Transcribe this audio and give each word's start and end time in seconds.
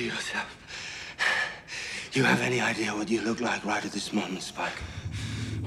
yourself. 0.00 0.56
You 2.12 2.24
have 2.24 2.40
any 2.40 2.60
idea 2.60 2.94
what 2.94 3.08
you 3.08 3.20
look 3.20 3.40
like 3.40 3.64
right 3.64 3.84
at 3.84 3.92
this 3.92 4.12
moment, 4.12 4.42
Spike? 4.42 4.72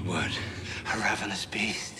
What? 0.05 0.31
A 0.93 0.97
ravenous 0.99 1.45
beast. 1.45 1.93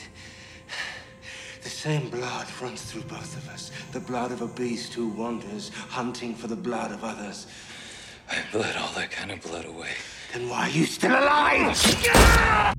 The 1.63 1.69
same 1.69 2.09
blood 2.09 2.47
runs 2.59 2.81
through 2.81 3.03
both 3.03 3.37
of 3.37 3.47
us. 3.49 3.71
The 3.91 3.99
blood 3.99 4.31
of 4.31 4.41
a 4.41 4.47
beast 4.47 4.93
who 4.93 5.09
wanders, 5.09 5.69
hunting 5.89 6.33
for 6.33 6.47
the 6.47 6.55
blood 6.55 6.91
of 6.91 7.03
others. 7.03 7.47
I 8.29 8.37
bled 8.51 8.75
all 8.77 8.91
that 8.95 9.11
kind 9.11 9.31
of 9.31 9.41
blood 9.41 9.65
away. 9.65 9.91
Then 10.33 10.49
why 10.49 10.67
are 10.67 10.69
you 10.69 10.85
still 10.85 11.11
alive? 11.11 12.75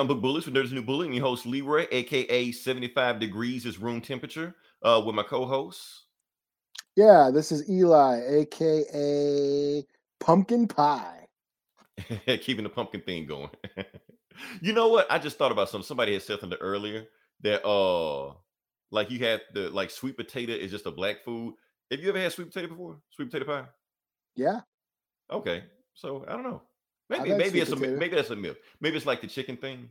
Comic 0.00 0.16
Book 0.16 0.22
Bullies 0.22 0.44
for 0.44 0.50
Nerds 0.50 0.72
New 0.72 0.80
Bully. 0.80 1.08
And 1.08 1.14
your 1.14 1.26
host 1.26 1.44
Leroy, 1.44 1.86
aka 1.90 2.52
75 2.52 3.20
degrees 3.20 3.66
is 3.66 3.76
room 3.76 4.00
temperature, 4.00 4.54
uh, 4.82 5.02
with 5.04 5.14
my 5.14 5.22
co-hosts. 5.22 6.04
Yeah, 6.96 7.30
this 7.30 7.52
is 7.52 7.68
Eli, 7.68 8.22
aka 8.26 9.86
Pumpkin 10.18 10.68
Pie. 10.68 11.26
keeping 12.40 12.64
the 12.64 12.70
pumpkin 12.70 13.02
thing 13.02 13.26
going. 13.26 13.50
you 14.62 14.72
know 14.72 14.88
what? 14.88 15.06
I 15.12 15.18
just 15.18 15.36
thought 15.36 15.52
about 15.52 15.68
something. 15.68 15.86
Somebody 15.86 16.14
had 16.14 16.22
said 16.22 16.40
something 16.40 16.58
earlier 16.62 17.04
that 17.42 17.62
uh 17.66 18.32
like 18.90 19.10
you 19.10 19.18
had 19.18 19.42
the 19.52 19.68
like 19.68 19.90
sweet 19.90 20.16
potato 20.16 20.54
is 20.54 20.70
just 20.70 20.86
a 20.86 20.90
black 20.90 21.26
food. 21.26 21.56
Have 21.90 22.00
you 22.00 22.08
ever 22.08 22.18
had 22.18 22.32
sweet 22.32 22.50
potato 22.50 22.68
before? 22.68 22.96
Sweet 23.10 23.30
potato 23.30 23.44
pie? 23.44 23.68
Yeah, 24.34 24.60
Okay. 25.30 25.64
So 25.92 26.24
I 26.26 26.32
don't 26.32 26.44
know. 26.44 26.62
Maybe 27.10 27.30
maybe 27.34 27.60
it's 27.60 27.70
a 27.72 27.76
maybe 27.76 28.14
that's 28.16 28.30
a 28.30 28.36
myth. 28.36 28.56
Maybe 28.80 28.96
it's 28.96 29.04
like 29.06 29.20
the 29.20 29.26
chicken 29.26 29.56
thing. 29.56 29.88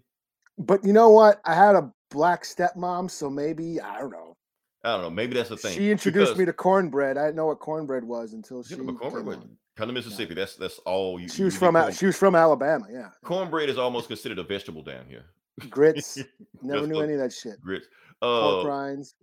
but 0.57 0.83
you 0.83 0.93
know 0.93 1.09
what? 1.09 1.41
I 1.45 1.53
had 1.53 1.75
a 1.75 1.91
black 2.09 2.43
stepmom, 2.43 3.11
so 3.11 3.29
maybe 3.29 3.79
I 3.81 3.99
don't 3.99 4.11
know. 4.11 4.35
I 4.83 4.93
don't 4.93 5.01
know. 5.01 5.09
Maybe 5.09 5.33
that's 5.35 5.49
the 5.49 5.57
thing. 5.57 5.75
She 5.77 5.91
introduced 5.91 6.37
me 6.37 6.45
to 6.45 6.53
cornbread. 6.53 7.17
I 7.17 7.25
didn't 7.25 7.35
know 7.35 7.47
what 7.47 7.59
cornbread 7.59 8.03
was 8.05 8.31
until 8.33 8.63
she. 8.63 8.75
You 8.75 8.83
but 8.85 8.97
cornbread, 8.97 9.21
came 9.23 9.25
would- 9.27 9.37
on. 9.39 9.57
come 9.75 9.87
to 9.87 9.93
Mississippi. 9.93 10.33
That's 10.33 10.55
that's 10.55 10.79
all 10.79 11.19
you. 11.19 11.27
She 11.27 11.43
was 11.43 11.53
get 11.55 11.59
from 11.59 11.75
corn- 11.75 11.91
she 11.93 12.05
was 12.05 12.15
from 12.17 12.35
Alabama. 12.35 12.85
Yeah, 12.89 13.09
cornbread 13.23 13.69
is 13.69 13.77
almost 13.77 14.07
considered 14.07 14.39
a 14.39 14.43
vegetable 14.43 14.81
down 14.81 15.05
here. 15.09 15.25
grits. 15.69 16.17
Never 16.61 16.87
knew 16.87 17.01
any 17.01 17.13
of 17.13 17.19
that 17.19 17.33
shit. 17.33 17.59
Grits. 17.59 17.87
Pork 18.21 18.65
Uh, 18.65 18.67
rinds. 18.69 19.15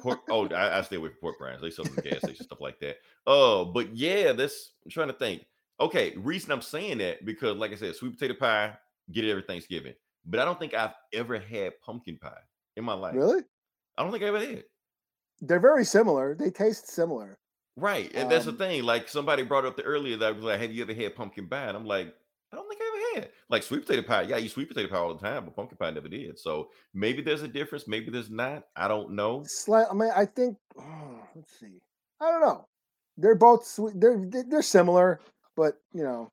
pork, 0.00 0.20
oh, 0.30 0.46
I, 0.54 0.78
I 0.78 0.82
stay 0.82 0.96
away 0.96 1.08
from 1.08 1.18
pork 1.20 1.40
rinds. 1.40 1.62
They 1.62 1.70
sell 1.70 1.84
them 1.86 1.94
in 2.02 2.10
gas 2.10 2.18
station 2.20 2.44
stuff 2.44 2.60
like 2.60 2.78
that. 2.80 2.96
Oh, 3.26 3.64
but 3.66 3.94
yeah, 3.96 4.32
that's 4.32 4.72
I'm 4.84 4.90
trying 4.90 5.08
to 5.08 5.14
think. 5.14 5.44
Okay, 5.80 6.14
reason 6.16 6.50
I'm 6.52 6.62
saying 6.62 6.98
that 6.98 7.24
because, 7.24 7.56
like 7.56 7.72
I 7.72 7.76
said, 7.76 7.94
sweet 7.94 8.14
potato 8.18 8.34
pie, 8.34 8.76
get 9.12 9.24
it 9.24 9.30
every 9.30 9.42
Thanksgiving. 9.42 9.94
But 10.26 10.40
I 10.40 10.44
don't 10.44 10.58
think 10.58 10.74
I've 10.74 10.94
ever 11.12 11.38
had 11.38 11.80
pumpkin 11.80 12.18
pie 12.18 12.40
in 12.76 12.84
my 12.84 12.94
life. 12.94 13.14
really? 13.14 13.42
I 13.96 14.02
don't 14.02 14.10
think 14.12 14.22
I 14.24 14.26
ever 14.26 14.38
had. 14.40 14.64
They're 15.40 15.60
very 15.60 15.84
similar. 15.84 16.34
They 16.34 16.50
taste 16.50 16.88
similar. 16.88 17.38
Right, 17.76 18.10
and 18.14 18.28
that's 18.28 18.44
the 18.44 18.50
Um, 18.50 18.58
thing. 18.58 18.82
Like 18.82 19.08
somebody 19.08 19.44
brought 19.44 19.64
up 19.64 19.76
the 19.76 19.84
earlier 19.84 20.16
that 20.16 20.26
I 20.28 20.30
was 20.32 20.42
like, 20.44 20.60
"Have 20.60 20.72
you 20.72 20.82
ever 20.82 20.92
had 20.94 21.14
pumpkin 21.14 21.48
pie?" 21.48 21.66
And 21.68 21.76
I'm 21.76 21.86
like, 21.86 22.12
"I 22.52 22.56
don't 22.56 22.68
think 22.68 22.80
I 22.82 22.86
ever 23.14 23.20
had." 23.20 23.32
Like 23.48 23.62
sweet 23.62 23.86
potato 23.86 24.02
pie, 24.06 24.22
yeah, 24.22 24.36
I 24.36 24.40
eat 24.40 24.50
sweet 24.50 24.68
potato 24.68 24.88
pie 24.88 24.96
all 24.98 25.14
the 25.14 25.20
time, 25.20 25.44
but 25.44 25.54
pumpkin 25.54 25.78
pie 25.78 25.90
never 25.92 26.08
did. 26.08 26.38
So 26.40 26.70
maybe 26.92 27.22
there's 27.22 27.42
a 27.42 27.48
difference. 27.48 27.86
Maybe 27.86 28.10
there's 28.10 28.30
not. 28.30 28.64
I 28.74 28.88
don't 28.88 29.12
know. 29.12 29.44
Slight. 29.46 29.86
I 29.88 29.94
mean, 29.94 30.10
I 30.14 30.26
think. 30.26 30.58
let's 31.36 31.56
see. 31.58 31.78
I 32.20 32.32
don't 32.32 32.40
know. 32.40 32.66
They're 33.16 33.36
both 33.36 33.64
sweet. 33.64 33.94
They're 34.00 34.24
they're 34.26 34.62
similar, 34.62 35.20
but 35.58 35.74
you 35.92 36.04
know, 36.04 36.30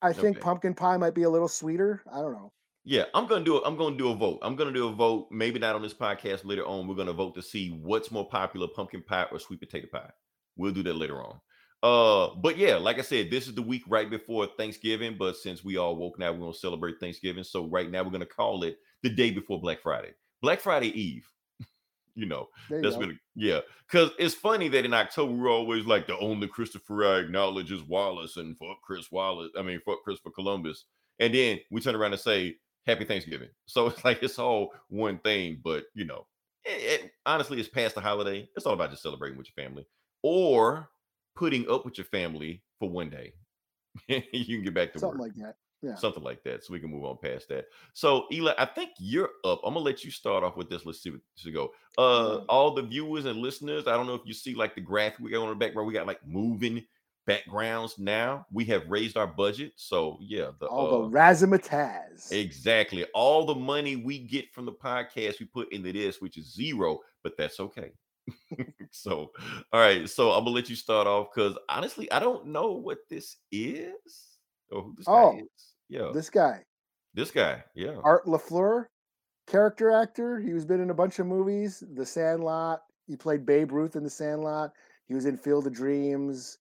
I 0.00 0.12
think 0.12 0.40
pumpkin 0.40 0.72
pie 0.72 0.96
might 0.96 1.14
be 1.14 1.24
a 1.24 1.30
little 1.30 1.48
sweeter. 1.48 2.02
I 2.10 2.18
don't 2.18 2.32
know. 2.32 2.52
Yeah, 2.84 3.04
I'm 3.12 3.26
gonna 3.26 3.44
do 3.44 3.56
it. 3.56 3.62
I'm 3.66 3.76
gonna 3.76 3.96
do 3.96 4.10
a 4.10 4.14
vote. 4.14 4.38
I'm 4.40 4.54
gonna 4.54 4.72
do 4.72 4.88
a 4.88 4.92
vote. 4.92 5.28
Maybe 5.32 5.58
not 5.58 5.74
on 5.74 5.82
this 5.82 5.92
podcast. 5.92 6.44
Later 6.44 6.64
on, 6.64 6.86
we're 6.86 6.94
gonna 6.94 7.12
vote 7.12 7.34
to 7.34 7.42
see 7.42 7.70
what's 7.70 8.12
more 8.12 8.28
popular: 8.28 8.68
pumpkin 8.68 9.02
pie 9.02 9.26
or 9.32 9.40
sweet 9.40 9.60
potato 9.60 9.88
pie. 9.92 10.10
We'll 10.56 10.72
do 10.72 10.84
that 10.84 10.94
later 10.94 11.22
on. 11.22 11.40
Uh, 11.82 12.36
but 12.36 12.56
yeah, 12.56 12.76
like 12.76 13.00
I 13.00 13.02
said, 13.02 13.30
this 13.30 13.48
is 13.48 13.54
the 13.54 13.62
week 13.62 13.82
right 13.88 14.08
before 14.08 14.46
Thanksgiving. 14.56 15.16
But 15.18 15.36
since 15.36 15.64
we 15.64 15.76
all 15.76 15.96
woke 15.96 16.20
now, 16.20 16.32
we're 16.32 16.38
gonna 16.38 16.54
celebrate 16.54 17.00
Thanksgiving. 17.00 17.42
So 17.44 17.66
right 17.66 17.90
now, 17.90 18.04
we're 18.04 18.10
gonna 18.10 18.26
call 18.26 18.62
it 18.62 18.76
the 19.02 19.10
day 19.10 19.32
before 19.32 19.60
Black 19.60 19.82
Friday, 19.82 20.12
Black 20.40 20.60
Friday 20.60 20.88
Eve. 20.98 21.28
You 22.14 22.26
know, 22.26 22.48
There 22.68 22.78
you 22.78 22.82
that's 22.82 22.96
go. 22.96 23.00
been 23.06 23.18
yeah. 23.34 23.60
Because 23.90 24.10
it's 24.18 24.34
funny 24.34 24.68
that 24.68 24.84
in 24.84 24.92
October 24.94 25.32
we're 25.32 25.50
always 25.50 25.86
like 25.86 26.06
the 26.06 26.18
only 26.18 26.48
Christopher 26.48 27.04
I 27.06 27.18
acknowledge 27.20 27.72
is 27.72 27.82
Wallace 27.82 28.36
and 28.36 28.56
fuck 28.58 28.80
Chris 28.82 29.10
Wallace. 29.10 29.50
I 29.58 29.62
mean 29.62 29.80
fuck 29.86 30.02
Christopher 30.04 30.30
Columbus. 30.30 30.84
And 31.18 31.34
then 31.34 31.60
we 31.70 31.80
turn 31.80 31.94
around 31.94 32.12
and 32.12 32.20
say 32.20 32.56
Happy 32.86 33.04
Thanksgiving. 33.04 33.48
So 33.66 33.86
it's 33.86 34.04
like 34.04 34.22
it's 34.22 34.38
all 34.38 34.72
one 34.88 35.18
thing, 35.18 35.60
but 35.64 35.84
you 35.94 36.04
know, 36.04 36.26
it, 36.64 37.02
it- 37.04 37.10
honestly, 37.26 37.58
it's 37.58 37.68
past 37.68 37.94
the 37.94 38.00
holiday. 38.00 38.48
It's 38.56 38.66
all 38.66 38.74
about 38.74 38.90
just 38.90 39.02
celebrating 39.02 39.38
with 39.38 39.46
your 39.54 39.64
family 39.64 39.86
or 40.22 40.88
putting 41.34 41.70
up 41.70 41.84
with 41.84 41.96
your 41.96 42.04
family 42.06 42.62
for 42.78 42.90
one 42.90 43.08
day. 43.08 43.32
you 44.08 44.56
can 44.56 44.62
get 44.64 44.74
back 44.74 44.92
to 44.92 44.98
Something 44.98 45.18
work 45.20 45.32
like 45.36 45.46
that. 45.46 45.56
Yeah. 45.82 45.96
something 45.96 46.22
like 46.22 46.42
that. 46.44 46.64
So 46.64 46.72
we 46.72 46.78
can 46.80 46.90
move 46.90 47.04
on 47.04 47.18
past 47.20 47.48
that. 47.48 47.64
So 47.92 48.26
Eli, 48.32 48.52
I 48.56 48.66
think 48.66 48.90
you're 48.98 49.30
up. 49.44 49.60
I'm 49.64 49.74
gonna 49.74 49.84
let 49.84 50.04
you 50.04 50.10
start 50.12 50.44
off 50.44 50.56
with 50.56 50.70
this. 50.70 50.86
Let's 50.86 51.02
see 51.02 51.10
what 51.10 51.20
to 51.42 51.50
go. 51.50 51.72
Uh, 51.98 52.00
Alright. 52.02 52.46
all 52.48 52.72
the 52.74 52.82
viewers 52.82 53.24
and 53.24 53.40
listeners. 53.40 53.86
I 53.88 53.92
don't 53.96 54.06
know 54.06 54.14
if 54.14 54.22
you 54.24 54.32
see 54.32 54.54
like 54.54 54.74
the 54.76 54.80
graphic 54.80 55.18
we 55.20 55.30
got 55.32 55.42
on 55.42 55.48
the 55.48 55.54
background. 55.56 55.88
We 55.88 55.94
got 55.94 56.06
like 56.06 56.24
moving 56.26 56.84
backgrounds 57.26 57.98
now. 57.98 58.46
We 58.52 58.64
have 58.66 58.88
raised 58.88 59.16
our 59.16 59.26
budget. 59.26 59.72
So 59.76 60.18
yeah, 60.20 60.50
the 60.60 60.66
All 60.66 60.86
uh, 61.04 61.08
the 61.08 61.16
razzmatazz. 61.16 62.30
exactly 62.32 63.04
all 63.14 63.44
the 63.44 63.54
money 63.54 63.96
we 63.96 64.18
get 64.18 64.52
from 64.52 64.64
the 64.66 64.72
podcast 64.72 65.40
we 65.40 65.46
put 65.46 65.72
into 65.72 65.92
this, 65.92 66.20
which 66.20 66.36
is 66.38 66.52
zero, 66.52 67.00
but 67.22 67.36
that's 67.36 67.58
okay. 67.60 67.90
so 68.90 69.32
all 69.72 69.80
right, 69.80 70.08
so 70.08 70.30
I'm 70.30 70.44
gonna 70.44 70.54
let 70.54 70.70
you 70.70 70.76
start 70.76 71.06
off 71.08 71.28
because 71.34 71.56
honestly, 71.68 72.10
I 72.12 72.20
don't 72.20 72.46
know 72.46 72.72
what 72.72 72.98
this 73.10 73.36
is 73.50 73.92
or 74.70 74.82
who 74.82 74.94
this 74.96 75.06
Oh, 75.08 75.32
guy 75.32 75.38
is. 75.38 75.71
Yeah, 75.92 76.10
This 76.14 76.30
guy, 76.30 76.64
this 77.12 77.30
guy, 77.30 77.62
yeah. 77.74 77.96
Art 78.02 78.24
Lafleur, 78.24 78.86
character 79.46 79.90
actor. 79.90 80.40
He 80.40 80.54
was 80.54 80.64
been 80.64 80.80
in 80.80 80.88
a 80.88 80.94
bunch 80.94 81.18
of 81.18 81.26
movies. 81.26 81.84
The 81.94 82.06
Sandlot. 82.06 82.80
He 83.06 83.14
played 83.16 83.44
Babe 83.44 83.72
Ruth 83.72 83.94
in 83.94 84.02
The 84.02 84.08
Sandlot. 84.08 84.72
He 85.06 85.14
was 85.14 85.26
in 85.26 85.36
Field 85.36 85.66
of 85.66 85.74
Dreams. 85.74 86.56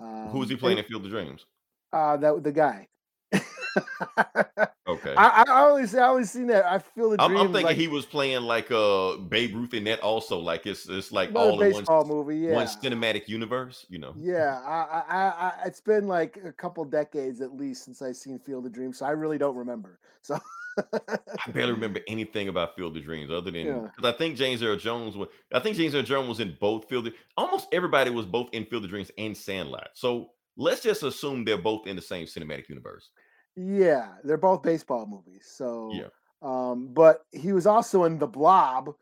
Who 0.00 0.38
was 0.40 0.48
he 0.48 0.54
Um, 0.56 0.58
playing 0.60 0.78
and- 0.78 0.84
in 0.84 0.88
Field 0.90 1.04
of 1.04 1.10
Dreams? 1.12 1.46
Uh, 1.92 2.16
that 2.16 2.42
the 2.42 2.50
guy. 2.52 2.88
Okay. 4.96 5.14
I, 5.16 5.44
I 5.46 5.60
always 5.60 5.94
I 5.94 6.02
always 6.02 6.30
seen 6.30 6.46
that. 6.48 6.64
I 6.64 6.78
feel 6.78 7.10
the 7.10 7.20
I'm. 7.20 7.36
I'm 7.36 7.46
thinking 7.48 7.66
like, 7.66 7.76
he 7.76 7.88
was 7.88 8.04
playing 8.04 8.42
like 8.42 8.70
uh 8.70 9.16
Babe 9.16 9.54
Ruth 9.54 9.74
in 9.74 9.84
that 9.84 10.00
also. 10.00 10.38
Like 10.38 10.66
it's 10.66 10.88
it's 10.88 11.12
like 11.12 11.34
all 11.34 11.60
in 11.60 11.72
one, 11.72 12.08
movie. 12.08 12.38
Yeah, 12.38 12.54
one 12.54 12.66
cinematic 12.66 13.28
universe, 13.28 13.86
you 13.88 13.98
know. 13.98 14.14
yeah. 14.18 14.60
I, 14.64 14.70
I, 14.70 15.04
I, 15.08 15.28
I, 15.28 15.52
it's 15.66 15.80
been 15.80 16.06
like 16.08 16.38
a 16.44 16.52
couple 16.52 16.84
decades 16.84 17.40
at 17.40 17.56
least 17.56 17.84
since 17.84 18.02
I've 18.02 18.16
seen 18.16 18.38
Field 18.38 18.66
of 18.66 18.72
Dreams, 18.72 18.98
so 18.98 19.06
I 19.06 19.10
really 19.10 19.38
don't 19.38 19.56
remember. 19.56 19.98
So 20.22 20.38
I 20.78 21.50
barely 21.52 21.72
remember 21.78 22.00
anything 22.08 22.48
about 22.48 22.76
Field 22.76 22.96
of 22.96 23.04
Dreams 23.04 23.30
other 23.30 23.50
than 23.50 23.66
Yeah. 23.66 23.88
because 23.94 24.14
I 24.14 24.16
think 24.16 24.36
James 24.36 24.62
Earl 24.62 24.76
Jones 24.76 25.16
was 25.16 25.28
I 25.52 25.60
think 25.60 25.76
James 25.76 25.94
Earl 25.94 26.02
Jones 26.02 26.28
was 26.28 26.40
in 26.40 26.56
both 26.60 26.88
Field 26.88 27.06
of 27.06 27.14
almost 27.36 27.68
everybody 27.72 28.10
was 28.10 28.26
both 28.26 28.48
in 28.52 28.64
Field 28.66 28.84
of 28.84 28.90
Dreams 28.90 29.10
and 29.18 29.36
Sandlot. 29.36 29.88
So 29.94 30.30
let's 30.56 30.82
just 30.82 31.02
assume 31.02 31.44
they're 31.44 31.58
both 31.58 31.86
in 31.86 31.96
the 31.96 32.02
same 32.02 32.26
cinematic 32.26 32.68
universe. 32.68 33.10
Yeah, 33.56 34.08
they're 34.22 34.36
both 34.36 34.62
baseball 34.62 35.06
movies. 35.06 35.46
So 35.50 35.90
Yeah. 35.92 36.08
Um, 36.42 36.88
but 36.92 37.24
he 37.32 37.52
was 37.52 37.66
also 37.66 38.04
in 38.04 38.18
The 38.18 38.26
Blob, 38.26 38.94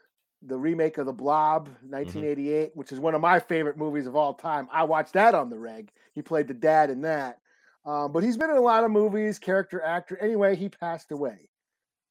the 0.43 0.57
remake 0.57 0.99
of 0.99 1.07
The 1.07 1.13
Blob, 1.13 1.67
1988, 1.83 2.71
which 2.75 2.93
is 2.93 3.01
one 3.01 3.15
of 3.15 3.21
my 3.21 3.41
favorite 3.41 3.77
movies 3.77 4.07
of 4.07 4.15
all 4.15 4.35
time. 4.35 4.69
I 4.73 4.85
watched 4.85 5.15
that 5.15 5.35
on 5.35 5.51
the 5.51 5.59
reg. 5.59 5.91
He 6.15 6.23
played 6.23 6.47
the 6.47 6.55
dad 6.55 6.91
in 6.91 7.03
that. 7.03 7.41
Um, 7.85 8.13
but 8.13 8.23
he's 8.23 8.37
been 8.37 8.51
in 8.51 8.57
a 8.57 8.63
lot 8.63 8.85
of 8.85 8.91
movies, 8.91 9.39
character 9.39 9.83
actor. 9.83 10.17
Anyway, 10.19 10.57
he 10.57 10.69
passed 10.69 11.11
away. 11.11 11.51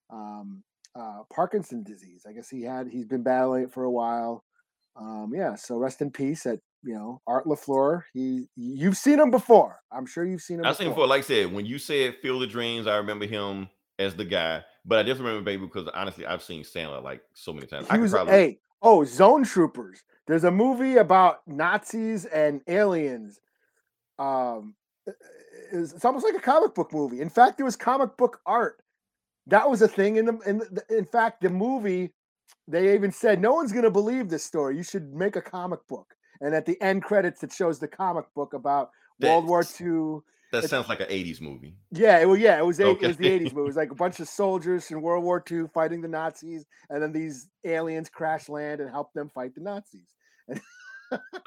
Um, 0.09 0.63
uh, 0.93 1.23
Parkinson 1.33 1.83
disease. 1.83 2.25
I 2.27 2.33
guess 2.33 2.49
he 2.49 2.61
had. 2.61 2.87
He's 2.87 3.07
been 3.07 3.23
battling 3.23 3.63
it 3.63 3.71
for 3.71 3.83
a 3.83 3.91
while. 3.91 4.43
Um, 4.95 5.31
yeah. 5.33 5.55
So 5.55 5.77
rest 5.77 6.01
in 6.01 6.11
peace. 6.11 6.45
At 6.45 6.59
you 6.83 6.93
know 6.93 7.21
Art 7.27 7.45
Lafleur. 7.45 8.03
He 8.13 8.47
you've 8.55 8.97
seen 8.97 9.19
him 9.19 9.31
before. 9.31 9.79
I'm 9.91 10.05
sure 10.05 10.25
you've 10.25 10.41
seen 10.41 10.59
him. 10.59 10.65
I've 10.65 10.75
seen 10.75 10.87
him 10.87 10.93
before. 10.93 11.07
Like 11.07 11.19
I 11.19 11.27
said, 11.27 11.53
when 11.53 11.65
you 11.65 11.79
said 11.79 12.17
Field 12.21 12.43
of 12.43 12.49
Dreams, 12.49 12.87
I 12.87 12.97
remember 12.97 13.25
him 13.25 13.69
as 13.99 14.15
the 14.15 14.25
guy, 14.25 14.63
but 14.85 14.99
I 14.99 15.03
definitely 15.03 15.31
remember 15.31 15.45
Baby 15.51 15.65
because 15.65 15.87
honestly, 15.93 16.25
I've 16.25 16.43
seen 16.43 16.63
Sandlot 16.63 17.03
like 17.03 17.21
so 17.33 17.53
many 17.53 17.67
times. 17.67 17.85
He 17.87 17.91
could 17.91 18.01
was 18.01 18.11
probably 18.11 18.33
hey 18.33 18.59
oh 18.81 19.03
Zone 19.03 19.43
Troopers. 19.43 20.03
There's 20.27 20.43
a 20.45 20.51
movie 20.51 20.97
about 20.97 21.41
Nazis 21.47 22.25
and 22.25 22.61
aliens. 22.67 23.39
Um, 24.19 24.75
it's, 25.71 25.93
it's 25.93 26.05
almost 26.05 26.25
like 26.25 26.35
a 26.35 26.39
comic 26.39 26.73
book 26.73 26.93
movie. 26.93 27.19
In 27.21 27.29
fact, 27.29 27.57
there 27.57 27.65
was 27.65 27.75
comic 27.75 28.15
book 28.15 28.39
art. 28.45 28.81
That 29.47 29.69
was 29.69 29.81
a 29.81 29.87
thing 29.87 30.15
in 30.17 30.25
the 30.25 30.39
in 30.45 30.59
the, 30.59 30.83
in 30.89 31.05
fact 31.05 31.41
the 31.41 31.49
movie. 31.49 32.13
They 32.67 32.93
even 32.93 33.11
said 33.11 33.41
no 33.41 33.53
one's 33.53 33.71
going 33.71 33.83
to 33.83 33.91
believe 33.91 34.29
this 34.29 34.43
story. 34.43 34.77
You 34.77 34.83
should 34.83 35.13
make 35.13 35.35
a 35.35 35.41
comic 35.41 35.85
book. 35.87 36.13
And 36.41 36.55
at 36.55 36.65
the 36.65 36.81
end 36.81 37.03
credits, 37.03 37.43
it 37.43 37.51
shows 37.51 37.79
the 37.79 37.87
comic 37.87 38.25
book 38.35 38.53
about 38.53 38.91
World 39.19 39.45
War 39.45 39.63
II. 39.79 40.19
that 40.51 40.69
sounds 40.69 40.89
like 40.89 40.99
an 40.99 41.07
80s 41.07 41.41
movie. 41.41 41.75
Yeah, 41.91 42.19
it, 42.19 42.27
well, 42.27 42.37
yeah, 42.37 42.57
it 42.57 42.65
was 42.65 42.79
eight, 42.79 43.01
it 43.01 43.07
was 43.07 43.17
the 43.17 43.27
eighties 43.27 43.53
movie. 43.53 43.65
It 43.65 43.67
was 43.67 43.75
like 43.75 43.91
a 43.91 43.95
bunch 43.95 44.19
of 44.19 44.27
soldiers 44.27 44.89
in 44.91 45.01
World 45.01 45.23
War 45.23 45.43
II 45.49 45.65
fighting 45.73 46.01
the 46.01 46.07
Nazis, 46.07 46.65
and 46.89 47.01
then 47.01 47.11
these 47.11 47.49
aliens 47.63 48.09
crash 48.09 48.49
land 48.49 48.81
and 48.81 48.89
help 48.89 49.13
them 49.13 49.29
fight 49.33 49.55
the 49.55 49.61
Nazis. 49.61 50.07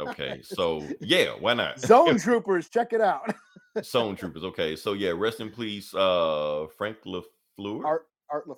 Okay, 0.01 0.41
so 0.43 0.87
yeah, 1.01 1.31
why 1.39 1.55
not? 1.55 1.81
Zone 1.81 2.19
Troopers, 2.21 2.69
check 2.69 2.93
it 2.93 3.01
out. 3.01 3.35
Zone 3.83 4.17
Troopers. 4.17 4.45
Okay, 4.45 4.77
so 4.77 4.93
yeah, 4.93 5.13
rest 5.15 5.41
in 5.41 5.51
peace, 5.51 5.95
uh, 5.95 6.67
Frank 6.77 6.99
Lafleur, 7.05 7.85
Art, 7.85 8.07
Art 8.31 8.49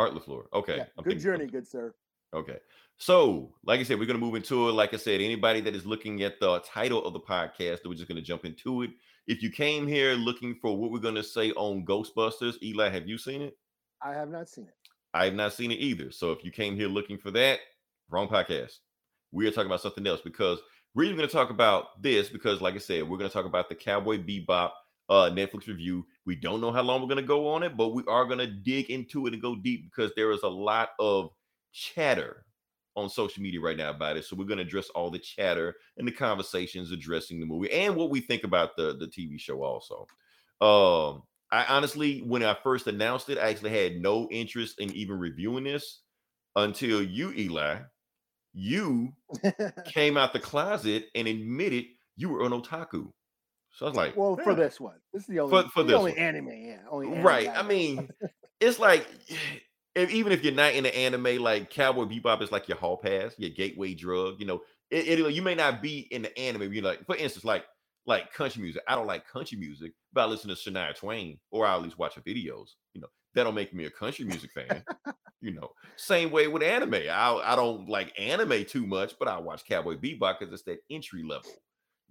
Art 0.00 0.14
Lafleur. 0.14 0.44
Okay, 0.54 0.78
Yeah, 0.78 0.84
good 0.96 1.04
thinking- 1.04 1.22
journey, 1.22 1.46
good 1.46 1.66
sir. 1.68 1.94
Okay. 2.32 2.58
So, 2.96 3.54
like 3.64 3.80
I 3.80 3.82
said, 3.82 3.98
we're 3.98 4.06
going 4.06 4.18
to 4.18 4.24
move 4.24 4.34
into 4.34 4.68
it. 4.68 4.72
Like 4.72 4.94
I 4.94 4.98
said, 4.98 5.20
anybody 5.20 5.60
that 5.62 5.74
is 5.74 5.84
looking 5.86 6.22
at 6.22 6.38
the 6.38 6.60
title 6.60 7.04
of 7.04 7.12
the 7.12 7.20
podcast, 7.20 7.78
we're 7.84 7.94
just 7.94 8.08
going 8.08 8.16
to 8.16 8.22
jump 8.22 8.44
into 8.44 8.82
it. 8.82 8.90
If 9.26 9.42
you 9.42 9.50
came 9.50 9.86
here 9.86 10.12
looking 10.14 10.54
for 10.54 10.76
what 10.76 10.90
we're 10.90 11.00
going 11.00 11.14
to 11.16 11.22
say 11.24 11.50
on 11.52 11.84
Ghostbusters, 11.84 12.62
Eli, 12.62 12.88
have 12.90 13.08
you 13.08 13.18
seen 13.18 13.42
it? 13.42 13.56
I 14.02 14.12
have 14.12 14.28
not 14.30 14.48
seen 14.48 14.64
it. 14.66 14.74
I 15.12 15.24
have 15.24 15.34
not 15.34 15.52
seen 15.54 15.70
it 15.72 15.80
either. 15.80 16.10
So, 16.12 16.30
if 16.32 16.44
you 16.44 16.50
came 16.50 16.76
here 16.76 16.88
looking 16.88 17.18
for 17.18 17.30
that, 17.32 17.58
wrong 18.10 18.28
podcast. 18.28 18.78
We 19.32 19.46
are 19.46 19.50
talking 19.50 19.66
about 19.70 19.80
something 19.82 20.06
else 20.06 20.20
because 20.22 20.58
we're 20.94 21.04
even 21.04 21.16
going 21.16 21.28
to 21.28 21.32
talk 21.34 21.50
about 21.50 22.00
this 22.02 22.28
because, 22.28 22.60
like 22.60 22.74
I 22.74 22.78
said, 22.78 23.08
we're 23.08 23.18
going 23.18 23.30
to 23.30 23.34
talk 23.34 23.46
about 23.46 23.68
the 23.68 23.74
Cowboy 23.76 24.18
Bebop 24.18 24.70
uh, 25.08 25.30
Netflix 25.30 25.66
review. 25.66 26.06
We 26.30 26.36
don't 26.36 26.60
know 26.60 26.70
how 26.70 26.82
long 26.82 27.00
we're 27.00 27.08
going 27.08 27.16
to 27.16 27.26
go 27.26 27.48
on 27.48 27.64
it, 27.64 27.76
but 27.76 27.88
we 27.88 28.04
are 28.06 28.24
going 28.24 28.38
to 28.38 28.46
dig 28.46 28.88
into 28.88 29.26
it 29.26 29.32
and 29.32 29.42
go 29.42 29.56
deep 29.56 29.82
because 29.82 30.12
there 30.14 30.30
is 30.30 30.44
a 30.44 30.48
lot 30.48 30.90
of 31.00 31.30
chatter 31.72 32.46
on 32.94 33.10
social 33.10 33.42
media 33.42 33.60
right 33.60 33.76
now 33.76 33.90
about 33.90 34.16
it. 34.16 34.24
So 34.24 34.36
we're 34.36 34.44
going 34.44 34.58
to 34.58 34.64
address 34.64 34.90
all 34.90 35.10
the 35.10 35.18
chatter 35.18 35.74
and 35.96 36.06
the 36.06 36.12
conversations 36.12 36.92
addressing 36.92 37.40
the 37.40 37.46
movie 37.46 37.72
and 37.72 37.96
what 37.96 38.10
we 38.10 38.20
think 38.20 38.44
about 38.44 38.76
the 38.76 38.96
the 38.96 39.08
TV 39.08 39.40
show 39.40 39.64
also. 39.64 40.06
Um 40.64 41.24
I 41.50 41.64
honestly 41.64 42.20
when 42.20 42.44
I 42.44 42.56
first 42.62 42.86
announced 42.86 43.28
it, 43.28 43.36
I 43.36 43.50
actually 43.50 43.70
had 43.70 43.96
no 43.96 44.28
interest 44.30 44.78
in 44.78 44.92
even 44.92 45.18
reviewing 45.18 45.64
this 45.64 46.02
until 46.54 47.02
you 47.02 47.32
Eli 47.32 47.80
you 48.52 49.12
came 49.84 50.16
out 50.16 50.32
the 50.32 50.38
closet 50.38 51.06
and 51.16 51.26
admitted 51.26 51.86
you 52.14 52.28
were 52.28 52.44
an 52.44 52.52
otaku. 52.52 53.10
So 53.72 53.86
I 53.86 53.88
was 53.88 53.96
like, 53.96 54.16
well, 54.16 54.36
for 54.36 54.54
this 54.54 54.80
one, 54.80 54.96
this 55.12 55.22
is 55.22 55.28
the 55.28 55.40
only 55.40 55.62
For- 55.62 55.68
for 55.70 55.82
the 55.82 55.88
this 55.92 55.98
only 55.98 56.12
one. 56.12 56.20
anime. 56.20 56.48
Yeah, 56.48 56.78
only 56.90 57.08
anime 57.08 57.24
right. 57.26 57.48
I 57.48 57.60
I 57.60 57.62
mean, 57.62 58.08
it's 58.60 58.78
like 58.78 59.06
if, 59.94 60.10
even 60.10 60.32
if 60.32 60.42
you're 60.44 60.52
not 60.54 60.74
into 60.74 60.94
anime, 60.96 61.38
like 61.42 61.70
Cowboy 61.70 62.04
Bebop 62.04 62.42
is 62.42 62.52
like 62.52 62.68
your 62.68 62.78
hall 62.78 62.96
pass, 62.96 63.34
your 63.38 63.50
gateway 63.50 63.94
drug. 63.94 64.36
You 64.40 64.46
know, 64.46 64.62
it, 64.90 65.18
it- 65.20 65.34
you 65.34 65.42
may 65.42 65.54
not 65.54 65.80
be 65.82 66.00
in 66.10 66.22
the 66.22 66.38
anime. 66.38 66.72
You 66.72 66.82
like, 66.82 67.04
for 67.06 67.16
instance, 67.16 67.44
like 67.44 67.64
like 68.06 68.32
country 68.32 68.62
music. 68.62 68.82
I 68.88 68.94
don't 68.96 69.06
like 69.06 69.26
country 69.28 69.56
music, 69.58 69.92
but 70.12 70.22
I 70.22 70.24
listen 70.26 70.48
to 70.48 70.56
Shania 70.56 70.96
Twain, 70.96 71.38
or 71.50 71.66
I 71.66 71.74
at 71.74 71.82
least 71.82 71.98
watch 71.98 72.14
her 72.16 72.22
videos. 72.22 72.70
You 72.94 73.02
know, 73.02 73.08
that'll 73.34 73.52
make 73.52 73.72
me 73.72 73.84
a 73.84 73.90
country 73.90 74.24
music 74.24 74.50
fan. 74.52 74.82
you 75.40 75.52
know, 75.52 75.70
same 75.96 76.30
way 76.32 76.48
with 76.48 76.62
anime. 76.62 76.94
I 76.94 77.40
I 77.44 77.56
don't 77.56 77.88
like 77.88 78.12
anime 78.18 78.64
too 78.64 78.86
much, 78.86 79.14
but 79.18 79.28
I 79.28 79.38
watch 79.38 79.64
Cowboy 79.64 79.96
Bebop 79.96 80.38
because 80.40 80.52
it's 80.52 80.64
that 80.64 80.78
entry 80.90 81.22
level. 81.22 81.52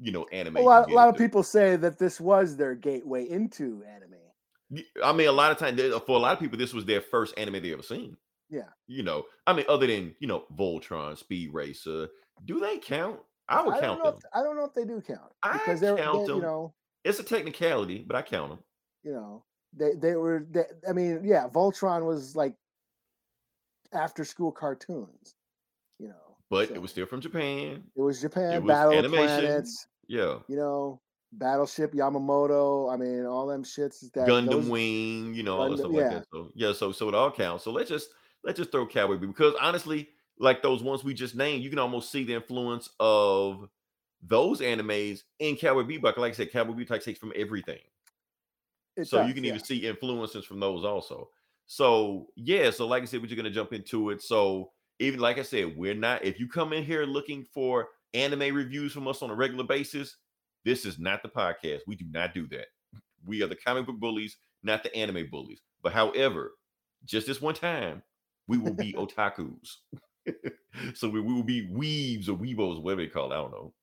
You 0.02 0.12
know, 0.12 0.26
anime. 0.32 0.58
a 0.58 0.62
lot, 0.62 0.90
a 0.90 0.94
lot 0.94 1.10
of 1.10 1.18
people 1.18 1.44
say 1.44 1.76
that 1.76 2.00
this 2.00 2.22
was 2.22 2.56
their 2.56 2.74
gateway 2.76 3.30
into 3.30 3.84
anime. 3.84 4.84
I 5.04 5.12
mean, 5.14 5.28
a 5.28 5.32
lot 5.32 5.52
of 5.52 5.58
times 5.58 5.82
for 6.06 6.16
a 6.16 6.20
lot 6.20 6.34
of 6.34 6.40
people, 6.40 6.58
this 6.58 6.74
was 6.74 6.86
their 6.86 7.02
first 7.02 7.34
anime 7.38 7.62
they 7.62 7.74
ever 7.74 7.84
seen. 7.84 8.16
Yeah. 8.50 8.70
You 8.88 9.04
know, 9.04 9.26
I 9.46 9.54
mean, 9.54 9.66
other 9.68 9.88
than 9.88 10.16
you 10.20 10.28
know, 10.28 10.46
Voltron, 10.58 11.18
Speed 11.18 11.54
Racer, 11.54 12.08
do 12.46 12.60
they 12.60 12.78
count? 12.78 13.20
I 13.50 13.62
would 13.64 13.76
I 13.76 13.80
count 13.82 14.04
them. 14.04 14.14
If, 14.16 14.24
I 14.34 14.44
don't 14.44 14.56
know 14.56 14.64
if 14.66 14.74
they 14.74 14.86
do 14.86 15.02
count 15.02 15.32
I 15.44 15.54
because 15.54 15.80
they're, 15.80 15.98
count 15.98 16.28
they, 16.28 16.34
you 16.34 16.42
know, 16.42 16.74
It's 17.04 17.20
a 17.20 17.24
technicality, 17.24 18.06
but 18.08 18.16
I 18.16 18.22
count 18.22 18.50
them. 18.52 18.60
you 19.04 19.12
know, 19.14 19.44
they 19.76 19.96
they 19.96 20.16
were. 20.16 20.46
They, 20.50 20.64
I 20.88 20.94
mean, 20.94 21.22
yeah, 21.24 21.48
Voltron 21.48 22.06
was 22.06 22.36
like 22.36 22.56
after 23.92 24.24
school 24.24 24.52
cartoons. 24.52 25.36
You 25.98 26.10
know, 26.10 26.38
But 26.50 26.70
so 26.70 26.76
it 26.76 26.82
was 26.82 26.92
still 26.92 27.06
from 27.08 27.22
Japan. 27.22 27.84
it 27.96 28.02
was 28.02 28.22
Japan 28.22 28.54
It 28.54 28.64
was 28.64 28.70
Battle 28.70 28.94
of 28.94 29.00
animation. 29.00 29.40
Planets. 29.42 29.88
Yeah, 30.10 30.40
You 30.48 30.58
know, 30.58 31.02
Battleship 31.32 31.94
Yamamoto. 31.94 32.92
I 32.92 32.98
mean, 32.98 33.26
all 33.26 33.46
them 33.46 33.64
shits 33.64 34.04
is 34.04 34.10
that 34.16 34.28
Gundam 34.28 34.50
those- 34.50 34.68
Wing. 34.68 35.36
You 35.36 35.44
know, 35.44 35.60
all 35.60 35.70
that 35.70 35.78
stuff 35.78 35.92
yeah. 35.94 36.02
like 36.02 36.12
that. 36.12 36.26
So 36.34 36.52
yeah, 36.56 36.74
so 36.74 36.92
so 36.92 37.08
it 37.08 37.16
all 37.16 37.32
counts. 37.32 37.64
So 37.64 37.72
let's 37.72 37.90
just 37.90 38.10
let's 38.44 38.58
just 38.58 38.72
throw 38.72 38.88
Cowboy 38.88 39.18
Bebop 39.18 39.28
because 39.28 39.54
honestly, 39.62 40.10
like 40.40 40.64
those 40.64 40.82
ones 40.82 41.04
we 41.04 41.14
just 41.14 41.36
named, 41.36 41.64
you 41.64 41.70
can 41.70 41.78
almost 41.78 42.12
see 42.12 42.24
the 42.24 42.34
influence 42.34 42.90
of 43.00 43.70
those 44.24 44.62
animes 44.62 45.22
in 45.38 45.56
Cowboy 45.56 45.84
Bebop. 45.84 46.18
Like 46.18 46.34
I 46.34 46.36
said, 46.36 46.52
Cowboy 46.52 46.74
Bebop 46.74 47.04
takes 47.04 47.20
from 47.20 47.32
everything. 47.36 47.80
it 48.98 49.08
so 49.08 49.24
you 49.26 49.36
can 49.36 49.44
yeah. 49.44 49.50
even 49.52 49.64
see 49.64 49.86
influences 49.86 50.44
from 50.44 50.60
those 50.60 50.84
also. 50.84 51.30
So 51.68 52.30
yeah, 52.36 52.72
so 52.72 52.88
like 52.88 53.04
I 53.04 53.06
said, 53.06 53.22
we're 53.22 53.28
just 53.28 53.38
gonna 53.38 53.52
jump 53.52 53.74
into 53.74 54.10
it. 54.10 54.24
So 54.24 54.72
even 54.98 55.20
like 55.20 55.38
I 55.38 55.44
said, 55.44 55.78
we're 55.78 55.94
not 55.94 56.26
if 56.26 56.40
you 56.40 56.48
come 56.48 56.74
in 56.74 56.84
here 56.84 57.06
looking 57.06 57.46
for 57.54 57.90
anime 58.14 58.54
reviews 58.54 58.94
from 58.94 59.08
us 59.08 59.22
on 59.22 59.30
a 59.30 59.36
regular 59.36 59.64
basis, 59.64 60.18
this 60.66 60.86
is 60.86 61.00
not 61.00 61.24
the 61.24 61.30
podcast. 61.30 61.82
We 61.88 61.96
do 61.96 62.06
not 62.10 62.34
do 62.34 62.48
that. 62.50 62.68
We 63.26 63.42
are 63.44 63.48
the 63.48 63.56
comic 63.56 63.86
book 63.86 64.00
bullies, 64.00 64.38
not 64.64 64.84
the 64.84 64.96
anime 64.96 65.30
bullies. 65.30 65.62
But 65.82 65.94
however, 65.94 66.52
just 67.06 67.28
this 67.28 67.42
one 67.42 67.56
time, 67.56 68.02
we 68.48 68.58
will 68.58 68.74
be 68.74 68.94
otakus. 68.98 69.76
so 70.94 71.10
we, 71.10 71.22
we 71.22 71.34
will 71.34 71.44
be 71.44 71.70
weaves 71.72 72.30
or 72.30 72.38
weebos, 72.38 72.82
whatever 72.82 73.02
they 73.02 73.08
call 73.08 73.32
it. 73.32 73.36
I 73.36 73.40
don't 73.40 73.52
know. 73.52 73.74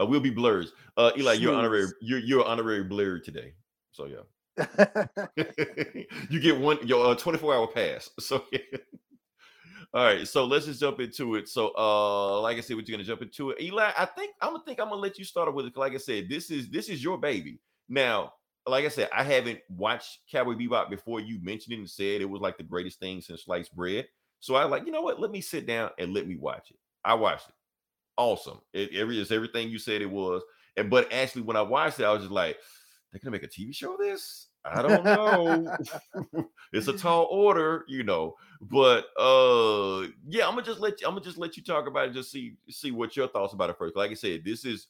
Uh, 0.00 0.06
we'll 0.06 0.20
be 0.20 0.30
blurs. 0.30 0.72
Uh, 0.96 1.10
Eli, 1.18 1.34
you're 1.34 1.54
honorary. 1.54 1.86
You're 2.00 2.20
you're 2.20 2.44
honorary 2.44 2.84
blur 2.84 3.18
today. 3.18 3.52
So 3.92 4.06
yeah. 4.06 4.22
you 6.30 6.40
get 6.40 6.58
one 6.58 6.86
your 6.86 7.12
uh, 7.12 7.14
24 7.14 7.54
hour 7.54 7.66
pass. 7.66 8.08
So 8.18 8.44
yeah. 8.52 8.60
All 9.92 10.04
right, 10.04 10.26
so 10.26 10.44
let's 10.44 10.66
just 10.66 10.78
jump 10.78 11.00
into 11.00 11.34
it. 11.34 11.48
So, 11.48 11.72
uh, 11.76 12.40
like 12.42 12.56
I 12.56 12.60
said, 12.60 12.76
we're 12.76 12.82
gonna 12.82 13.02
jump 13.02 13.22
into 13.22 13.50
it. 13.50 13.60
Eli, 13.60 13.92
I 13.98 14.04
think 14.04 14.34
I'm 14.40 14.52
gonna 14.52 14.62
think 14.64 14.78
I'm 14.78 14.88
gonna 14.88 15.00
let 15.00 15.18
you 15.18 15.24
start 15.24 15.52
with 15.52 15.66
it. 15.66 15.76
Like 15.76 15.94
I 15.94 15.96
said, 15.96 16.28
this 16.28 16.48
is 16.50 16.68
this 16.70 16.88
is 16.88 17.02
your 17.02 17.18
baby. 17.18 17.58
Now, 17.88 18.34
like 18.66 18.84
I 18.84 18.88
said, 18.88 19.08
I 19.12 19.24
haven't 19.24 19.58
watched 19.68 20.20
Cowboy 20.30 20.54
Bebop 20.54 20.90
before 20.90 21.18
you 21.18 21.40
mentioned 21.42 21.74
it 21.74 21.80
and 21.80 21.90
said 21.90 22.20
it 22.20 22.30
was 22.30 22.40
like 22.40 22.56
the 22.56 22.62
greatest 22.62 23.00
thing 23.00 23.20
since 23.20 23.44
sliced 23.44 23.74
bread. 23.74 24.06
So 24.38 24.54
I 24.54 24.64
like, 24.64 24.86
you 24.86 24.92
know 24.92 25.02
what? 25.02 25.18
Let 25.20 25.32
me 25.32 25.40
sit 25.40 25.66
down 25.66 25.90
and 25.98 26.14
let 26.14 26.28
me 26.28 26.36
watch 26.36 26.70
it. 26.70 26.76
I 27.04 27.14
watched 27.14 27.48
it. 27.48 27.54
Awesome. 28.16 28.60
It 28.72 28.90
every 28.94 29.20
is 29.20 29.32
everything 29.32 29.70
you 29.70 29.80
said 29.80 30.02
it 30.02 30.10
was. 30.10 30.42
And 30.76 30.88
but 30.88 31.12
actually, 31.12 31.42
when 31.42 31.56
I 31.56 31.62
watched 31.62 31.98
it, 31.98 32.04
I 32.04 32.12
was 32.12 32.22
just 32.22 32.32
like, 32.32 32.58
they're 33.10 33.20
gonna 33.24 33.32
make 33.32 33.42
a 33.42 33.48
TV 33.48 33.74
show 33.74 33.94
of 33.94 33.98
this? 33.98 34.49
I 34.64 34.82
don't 34.82 35.04
know. 35.04 35.76
it's 36.72 36.88
a 36.88 36.92
tall 36.96 37.28
order, 37.30 37.84
you 37.88 38.02
know. 38.02 38.36
But 38.60 39.06
uh 39.18 40.08
yeah, 40.28 40.46
I'm 40.46 40.54
gonna 40.54 40.62
just 40.62 40.80
let 40.80 41.00
you 41.00 41.06
I'm 41.06 41.14
gonna 41.14 41.24
just 41.24 41.38
let 41.38 41.56
you 41.56 41.62
talk 41.62 41.86
about 41.86 42.08
it, 42.08 42.14
just 42.14 42.30
see 42.30 42.56
see 42.68 42.90
what 42.90 43.16
your 43.16 43.28
thoughts 43.28 43.54
about 43.54 43.70
it 43.70 43.78
first. 43.78 43.96
Like 43.96 44.10
I 44.10 44.14
said, 44.14 44.44
this 44.44 44.64
is 44.64 44.88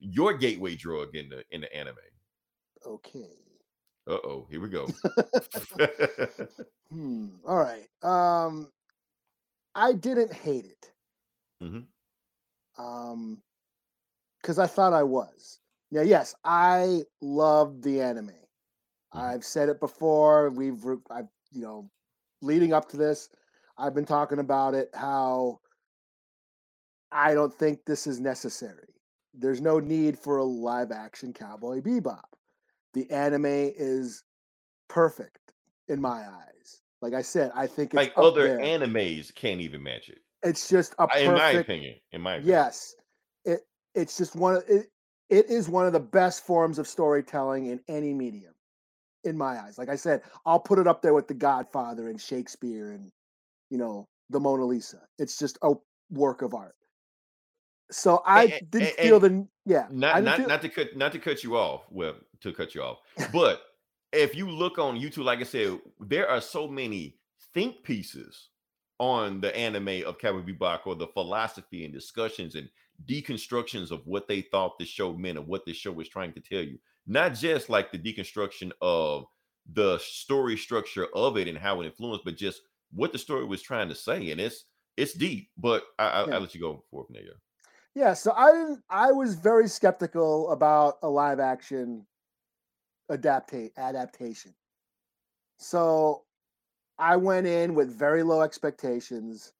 your 0.00 0.34
gateway 0.34 0.76
drug 0.76 1.16
in 1.16 1.28
the 1.28 1.44
in 1.50 1.60
the 1.62 1.74
anime. 1.76 1.96
okay. 2.86 3.30
Uh-oh, 4.06 4.46
here 4.50 4.60
we 4.60 4.68
go. 4.68 4.88
Hmm. 6.90 7.26
All 7.46 7.58
right. 7.58 7.86
Um, 8.02 8.72
I 9.74 9.92
didn't 9.92 10.32
hate 10.32 10.64
it. 10.64 10.92
Mhm. 11.62 11.84
Um, 12.78 13.42
because 14.40 14.58
I 14.58 14.66
thought 14.66 14.94
I 14.94 15.02
was. 15.02 15.60
Yeah. 15.90 16.02
Yes, 16.02 16.34
I 16.44 17.02
love 17.20 17.82
the 17.82 18.00
anime. 18.00 18.32
Mm-hmm. 19.14 19.26
I've 19.26 19.44
said 19.44 19.68
it 19.68 19.80
before. 19.80 20.50
We've, 20.50 20.82
I've, 21.10 21.28
you 21.52 21.62
know, 21.62 21.90
leading 22.42 22.72
up 22.72 22.88
to 22.90 22.96
this, 22.96 23.28
I've 23.76 23.94
been 23.94 24.04
talking 24.04 24.38
about 24.38 24.74
it. 24.74 24.90
How 24.94 25.60
I 27.10 27.34
don't 27.34 27.54
think 27.54 27.84
this 27.84 28.06
is 28.06 28.20
necessary. 28.20 28.88
There's 29.34 29.60
no 29.60 29.78
need 29.78 30.18
for 30.18 30.38
a 30.38 30.44
live 30.44 30.90
action 30.90 31.32
Cowboy 31.32 31.80
Bebop. 31.80 32.20
The 32.94 33.10
anime 33.10 33.46
is 33.46 34.24
perfect 34.88 35.52
in 35.88 35.96
mm-hmm. 35.96 36.02
my 36.02 36.26
eyes. 36.26 36.82
Like 37.00 37.14
I 37.14 37.22
said, 37.22 37.52
I 37.54 37.66
think 37.66 37.90
it's 37.90 37.96
like 37.96 38.12
other 38.16 38.48
there. 38.48 38.58
animes 38.58 39.32
can't 39.32 39.60
even 39.60 39.82
match 39.82 40.08
it. 40.08 40.18
it's 40.42 40.68
just 40.68 40.94
a 40.98 41.06
I- 41.12 41.20
In 41.20 41.32
my 41.32 41.50
opinion. 41.50 41.94
In 42.12 42.20
my 42.20 42.34
opinion. 42.34 42.50
Yes, 42.50 42.94
it 43.44 43.60
it's 43.94 44.18
just 44.18 44.34
one 44.34 44.56
of 44.56 44.64
it. 44.68 44.90
It 45.30 45.50
is 45.50 45.68
one 45.68 45.86
of 45.86 45.92
the 45.92 46.00
best 46.00 46.44
forms 46.44 46.78
of 46.78 46.88
storytelling 46.88 47.66
in 47.66 47.80
any 47.86 48.14
medium. 48.14 48.54
In 49.24 49.36
my 49.36 49.60
eyes. 49.60 49.78
Like 49.78 49.88
I 49.88 49.96
said, 49.96 50.22
I'll 50.46 50.60
put 50.60 50.78
it 50.78 50.86
up 50.86 51.02
there 51.02 51.14
with 51.14 51.28
The 51.28 51.34
Godfather 51.34 52.08
and 52.08 52.20
Shakespeare 52.20 52.92
and 52.92 53.10
you 53.70 53.78
know 53.78 54.06
the 54.30 54.40
Mona 54.40 54.64
Lisa. 54.64 55.00
It's 55.18 55.38
just 55.38 55.58
a 55.62 55.74
work 56.10 56.42
of 56.42 56.54
art. 56.54 56.74
So 57.90 58.22
I 58.26 58.44
A- 58.44 58.56
a- 58.56 58.60
didn't 58.70 58.96
feel 58.96 59.20
the 59.20 59.46
yeah. 59.64 59.86
Not 59.90 60.22
not 60.22 60.36
feel, 60.36 60.48
not 60.48 60.62
to 60.62 60.68
cut 60.68 60.96
not 60.96 61.12
to 61.12 61.18
cut 61.18 61.42
you 61.42 61.56
off. 61.56 61.82
Well, 61.90 62.14
to 62.40 62.52
cut 62.52 62.74
you 62.74 62.82
off, 62.82 62.98
but 63.32 63.62
if 64.12 64.34
you 64.34 64.48
look 64.50 64.78
on 64.78 64.98
YouTube, 64.98 65.24
like 65.24 65.40
I 65.40 65.44
said, 65.44 65.78
there 66.00 66.28
are 66.28 66.40
so 66.40 66.66
many 66.68 67.18
think 67.54 67.82
pieces 67.82 68.48
on 68.98 69.40
the 69.40 69.54
anime 69.56 70.02
of 70.06 70.18
Cowboy 70.18 70.42
Bebop 70.42 70.80
or 70.86 70.94
the 70.94 71.06
philosophy 71.08 71.84
and 71.84 71.92
discussions 71.94 72.54
and 72.56 72.68
deconstructions 73.06 73.90
of 73.90 74.06
what 74.06 74.26
they 74.26 74.40
thought 74.40 74.78
the 74.78 74.84
show 74.84 75.12
meant 75.12 75.38
or 75.38 75.42
what 75.42 75.64
the 75.64 75.72
show 75.72 75.92
was 75.92 76.08
trying 76.08 76.32
to 76.32 76.40
tell 76.40 76.62
you. 76.62 76.78
Not 77.08 77.34
just 77.34 77.70
like 77.70 77.90
the 77.90 77.98
deconstruction 77.98 78.70
of 78.82 79.24
the 79.72 79.98
story 79.98 80.56
structure 80.56 81.06
of 81.14 81.36
it 81.38 81.48
and 81.48 81.58
how 81.58 81.80
it 81.80 81.86
influenced, 81.86 82.24
but 82.24 82.36
just 82.36 82.60
what 82.92 83.12
the 83.12 83.18
story 83.18 83.44
was 83.44 83.62
trying 83.62 83.88
to 83.88 83.94
say. 83.94 84.30
And 84.30 84.40
it's 84.40 84.66
it's 84.96 85.14
deep, 85.14 85.48
but 85.56 85.84
I, 85.98 86.08
I, 86.08 86.26
Yeah. 86.26 86.34
I'll 86.34 86.40
let 86.40 86.54
you 86.54 86.60
go 86.60 86.84
for 86.90 87.06
it 87.10 87.24
yeah. 87.24 87.32
yeah. 87.94 88.14
So 88.14 88.32
I 88.32 88.52
didn't. 88.52 88.82
I 88.90 89.10
was 89.10 89.34
very 89.34 89.68
skeptical 89.68 90.50
about 90.52 90.98
a 91.02 91.08
live 91.08 91.40
action 91.40 92.06
adaptate 93.10 93.70
adaptation. 93.78 94.54
So 95.58 96.24
I 96.98 97.16
went 97.16 97.46
in 97.46 97.74
with 97.74 97.96
very 97.96 98.22
low 98.22 98.42
expectations. 98.42 99.52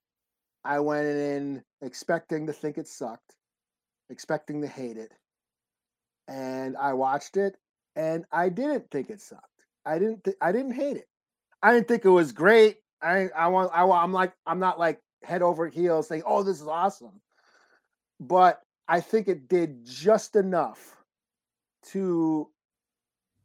I 0.64 0.80
went 0.80 1.06
in 1.06 1.62
expecting 1.82 2.46
to 2.46 2.52
think 2.52 2.78
it 2.78 2.88
sucked, 2.88 3.36
expecting 4.10 4.60
to 4.60 4.68
hate 4.68 4.96
it. 4.96 5.12
And 6.28 6.76
I 6.76 6.92
watched 6.92 7.36
it 7.36 7.56
and 7.96 8.24
I 8.30 8.48
didn't 8.48 8.90
think 8.90 9.10
it 9.10 9.20
sucked. 9.20 9.44
I 9.84 9.98
didn't 9.98 10.24
th- 10.24 10.36
I 10.40 10.52
didn't 10.52 10.72
hate 10.72 10.96
it. 10.98 11.08
I 11.62 11.72
didn't 11.72 11.88
think 11.88 12.04
it 12.04 12.10
was 12.10 12.32
great. 12.32 12.76
I 13.02 13.28
I 13.36 13.48
want 13.48 13.70
I 13.74 13.82
I'm 13.82 14.12
like 14.12 14.32
I'm 14.46 14.60
not 14.60 14.78
like 14.78 15.00
head 15.24 15.42
over 15.42 15.66
heels 15.68 16.08
saying, 16.08 16.22
"Oh, 16.26 16.42
this 16.42 16.60
is 16.60 16.68
awesome." 16.68 17.20
But 18.20 18.60
I 18.86 19.00
think 19.00 19.28
it 19.28 19.48
did 19.48 19.84
just 19.84 20.36
enough 20.36 20.96
to 21.92 22.48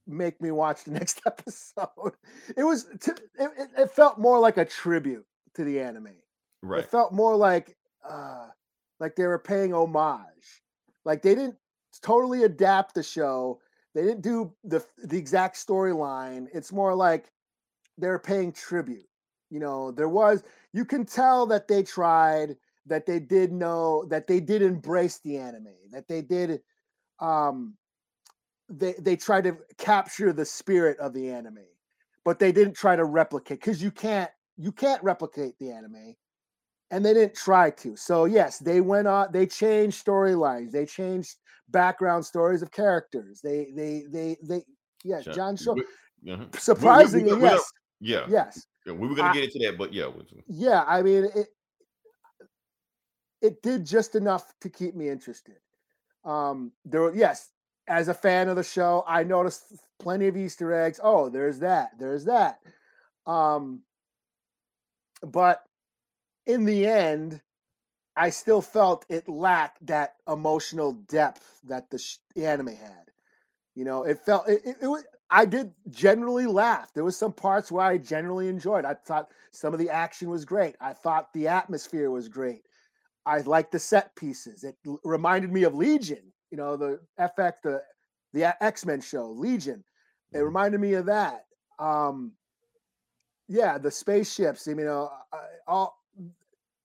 make 0.06 0.42
me 0.42 0.52
watch 0.52 0.84
the 0.84 0.92
next 1.00 1.22
episode. 1.26 2.14
It 2.56 2.64
was 2.64 2.86
t- 3.00 3.12
it, 3.40 3.52
it, 3.58 3.70
it 3.78 3.92
felt 3.92 4.20
more 4.20 4.40
like 4.40 4.58
a 4.58 4.66
tribute 4.66 5.26
to 5.56 5.64
the 5.64 5.80
anime. 5.80 6.10
Right. 6.62 6.84
It 6.84 6.90
felt 6.90 7.14
more 7.14 7.36
like 7.36 7.76
uh 8.08 8.48
like 9.00 9.16
they 9.16 9.26
were 9.26 9.40
paying 9.40 9.74
homage. 9.74 10.62
Like 11.06 11.22
they 11.22 11.36
didn't 11.36 11.58
totally 12.00 12.44
adapt 12.44 12.96
the 12.96 13.04
show. 13.04 13.60
They 13.94 14.04
didn't 14.04 14.22
do 14.22 14.54
the 14.64 14.86
the 15.04 15.18
exact 15.18 15.56
storyline. 15.56 16.48
It's 16.54 16.72
more 16.72 16.96
like 16.96 17.32
they're 17.98 18.20
paying 18.20 18.52
tribute. 18.52 19.08
You 19.50 19.60
know, 19.60 19.92
there 19.92 20.10
was 20.10 20.44
you 20.74 20.86
can 20.86 21.06
tell 21.06 21.46
that 21.48 21.68
they 21.68 21.84
tried, 21.84 22.58
that 22.88 23.06
they 23.06 23.20
did 23.20 23.52
know, 23.52 24.06
that 24.06 24.28
they 24.28 24.40
did 24.40 24.62
embrace 24.62 25.20
the 25.20 25.38
anime, 25.38 25.76
that 25.92 26.08
they 26.08 26.22
did 26.22 26.62
um 27.20 27.76
they 28.70 28.96
they 29.00 29.16
tried 29.16 29.44
to 29.44 29.58
capture 29.78 30.34
the 30.34 30.46
spirit 30.46 30.98
of 31.00 31.14
the 31.14 31.30
anime, 31.30 31.60
but 32.26 32.40
they 32.40 32.52
didn't 32.52 32.74
try 32.74 32.96
to 32.96 33.06
replicate 33.06 33.60
because 33.60 33.84
you 33.84 33.92
can't 33.92 34.32
you 34.58 34.72
can't 34.72 35.04
replicate 35.04 35.58
the 35.60 35.72
anime 35.72 36.16
and 36.94 37.04
they 37.04 37.14
didn't 37.14 37.36
try 37.36 37.72
to. 37.72 37.96
So 37.96 38.26
yes, 38.26 38.60
they 38.60 38.80
went 38.80 39.08
on. 39.08 39.32
They 39.32 39.48
changed 39.48 40.06
storylines. 40.06 40.72
They 40.72 40.86
changed 40.86 41.38
background 41.70 42.26
stories 42.26 42.62
of 42.62 42.72
characters. 42.72 43.42
They 43.42 43.72
they 43.76 44.04
they 44.10 44.38
they 44.44 44.64
yeah. 45.04 45.22
John- 45.22 45.56
Shaw. 45.58 45.72
uh-huh. 45.72 45.84
We- 46.24 46.32
we- 46.32 46.38
we- 46.38 46.48
Surprisingly, 46.60 47.34
we- 47.34 47.42
yes, 47.42 47.72
Yeah. 48.00 48.26
yes, 48.30 48.66
Yeah, 48.86 48.94
we 48.94 49.08
were 49.08 49.16
gonna 49.16 49.34
get 49.34 49.44
into 49.46 49.60
that, 49.60 49.78
but 49.78 49.92
yeah, 49.94 50.10
yeah. 50.48 50.84
I 50.88 51.02
mean, 51.02 51.26
it 51.36 51.48
it 53.42 53.62
did 53.62 53.86
just 53.86 54.16
enough 54.16 54.54
to 54.62 54.70
keep 54.70 54.96
me 54.96 55.10
interested. 55.10 55.58
Um, 56.24 56.72
there, 56.86 57.02
were- 57.02 57.14
yes, 57.16 57.52
as 57.88 58.08
a 58.08 58.14
fan 58.14 58.48
of 58.48 58.56
the 58.56 58.64
show, 58.64 59.04
I 59.06 59.24
noticed 59.24 59.74
plenty 60.00 60.28
of 60.28 60.38
Easter 60.38 60.72
eggs. 60.72 61.00
Oh, 61.04 61.28
there's 61.28 61.60
that. 61.60 61.90
There's 62.00 62.24
that. 62.26 62.60
Um, 63.26 63.84
but 65.22 65.64
in 66.46 66.64
the 66.64 66.86
end, 66.88 67.42
I 68.16 68.30
still 68.30 68.62
felt 68.62 69.06
it 69.10 69.28
lacked 69.30 69.86
that 69.88 70.16
emotional 70.28 70.94
depth 70.94 71.60
that 71.66 71.90
the, 71.90 72.00
sh- 72.00 72.18
the 72.36 72.46
anime 72.46 72.68
had. 72.76 73.12
You 73.76 73.86
know, 73.86 74.04
it 74.04 74.20
felt 74.20 74.48
it, 74.50 74.62
it, 74.66 74.78
it 74.84 74.88
was. 74.88 75.04
I 75.30 75.46
did 75.46 75.74
generally 75.90 76.46
laugh. 76.46 76.94
There 76.94 77.06
was 77.06 77.18
some 77.18 77.34
parts 77.34 77.72
where 77.72 77.86
I 77.86 77.98
generally 77.98 78.50
enjoyed. 78.50 78.86
I 78.86 78.94
thought 78.96 79.32
some 79.52 79.74
of 79.74 79.80
the 79.80 79.90
action 79.90 80.30
was 80.30 80.46
great. 80.46 80.76
I 80.82 80.94
thought 80.94 81.34
the 81.34 81.48
atmosphere 81.48 82.12
was 82.12 82.30
great. 82.30 82.64
I 83.26 83.40
liked 83.42 83.72
the 83.72 83.80
set 83.80 84.16
pieces. 84.16 84.64
It 84.64 84.76
l- 84.88 85.00
reminded 85.06 85.52
me 85.52 85.64
of 85.64 85.76
Legion. 85.76 86.34
You 86.52 86.58
know, 86.58 86.78
the 86.78 87.00
FX, 87.20 87.54
the 87.64 87.82
the 88.34 88.64
X 88.64 88.86
Men 88.86 89.02
show, 89.02 89.30
Legion. 89.32 89.84
It 90.34 90.40
Mhm. 90.40 90.46
reminded 90.46 90.82
me 90.82 90.94
of 90.96 91.08
that. 91.08 91.46
Um, 91.80 92.34
yeah, 93.50 93.78
the 93.78 93.92
spaceships. 93.92 94.68
I 94.68 94.76
mean, 94.76 94.88
uh, 94.88 95.10
I- 95.34 95.50
all 95.68 95.98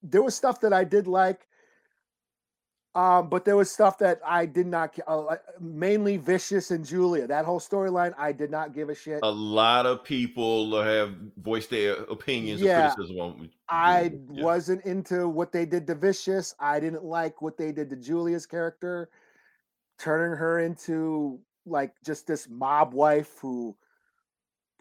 there 0.03 0.23
was 0.23 0.35
stuff 0.35 0.61
that 0.61 0.73
I 0.73 0.85
did 0.85 1.07
like, 1.07 1.47
um, 2.95 3.29
but 3.29 3.45
there 3.45 3.57
was 3.57 3.71
stuff 3.71 3.99
that 3.99 4.21
I 4.27 4.47
did 4.47 4.67
not. 4.67 4.99
Uh, 5.07 5.37
mainly 5.61 6.17
Vicious 6.17 6.71
and 6.71 6.85
Julia. 6.85 7.27
That 7.27 7.45
whole 7.45 7.61
storyline, 7.61 8.15
I 8.19 8.33
did 8.33 8.51
not 8.51 8.75
give 8.75 8.89
a 8.89 8.95
shit. 8.95 9.21
a 9.23 9.31
lot 9.31 9.87
of 9.87 10.03
people 10.03 10.83
have 10.83 11.15
voiced 11.37 11.71
their 11.71 11.95
opinions 12.05 12.61
Yeah, 12.61 12.87
and 12.87 12.95
criticism 12.95 13.21
on. 13.21 13.51
I 13.69 14.13
yeah. 14.33 14.43
wasn't 14.43 14.85
into 14.85 15.29
what 15.29 15.53
they 15.53 15.67
did 15.67 15.87
to 15.87 15.95
Vicious. 15.95 16.55
I 16.59 16.81
didn't 16.81 17.05
like 17.05 17.41
what 17.43 17.57
they 17.57 17.73
did 17.73 17.91
to 17.91 17.97
Julia's 17.97 18.47
character, 18.47 19.11
turning 19.99 20.37
her 20.37 20.61
into 20.61 21.41
like 21.67 21.93
just 22.05 22.27
this 22.27 22.49
mob 22.49 22.95
wife 22.95 23.39
who 23.41 23.77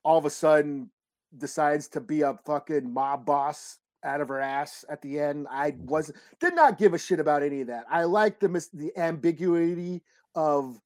all 0.03 0.17
of 0.17 0.25
a 0.25 0.29
sudden 0.29 0.89
decides 1.38 1.89
to 1.89 2.00
be 2.00 2.21
a 2.21 2.33
fucking 2.45 2.91
mob 2.91 3.25
boss 3.25 3.79
out 4.08 4.22
of 4.22 4.30
her 4.30 4.40
ass 4.40 4.86
at 4.90 5.02
the 5.02 5.20
end. 5.20 5.48
I 5.52 5.72
mm-hmm. 5.72 5.86
was 5.86 6.12
did 6.40 6.56
not 6.56 6.78
give 6.78 6.94
a 6.94 6.98
shit 6.98 7.20
about 7.20 7.44
any 7.44 7.62
of 7.62 7.68
that. 7.68 7.86
I 7.92 8.06
liked 8.06 8.40
the 8.40 8.50
mis- 8.50 8.70
the 8.74 8.92
ambiguity 8.98 10.02
of 10.36 10.80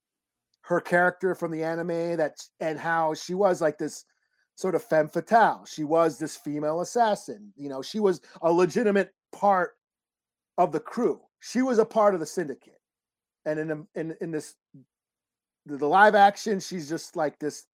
her 0.62 0.80
character 0.80 1.34
from 1.34 1.50
the 1.50 1.64
anime 1.64 2.16
that 2.16 2.36
and 2.60 2.78
how 2.78 3.14
she 3.14 3.34
was 3.34 3.60
like 3.60 3.78
this 3.78 4.04
sort 4.56 4.74
of 4.74 4.82
femme 4.82 5.08
fatale. 5.08 5.64
She 5.66 5.84
was 5.84 6.18
this 6.18 6.36
female 6.36 6.80
assassin. 6.80 7.52
You 7.56 7.68
know, 7.68 7.82
she 7.82 8.00
was 8.00 8.20
a 8.42 8.52
legitimate 8.52 9.12
part 9.32 9.72
of 10.58 10.72
the 10.72 10.80
crew. 10.80 11.20
She 11.40 11.62
was 11.62 11.78
a 11.78 11.84
part 11.84 12.14
of 12.14 12.20
the 12.20 12.26
syndicate. 12.26 12.80
And 13.46 13.58
in 13.58 13.68
the- 13.68 13.86
in 13.94 14.16
in 14.20 14.30
this 14.30 14.54
the, 15.66 15.76
the 15.76 15.86
live 15.86 16.14
action, 16.14 16.60
she's 16.60 16.88
just 16.88 17.16
like 17.16 17.38
this, 17.38 17.66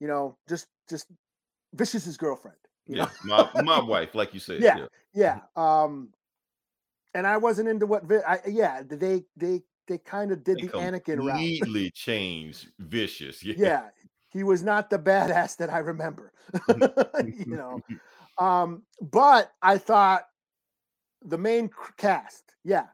you 0.00 0.06
know, 0.06 0.36
just 0.48 0.66
just 0.88 1.06
Vicious's 1.74 2.16
girlfriend. 2.16 2.56
Yeah, 2.88 3.08
my 3.24 3.48
my 3.62 3.80
wife, 3.80 4.14
like 4.14 4.34
you 4.34 4.40
said. 4.40 4.60
Yeah. 4.62 4.86
yeah. 5.14 5.40
Um, 5.56 6.08
and 7.14 7.26
I 7.26 7.36
wasn't 7.36 7.68
into 7.68 7.86
what. 7.86 8.04
Vi- 8.04 8.22
I, 8.26 8.40
yeah, 8.48 8.82
they 8.86 9.24
they 9.36 9.62
they 9.86 9.98
kind 9.98 10.32
of 10.32 10.42
did 10.44 10.58
They 10.58 10.66
the 10.66 10.72
Anakin 10.72 11.18
route. 11.18 11.30
completely 11.30 11.90
changed 11.90 12.68
vicious. 12.78 13.42
Yeah. 13.44 13.54
yeah 13.56 13.88
he 14.30 14.42
was 14.44 14.62
not 14.62 14.90
the 14.90 14.98
badass 14.98 15.56
that 15.56 15.70
i 15.72 15.78
remember 15.78 16.32
you 17.24 17.56
know 17.56 17.80
um 18.36 18.82
but 19.00 19.52
i 19.62 19.78
thought 19.78 20.24
the 21.24 21.38
main 21.38 21.70
cast 21.96 22.52
yeah 22.64 22.86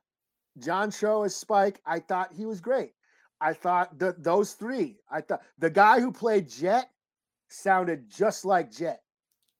john 0.58 0.90
cho 0.90 1.24
as 1.24 1.34
spike 1.34 1.80
i 1.86 1.98
thought 1.98 2.32
he 2.32 2.46
was 2.46 2.60
great 2.60 2.92
i 3.40 3.52
thought 3.52 3.98
that 3.98 4.22
those 4.22 4.52
three 4.52 4.96
i 5.10 5.20
thought 5.20 5.42
the 5.58 5.68
guy 5.70 5.98
who 6.00 6.12
played 6.12 6.48
jet 6.48 6.88
sounded 7.48 8.08
just 8.08 8.44
like 8.44 8.70
jet 8.70 9.02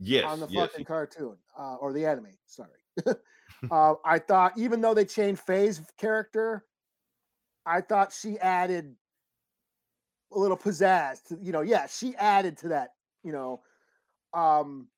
Yes. 0.01 0.25
on 0.25 0.41
the 0.41 0.49
yes. 0.49 0.71
fucking 0.71 0.85
cartoon 0.85 1.37
uh, 1.59 1.77
or 1.77 1.93
the 1.93 2.05
anime 2.07 2.29
sorry 2.47 2.71
uh, 3.71 3.95
i 4.05 4.19
thought 4.19 4.53
even 4.57 4.81
though 4.81 4.95
they 4.95 5.05
changed 5.05 5.41
faye's 5.41 5.81
character 5.99 6.65
i 7.67 7.81
thought 7.81 8.13
she 8.13 8.39
added 8.39 8.95
a 10.33 10.39
little 10.39 10.57
pizzazz 10.57 11.23
to 11.29 11.39
you 11.41 11.53
know 11.53 11.61
yeah 11.61 11.87
she 11.87 12.15
added 12.17 12.57
to 12.57 12.69
that 12.69 12.91
you 13.23 13.33
know 13.33 13.63
um 14.33 14.89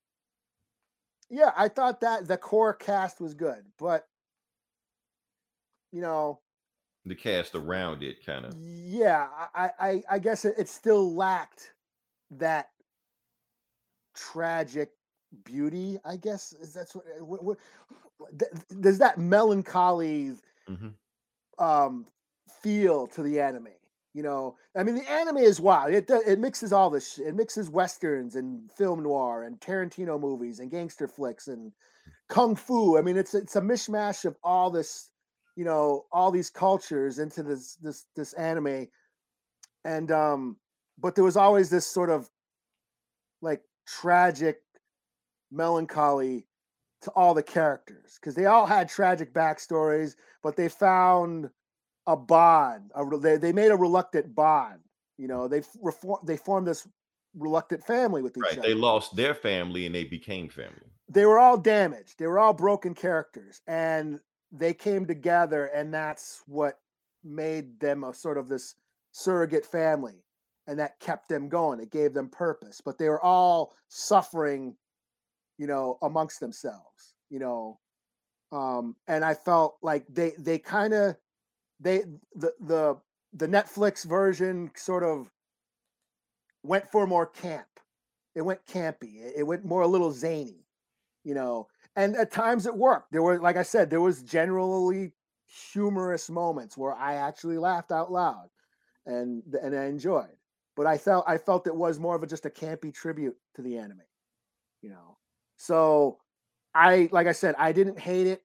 yeah 1.28 1.52
i 1.56 1.68
thought 1.68 2.00
that 2.00 2.26
the 2.26 2.36
core 2.38 2.72
cast 2.72 3.20
was 3.20 3.34
good 3.34 3.64
but 3.78 4.06
you 5.92 6.00
know 6.00 6.40
The 7.04 7.14
cast 7.14 7.54
around 7.54 8.02
it, 8.02 8.24
kind 8.24 8.46
of. 8.46 8.54
yeah 8.58 9.28
i 9.54 9.70
i 9.78 10.02
i 10.10 10.18
guess 10.18 10.44
it, 10.44 10.54
it 10.58 10.68
still 10.68 11.14
lacked 11.14 11.72
that 12.30 12.70
tragic 14.16 14.90
beauty 15.44 15.99
i 16.04 16.16
guess 16.16 16.52
is 16.54 16.73
that's 16.75 16.94
what, 16.94 17.04
what, 17.20 17.44
what 17.44 17.58
th- 18.38 18.52
there's 18.70 18.99
that 18.99 19.18
melancholy 19.18 20.35
Mhm. 20.68 20.94
um 21.58 22.06
feel 22.62 23.06
to 23.08 23.23
the 23.23 23.40
anime 23.40 23.68
You 24.14 24.23
know, 24.23 24.56
I 24.75 24.82
mean, 24.82 24.94
the 24.96 25.11
anime 25.11 25.37
is 25.38 25.61
wild. 25.61 25.92
It 25.92 26.08
it 26.11 26.38
mixes 26.40 26.73
all 26.73 26.90
this. 26.90 27.14
Shit. 27.14 27.26
It 27.28 27.35
mixes 27.37 27.68
westerns 27.70 28.35
and 28.37 28.73
film 28.73 29.02
noir 29.02 29.44
and 29.44 29.61
Tarantino 29.61 30.18
movies 30.18 30.58
and 30.61 30.70
gangster 30.70 31.06
flicks 31.06 31.49
and 31.49 31.73
kung 32.28 32.56
fu. 32.56 32.96
I 32.99 33.02
mean, 33.02 33.18
it's 33.18 33.35
it's 33.35 33.56
a 33.56 33.61
mishmash 33.61 34.25
of 34.25 34.37
all 34.42 34.70
this, 34.70 35.11
you 35.54 35.66
know, 35.66 36.06
all 36.12 36.30
these 36.32 36.50
cultures 36.50 37.18
into 37.18 37.42
this 37.42 37.76
this 37.76 38.06
this 38.16 38.32
anime. 38.35 38.88
And 39.85 40.11
um, 40.11 40.56
but 40.99 41.14
there 41.14 41.25
was 41.25 41.37
always 41.37 41.68
this 41.70 41.87
sort 41.87 42.11
of 42.11 42.30
like 43.42 43.62
tragic 43.86 44.60
melancholy 45.50 46.46
to 47.02 47.10
all 47.10 47.34
the 47.34 47.42
characters 47.42 48.18
because 48.20 48.34
they 48.34 48.46
all 48.46 48.66
had 48.66 48.88
tragic 48.88 49.32
backstories, 49.32 50.16
but 50.42 50.56
they 50.56 50.68
found 50.68 51.50
a 52.06 52.16
bond. 52.16 52.90
A, 52.94 53.18
they, 53.18 53.36
they 53.36 53.52
made 53.52 53.70
a 53.70 53.76
reluctant 53.76 54.34
bond. 54.34 54.80
You 55.18 55.28
know, 55.28 55.48
they 55.48 55.62
reform, 55.80 56.20
they 56.24 56.36
formed 56.36 56.66
this 56.66 56.86
reluctant 57.34 57.84
family 57.84 58.22
with 58.22 58.36
each 58.36 58.42
Right. 58.42 58.58
other. 58.58 58.68
They 58.68 58.74
lost 58.74 59.14
their 59.16 59.34
family 59.34 59.86
and 59.86 59.94
they 59.94 60.04
became 60.04 60.48
family. 60.48 60.90
they 61.08 61.24
were 61.26 61.38
all 61.38 61.56
damaged. 61.56 62.18
They 62.18 62.26
were 62.26 62.38
all 62.38 62.52
broken 62.52 62.94
characters, 62.94 63.62
and 63.66 64.20
they 64.50 64.74
came 64.74 65.06
together, 65.06 65.66
and 65.66 65.92
that's 65.94 66.42
what 66.46 66.80
made 67.22 67.78
them 67.80 68.04
a 68.04 68.12
sort 68.14 68.38
of 68.38 68.48
this 68.48 68.74
surrogate 69.12 69.64
family, 69.66 70.24
and 70.66 70.78
that 70.78 70.99
kept 71.00 71.28
them 71.28 71.49
going. 71.49 71.80
It 71.80 71.90
gave 71.90 72.12
them 72.12 72.28
purpose, 72.28 72.80
but 72.85 72.99
they 72.99 73.08
were 73.08 73.23
all 73.23 73.75
suffering, 73.88 74.76
you 75.58 75.66
know, 75.66 75.99
amongst 76.02 76.40
themselves, 76.40 77.14
you 77.30 77.38
know. 77.38 77.78
Um, 78.52 78.96
and 79.08 79.25
I 79.25 79.35
felt 79.35 79.76
like 79.82 80.04
they 80.08 80.32
they 80.38 80.58
kind 80.58 80.94
of 80.94 81.16
they 81.80 82.04
the 82.35 82.52
the 82.61 82.96
the 83.32 83.49
Netflix 83.49 84.04
version 84.04 84.70
sort 84.76 85.02
of 85.02 85.30
went 86.62 86.90
for 86.90 87.06
more 87.06 87.26
camp. 87.26 87.66
It 88.35 88.42
went 88.42 88.64
campy. 88.66 89.16
It, 89.16 89.35
it 89.38 89.42
went 89.46 89.64
more 89.64 89.82
a 89.82 89.88
little 89.88 90.12
zany 90.12 90.66
you 91.26 91.35
know 91.35 91.66
and 91.96 92.16
at 92.16 92.30
times 92.30 92.66
it 92.66 92.75
worked 92.75 93.11
there 93.11 93.23
were 93.23 93.38
like 93.40 93.56
i 93.56 93.62
said 93.62 93.90
there 93.90 94.00
was 94.00 94.23
generally 94.23 95.12
humorous 95.73 96.30
moments 96.30 96.78
where 96.78 96.94
i 96.94 97.16
actually 97.16 97.58
laughed 97.58 97.90
out 97.90 98.11
loud 98.12 98.49
and 99.06 99.42
and 99.61 99.76
i 99.76 99.85
enjoyed 99.85 100.38
but 100.76 100.87
i 100.87 100.97
felt 100.97 101.25
i 101.26 101.37
felt 101.38 101.66
it 101.66 101.75
was 101.75 101.99
more 101.99 102.14
of 102.14 102.23
a 102.23 102.26
just 102.26 102.47
a 102.47 102.50
campy 102.50 102.92
tribute 102.92 103.37
to 103.54 103.62
the 103.62 103.76
anime 103.76 104.02
you 104.83 104.90
know 104.90 105.16
so 105.56 106.18
i 106.75 107.09
like 107.12 107.26
i 107.26 107.33
said 107.33 107.54
i 107.59 107.73
didn't 107.73 107.99
hate 107.99 108.26
it 108.26 108.42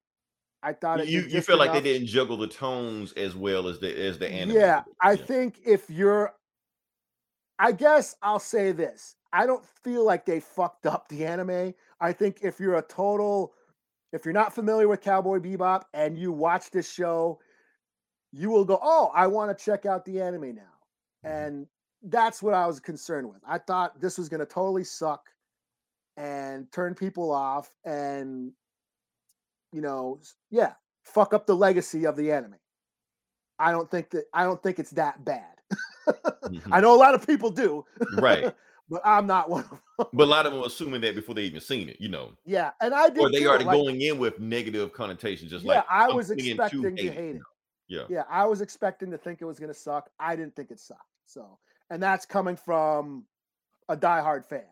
i 0.63 0.73
thought 0.73 0.99
it 0.99 1.07
You 1.07 1.21
you 1.21 1.41
feel 1.41 1.57
like 1.57 1.73
they 1.73 1.81
didn't 1.81 2.07
juggle 2.07 2.37
the 2.37 2.47
tones 2.47 3.13
as 3.13 3.35
well 3.35 3.67
as 3.67 3.79
the 3.79 3.93
as 4.07 4.17
the 4.17 4.29
anime. 4.29 4.55
Yeah, 4.55 4.83
did. 4.85 4.95
I 5.01 5.11
Yeah. 5.11 5.25
think 5.25 5.59
if 5.65 5.89
you're, 5.89 6.33
I 7.59 7.71
guess 7.71 8.15
I'll 8.21 8.39
say 8.39 8.71
this: 8.71 9.15
I 9.33 9.45
don't 9.45 9.65
feel 9.83 10.05
like 10.05 10.25
they 10.25 10.39
fucked 10.39 10.85
up 10.85 11.07
the 11.09 11.25
anime. 11.25 11.73
I 11.99 12.13
think 12.13 12.39
if 12.41 12.59
you're 12.59 12.77
a 12.77 12.81
total, 12.81 13.53
if 14.13 14.25
you're 14.25 14.33
not 14.33 14.53
familiar 14.53 14.87
with 14.87 15.01
Cowboy 15.01 15.39
Bebop 15.39 15.83
and 15.93 16.17
you 16.17 16.31
watch 16.31 16.71
this 16.71 16.91
show, 16.91 17.39
you 18.31 18.49
will 18.49 18.65
go, 18.65 18.79
"Oh, 18.81 19.11
I 19.13 19.27
want 19.27 19.57
to 19.57 19.63
check 19.65 19.85
out 19.85 20.05
the 20.05 20.21
anime 20.21 20.55
now," 20.55 20.75
mm-hmm. 21.25 21.45
and 21.47 21.67
that's 22.03 22.41
what 22.41 22.53
I 22.53 22.65
was 22.67 22.79
concerned 22.79 23.29
with. 23.29 23.41
I 23.47 23.57
thought 23.57 23.99
this 23.99 24.17
was 24.17 24.29
going 24.29 24.39
to 24.39 24.45
totally 24.45 24.83
suck 24.83 25.29
and 26.17 26.71
turn 26.71 26.95
people 26.95 27.31
off, 27.31 27.69
and 27.85 28.51
you 29.71 29.81
know, 29.81 30.19
yeah, 30.49 30.73
fuck 31.03 31.33
up 31.33 31.45
the 31.45 31.55
legacy 31.55 32.05
of 32.05 32.15
the 32.15 32.31
anime. 32.31 32.55
I 33.59 33.71
don't 33.71 33.89
think 33.89 34.09
that 34.11 34.25
I 34.33 34.43
don't 34.43 34.61
think 34.61 34.79
it's 34.79 34.91
that 34.91 35.23
bad. 35.23 35.55
Mhm. 36.07 36.61
I 36.71 36.81
know 36.81 36.95
a 36.95 36.97
lot 36.97 37.13
of 37.13 37.25
people 37.25 37.51
do, 37.51 37.85
right. 38.17 38.53
but 38.89 39.01
I'm 39.05 39.27
not 39.27 39.49
one 39.49 39.63
of 39.63 39.69
them. 39.69 39.79
But 40.13 40.23
a 40.23 40.25
lot 40.25 40.47
of 40.47 40.51
them 40.53 40.63
are 40.63 40.65
assuming 40.65 40.99
that 41.01 41.13
before 41.13 41.35
they 41.35 41.43
even 41.43 41.61
seen 41.61 41.87
it, 41.87 41.97
you 42.01 42.09
know, 42.09 42.33
Yeah, 42.43 42.71
and 42.81 42.91
I 42.91 43.09
did. 43.09 43.19
or 43.19 43.29
they 43.31 43.45
already 43.45 43.65
like- 43.65 43.77
going 43.77 44.01
in 44.01 44.17
with 44.17 44.39
negative 44.39 44.91
connotations, 44.93 45.51
just 45.51 45.63
Yeah, 45.63 45.75
like 45.75 45.85
I 45.89 46.07
was 46.07 46.31
expecting 46.31 46.81
to 46.81 46.89
hate 47.03 47.13
hate 47.13 47.35
it. 47.35 47.41
Yeah. 47.87 48.05
Yeah, 48.09 48.23
I 48.29 48.45
was 48.45 48.61
expecting 48.61 49.11
to 49.11 49.17
think 49.17 49.41
it 49.41 49.45
was 49.45 49.59
going 49.59 49.71
to 49.71 49.77
suck. 49.77 50.09
I 50.19 50.35
didn't 50.35 50.55
think 50.55 50.71
it 50.71 50.79
sucked. 50.79 51.01
So, 51.27 51.59
and 51.91 52.01
that's 52.01 52.25
coming 52.25 52.55
from 52.55 53.25
a 53.89 53.95
diehard 53.95 54.45
fan. 54.45 54.63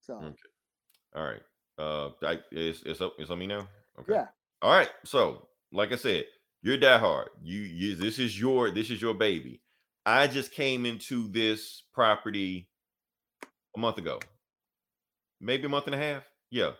So, 0.00 0.14
Okay. 0.14 0.34
All 1.14 1.24
right. 1.24 1.42
Uh, 1.78 2.10
I, 2.22 2.38
it's 2.50 2.82
it's 2.84 3.00
up. 3.00 3.14
It's 3.18 3.30
on 3.30 3.38
me 3.38 3.46
now. 3.46 3.68
Okay. 4.00 4.14
yeah, 4.14 4.26
All 4.62 4.72
right. 4.72 4.90
So, 5.04 5.48
like 5.72 5.92
I 5.92 5.96
said, 5.96 6.24
you're 6.62 6.76
die 6.78 6.98
hard. 6.98 7.28
You 7.42 7.60
you 7.60 7.94
this 7.96 8.18
is 8.18 8.38
your 8.40 8.70
this 8.70 8.90
is 8.90 9.02
your 9.02 9.14
baby. 9.14 9.60
I 10.06 10.26
just 10.26 10.52
came 10.52 10.86
into 10.86 11.28
this 11.28 11.82
property 11.92 12.68
a 13.76 13.78
month 13.78 13.98
ago. 13.98 14.18
Maybe 15.40 15.66
a 15.66 15.68
month 15.68 15.86
and 15.86 15.94
a 15.94 15.98
half. 15.98 16.22
Yeah. 16.50 16.72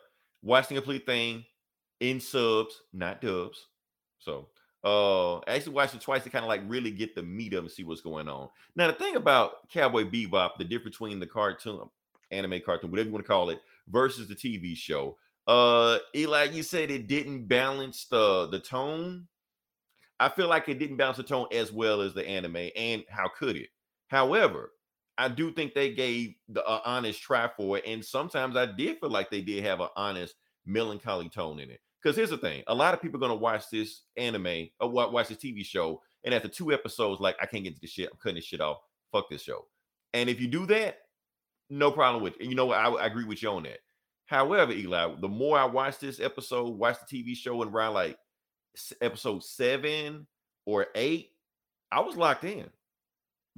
Watched 0.43 0.69
the 0.71 0.77
complete 0.77 1.07
thing 1.07 1.45
in 2.01 2.21
subs, 2.21 2.81
not 2.93 3.21
dubs. 3.21 3.67
So 4.19 4.49
uh 4.85 5.39
I 5.39 5.57
actually 5.57 5.73
watched 5.73 5.95
it 5.95 6.01
twice 6.01 6.23
to 6.25 6.31
kind 6.31 6.45
of 6.45 6.49
like 6.49 6.63
really 6.67 6.91
get 6.91 7.15
the 7.15 7.23
meat 7.23 7.55
of 7.55 7.65
and 7.65 7.71
see 7.71 7.85
what's 7.85 8.01
going 8.01 8.29
on. 8.29 8.49
Now 8.77 8.87
the 8.87 8.93
thing 8.93 9.17
about 9.17 9.69
Cowboy 9.71 10.05
Bebop, 10.05 10.51
the 10.59 10.65
difference 10.65 10.97
between 10.97 11.21
the 11.21 11.27
cartoon, 11.27 11.81
anime 12.31 12.61
cartoon, 12.65 12.91
whatever 12.91 13.09
you 13.09 13.13
want 13.13 13.25
to 13.25 13.29
call 13.29 13.51
it, 13.51 13.61
versus 13.89 14.29
the 14.29 14.35
TV 14.35 14.77
show. 14.77 15.17
Uh 15.47 15.99
Eli, 16.15 16.45
you 16.45 16.63
said 16.63 16.91
it 16.91 17.09
didn't 17.09 17.47
balance 17.47 18.05
the 18.05 18.47
the 18.47 18.61
tone. 18.61 19.27
I 20.21 20.29
feel 20.29 20.49
like 20.49 20.69
it 20.69 20.79
didn't 20.79 20.97
balance 20.97 21.17
the 21.17 21.23
tone 21.23 21.47
as 21.53 21.73
well 21.73 22.01
as 22.01 22.13
the 22.15 22.27
anime, 22.27 22.71
and 22.77 23.05
how 23.09 23.29
could 23.29 23.57
it? 23.57 23.69
However, 24.09 24.73
I 25.17 25.29
do 25.29 25.53
think 25.53 25.75
they 25.75 25.93
gave 25.93 26.35
the 26.49 26.65
uh, 26.65 26.81
honest 26.85 27.21
try 27.21 27.49
for 27.57 27.79
it, 27.79 27.85
and 27.87 28.05
sometimes 28.05 28.57
I 28.57 28.67
did 28.67 28.99
feel 29.01 29.11
like 29.11 29.31
they 29.31 29.41
did 29.41 29.65
have 29.65 29.81
an 29.81 29.89
honest 29.97 30.35
melancholy 30.65 31.29
tone 31.29 31.59
in 31.59 31.71
it. 31.71 31.81
Because 32.03 32.17
here's 32.17 32.31
the 32.31 32.39
thing: 32.39 32.63
a 32.67 32.75
lot 32.75 32.95
of 32.95 33.03
people 33.03 33.19
are 33.19 33.21
gonna 33.21 33.35
watch 33.35 33.65
this 33.71 34.03
anime 34.17 34.69
or 34.81 34.89
watch 34.89 35.29
this 35.29 35.39
TV 35.39 35.65
show, 35.65 36.01
and 36.25 36.35
after 36.35 36.49
two 36.49 36.73
episodes, 36.73 37.21
like 37.21 37.37
I 37.41 37.47
can't 37.47 37.65
get 37.65 37.75
to 37.75 37.81
the 37.81 37.87
shit, 37.87 38.09
I'm 38.11 38.19
cutting 38.19 38.37
this 38.37 38.45
shit 38.45 38.61
off. 38.61 38.79
Fuck 39.13 39.31
this 39.31 39.43
show. 39.43 39.67
And 40.15 40.29
if 40.29 40.41
you 40.41 40.49
do 40.49 40.67
that, 40.67 40.99
no 41.71 41.91
problem 41.91 42.23
with 42.23 42.41
it. 42.41 42.47
You 42.47 42.55
know 42.55 42.67
what? 42.67 42.79
I, 42.79 42.89
I 42.89 43.07
agree 43.07 43.25
with 43.25 43.43
you 43.43 43.51
on 43.51 43.65
that. 43.65 43.79
However, 44.27 44.73
Eli, 44.73 45.15
the 45.21 45.29
more 45.29 45.59
I 45.59 45.65
watch 45.65 45.99
this 45.99 46.21
episode, 46.21 46.69
watch 46.69 46.99
the 47.01 47.23
TV 47.23 47.35
show, 47.35 47.63
and 47.63 47.73
around 47.73 47.95
like 47.95 48.19
episode 49.01 49.43
seven 49.43 50.27
or 50.67 50.87
eight, 50.95 51.31
I 51.91 52.01
was 52.01 52.17
locked 52.17 52.45
in. 52.45 52.67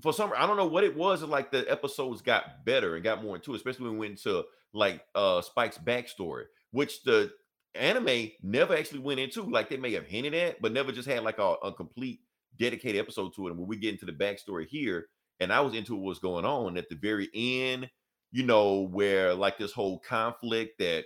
For 0.01 0.13
some, 0.13 0.33
I 0.37 0.47
don't 0.47 0.57
know 0.57 0.67
what 0.67 0.85
it 0.85 0.97
was. 0.97 1.23
Like 1.23 1.51
the 1.51 1.71
episodes 1.71 2.23
got 2.23 2.65
better 2.65 2.95
and 2.95 3.05
got 3.05 3.23
more 3.23 3.37
into, 3.37 3.53
it, 3.53 3.57
especially 3.57 3.87
when 3.87 3.95
we 3.95 3.99
went 3.99 4.13
into 4.13 4.45
like 4.73 5.03
uh 5.15 5.43
Spike's 5.43 5.79
backstory, 5.79 6.45
which 6.71 7.03
the 7.03 7.33
anime 7.75 8.31
never 8.43 8.77
actually 8.77 9.01
went 9.01 9.21
into. 9.21 9.43
Like 9.43 9.69
they 9.69 9.77
may 9.77 9.93
have 9.93 10.07
hinted 10.07 10.35
at, 10.35 10.61
but 10.61 10.73
never 10.73 10.93
just 10.93 11.09
had 11.09 11.23
like 11.23 11.39
a, 11.39 11.55
a 11.63 11.73
complete 11.73 12.21
dedicated 12.59 13.01
episode 13.01 13.35
to 13.37 13.47
it. 13.47 13.51
And 13.51 13.59
when 13.59 13.69
we 13.69 13.77
get 13.77 13.93
into 13.93 14.07
the 14.07 14.13
backstory 14.13 14.67
here, 14.67 15.07
and 15.41 15.53
I 15.53 15.61
was 15.61 15.75
into 15.75 15.97
what's 15.97 16.19
going 16.19 16.45
on 16.45 16.77
at 16.77 16.89
the 16.89 16.97
very 16.97 17.29
end, 17.35 17.91
you 18.33 18.45
know, 18.45 18.89
where 18.91 19.35
like 19.35 19.59
this 19.59 19.73
whole 19.73 19.99
conflict 20.01 20.79
that 20.79 21.05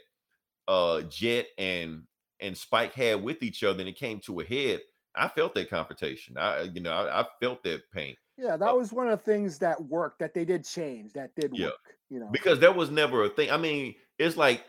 uh 0.66 1.02
Jet 1.02 1.46
and 1.58 2.02
and 2.40 2.56
Spike 2.56 2.94
had 2.94 3.22
with 3.22 3.42
each 3.42 3.62
other, 3.62 3.80
and 3.80 3.88
it 3.88 3.96
came 3.96 4.20
to 4.20 4.40
a 4.40 4.44
head. 4.44 4.80
I 5.16 5.28
felt 5.28 5.54
that 5.54 5.70
confrontation. 5.70 6.36
I, 6.36 6.62
you 6.62 6.80
know, 6.80 6.92
I, 6.92 7.20
I 7.20 7.26
felt 7.40 7.62
that 7.62 7.82
pain 7.92 8.16
yeah, 8.36 8.56
that 8.56 8.76
was 8.76 8.92
one 8.92 9.08
of 9.08 9.18
the 9.18 9.24
things 9.24 9.58
that 9.58 9.82
worked. 9.84 10.18
That 10.18 10.34
they 10.34 10.44
did 10.44 10.64
change. 10.64 11.12
That 11.12 11.34
did 11.34 11.52
Yeah. 11.54 11.66
work. 11.66 11.96
You 12.10 12.20
know, 12.20 12.28
because 12.30 12.58
there 12.58 12.72
was 12.72 12.90
never 12.90 13.24
a 13.24 13.28
thing. 13.28 13.50
I 13.50 13.56
mean, 13.56 13.94
it's 14.18 14.36
like 14.36 14.64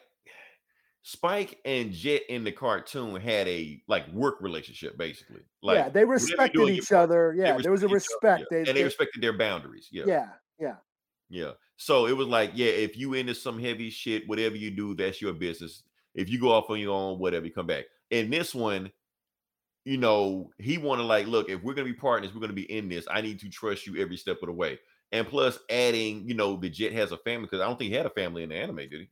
Spike 1.07 1.59
and 1.65 1.91
Jet 1.91 2.23
in 2.29 2.43
the 2.43 2.51
cartoon 2.51 3.21
had 3.21 3.47
a 3.47 3.79
like 3.87 4.11
work 4.11 4.37
relationship, 4.41 4.97
basically. 4.97 5.41
Like 5.61 5.77
yeah, 5.77 5.89
they 5.89 6.03
whatever 6.03 6.03
you 6.03 6.07
do 6.07 6.11
respected 6.13 6.61
in 6.61 6.67
your 6.67 6.75
each 6.77 6.91
other. 6.91 7.35
Yeah, 7.37 7.57
there 7.59 7.71
was 7.71 7.83
a 7.83 7.87
respect 7.87 8.39
yeah, 8.39 8.45
They, 8.49 8.57
and 8.57 8.67
they 8.69 8.73
they- 8.73 8.83
respected 8.85 9.21
their 9.21 9.37
boundaries. 9.37 9.87
Yeah. 9.91 10.05
yeah, 10.07 10.29
yeah. 10.59 10.75
Yeah. 11.29 11.51
So 11.77 12.07
it 12.07 12.17
was 12.17 12.27
like, 12.27 12.53
yeah, 12.55 12.71
if 12.71 12.97
you 12.97 13.13
into 13.13 13.35
some 13.35 13.59
heavy 13.59 13.91
shit, 13.91 14.27
whatever 14.27 14.55
you 14.55 14.71
do, 14.71 14.95
that's 14.95 15.21
your 15.21 15.33
business. 15.33 15.83
If 16.15 16.27
you 16.27 16.39
go 16.39 16.51
off 16.51 16.71
on 16.71 16.79
your 16.79 16.95
own, 16.95 17.19
whatever, 17.19 17.45
you 17.45 17.53
come 17.53 17.67
back. 17.67 17.85
And 18.09 18.33
this 18.33 18.55
one, 18.55 18.91
you 19.83 19.97
know, 19.97 20.49
he 20.57 20.79
wanted 20.79 21.03
like, 21.03 21.27
look, 21.27 21.49
if 21.51 21.61
we're 21.61 21.75
gonna 21.75 21.85
be 21.85 21.93
partners, 21.93 22.33
we're 22.33 22.41
gonna 22.41 22.53
be 22.53 22.71
in 22.75 22.89
this. 22.89 23.05
I 23.11 23.21
need 23.21 23.39
to 23.41 23.49
trust 23.49 23.85
you 23.85 24.01
every 24.01 24.17
step 24.17 24.37
of 24.41 24.47
the 24.47 24.53
way. 24.53 24.79
And 25.11 25.27
plus, 25.27 25.59
adding, 25.69 26.27
you 26.27 26.33
know, 26.33 26.55
the 26.55 26.67
Jet 26.67 26.93
has 26.93 27.11
a 27.11 27.17
family 27.17 27.45
because 27.45 27.61
I 27.61 27.67
don't 27.67 27.77
think 27.77 27.91
he 27.91 27.95
had 27.95 28.07
a 28.07 28.09
family 28.09 28.41
in 28.41 28.49
the 28.49 28.55
anime, 28.55 28.77
did 28.77 28.91
he? 28.91 29.09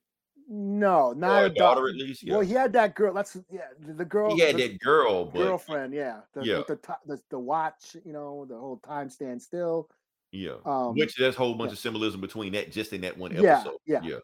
No, 0.49 1.13
not 1.13 1.45
a 1.45 1.49
daughter 1.49 1.87
at 1.87 1.95
least. 1.95 2.23
Yeah. 2.23 2.33
Well, 2.33 2.41
he 2.41 2.53
had 2.53 2.73
that 2.73 2.95
girl. 2.95 3.13
That's 3.13 3.37
yeah, 3.49 3.61
the 3.79 4.05
girl. 4.05 4.35
he 4.35 4.41
had 4.41 4.57
the 4.57 4.67
that 4.67 4.79
girl, 4.79 5.25
but 5.25 5.39
girlfriend. 5.39 5.93
Yeah, 5.93 6.19
the, 6.33 6.45
Yeah. 6.45 6.61
The, 6.67 6.79
the 7.05 7.21
the 7.29 7.39
watch. 7.39 7.95
You 8.05 8.13
know, 8.13 8.45
the 8.47 8.57
whole 8.57 8.77
time 8.85 9.09
stand 9.09 9.41
still. 9.41 9.89
yeah. 10.31 10.55
Um, 10.65 10.95
Which 10.95 11.15
there's 11.15 11.35
a 11.35 11.37
whole 11.37 11.55
bunch 11.55 11.69
yeah. 11.69 11.73
of 11.73 11.79
symbolism 11.79 12.21
between 12.21 12.53
that 12.53 12.71
just 12.71 12.93
in 12.93 13.01
that 13.01 13.17
one 13.17 13.31
episode. 13.31 13.77
yeah. 13.85 14.01
Yeah. 14.03 14.17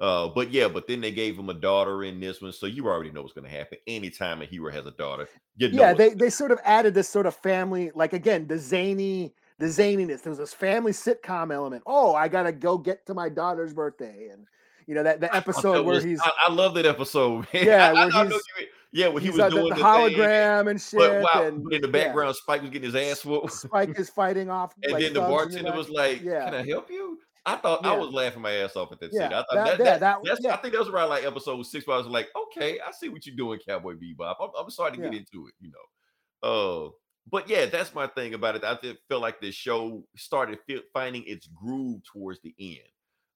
Uh, 0.00 0.28
but 0.28 0.52
yeah, 0.52 0.68
but 0.68 0.86
then 0.86 1.00
they 1.00 1.10
gave 1.10 1.36
him 1.36 1.48
a 1.48 1.54
daughter 1.54 2.04
in 2.04 2.20
this 2.20 2.40
one, 2.40 2.52
so 2.52 2.66
you 2.66 2.86
already 2.86 3.10
know 3.10 3.20
what's 3.22 3.32
gonna 3.34 3.48
happen. 3.48 3.78
Anytime 3.88 4.40
a 4.42 4.44
hero 4.44 4.70
has 4.70 4.86
a 4.86 4.92
daughter, 4.92 5.28
you 5.56 5.72
know 5.72 5.80
yeah, 5.80 5.92
they 5.92 6.10
they 6.10 6.30
sort 6.30 6.52
of 6.52 6.60
added 6.64 6.94
this 6.94 7.08
sort 7.08 7.26
of 7.26 7.34
family, 7.34 7.90
like 7.96 8.12
again, 8.12 8.46
the 8.46 8.58
zany, 8.58 9.34
the 9.58 9.66
zaniness. 9.66 10.22
There 10.22 10.30
was 10.30 10.38
this 10.38 10.54
family 10.54 10.92
sitcom 10.92 11.52
element. 11.52 11.82
Oh, 11.84 12.14
I 12.14 12.28
gotta 12.28 12.52
go 12.52 12.78
get 12.78 13.06
to 13.06 13.14
my 13.14 13.28
daughter's 13.28 13.74
birthday, 13.74 14.28
and 14.32 14.46
you 14.88 14.94
know 14.94 15.04
that 15.04 15.20
the 15.20 15.34
episode 15.36 15.84
where 15.86 15.94
was- 15.96 16.04
he's 16.04 16.20
I, 16.20 16.30
I 16.48 16.52
love 16.52 16.74
that 16.74 16.86
episode. 16.86 17.46
Man. 17.54 17.64
Yeah, 17.64 17.90
I, 17.90 17.92
where 17.92 18.02
I, 18.14 18.22
know 18.24 18.28
he's- 18.56 18.68
yeah, 18.90 19.08
when 19.08 19.22
he 19.22 19.28
was 19.28 19.36
the, 19.38 19.50
doing 19.50 19.64
the 19.64 19.68
the, 19.70 19.74
thing, 19.76 19.84
hologram 19.84 20.70
and 20.70 20.80
shit, 20.80 20.98
but 20.98 21.22
wow, 21.22 21.42
and 21.46 21.72
in 21.72 21.82
the 21.82 21.86
yeah, 21.88 21.92
background, 22.06 22.34
Spike 22.36 22.62
was 22.62 22.70
getting 22.70 22.90
his 22.90 22.94
ass 22.96 23.22
whooped, 23.24 23.52
Spike 23.52 23.98
is 23.98 24.08
fighting 24.08 24.48
off. 24.48 24.74
and 24.82 24.94
like, 24.94 25.02
then 25.02 25.12
the 25.12 25.20
bartender 25.20 25.72
was 25.76 25.90
like, 25.90 26.22
yeah. 26.22 26.46
"Can 26.46 26.54
I 26.54 26.66
help 26.66 26.90
you?" 26.90 27.18
I 27.44 27.56
thought 27.56 27.84
I 27.84 27.96
was 27.96 28.10
laughing 28.12 28.42
my 28.42 28.52
ass 28.52 28.76
off 28.76 28.90
at 28.92 29.00
that 29.00 29.10
Yeah, 29.12 29.28
scene. 29.28 29.32
I 29.32 29.36
thought 29.36 29.46
that, 29.52 29.64
that, 29.64 29.78
that, 29.78 30.00
that- 30.00 30.18
that's, 30.24 30.40
yeah. 30.42 30.54
I 30.54 30.56
think 30.56 30.72
that 30.72 30.80
was 30.80 30.88
around 30.88 31.10
like 31.10 31.24
episode 31.24 31.62
six, 31.66 31.86
where 31.86 31.96
I 31.96 31.98
was 31.98 32.06
like, 32.08 32.28
"Okay, 32.48 32.78
I 32.80 32.90
see 32.92 33.10
what 33.10 33.26
you're 33.26 33.36
doing, 33.36 33.60
Cowboy 33.66 33.94
Bebop." 33.94 34.36
I'm, 34.40 34.50
I'm 34.58 34.70
starting 34.70 35.02
to 35.02 35.10
get 35.10 35.18
into 35.18 35.48
it, 35.48 35.54
you 35.60 35.70
know. 35.70 36.48
Uh, 36.48 36.90
but 37.30 37.48
yeah, 37.48 37.66
that's 37.66 37.94
my 37.94 38.06
thing 38.06 38.32
about 38.32 38.56
it. 38.56 38.64
I 38.64 38.78
did 38.80 38.96
feel 39.06 39.20
like 39.20 39.38
the 39.40 39.50
show 39.52 40.02
started 40.16 40.58
feel, 40.66 40.80
finding 40.94 41.24
its 41.26 41.46
groove 41.46 42.00
towards 42.10 42.40
the 42.40 42.54
end. 42.58 42.88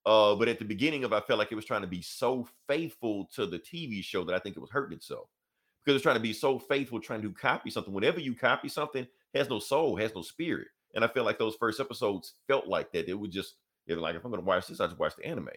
Uh, 0.05 0.35
but 0.35 0.49
at 0.49 0.59
the 0.59 0.65
beginning 0.65 1.05
of, 1.05 1.13
I 1.13 1.21
felt 1.21 1.39
like 1.39 1.53
it 1.53 1.57
was 1.57 1.65
trying 1.65 1.83
to 1.83 1.87
be 1.87 2.03
so 2.03 2.49
faithful 2.67 3.29
to 3.35 3.47
the 3.47 3.59
TV 3.59 4.03
show 4.03 4.25
that 4.25 4.35
I 4.35 4.39
think 4.39 4.57
it 4.57 4.61
was 4.61 4.71
hurting 4.71 4.97
itself 4.97 5.29
because 5.85 5.97
it's 5.97 6.03
trying 6.03 6.17
to 6.17 6.21
be 6.21 6.33
so 6.33 6.59
faithful, 6.59 7.01
trying 7.01 7.23
to 7.23 7.33
copy 7.33 7.71
something. 7.71 7.93
Whenever 7.95 8.21
you 8.21 8.35
copy 8.35 8.69
something, 8.69 9.07
has 9.35 9.49
no 9.49 9.59
soul, 9.59 9.97
has 9.97 10.15
no 10.15 10.23
spirit. 10.23 10.69
And 10.95 11.05
I 11.05 11.09
feel 11.09 11.25
like 11.25 11.39
those 11.39 11.55
first 11.55 11.81
episodes 11.81 12.35
felt 12.49 12.67
like 12.67 12.93
that. 12.93 13.09
It 13.09 13.15
would 13.15 13.31
just, 13.31 13.55
it 13.87 13.95
was 13.95 14.03
like, 14.03 14.15
if 14.15 14.25
I'm 14.25 14.31
going 14.31 14.43
to 14.43 14.47
watch 14.47 14.67
this, 14.67 14.81
I 14.81 14.87
just 14.87 14.99
watch 14.99 15.17
the 15.17 15.25
anime. 15.25 15.49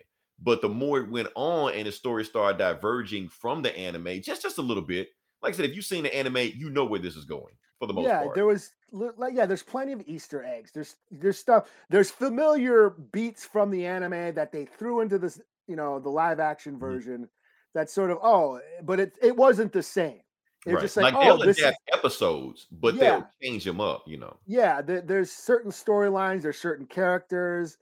But 0.41 0.61
the 0.61 0.69
more 0.69 0.99
it 0.99 1.09
went 1.09 1.29
on 1.35 1.73
and 1.73 1.87
the 1.87 1.91
story 1.91 2.23
started 2.23 2.57
diverging 2.57 3.29
from 3.29 3.61
the 3.61 3.75
anime, 3.75 4.21
just 4.21 4.41
just 4.41 4.57
a 4.57 4.61
little 4.61 4.83
bit. 4.83 5.09
Like 5.41 5.53
I 5.53 5.57
said, 5.57 5.65
if 5.65 5.75
you've 5.75 5.85
seen 5.85 6.03
the 6.03 6.15
anime, 6.15 6.37
you 6.55 6.69
know 6.69 6.85
where 6.85 6.99
this 6.99 7.15
is 7.15 7.25
going 7.25 7.53
for 7.79 7.87
the 7.87 7.93
most 7.93 8.05
yeah, 8.07 8.23
part. 8.23 8.35
there 8.35 8.45
was 8.45 8.71
like 8.91 9.33
yeah, 9.35 9.45
there's 9.45 9.63
plenty 9.63 9.91
of 9.91 10.01
Easter 10.05 10.43
eggs. 10.43 10.71
There's 10.73 10.95
there's 11.11 11.37
stuff. 11.37 11.69
There's 11.89 12.09
familiar 12.11 12.91
beats 13.11 13.45
from 13.45 13.71
the 13.71 13.85
anime 13.85 14.35
that 14.35 14.51
they 14.51 14.65
threw 14.65 15.01
into 15.01 15.17
this, 15.17 15.41
you 15.67 15.75
know, 15.75 15.99
the 15.99 16.09
live 16.09 16.39
action 16.39 16.73
Mm-hmm. 16.73 16.79
version. 16.79 17.29
That 17.73 17.89
sort 17.89 18.11
of 18.11 18.19
oh, 18.23 18.59
but 18.83 18.99
it 18.99 19.13
it 19.21 19.35
wasn't 19.35 19.73
the 19.73 19.83
same. 19.83 20.21
It 20.65 20.71
was 20.71 20.75
Right. 20.77 20.81
just 20.81 20.97
like, 20.97 21.13
like 21.13 21.15
oh, 21.17 21.37
they'll 21.37 21.49
adapt 21.49 21.77
episodes, 21.93 22.67
but 22.71 22.95
Yeah. 22.95 23.01
they'll 23.01 23.27
change 23.41 23.63
them 23.65 23.81
up, 23.81 24.03
you 24.07 24.17
know. 24.17 24.37
yeah. 24.45 24.81
There, 24.81 25.01
there's 25.01 25.31
certain 25.31 25.71
storylines. 25.71 26.41
There's 26.41 26.59
certain 26.59 26.85
characters 26.87 27.77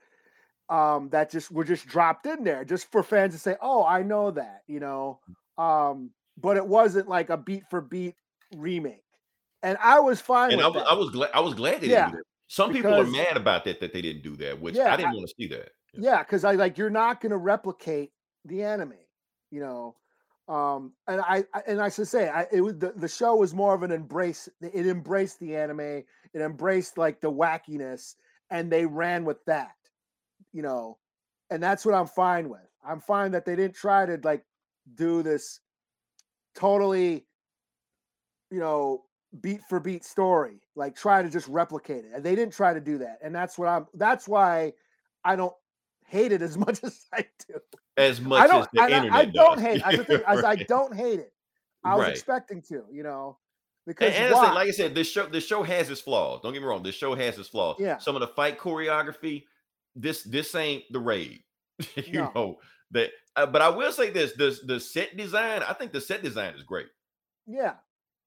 um 0.70 1.10
that 1.10 1.30
just 1.30 1.50
were 1.50 1.64
just 1.64 1.86
dropped 1.86 2.26
in 2.26 2.42
there 2.42 2.64
just 2.64 2.90
for 2.90 3.02
fans 3.02 3.34
to 3.34 3.38
say, 3.38 3.56
oh, 3.60 3.84
I 3.84 4.02
know 4.02 4.30
that, 4.32 4.62
you 4.66 4.80
know. 4.80 5.20
Um, 5.58 6.10
but 6.38 6.56
it 6.56 6.66
wasn't 6.66 7.08
like 7.08 7.30
a 7.30 7.36
beat 7.36 7.64
for 7.70 7.80
beat 7.80 8.16
remake, 8.56 9.03
and 9.64 9.76
I 9.82 9.98
was 9.98 10.20
fine 10.20 10.50
And 10.50 10.58
with 10.58 10.66
I 10.66 10.68
was. 10.68 10.86
I 10.88 10.94
was 10.94 11.10
glad 11.10 11.30
I 11.34 11.40
was 11.40 11.54
glad 11.54 11.80
they 11.80 11.88
Yeah, 11.88 12.04
didn't 12.04 12.12
do 12.12 12.16
that. 12.18 12.24
Some 12.46 12.72
people 12.72 12.94
are 12.94 13.06
mad 13.06 13.36
about 13.36 13.64
that 13.64 13.80
that 13.80 13.92
they 13.92 14.02
didn't 14.02 14.22
do 14.22 14.36
that, 14.36 14.60
which 14.60 14.76
Yeah, 14.76 14.92
I 14.92 14.96
didn't 14.96 15.10
I- 15.10 15.14
want 15.14 15.28
to 15.28 15.34
see 15.36 15.48
that. 15.48 15.70
yeah 15.96 16.22
because 16.22 16.44
i 16.44 16.52
like 16.52 16.76
you're 16.76 16.90
not 16.90 17.20
going 17.20 17.30
to 17.30 17.36
replicate 17.38 18.10
the 18.46 18.64
anime 18.64 18.94
you 19.52 19.60
know 19.60 19.94
um 20.48 20.92
and 21.06 21.20
i, 21.20 21.44
I 21.54 21.62
and 21.68 21.80
i 21.80 21.88
should 21.88 22.08
say 22.08 22.28
i 22.28 22.46
it 22.52 22.60
was 22.60 22.76
the, 22.78 22.92
the 22.96 23.06
show 23.06 23.36
was 23.36 23.54
more 23.54 23.74
of 23.74 23.84
an 23.84 23.92
embrace 23.92 24.48
it 24.60 24.86
embraced 24.88 25.38
the 25.38 25.54
anime 25.56 25.80
it 25.80 26.04
embraced 26.34 26.98
like 26.98 27.20
the 27.20 27.30
wackiness 27.30 28.16
and 28.50 28.72
they 28.72 28.84
ran 28.86 29.24
with 29.24 29.42
that 29.44 29.76
you 30.52 30.62
know 30.62 30.98
and 31.50 31.62
that's 31.62 31.86
what 31.86 31.94
i'm 31.94 32.08
fine 32.08 32.48
with 32.48 32.68
i'm 32.84 33.00
fine 33.00 33.30
that 33.30 33.44
they 33.46 33.54
didn't 33.54 33.76
try 33.76 34.04
to 34.04 34.18
like 34.24 34.44
do 34.96 35.22
this 35.22 35.60
totally 36.56 37.24
you 38.50 38.58
know 38.58 39.04
beat 39.40 39.60
for 39.68 39.80
beat 39.80 40.04
story 40.04 40.60
like 40.76 40.94
try 40.94 41.22
to 41.22 41.28
just 41.28 41.48
replicate 41.48 42.04
it 42.04 42.12
and 42.14 42.22
they 42.24 42.34
didn't 42.34 42.52
try 42.54 42.72
to 42.74 42.80
do 42.80 42.98
that 42.98 43.18
and 43.22 43.34
that's 43.34 43.58
what 43.58 43.68
i'm 43.68 43.86
that's 43.94 44.28
why 44.28 44.72
i 45.24 45.34
don't 45.34 45.54
hate 46.06 46.30
it 46.32 46.40
as 46.42 46.56
much 46.64 46.82
as 46.84 47.06
i 47.12 47.24
do 47.48 47.58
As 47.96 48.20
much 48.20 48.42
i 48.42 48.46
don't 48.46 48.60
as 48.62 48.68
the 48.72 48.80
I, 48.80 48.84
I- 48.84 48.88
internet 48.90 49.12
I 49.12 49.24
don't 49.26 49.56
does. 49.56 49.64
hate 49.82 49.96
the 49.98 50.04
thing, 50.04 50.20
as 50.26 50.44
i 50.44 50.54
don't 50.56 50.94
hate 50.94 51.18
it 51.20 51.32
i 51.84 51.94
was 51.96 52.04
Right. 52.04 52.12
expecting 52.12 52.62
to 52.68 52.84
you 52.92 53.02
know 53.02 53.38
because 53.86 54.14
and 54.14 54.32
I 54.32 54.36
why? 54.36 54.44
said, 54.46 54.54
like 54.54 54.68
I 54.68 54.70
said, 54.70 54.94
this 54.94 55.10
show 55.10 55.26
this 55.26 55.46
show 55.46 55.62
has 55.62 55.90
its 55.90 56.00
flaws. 56.00 56.40
Don't 56.42 56.54
get 56.54 56.62
me 56.62 56.66
wrong, 56.68 56.82
this 56.82 56.94
show 56.94 57.14
has 57.14 57.38
its 57.38 57.50
flaws. 57.50 57.76
Yeah. 57.78 57.98
Some 57.98 58.16
of 58.16 58.20
the 58.20 58.28
fight 58.28 58.58
choreography, 58.58 59.44
this 59.94 60.22
this 60.22 60.54
ain't 60.54 60.84
the 60.90 61.00
raid. 61.00 61.42
you 61.96 62.22
No. 62.22 62.32
know 62.34 62.58
that. 62.92 63.10
Uh, 63.36 63.44
but 63.44 63.60
I 63.60 63.68
will 63.68 63.92
say 63.92 64.08
this: 64.08 64.32
the 64.38 64.58
the 64.64 64.80
set 64.80 65.18
design. 65.18 65.62
I 65.68 65.74
think 65.74 65.92
the 65.92 66.00
set 66.00 66.22
design 66.22 66.54
is 66.54 66.62
great. 66.62 66.86
yeah 67.46 67.74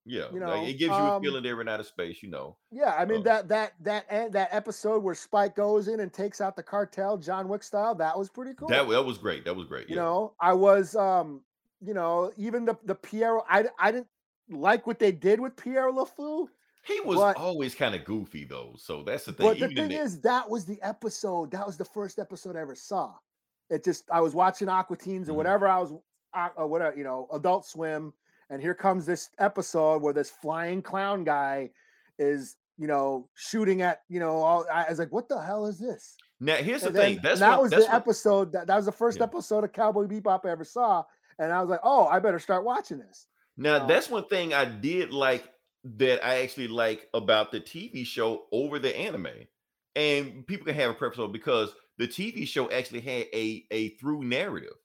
Yeah, 0.08 0.26
You 0.34 0.40
like, 0.40 0.50
know, 0.62 0.64
it 0.66 0.74
gives 0.74 0.82
you 0.84 0.92
a 0.94 1.16
um, 1.18 1.22
feeling 1.22 1.44
they're 1.44 1.60
in 1.62 1.68
outer 1.68 1.84
space. 1.84 2.24
You 2.24 2.30
know, 2.30 2.56
yeah 2.72 2.96
i 2.98 3.04
mean 3.06 3.20
Oh. 3.20 3.24
that 3.24 3.48
that 3.50 3.74
that 3.82 4.06
and 4.10 4.32
that 4.34 4.50
episode 4.52 5.04
where 5.04 5.16
spike 5.16 5.56
goes 5.56 5.88
in 5.88 6.00
and 6.00 6.12
takes 6.12 6.40
out 6.42 6.56
the 6.56 6.64
cartel 6.64 7.18
john 7.18 7.48
wick 7.50 7.64
style 7.64 7.94
that 7.96 8.18
was 8.18 8.30
pretty 8.30 8.54
cool 8.54 8.68
that 8.70 8.88
that 8.90 9.06
was 9.06 9.18
great. 9.18 9.46
That 9.46 9.56
was 9.56 9.68
great. 9.68 9.90
you 9.90 9.96
yeah. 9.96 10.02
know 10.04 10.34
i 10.40 10.54
was 10.54 10.96
um 10.96 11.42
you 11.82 11.94
know 11.94 12.32
even 12.38 12.66
the 12.66 12.76
the 12.86 12.96
piero 12.96 13.44
i 13.50 13.66
i 13.80 13.92
didn't 13.92 14.08
like 14.50 14.88
what 14.88 14.98
they 15.00 15.12
did 15.12 15.40
with 15.40 15.56
pierrot 15.58 15.94
le 15.94 16.06
fou 16.06 16.50
he 16.84 17.00
was 17.02 17.18
but- 17.18 17.36
always 17.36 17.76
kind 17.76 17.94
of 17.96 18.06
goofy 18.06 18.46
though. 18.46 18.74
So 18.78 19.04
that's 19.04 19.26
the 19.26 19.34
thing. 19.34 19.46
but 19.46 19.60
the 19.60 19.68
thing 19.68 19.92
is 19.92 20.22
that 20.22 20.50
was 20.50 20.64
the 20.66 20.82
episode 20.82 21.52
that 21.52 21.66
was 21.66 21.76
the 21.78 21.84
first 21.86 22.18
episode 22.18 22.56
i 22.56 22.62
ever 22.62 22.76
saw 22.76 23.14
it 23.70 23.84
just 23.84 24.06
i 24.12 24.22
was 24.22 24.34
watching 24.34 24.70
aqua 24.70 24.96
teens 24.96 25.28
or 25.28 25.34
Mhm. 25.34 25.36
whatever 25.36 25.68
i 25.68 25.78
was 25.80 25.92
uh, 26.34 26.50
whatever 26.66 26.96
you 26.98 27.04
know 27.04 27.28
adult 27.34 27.66
swim 27.66 28.14
and 28.50 28.62
here 28.62 28.74
comes 28.74 29.06
this 29.06 29.30
episode 29.40 30.02
where 30.02 30.14
this 30.14 30.30
flying 30.30 30.82
clown 30.82 31.24
guy 31.24 31.70
is 32.20 32.56
you 32.78 32.88
know 32.88 33.28
shooting 33.36 33.82
at 33.82 34.02
you 34.10 34.20
know 34.20 34.38
all 34.38 34.66
i 34.74 34.86
was 34.90 35.00
like 35.00 35.12
what 35.12 35.28
the 35.30 35.40
hell 35.42 35.66
is 35.66 35.80
this 35.80 36.16
now 36.40 36.56
here's 36.56 36.82
the 36.82 36.88
and, 36.88 36.96
then, 36.96 37.14
thing. 37.16 37.20
That's 37.24 37.40
that 37.40 37.52
what, 37.52 37.62
was 37.64 37.72
that's 37.72 37.86
the 37.86 37.92
what- 37.92 37.96
episode 38.02 38.52
that, 38.54 38.68
that 38.68 38.76
was 38.76 38.86
the 38.86 38.92
first 38.92 39.18
Yeah. 39.18 39.24
episode 39.26 39.64
of 39.64 39.72
cowboy 39.74 40.06
bebop 40.08 40.46
i 40.46 40.50
ever 40.52 40.64
saw 40.64 41.04
and 41.40 41.52
i 41.52 41.60
was 41.62 41.70
like 41.70 41.80
oh 41.84 42.06
i 42.08 42.20
better 42.20 42.40
start 42.40 42.64
watching 42.64 43.00
this 43.00 43.26
Now 43.58 43.82
Um, 43.82 43.88
that's 43.88 44.10
one 44.10 44.26
thing 44.26 44.54
I 44.54 44.66
did 44.66 45.12
like 45.12 45.44
that 45.98 46.24
I 46.26 46.42
actually 46.44 46.68
like 46.68 47.08
about 47.14 47.52
the 47.52 47.60
TV 47.62 48.06
show 48.06 48.44
over 48.52 48.78
the 48.78 48.96
anime. 48.96 49.28
And 49.96 50.46
people 50.46 50.66
can 50.66 50.76
have 50.76 50.92
a 50.92 50.94
preference 50.94 51.32
because 51.32 51.74
the 51.98 52.08
TV 52.08 52.48
show 52.48 52.70
actually 52.70 53.02
had 53.02 53.26
a 53.34 53.66
a 53.72 53.90
through 53.98 54.24
narrative 54.24 54.76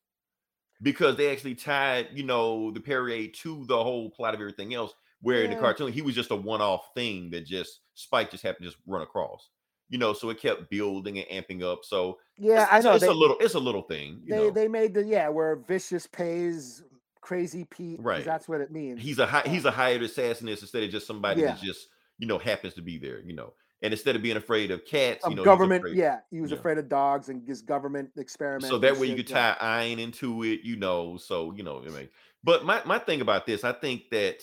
because 0.83 1.17
they 1.17 1.31
actually 1.31 1.55
tied, 1.55 2.09
you 2.13 2.25
know, 2.25 2.71
the 2.73 2.81
Perrier 2.81 3.29
to 3.29 3.65
the 3.67 3.83
whole 3.83 4.11
plot 4.11 4.35
of 4.35 4.41
everything 4.41 4.75
else. 4.75 4.93
Where 5.21 5.45
in 5.45 5.51
the 5.53 5.57
cartoon, 5.57 5.93
he 5.93 6.03
was 6.03 6.17
just 6.17 6.33
a 6.33 6.37
one-off 6.37 6.89
thing 6.95 7.31
that 7.31 7.47
just 7.47 7.79
Spike 7.95 8.33
just 8.33 8.43
happened 8.43 8.65
to 8.65 8.71
just 8.71 8.83
run 8.89 9.03
across. 9.03 9.51
You 9.89 9.99
know, 9.99 10.15
so 10.15 10.31
it 10.31 10.41
kept 10.41 10.69
building 10.69 11.19
and 11.19 11.29
amping 11.29 11.63
up. 11.63 11.85
So 11.85 12.19
yeah 12.39 12.65
it's, 12.65 12.73
i 12.73 12.89
know 12.89 12.97
it's 12.97 13.05
they, 13.05 13.11
a 13.11 13.13
little, 13.13 13.37
it's 13.39 13.55
a 13.55 13.61
little 13.61 13.83
thing. 13.83 14.21
You 14.25 14.35
they 14.35 14.37
know. 14.39 14.51
they 14.51 14.69
made 14.69 14.95
the 14.95 15.05
yeah 15.05 15.29
where 15.29 15.55
vicious 15.57 16.09
pays 16.09 16.83
crazy 17.21 17.65
Pete. 17.71 18.01
Right. 18.03 18.25
that's 18.25 18.49
what 18.49 18.61
it 18.61 18.73
means 18.73 19.01
he's 19.01 19.21
a 19.21 19.27
hi- 19.27 19.45
he's 19.47 19.65
a 19.65 19.71
hired 19.71 20.03
assassinist 20.03 20.63
instead 20.63 20.83
of 20.83 20.91
just 20.91 21.07
somebody 21.07 21.43
that 21.43 21.61
just 21.61 21.87
you 22.19 22.27
know 22.27 22.37
happens 22.37 22.75
to 22.75 22.83
be 22.83 22.99
there 22.99 23.21
you 23.21 23.33
know 23.33 23.53
and 23.83 23.93
instead 23.93 24.17
of 24.17 24.23
being 24.23 24.37
afraid 24.37 24.71
of 24.71 24.85
cats 24.85 25.25
you 25.29 25.35
know 25.35 25.45
government 25.45 25.85
yeah 25.95 26.19
he 26.31 26.41
was 26.41 26.51
yeah. 26.51 26.57
afraid 26.57 26.79
of 26.79 26.89
dogs 26.89 27.29
and 27.29 27.47
his 27.47 27.63
government 27.63 28.11
experiments 28.17 28.69
so 28.69 28.79
that 28.79 28.97
way 28.97 29.07
you 29.07 29.17
could 29.17 29.29
yeah. 29.29 29.55
tie 29.55 29.89
Ein 29.89 29.99
into 29.99 30.43
it 30.45 30.61
you 30.63 30.77
know 30.77 31.17
so 31.17 31.53
you 31.53 31.63
know 31.63 31.83
I 31.85 31.91
mean 31.91 32.09
but 32.45 32.65
my 32.65 32.83
my 32.85 32.99
thing 32.99 33.21
about 33.21 33.47
this 33.47 33.65
I 33.65 33.73
think 33.73 34.11
that 34.11 34.39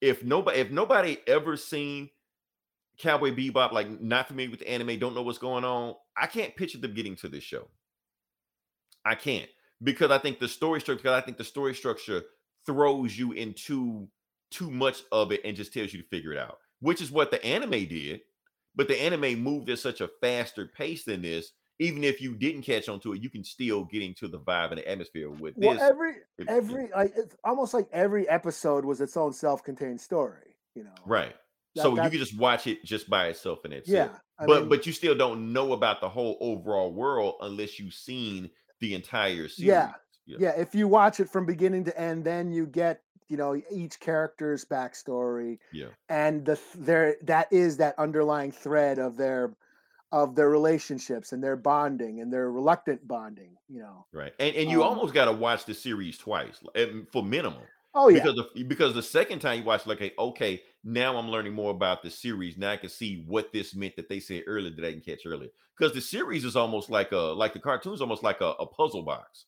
if 0.00 0.24
nobody 0.24 0.58
if 0.58 0.70
nobody 0.70 1.18
ever 1.26 1.56
seen 1.56 2.10
Cowboy 2.98 3.30
Bebop 3.30 3.72
like 3.72 4.00
not 4.00 4.28
familiar 4.28 4.50
with 4.50 4.60
the 4.60 4.70
anime 4.70 4.98
don't 4.98 5.14
know 5.14 5.22
what's 5.22 5.38
going 5.38 5.64
on 5.64 5.94
I 6.16 6.26
can't 6.26 6.56
picture 6.56 6.78
them 6.78 6.94
getting 6.94 7.16
to 7.16 7.28
this 7.28 7.44
show 7.44 7.68
I 9.04 9.14
can't 9.14 9.48
because 9.82 10.10
I 10.10 10.18
think 10.18 10.40
the 10.40 10.48
story 10.48 10.80
structure 10.80 11.02
because 11.02 11.22
I 11.22 11.24
think 11.24 11.36
the 11.36 11.44
story 11.44 11.74
structure 11.74 12.22
throws 12.66 13.18
you 13.18 13.32
into 13.32 14.08
too 14.50 14.70
much 14.70 15.02
of 15.12 15.32
it 15.32 15.40
and 15.44 15.56
just 15.56 15.72
tells 15.72 15.92
you 15.92 16.02
to 16.02 16.08
figure 16.08 16.32
it 16.32 16.38
out, 16.38 16.58
which 16.80 17.00
is 17.02 17.10
what 17.10 17.30
the 17.30 17.44
anime 17.44 17.86
did. 17.86 18.20
But 18.74 18.88
the 18.88 19.00
anime 19.00 19.40
moved 19.42 19.68
at 19.70 19.78
such 19.80 20.00
a 20.00 20.08
faster 20.20 20.66
pace 20.66 21.04
than 21.04 21.22
this. 21.22 21.52
Even 21.80 22.02
if 22.02 22.20
you 22.20 22.34
didn't 22.34 22.62
catch 22.62 22.88
on 22.88 22.98
to 23.00 23.12
it, 23.12 23.22
you 23.22 23.30
can 23.30 23.44
still 23.44 23.84
get 23.84 24.02
into 24.02 24.26
the 24.26 24.38
vibe 24.40 24.70
and 24.70 24.78
the 24.78 24.88
atmosphere 24.88 25.30
with 25.30 25.54
well 25.56 25.74
this. 25.74 25.82
every 25.82 26.14
every 26.48 26.90
like 26.94 27.12
it's 27.16 27.36
almost 27.44 27.72
like 27.72 27.88
every 27.92 28.28
episode 28.28 28.84
was 28.84 29.00
its 29.00 29.16
own 29.16 29.32
self-contained 29.32 30.00
story 30.00 30.56
you 30.74 30.82
know 30.84 30.90
right. 31.06 31.34
That- 31.76 31.82
so 31.82 31.94
you 31.94 32.10
can 32.10 32.18
just 32.18 32.36
watch 32.36 32.66
it 32.66 32.84
just 32.84 33.08
by 33.08 33.28
itself 33.28 33.60
and 33.64 33.72
it's 33.72 33.88
yeah 33.88 34.08
I 34.40 34.46
but 34.46 34.60
mean, 34.62 34.68
but 34.68 34.86
you 34.86 34.92
still 34.92 35.14
don't 35.14 35.52
know 35.52 35.72
about 35.72 36.00
the 36.00 36.08
whole 36.08 36.36
overall 36.40 36.92
world 36.92 37.36
unless 37.42 37.78
you've 37.78 37.94
seen 37.94 38.50
the 38.80 38.94
entire 38.94 39.48
series. 39.48 39.58
Yeah. 39.58 39.92
yeah 40.26 40.50
if 40.56 40.74
you 40.74 40.88
watch 40.88 41.20
it 41.20 41.28
from 41.28 41.46
beginning 41.46 41.84
to 41.84 42.00
end 42.00 42.24
then 42.24 42.50
you 42.50 42.66
get 42.66 43.02
you 43.28 43.36
know 43.36 43.60
each 43.70 44.00
character's 44.00 44.64
backstory 44.64 45.58
Yeah. 45.70 45.94
and 46.08 46.44
the 46.46 46.60
there 46.76 47.16
that 47.22 47.52
is 47.52 47.76
that 47.78 47.98
underlying 47.98 48.52
thread 48.52 48.98
of 48.98 49.16
their 49.16 49.56
of 50.12 50.34
their 50.36 50.50
relationships 50.50 51.32
and 51.32 51.42
their 51.44 51.56
bonding 51.56 52.20
and 52.20 52.32
their 52.32 52.50
reluctant 52.52 53.06
bonding 53.06 53.56
you 53.68 53.80
know 53.80 54.06
Right. 54.12 54.32
And 54.38 54.56
and 54.56 54.70
you 54.70 54.82
Um, 54.82 54.82
almost 54.82 55.12
got 55.14 55.26
to 55.26 55.32
watch 55.32 55.64
the 55.66 55.74
series 55.74 56.16
twice 56.16 56.62
and 56.74 57.08
for 57.10 57.22
minimum. 57.22 57.68
Oh 57.94 58.08
yeah, 58.08 58.24
because 58.24 58.34
the 58.54 58.64
because 58.64 58.94
the 58.94 59.02
second 59.02 59.40
time 59.40 59.58
you 59.58 59.64
watch, 59.64 59.86
like, 59.86 59.98
hey, 59.98 60.12
okay, 60.18 60.62
now 60.82 61.16
I'm 61.18 61.28
learning 61.28 61.52
more 61.52 61.70
about 61.70 62.02
the 62.02 62.10
series. 62.10 62.56
Now 62.56 62.70
I 62.72 62.78
can 62.78 62.88
see 62.88 63.22
what 63.26 63.52
this 63.52 63.74
meant 63.74 63.96
that 63.96 64.08
they 64.08 64.20
said 64.20 64.44
earlier 64.46 64.70
that 64.74 64.84
I 64.84 64.92
didn't 64.92 65.04
catch 65.04 65.26
earlier. 65.26 65.50
Because 65.76 65.92
the 65.92 66.00
series 66.00 66.44
is 66.46 66.56
almost 66.56 66.88
like 66.88 67.12
a 67.12 67.18
like 67.18 67.52
the 67.52 67.60
cartoon's 67.60 68.00
almost 68.00 68.22
like 68.22 68.40
a, 68.40 68.46
a 68.52 68.66
puzzle 68.66 69.02
box. 69.02 69.44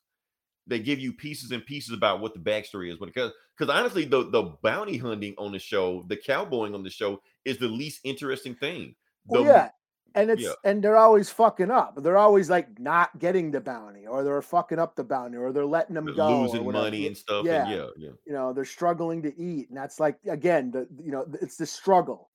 They 0.70 0.78
give 0.78 0.98
you 1.00 1.12
pieces 1.12 1.50
and 1.50 1.64
pieces 1.66 1.92
about 1.94 2.20
what 2.20 2.33
the 2.33 2.40
backstory 2.40 2.90
is. 2.90 2.98
Because 2.98 3.33
because 3.59 3.70
honestly, 3.74 4.06
the 4.06 4.30
the 4.30 4.54
bounty 4.62 4.96
hunting 4.96 5.35
on 5.37 5.52
the 5.52 5.59
show, 5.59 6.04
the 6.09 6.16
cowboying 6.16 6.74
on 6.74 6.83
the 6.83 6.88
show 6.90 7.20
is 7.44 7.59
the 7.59 7.68
least 7.68 8.00
interesting 8.04 8.54
thing. 8.54 8.94
well, 9.26 9.42
The- 9.44 9.48
yeah. 9.50 9.70
And 10.16 10.28
it's 10.28 10.42
yeah. 10.42 10.54
and 10.64 10.83
they're 10.83 10.96
always 10.96 11.30
fucking 11.30 11.70
up. 11.70 11.94
They're 12.02 12.18
always 12.18 12.50
like 12.50 12.80
not 12.80 13.16
getting 13.20 13.52
the 13.52 13.61
bounty, 13.61 14.09
or 14.09 14.24
they're 14.24 14.42
fucking 14.42 14.80
up 14.80 14.96
the 14.96 15.04
bounty, 15.04 15.37
or 15.37 15.52
they're 15.52 15.64
letting 15.64 15.94
them 15.94 16.06
go, 16.16 16.42
losing 16.42 16.64
money 16.72 17.06
and 17.06 17.16
stuff. 17.16 17.46
Yeah. 17.46 17.62
And 17.62 17.70
yeah, 17.72 17.87
yeah. 17.96 18.11
you 18.26 18.33
know 18.33 18.52
they're 18.52 18.64
struggling 18.64 19.22
to 19.22 19.33
eat 19.40 19.68
and 19.68 19.76
that's 19.78 20.00
like 20.00 20.16
again 20.28 20.72
the 20.72 20.88
you 21.00 21.12
know 21.12 21.26
it's 21.40 21.56
the 21.56 21.64
struggle 21.66 22.30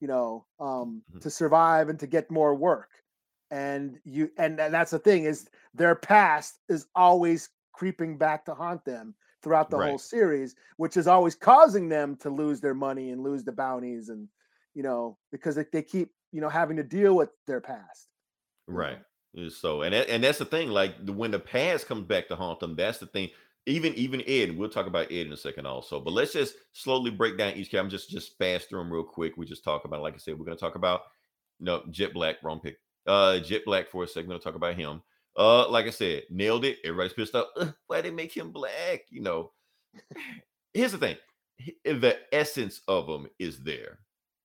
you 0.00 0.08
know 0.08 0.44
um 0.58 1.02
Mhm. 1.14 1.20
to 1.20 1.30
survive 1.30 1.88
and 1.88 2.00
to 2.00 2.08
get 2.08 2.30
more 2.32 2.56
work 2.56 2.88
and 3.52 4.00
you 4.04 4.30
and, 4.36 4.58
and 4.60 4.74
that's 4.74 4.90
the 4.90 4.98
thing 4.98 5.22
is 5.24 5.48
their 5.72 5.94
past 5.94 6.58
is 6.68 6.86
always 6.96 7.48
creeping 7.80 8.18
back 8.18 8.44
to 8.44 8.54
haunt 8.54 8.84
them 8.84 9.14
throughout 9.42 9.70
the 9.70 9.78
whole 9.78 9.98
series 9.98 10.54
which 10.76 10.98
is 10.98 11.06
always 11.06 11.34
causing 11.34 11.88
them 11.88 12.14
to 12.14 12.28
lose 12.28 12.60
their 12.60 12.74
money 12.74 13.10
and 13.10 13.22
lose 13.22 13.42
the 13.42 13.52
bounties 13.52 14.10
and 14.10 14.28
you 14.74 14.82
know 14.82 15.16
because 15.32 15.54
they, 15.54 15.64
they 15.72 15.82
keep 15.82 16.10
you 16.32 16.40
know 16.40 16.48
having 16.48 16.76
to 16.76 16.82
deal 16.82 17.14
with 17.14 17.30
their 17.46 17.60
past? 17.60 18.08
Right. 18.66 18.98
So 19.48 19.82
and 19.82 19.94
that, 19.94 20.08
and 20.08 20.22
that's 20.22 20.38
the 20.38 20.44
thing. 20.44 20.68
Like 20.68 20.94
when 21.06 21.30
the 21.30 21.38
past 21.38 21.86
comes 21.86 22.06
back 22.06 22.28
to 22.28 22.36
haunt 22.36 22.60
them, 22.60 22.76
that's 22.76 22.98
the 22.98 23.06
thing. 23.06 23.30
Even 23.66 23.94
even 23.94 24.22
Ed, 24.26 24.56
we'll 24.56 24.70
talk 24.70 24.86
about 24.86 25.12
Ed 25.12 25.26
in 25.26 25.32
a 25.32 25.36
second 25.36 25.66
also. 25.66 26.00
But 26.00 26.12
let's 26.12 26.32
just 26.32 26.54
slowly 26.72 27.10
break 27.10 27.38
down 27.38 27.52
each 27.52 27.70
character. 27.70 27.78
I'm 27.78 27.90
just 27.90 28.10
just 28.10 28.36
fast 28.38 28.68
through 28.68 28.80
them 28.80 28.92
real 28.92 29.04
quick. 29.04 29.36
We 29.36 29.46
just 29.46 29.64
talk 29.64 29.84
about, 29.84 30.02
like 30.02 30.14
I 30.14 30.18
said, 30.18 30.38
we're 30.38 30.46
gonna 30.46 30.56
talk 30.56 30.74
about 30.74 31.02
no 31.60 31.82
Jet 31.90 32.12
Black, 32.12 32.36
wrong 32.42 32.60
pick. 32.60 32.78
Uh, 33.06 33.38
Jet 33.38 33.64
Black 33.64 33.88
for 33.88 34.04
a 34.04 34.08
second. 34.08 34.28
We're 34.28 34.34
gonna 34.34 34.42
talk 34.42 34.54
about 34.56 34.74
him. 34.74 35.02
Uh, 35.40 35.68
like 35.70 35.86
I 35.86 35.90
said, 35.90 36.24
nailed 36.30 36.66
it. 36.66 36.78
Everybody's 36.84 37.14
pissed 37.14 37.34
off. 37.34 37.48
Why 37.88 38.02
they 38.02 38.10
make 38.12 38.36
him 38.36 38.52
black? 38.52 39.06
You 39.10 39.22
know. 39.22 39.52
Here's 40.74 40.92
the 40.92 40.98
thing. 40.98 41.16
The 41.84 42.18
essence 42.32 42.82
of 42.88 43.08
him 43.08 43.28
is 43.38 43.62
there. 43.62 44.00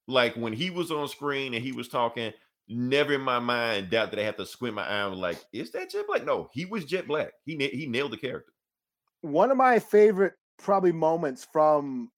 Like 0.07 0.35
when 0.35 0.53
he 0.53 0.69
was 0.69 0.91
on 0.91 1.07
screen 1.07 1.53
and 1.53 1.63
he 1.63 1.71
was 1.73 1.87
talking, 1.89 2.33
never 2.69 3.13
in 3.13 3.21
my 3.21 3.39
mind 3.39 3.89
doubt 3.91 4.11
that 4.11 4.19
I 4.19 4.23
have 4.23 4.37
to 4.37 4.45
squint 4.45 4.75
my 4.75 4.87
eye 4.87 5.05
and 5.07 5.15
like, 5.17 5.43
is 5.53 5.71
that 5.71 5.91
Jet 5.91 6.05
Black? 6.07 6.25
No, 6.25 6.49
he 6.53 6.65
was 6.65 6.85
Jet 6.85 7.07
Black. 7.07 7.33
He 7.45 7.55
he 7.73 7.87
nailed 7.87 8.11
the 8.11 8.17
character. 8.17 8.53
one 9.21 9.51
of 9.51 9.57
my 9.57 9.79
favorite 9.79 10.33
probably 10.57 10.93
moments 10.93 11.47
from 11.51 12.11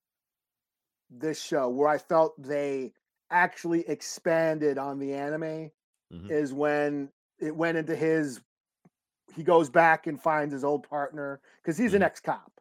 this 1.10 1.42
show 1.42 1.70
where 1.70 1.88
I 1.88 1.98
felt 1.98 2.34
they 2.42 2.94
actually 3.32 3.88
expanded 3.88 4.78
on 4.78 5.00
the 5.00 5.14
anime 5.14 5.72
Mhm. 6.14 6.32
is 6.32 6.54
when 6.54 7.12
it 7.40 7.56
went 7.56 7.78
into 7.78 7.96
his 7.96 8.42
he 9.36 9.44
goes 9.44 9.70
back 9.70 10.08
and 10.08 10.22
finds 10.22 10.54
his 10.54 10.64
old 10.64 10.88
partner 10.88 11.42
because 11.62 11.78
he's 11.78 11.94
an 11.94 12.02
Mhm. 12.02 12.06
ex-cop 12.06 12.52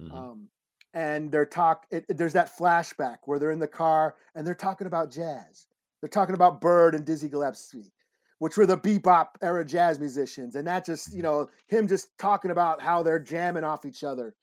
Mhm. 0.00 0.12
um 0.14 0.48
and 0.94 1.30
they're 1.30 1.44
talk 1.46 1.86
it, 1.90 2.04
it- 2.08 2.16
there's 2.16 2.32
that 2.32 2.56
flashback 2.56 3.18
where 3.24 3.38
they're 3.38 3.50
in 3.50 3.58
the 3.58 3.68
car 3.68 4.16
and 4.34 4.46
they're 4.46 4.54
talking 4.54 4.86
about 4.86 5.10
jazz 5.10 5.66
they're 6.00 6.08
talking 6.08 6.34
about 6.34 6.60
bird 6.60 6.94
and 6.94 7.04
dizzy 7.04 7.28
gillespie 7.28 7.92
which 8.38 8.56
were 8.56 8.66
the 8.66 8.78
bebop 8.78 9.28
era 9.42 9.64
jazz 9.64 9.98
musicians 9.98 10.54
and 10.56 10.66
that 10.66 10.84
just 10.86 11.12
you 11.12 11.22
know 11.22 11.48
him 11.66 11.86
just 11.86 12.16
talking 12.18 12.50
about 12.50 12.80
how 12.80 13.02
they're 13.02 13.18
jamming 13.18 13.64
off 13.64 13.84
each 13.84 14.02
other 14.02 14.34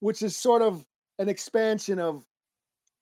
which 0.00 0.22
is 0.22 0.36
sort 0.36 0.60
of 0.62 0.84
an 1.18 1.28
expansion 1.28 1.98
of 1.98 2.24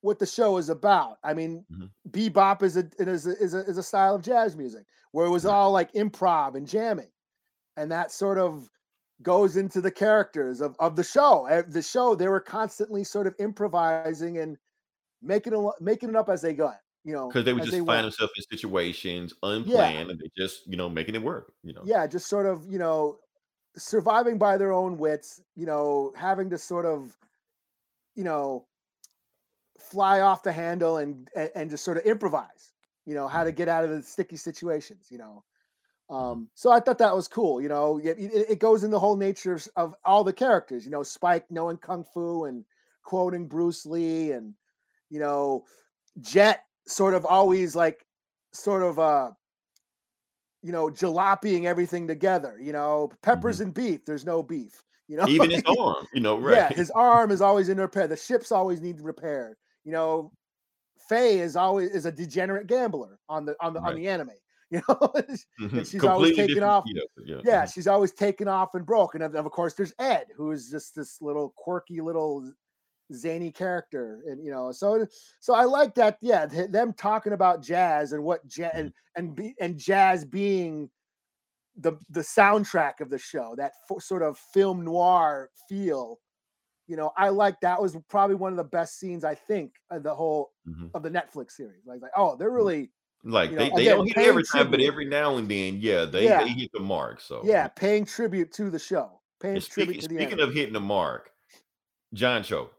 what 0.03 0.19
the 0.21 0.27
show 0.27 0.57
is 0.59 0.69
about 0.69 1.19
i 1.25 1.35
mean 1.35 1.65
Mhm. 1.73 1.91
bebop 2.11 2.63
is 2.63 2.77
a 2.77 2.89
is 2.99 3.27
a, 3.27 3.37
is 3.43 3.55
a 3.55 3.65
is 3.65 3.79
a 3.79 3.83
style 3.83 4.15
of 4.15 4.23
jazz 4.23 4.55
music 4.57 4.87
where 5.11 5.27
it 5.27 5.31
was 5.31 5.45
all 5.47 5.73
like 5.73 5.91
improv 5.93 6.55
and 6.55 6.69
jamming 6.69 7.11
and 7.77 7.91
that 7.93 8.11
sort 8.13 8.39
of 8.39 8.71
goes 9.23 9.57
into 9.57 9.81
the 9.81 9.91
characters 9.93 10.61
of, 10.61 10.77
of 10.81 10.97
the 10.97 11.05
show 11.05 11.47
Uh, 11.49 11.63
the 11.69 11.83
show 11.83 12.15
they 12.15 12.29
were 12.29 12.41
constantly 12.41 13.05
sort 13.05 13.27
of 13.27 13.35
improvising 13.39 14.39
and 14.39 14.59
making 15.23 15.55
it 15.55 15.73
making 15.81 16.11
it 16.11 16.17
up 16.17 16.29
as 16.31 16.43
they 16.43 16.55
go 16.55 16.73
you 17.05 17.15
know 17.15 17.29
Because 17.31 17.45
they 17.45 17.53
would 17.53 17.63
just 17.65 17.85
find 17.85 18.05
went. 18.05 18.05
themselves 18.05 18.33
in 18.37 18.45
situations 18.59 19.35
unplanned 19.43 20.11
and 20.11 20.21
they 20.21 20.31
just, 20.37 20.67
you 20.67 20.77
know, 20.77 20.89
making 20.89 21.15
it 21.15 21.23
work. 21.23 21.55
You 21.63 21.73
know. 21.73 21.85
yeah 21.85 22.07
just 22.07 22.27
sort 22.29 22.47
of 22.47 22.71
you 22.71 22.79
know 22.79 23.19
surviving 23.77 24.39
by 24.39 24.57
their 24.57 24.73
own 24.73 24.99
wits 24.99 25.43
you 25.57 25.67
know 25.67 26.13
having 26.17 26.51
to 26.51 26.59
sort 26.59 26.87
of 26.87 27.19
you 28.15 28.25
know 28.25 28.67
fly 29.79 30.21
off 30.21 30.43
the 30.43 30.53
handle 30.53 30.97
and 30.99 31.29
and, 31.37 31.51
and 31.55 31.71
just 31.71 31.85
sort 31.85 31.97
of 31.97 32.05
improvise 32.05 32.73
you 33.05 33.15
know 33.15 33.29
how 33.29 33.45
to 33.45 33.53
get 33.53 33.69
out 33.69 33.85
of 33.85 33.91
the 33.91 34.03
sticky 34.03 34.37
situations 34.37 35.09
you 35.11 35.19
know 35.19 35.45
um 36.09 36.49
so 36.55 36.71
i 36.71 36.79
thought 36.79 36.99
that 36.99 37.15
was 37.15 37.27
cool 37.27 37.61
you 37.61 37.69
know 37.69 37.99
it, 37.99 38.17
it 38.19 38.47
it 38.51 38.59
goes 38.61 38.85
in 38.85 38.91
the 38.91 38.99
whole 38.99 39.17
nature 39.17 39.55
of, 39.55 39.69
of 39.77 39.95
all 40.05 40.23
the 40.23 40.33
characters 40.33 40.85
you 40.85 40.91
know 40.91 41.03
spike 41.03 41.45
knowing 41.51 41.77
kung 41.77 42.05
fu 42.15 42.45
and 42.45 42.65
quoting 43.03 43.47
bruce 43.47 43.85
lee 43.85 44.33
and 44.33 44.55
you 45.11 45.19
know 45.19 45.65
jet 46.21 46.65
sort 46.87 47.15
of 47.15 47.27
always 47.27 47.75
like 47.75 48.07
sort 48.53 48.83
of 48.83 48.99
uh 48.99 49.31
you 50.63 50.73
know 50.73 50.89
jalopying 50.89 51.65
everything 51.65 52.07
together 52.07 52.59
you 52.61 52.73
know 52.73 53.11
peppers 53.23 53.61
and 53.61 53.75
beef 53.75 54.05
there's 54.05 54.25
no 54.25 54.43
beef 54.43 54.83
you 55.09 55.17
know 55.17 55.25
Mm-hmm. 55.25 55.35
Even 55.35 55.51
his 55.51 55.63
arm, 55.79 56.07
you 56.13 56.21
know, 56.21 56.37
right. 56.39 56.57
yeah 56.57 56.69
his 56.73 56.91
arm 56.95 57.31
is 57.31 57.41
always 57.41 57.69
in 57.69 57.79
repair 57.79 58.09
the 58.09 58.17
ships 58.17 58.51
always 58.53 58.81
need 58.81 59.01
repaired 59.01 59.57
you 59.85 59.93
know 59.93 60.33
faye 61.09 61.39
is 61.39 61.57
always 61.57 61.91
is 61.91 62.07
a 62.07 62.13
degenerate 62.13 62.67
gambler 62.67 63.19
on 63.29 63.45
the 63.45 63.55
on 63.61 63.73
the 63.73 63.81
on 63.81 63.95
the 63.95 64.09
anime 64.09 64.31
you 64.71 64.83
know 64.89 65.13
Mhm. 65.61 65.89
she's 65.91 66.03
always 66.05 66.35
taking 66.37 66.63
off- 66.63 66.85
Yeah, 66.87 67.03
yeah. 67.25 67.41
yeah 67.45 67.63
mhm. 67.65 67.73
she's 67.73 67.87
always 67.87 68.13
taken 68.13 68.49
off 68.49 68.75
and 68.75 68.85
broke 68.85 69.15
and 69.15 69.23
of, 69.23 69.35
of 69.35 69.51
course 69.53 69.75
there's 69.75 69.93
ed 69.99 70.27
who 70.37 70.51
is 70.51 70.69
just 70.71 70.95
this 70.95 71.23
little 71.23 71.53
quirky 71.57 72.01
little 72.01 72.51
zany 73.15 73.53
character 73.53 74.23
and 74.27 74.45
you 74.45 74.51
know 74.51 74.73
so 74.73 75.07
so 75.39 75.55
i 75.55 75.63
like 75.63 75.95
that 75.95 76.19
yeah 76.21 76.47
th- 76.47 76.71
them 76.71 76.93
talking 76.93 77.33
about 77.33 77.63
jazz 77.63 78.13
and 78.13 78.23
what 78.25 78.45
jazz 78.49 78.73
and 78.75 78.93
and, 79.15 79.37
be, 79.37 79.55
and 79.61 79.79
jazz 79.79 80.25
being 80.25 80.91
the 81.77 81.93
the 82.11 82.21
soundtrack 82.21 83.01
of 83.01 83.09
the 83.09 83.19
show 83.19 83.55
that 83.57 83.73
fo- 83.89 83.99
sort 84.01 84.23
of 84.23 84.37
film 84.53 84.85
noir 84.85 85.49
feel 85.69 86.19
you 86.89 86.97
know 86.97 87.13
i 87.17 87.29
like 87.29 87.61
that 87.61 87.81
was 87.81 87.97
probably 88.09 88.35
one 88.35 88.53
of 88.53 88.57
the 88.57 88.65
best 88.65 88.99
scenes 88.99 89.23
i 89.23 89.35
think 89.37 89.75
of 89.93 90.03
the 90.03 90.13
whole 90.15 90.51
Mhm. 90.69 90.91
of 90.95 91.05
the 91.05 91.11
netflix 91.11 91.53
series 91.53 91.87
like, 91.87 92.03
like 92.03 92.11
oh 92.17 92.35
they're 92.35 92.51
really 92.51 92.91
Like 93.25 93.51
you 93.51 93.57
they, 93.59 93.69
know, 93.71 93.77
they 93.77 93.83
again, 93.83 93.97
don't 93.97 94.07
hit 94.09 94.19
every 94.19 94.45
time, 94.45 94.71
but 94.71 94.81
every 94.81 95.05
now 95.05 95.37
and 95.37 95.49
then, 95.49 95.79
yeah, 95.81 96.05
they, 96.05 96.25
Yeah. 96.25 96.45
they 96.45 96.51
hit 96.51 96.71
the 96.73 96.81
mark. 96.81 97.21
So 97.21 97.43
yeah 97.45 97.67
paying 97.69 98.05
tribute 98.05 98.53
to 98.53 98.71
the 98.71 98.79
show 98.79 99.21
paying 99.41 99.57
And 99.57 99.69
tribute 99.69 100.03
to 100.03 100.09
the 100.09 100.15
speaking 100.15 100.35
anime. 100.35 100.49
of 100.49 100.55
hitting 100.55 100.73
the 100.75 100.81
mark, 100.81 101.31
John 102.15 102.43
Cho, 102.43 102.71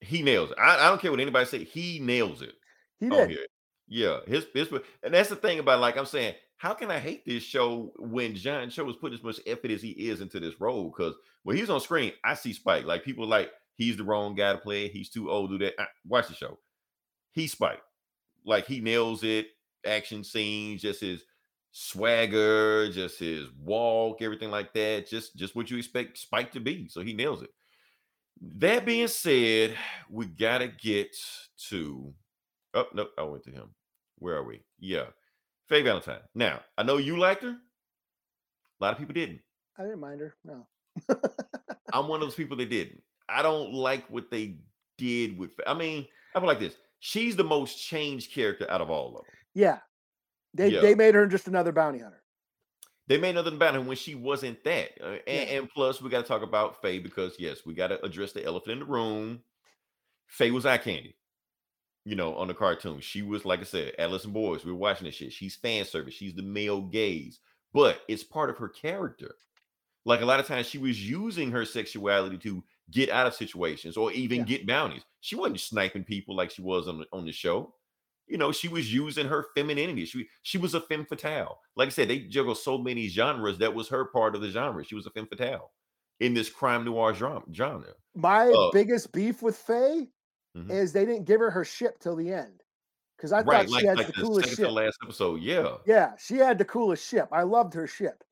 he 0.00 0.22
nails 0.22 0.50
it. 0.52 0.58
I, 0.58 0.86
I 0.86 0.88
don't 0.88 1.00
care 1.00 1.10
what 1.10 1.20
anybody 1.20 1.46
say, 1.46 1.64
he 1.64 1.98
nails 1.98 2.40
it. 2.42 2.54
he 3.00 3.08
did 3.08 3.30
here. 3.30 3.46
Yeah, 3.88 4.18
his 4.26 4.46
his 4.54 4.68
and 5.02 5.14
that's 5.14 5.28
the 5.28 5.36
thing 5.36 5.58
about 5.58 5.80
like 5.80 5.96
I'm 5.96 6.06
saying, 6.06 6.34
how 6.56 6.72
can 6.74 6.90
I 6.90 6.98
hate 6.98 7.24
this 7.26 7.42
show 7.42 7.92
when 7.98 8.34
John 8.34 8.70
Cho 8.70 8.86
has 8.86 8.96
put 8.96 9.12
as 9.12 9.22
much 9.22 9.38
effort 9.46 9.70
as 9.70 9.82
he 9.82 9.90
is 9.90 10.20
into 10.20 10.40
this 10.40 10.60
role? 10.60 10.84
Because 10.96 11.14
when 11.44 11.56
he's 11.56 11.70
on 11.70 11.80
screen, 11.80 12.12
I 12.24 12.34
see 12.34 12.52
Spike. 12.52 12.84
Like 12.84 13.04
people 13.04 13.26
like 13.26 13.50
he's 13.74 13.96
the 13.96 14.02
wrong 14.04 14.34
guy 14.34 14.52
to 14.52 14.58
play. 14.58 14.88
He's 14.88 15.08
too 15.10 15.30
old 15.30 15.50
to 15.50 15.58
do 15.58 15.64
that. 15.66 15.74
I- 15.80 15.86
watch 16.06 16.28
the 16.28 16.34
show. 16.34 16.58
He's 17.32 17.52
Spike. 17.52 17.82
Like 18.44 18.66
he 18.66 18.80
nails 18.80 19.22
it. 19.22 19.48
Action 19.86 20.24
scenes, 20.24 20.82
just 20.82 21.00
his 21.00 21.22
swagger, 21.70 22.90
just 22.90 23.18
his 23.18 23.46
walk, 23.62 24.22
everything 24.22 24.50
like 24.50 24.72
that. 24.74 25.08
Just 25.08 25.36
just 25.36 25.54
what 25.54 25.70
you 25.70 25.76
expect 25.76 26.18
Spike 26.18 26.52
to 26.52 26.60
be. 26.60 26.88
So 26.88 27.02
he 27.02 27.12
nails 27.12 27.42
it. 27.42 27.50
That 28.58 28.84
being 28.84 29.08
said, 29.08 29.76
we 30.10 30.26
gotta 30.26 30.68
get 30.68 31.16
to. 31.68 32.12
Oh 32.74 32.86
no, 32.92 33.08
I 33.18 33.22
went 33.22 33.44
to 33.44 33.50
him. 33.50 33.74
Where 34.18 34.36
are 34.36 34.44
we? 34.44 34.62
Yeah, 34.78 35.06
Faye 35.68 35.82
Valentine. 35.82 36.20
Now 36.34 36.60
I 36.76 36.82
know 36.82 36.96
you 36.96 37.18
liked 37.18 37.42
her. 37.42 37.56
A 38.80 38.84
lot 38.84 38.92
of 38.92 38.98
people 38.98 39.14
didn't. 39.14 39.40
i 39.78 39.82
didn't 39.82 40.00
mind 40.00 40.20
her 40.20 40.36
no 40.44 40.66
I'm 41.92 42.08
one 42.08 42.20
of 42.22 42.26
those 42.26 42.34
people 42.34 42.56
that 42.58 42.70
didn't. 42.70 43.02
I 43.28 43.42
don't 43.42 43.72
like 43.72 44.08
what 44.08 44.30
they 44.30 44.58
did 44.98 45.38
with. 45.38 45.50
I 45.66 45.74
mean, 45.74 46.06
I 46.34 46.40
feel 46.40 46.46
like 46.46 46.60
this. 46.60 46.76
She's 47.00 47.36
the 47.36 47.44
most 47.44 47.76
changed 47.76 48.32
character 48.32 48.70
out 48.70 48.80
of 48.80 48.90
all 48.90 49.08
of 49.08 49.14
them. 49.14 49.24
Yeah 49.56 49.78
they 50.54 50.68
Yeah. 50.68 50.80
they 50.82 50.94
made 50.94 51.14
her 51.16 51.26
just 51.26 51.48
another 51.48 51.72
bounty 51.72 51.98
hunter 51.98 52.22
They 53.08 53.18
made 53.18 53.34
nothing 53.36 53.54
about 53.54 53.74
her 53.74 53.80
when 53.80 53.96
she 53.96 54.14
wasn't 54.16 54.62
that. 54.64 54.90
Uh, 55.00 55.06
and, 55.06 55.48
Yeah. 55.48 55.58
and 55.58 55.70
plus, 55.70 56.00
we 56.02 56.10
got 56.10 56.22
to 56.22 56.28
talk 56.28 56.42
about 56.42 56.82
Faye 56.82 56.98
because 56.98 57.36
yes, 57.38 57.64
we 57.64 57.72
got 57.72 57.88
to 57.88 58.04
address 58.04 58.32
the 58.32 58.44
elephant 58.44 58.72
in 58.72 58.78
the 58.80 58.84
room. 58.84 59.42
Faye 60.26 60.50
was 60.50 60.66
eye 60.66 60.78
candy, 60.78 61.14
you 62.04 62.16
know, 62.16 62.34
on 62.34 62.48
the 62.48 62.54
cartoon. 62.54 63.00
She 63.00 63.22
was 63.22 63.44
like 63.44 63.60
I 63.60 63.64
said, 63.64 63.94
Adolescent 63.98 64.34
Boys. 64.34 64.64
We 64.64 64.72
were 64.72 64.78
watching 64.78 65.06
this 65.06 65.14
shit. 65.14 65.32
She's 65.32 65.54
fan 65.54 65.84
service. 65.84 66.14
She's 66.14 66.34
the 66.34 66.42
male 66.42 66.82
gaze, 66.82 67.38
but 67.72 68.02
it's 68.08 68.24
part 68.24 68.50
of 68.50 68.58
her 68.58 68.68
character. 68.68 69.36
Like 70.04 70.20
a 70.20 70.26
lot 70.26 70.40
of 70.40 70.46
times, 70.48 70.66
she 70.66 70.78
was 70.78 71.08
using 71.08 71.52
her 71.52 71.64
sexuality 71.64 72.38
to 72.38 72.62
get 72.90 73.08
out 73.10 73.26
of 73.28 73.34
situations 73.34 73.96
or 73.96 74.10
even 74.12 74.38
Yeah. 74.38 74.44
get 74.46 74.66
bounties. 74.66 75.04
She 75.20 75.36
wasn't 75.36 75.60
sniping 75.60 76.02
people 76.04 76.34
like 76.34 76.50
she 76.50 76.62
was 76.62 76.88
on 76.88 76.98
the, 76.98 77.06
on 77.12 77.24
the 77.24 77.32
show. 77.32 77.74
You 78.28 78.38
know, 78.38 78.52
she 78.52 78.68
was 78.68 78.92
using 78.92 79.26
her 79.28 79.46
femininity. 79.56 80.04
She 80.06 80.28
she 80.42 80.58
was 80.58 80.74
a 80.74 80.80
femme 80.80 81.06
fatale. 81.06 81.60
Like 81.76 81.86
I 81.88 81.90
said, 81.90 82.08
they 82.08 82.20
juggle 82.20 82.54
so 82.54 82.78
many 82.78 83.08
genres. 83.08 83.58
That 83.58 83.74
was 83.74 83.88
her 83.88 84.06
part 84.06 84.34
of 84.34 84.40
the 84.42 84.50
genre. 84.50 84.84
She 84.84 84.94
was 84.96 85.06
a 85.06 85.10
femme 85.10 85.28
fatale 85.28 85.72
in 86.20 86.34
this 86.34 86.50
crime 86.50 86.84
noir 86.84 87.14
genre. 87.14 87.94
My 88.14 88.56
Uh, 88.56 88.70
biggest 88.72 89.12
beef 89.12 89.42
with 89.42 89.56
Faye 89.56 90.12
Mhm. 90.54 90.76
is 90.76 90.92
they 90.92 91.04
didn't 91.06 91.24
give 91.26 91.40
her 91.40 91.50
her 91.50 91.64
ship 91.64 91.98
till 92.00 92.16
the 92.16 92.32
end 92.32 92.64
because 93.16 93.32
I 93.32 93.42
right, 93.42 93.44
thought 93.44 93.68
like, 93.68 93.70
she 93.70 93.86
had 93.86 93.98
like 93.98 94.06
the 94.06 94.14
the 94.14 94.14
coolest 94.14 94.50
ship. 94.54 94.74
last 94.74 94.98
episode. 95.02 95.42
Yeah. 95.42 95.76
Yeah, 95.84 96.16
she 96.16 96.36
had 96.36 96.58
the 96.58 96.64
coolest 96.64 97.06
ship. 97.06 97.28
I 97.32 97.42
loved 97.42 97.74
her 97.74 97.86
ship. 97.86 98.24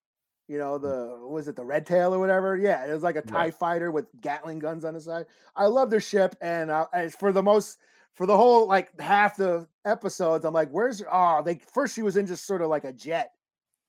You 0.48 0.58
know, 0.58 0.78
Mm. 0.84 0.94
the 0.94 1.18
was 1.22 1.48
it 1.48 1.56
the 1.56 1.64
Red 1.64 1.86
Tail 1.86 2.14
or 2.14 2.18
whatever? 2.20 2.56
Yeah, 2.56 2.86
it 2.86 2.92
was 2.92 3.02
like 3.02 3.16
a 3.16 3.22
TIE 3.22 3.50
Right. 3.50 3.52
fighter 3.52 3.90
with 3.90 4.08
Gatling 4.20 4.58
guns 4.60 4.84
on 4.84 4.94
the 4.94 5.00
side. 5.00 5.26
I 5.56 5.66
loved 5.66 5.92
her 5.92 6.00
ship, 6.00 6.36
and 6.40 6.70
uh, 6.70 6.86
as 6.92 7.16
for 7.16 7.32
the 7.32 7.42
most 7.42 7.78
for 8.14 8.26
the 8.26 8.36
whole 8.36 8.66
like 8.66 8.98
half 9.00 9.36
the 9.36 9.66
episodes, 9.84 10.44
I'm 10.44 10.54
like, 10.54 10.70
where's 10.70 11.02
oh 11.10 11.42
they 11.44 11.60
first 11.72 11.94
she 11.94 12.02
was 12.02 12.16
in 12.16 12.26
just 12.26 12.46
sort 12.46 12.62
of 12.62 12.68
like 12.68 12.84
a 12.84 12.92
jet, 12.92 13.32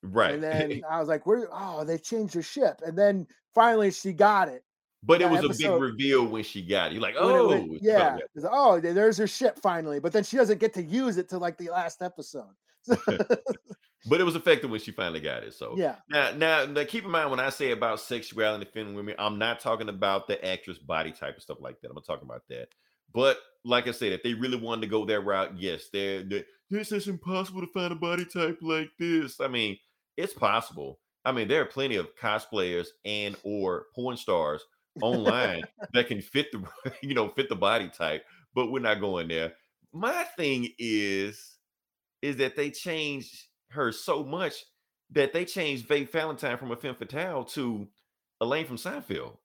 Right. 0.03 0.33
and 0.33 0.43
then 0.43 0.81
I 0.89 0.99
was 0.99 1.07
like, 1.07 1.25
where 1.25 1.47
oh 1.51 1.83
they 1.83 1.97
changed 1.97 2.33
her 2.33 2.41
ship, 2.41 2.81
and 2.85 2.97
then 2.97 3.27
finally 3.53 3.91
she 3.91 4.13
got 4.13 4.49
it. 4.49 4.63
but 5.03 5.21
it 5.21 5.29
was 5.29 5.43
a 5.43 5.49
big 5.49 5.79
reveal 5.81 6.25
when 6.25 6.43
she 6.43 6.61
got 6.61 6.87
it. 6.87 6.93
You're 6.93 7.01
like, 7.01 7.15
it 7.15 7.21
oh, 7.21 7.63
was- 7.65 7.79
yeah, 7.81 8.15
about 8.15 8.21
it's 8.35 8.45
oh 8.49 8.79
there's 8.79 9.17
her 9.17 9.27
ship 9.27 9.59
finally, 9.61 9.99
but 9.99 10.11
then 10.11 10.23
she 10.23 10.37
doesn't 10.37 10.59
get 10.59 10.73
to 10.73 10.83
use 10.83 11.17
it 11.17 11.29
till 11.29 11.39
like 11.39 11.57
the 11.57 11.69
last 11.69 12.01
episode. 12.01 12.53
But 14.07 14.21
it 14.21 14.23
was 14.23 14.35
effective 14.35 14.69
when 14.69 14.79
she 14.79 14.91
finally 14.91 15.19
got 15.19 15.43
it. 15.43 15.55
So 15.55 15.73
yeah, 15.75 15.95
Now, 16.09 16.31
now, 16.31 16.65
now, 16.65 16.83
keep 16.83 17.05
in 17.05 17.09
mind 17.09 17.31
when 17.31 17.39
I 17.39 17.49
say 17.49 17.71
about 17.71 17.99
sexuality 17.99 18.67
in 18.75 18.93
women, 18.93 19.15
I'm 19.17 19.39
not 19.39 19.59
talking 19.59 19.89
about 19.89 20.27
the 20.27 20.43
actress 20.45 20.77
body 20.77 21.11
type 21.11 21.33
and 21.33 21.41
stuff 21.41 21.57
like 21.59 21.81
that. 21.81 21.87
I'm 21.89 21.95
not 21.95 22.05
talking 22.05 22.27
about 22.27 22.43
that. 22.49 22.67
But 23.15 23.39
like 23.63 23.87
I 23.87 23.91
said, 23.91 24.11
if 24.11 24.21
they 24.21 24.33
really 24.33 24.57
wanted 24.57 24.81
to 24.81 24.87
go 24.87 25.05
that 25.05 25.21
route, 25.21 25.57
yes, 25.57 25.85
they're, 25.91 26.21
they 26.21 26.43
this 26.69 26.91
is 26.91 27.07
impossible 27.07 27.61
to 27.61 27.67
find 27.67 27.93
a 27.93 27.95
body 27.95 28.25
type 28.25 28.59
like 28.61 28.91
this. 28.99 29.39
I 29.39 29.47
mean, 29.47 29.77
it's 30.17 30.33
possible. 30.33 30.99
I 31.23 31.31
mean, 31.31 31.47
there 31.47 31.61
are 31.61 31.65
plenty 31.65 31.95
of 31.95 32.15
cosplayers 32.21 32.87
and 33.05 33.35
or 33.43 33.85
porn 33.95 34.17
stars 34.17 34.63
online 35.01 35.63
that 35.93 36.07
can 36.07 36.21
fit 36.21 36.51
the 36.51 36.63
you 37.01 37.15
know 37.15 37.29
fit 37.29 37.47
the 37.47 37.55
body 37.55 37.89
type, 37.89 38.25
but 38.53 38.71
we're 38.71 38.79
not 38.79 38.99
going 38.99 39.29
there. 39.29 39.53
My 39.93 40.25
thing 40.37 40.69
is 40.77 41.57
is 42.21 42.35
that 42.37 42.55
they 42.57 42.69
changed 42.69 43.45
her 43.69 43.91
so 43.91 44.23
much 44.23 44.65
that 45.11 45.31
they 45.31 45.45
changed 45.45 45.87
Faye 45.87 46.03
Valentine 46.03 46.57
from 46.57 46.71
a 46.71 46.75
femme 46.75 46.95
fatale 46.95 47.45
to 47.45 47.87
Elaine 48.41 48.65
from 48.65 48.77
Seinfeld. 48.77 49.37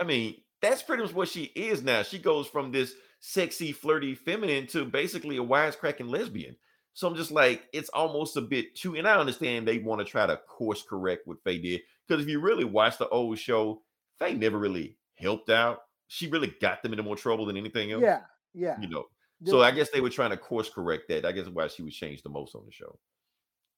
I 0.00 0.04
mean, 0.04 0.36
that's 0.62 0.82
pretty 0.82 1.02
much 1.02 1.14
what 1.14 1.28
she 1.28 1.44
is 1.54 1.82
now. 1.82 2.02
She 2.02 2.18
goes 2.18 2.46
from 2.46 2.70
this 2.72 2.94
sexy, 3.20 3.72
flirty, 3.72 4.14
feminine 4.14 4.66
to 4.68 4.84
basically 4.84 5.36
a 5.36 5.42
wisecracking 5.42 6.08
lesbian. 6.10 6.56
So 6.94 7.06
I'm 7.06 7.14
just 7.14 7.30
like, 7.30 7.62
it's 7.72 7.90
almost 7.90 8.36
a 8.36 8.40
bit 8.40 8.74
too. 8.74 8.96
And 8.96 9.06
I 9.06 9.16
understand 9.16 9.66
they 9.68 9.78
want 9.78 10.00
to 10.00 10.04
try 10.04 10.26
to 10.26 10.36
course 10.36 10.82
correct 10.88 11.22
what 11.26 11.42
Faye 11.44 11.58
did. 11.58 11.80
Because 12.06 12.24
if 12.24 12.28
you 12.28 12.40
really 12.40 12.64
watch 12.64 12.98
the 12.98 13.08
old 13.08 13.38
show, 13.38 13.82
Faye 14.18 14.34
never 14.34 14.58
really 14.58 14.96
helped 15.16 15.48
out. 15.50 15.82
She 16.08 16.26
really 16.28 16.52
got 16.60 16.82
them 16.82 16.92
into 16.92 17.02
more 17.04 17.16
trouble 17.16 17.46
than 17.46 17.56
anything 17.56 17.92
else. 17.92 18.02
yeah, 18.02 18.22
yeah. 18.54 18.80
You 18.80 18.88
know. 18.88 19.04
The- 19.40 19.50
So 19.52 19.62
I 19.62 19.70
guess 19.70 19.90
they 19.90 20.00
were 20.00 20.10
trying 20.10 20.30
to 20.30 20.36
course 20.36 20.68
correct 20.70 21.04
that. 21.08 21.24
I 21.24 21.30
guess 21.32 21.46
why 21.46 21.68
she 21.68 21.82
was 21.82 21.94
changed 21.94 22.24
the 22.24 22.30
most 22.30 22.54
on 22.56 22.64
the 22.66 22.72
show. 22.72 22.98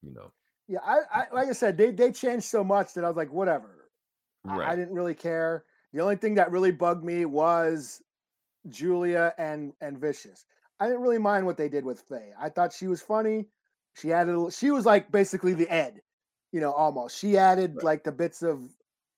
You 0.01 0.13
know. 0.13 0.31
Yeah, 0.67 0.79
I, 0.83 0.99
I 1.13 1.23
like 1.33 1.49
I 1.49 1.51
said, 1.51 1.77
they 1.77 1.91
they 1.91 2.11
changed 2.11 2.45
so 2.45 2.63
much 2.63 2.93
that 2.95 3.03
I 3.03 3.07
was 3.07 3.17
like, 3.17 3.31
whatever. 3.31 3.89
I- 4.47 4.71
I, 4.71 4.75
didn't 4.75 4.95
really 4.95 5.13
care. 5.13 5.65
The 5.93 6.01
only 6.01 6.15
thing 6.15 6.35
that 6.35 6.51
really 6.51 6.71
bugged 6.71 7.03
me 7.03 7.25
was 7.25 8.01
Julia 8.69 9.33
and 9.37 9.73
and 9.81 9.97
Vicious. 9.97 10.45
I 10.79 10.87
didn't 10.87 11.01
really 11.01 11.19
mind 11.19 11.45
what 11.45 11.57
they 11.57 11.69
did 11.69 11.85
with 11.85 12.01
Faye. 12.01 12.33
I 12.39 12.49
thought 12.49 12.73
she 12.73 12.87
was 12.87 13.01
funny. 13.01 13.47
She 13.95 14.13
added. 14.13 14.53
She 14.53 14.71
was 14.71 14.85
like 14.85 15.11
basically 15.11 15.53
the 15.53 15.69
Ed, 15.69 16.01
you 16.51 16.61
know, 16.61 16.71
almost. 16.71 17.17
She 17.17 17.37
added 17.37 17.75
Right. 17.75 17.83
like 17.85 18.03
the 18.03 18.11
bits 18.11 18.41
of 18.41 18.69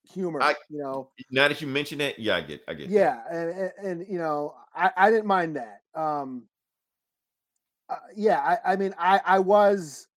humor, 0.03 0.41
I- 0.41 0.55
you 0.69 0.79
know. 0.79 1.11
Now 1.31 1.47
that 1.47 1.61
you 1.61 1.67
mention 1.67 2.01
it, 2.01 2.17
yeah, 2.19 2.35
I 2.37 2.41
get, 2.41 2.61
I 2.67 2.73
get. 2.73 2.89
Yeah, 2.89 3.21
and, 3.29 3.49
and 3.49 3.71
and 3.87 4.07
you 4.07 4.17
know, 4.17 4.55
I 4.75 4.91
I 4.97 5.09
didn't 5.11 5.27
mind 5.27 5.55
that. 5.57 5.81
Um, 5.95 6.47
uh, 7.89 7.97
yeah, 8.15 8.39
I 8.39 8.73
I 8.73 8.75
mean, 8.75 8.93
I 8.97 9.21
I 9.23 9.39
was 9.39 10.07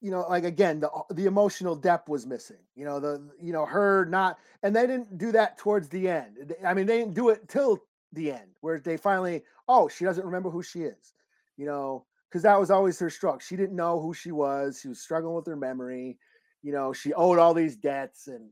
you 0.00 0.10
know, 0.10 0.26
like 0.28 0.44
again, 0.44 0.80
the 0.80 0.90
the 1.10 1.26
emotional 1.26 1.76
depth 1.76 2.08
was 2.08 2.26
missing. 2.26 2.58
You 2.74 2.84
know, 2.84 3.00
the 3.00 3.30
you 3.40 3.52
know 3.52 3.66
her 3.66 4.06
not, 4.06 4.38
and 4.62 4.74
they 4.74 4.86
didn't 4.86 5.18
do 5.18 5.32
that 5.32 5.58
towards 5.58 5.88
the 5.88 6.08
end. 6.08 6.54
I 6.64 6.74
mean, 6.74 6.86
they 6.86 6.98
didn't 6.98 7.14
do 7.14 7.28
it 7.28 7.48
till 7.48 7.78
the 8.12 8.32
end, 8.32 8.50
where 8.60 8.78
they 8.80 8.96
finally, 8.96 9.42
oh, 9.68 9.88
she 9.88 10.04
doesn't 10.04 10.24
remember 10.24 10.50
who 10.50 10.62
she 10.62 10.82
is. 10.82 11.14
You 11.56 11.66
know, 11.66 12.06
because 12.28 12.42
that 12.42 12.58
was 12.58 12.70
always 12.70 12.98
her 12.98 13.10
struggle. 13.10 13.40
She 13.40 13.56
didn't 13.56 13.76
know 13.76 14.00
who 14.00 14.14
she 14.14 14.32
was. 14.32 14.80
She 14.80 14.88
was 14.88 15.00
struggling 15.00 15.34
with 15.34 15.46
her 15.46 15.56
memory. 15.56 16.18
You 16.62 16.72
know, 16.72 16.92
she 16.92 17.12
owed 17.14 17.38
all 17.38 17.54
these 17.54 17.76
debts, 17.76 18.26
and 18.28 18.50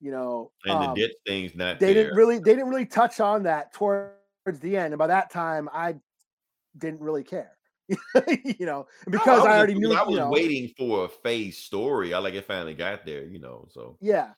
you 0.00 0.10
know, 0.10 0.52
And 0.64 0.74
um, 0.74 0.94
the 0.94 1.00
debt 1.00 1.16
thing's 1.26 1.54
not 1.54 1.80
they 1.80 1.92
there. 1.92 2.04
didn't 2.04 2.16
really 2.16 2.38
they 2.38 2.52
didn't 2.54 2.68
really 2.68 2.86
touch 2.86 3.20
on 3.20 3.42
that 3.44 3.72
towards 3.72 4.14
the 4.60 4.76
end 4.76 4.92
and 4.92 4.98
by 4.98 5.06
that 5.06 5.30
time 5.30 5.68
i 5.72 5.94
didn't 6.76 7.00
really 7.00 7.24
care 7.24 7.56
you 7.88 8.66
know 8.66 8.86
because 9.10 9.26
was 9.26 9.28
i, 9.28 9.34
just- 9.36 9.46
already 9.48 9.74
knew 9.74 9.92
I 9.94 10.02
was 10.02 10.10
you 10.12 10.16
know, 10.20 10.30
waiting 10.30 10.72
for 10.78 11.04
a 11.04 11.08
Faye's 11.08 11.58
story. 11.58 12.14
I 12.14 12.18
like 12.18 12.34
it 12.34 12.46
finally 12.46 12.74
got 12.74 13.04
there. 13.04 13.24
You 13.24 13.38
know, 13.38 13.68
so 13.70 13.96
yeah 14.00 14.30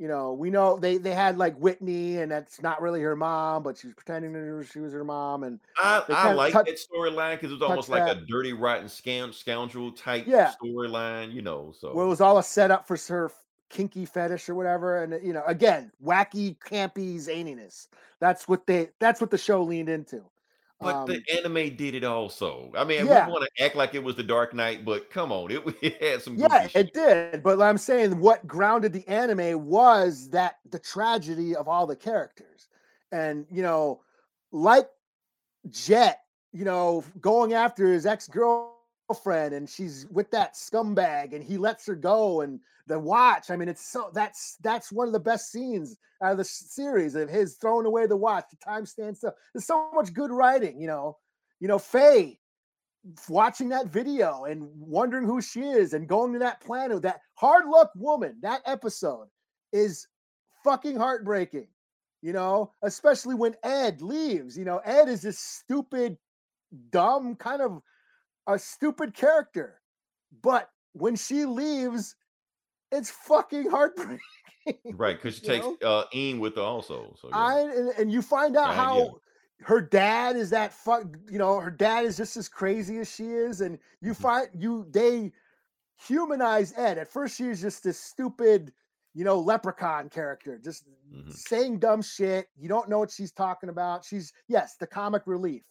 you 0.00 0.06
know 0.06 0.32
we 0.32 0.48
know 0.48 0.78
they 0.78 0.96
they 0.96 1.12
had 1.12 1.38
like 1.38 1.56
whitney 1.56 2.18
and 2.18 2.30
that's 2.30 2.62
not 2.62 2.80
really 2.80 3.00
her 3.00 3.16
mom 3.16 3.64
but 3.64 3.76
she 3.76 3.88
was 3.88 3.94
pretending 3.94 4.32
that 4.32 4.68
she 4.72 4.78
was 4.78 4.92
her 4.92 5.02
mom 5.02 5.42
and 5.42 5.58
I, 5.76 6.04
I 6.08 6.32
like 6.34 6.52
touch- 6.52 6.66
that 6.66 6.78
storyline 6.78 7.34
because 7.34 7.50
it 7.50 7.54
was 7.54 7.62
almost 7.62 7.88
like 7.88 8.08
a 8.08 8.20
dirty, 8.28 8.52
rotten 8.52 8.86
scam 8.86 9.34
scoundrel 9.34 9.90
type 9.90 10.24
Yeah. 10.26 10.52
storyline. 10.62 11.32
You 11.32 11.42
know, 11.42 11.74
so 11.76 11.92
well, 11.94 12.06
it 12.06 12.08
was 12.08 12.20
all 12.20 12.38
a 12.38 12.44
setup 12.44 12.86
for 12.86 12.96
her 13.08 13.32
kinky 13.70 14.06
fetish 14.06 14.48
or 14.48 14.54
whatever 14.54 15.02
and 15.02 15.20
you 15.26 15.32
know 15.32 15.42
again 15.46 15.92
wacky 16.02 16.56
campy 16.58 17.16
zaniness 17.16 17.88
that's 18.18 18.48
what 18.48 18.66
they 18.66 18.88
that's 18.98 19.20
what 19.20 19.30
the 19.30 19.36
show 19.36 19.62
leaned 19.62 19.88
into 19.90 20.22
But 20.80 20.94
Um, 20.94 21.06
the 21.06 21.22
anime 21.36 21.74
did 21.76 21.94
it 21.96 22.04
also. 22.04 22.70
I 22.76 22.84
mean, 22.84 23.06
Yeah. 23.06 23.26
we 23.26 23.32
want 23.32 23.48
to 23.52 23.64
act 23.64 23.74
like 23.74 23.94
it 23.94 24.02
was 24.02 24.14
the 24.14 24.22
Dark 24.22 24.54
Knight, 24.54 24.84
but 24.84 25.10
come 25.10 25.32
on, 25.32 25.50
it, 25.50 25.62
it 25.82 26.00
had 26.02 26.22
some. 26.22 26.36
Yeah, 26.36 26.68
shit. 26.68 26.86
it 26.88 26.94
did. 26.94 27.42
But 27.42 27.60
I'm 27.60 27.78
saying 27.78 28.18
what 28.20 28.46
grounded 28.46 28.92
the 28.92 29.06
anime 29.08 29.66
was 29.66 30.28
that 30.30 30.58
the 30.70 30.78
tragedy 30.78 31.56
of 31.56 31.66
all 31.66 31.86
the 31.86 31.96
characters. 31.96 32.68
And, 33.10 33.46
you 33.50 33.62
know, 33.62 34.02
like 34.52 34.88
Jet, 35.70 36.20
you 36.52 36.64
know, 36.64 37.02
going 37.20 37.54
after 37.54 37.86
his 37.92 38.06
ex 38.06 38.28
girlfriend 39.08 39.54
and 39.54 39.68
she's 39.68 40.06
with 40.10 40.30
that 40.30 40.54
scumbag 40.54 41.34
and 41.34 41.42
he 41.42 41.56
lets 41.56 41.86
her 41.86 41.94
go 41.94 42.42
and 42.42 42.60
the 42.86 42.98
watch. 42.98 43.50
I 43.50 43.56
mean, 43.56 43.68
it's 43.68 43.86
so 43.86 44.10
that's 44.12 44.56
that's 44.62 44.92
one 44.92 45.06
of 45.06 45.12
the 45.12 45.20
best 45.20 45.50
scenes 45.50 45.96
out 46.22 46.32
of 46.32 46.38
the 46.38 46.44
series 46.44 47.14
of 47.14 47.28
his 47.28 47.56
throwing 47.56 47.86
away 47.86 48.06
the 48.06 48.16
watch. 48.16 48.44
The 48.50 48.56
time 48.56 48.86
stands 48.86 49.18
still. 49.18 49.34
There's 49.52 49.66
so 49.66 49.90
much 49.94 50.12
good 50.12 50.30
writing, 50.30 50.80
you 50.80 50.86
know. 50.86 51.16
You 51.60 51.68
know, 51.68 51.78
Faye 51.78 52.38
watching 53.28 53.68
that 53.70 53.86
video 53.86 54.44
and 54.44 54.68
wondering 54.78 55.24
who 55.24 55.40
she 55.40 55.60
is 55.60 55.92
and 55.92 56.08
going 56.08 56.32
to 56.32 56.38
that 56.38 56.60
planet 56.60 57.00
that 57.00 57.20
hard 57.34 57.66
luck 57.66 57.90
woman 57.94 58.36
that 58.42 58.60
episode 58.66 59.28
is 59.72 60.08
fucking 60.64 60.96
heartbreaking 60.96 61.68
you 62.20 62.32
know 62.32 62.72
especially 62.82 63.34
when 63.34 63.54
ed 63.62 64.02
leaves 64.02 64.58
you 64.58 64.64
know 64.64 64.78
ed 64.84 65.08
is 65.08 65.22
this 65.22 65.38
stupid 65.38 66.18
dumb 66.90 67.34
kind 67.36 67.62
of 67.62 67.80
a 68.48 68.58
stupid 68.58 69.14
character 69.14 69.82
but 70.42 70.70
when 70.94 71.16
she 71.16 71.44
leaves 71.46 72.16
it's 72.92 73.10
fucking 73.10 73.70
heartbreaking 73.70 74.20
right 74.90 75.16
because 75.16 75.36
she 75.36 75.42
takes 75.42 75.66
know? 75.66 75.76
uh 75.82 76.04
Ein 76.14 76.40
with 76.40 76.56
her 76.56 76.62
also. 76.62 77.14
So 77.20 77.30
yeah. 77.30 77.34
I 77.34 77.60
and, 77.60 77.90
and 77.98 78.12
you 78.12 78.22
find 78.22 78.56
out 78.56 78.74
Yeah, 78.74 78.74
how 78.74 79.20
her 79.60 79.80
dad 79.80 80.36
is 80.36 80.50
that 80.50 80.72
fuck 80.72 81.04
you 81.30 81.38
know 81.38 81.60
her 81.60 81.70
dad 81.70 82.04
is 82.04 82.16
just 82.16 82.36
as 82.36 82.48
crazy 82.48 82.98
as 82.98 83.12
she 83.12 83.24
is 83.26 83.60
and 83.60 83.78
you 84.00 84.14
Mm-hmm. 84.14 84.22
find 84.22 84.48
you 84.58 84.86
they 84.90 85.32
humanize 86.06 86.72
Ed 86.76 86.98
at 86.98 87.08
first 87.08 87.36
she 87.36 87.48
is 87.48 87.60
just 87.60 87.84
this 87.84 88.00
stupid 88.00 88.72
you 89.14 89.24
know 89.24 89.38
leprechaun 89.40 90.08
character 90.08 90.58
just 90.58 90.84
Mhm. 91.12 91.32
saying 91.32 91.80
dumb 91.80 92.02
shit 92.02 92.48
you 92.56 92.68
don't 92.68 92.88
know 92.88 93.00
what 93.00 93.10
she's 93.10 93.32
talking 93.32 93.68
about 93.68 94.04
she's 94.04 94.32
yes 94.48 94.76
the 94.76 94.86
comic 94.86 95.22
relief 95.26 95.64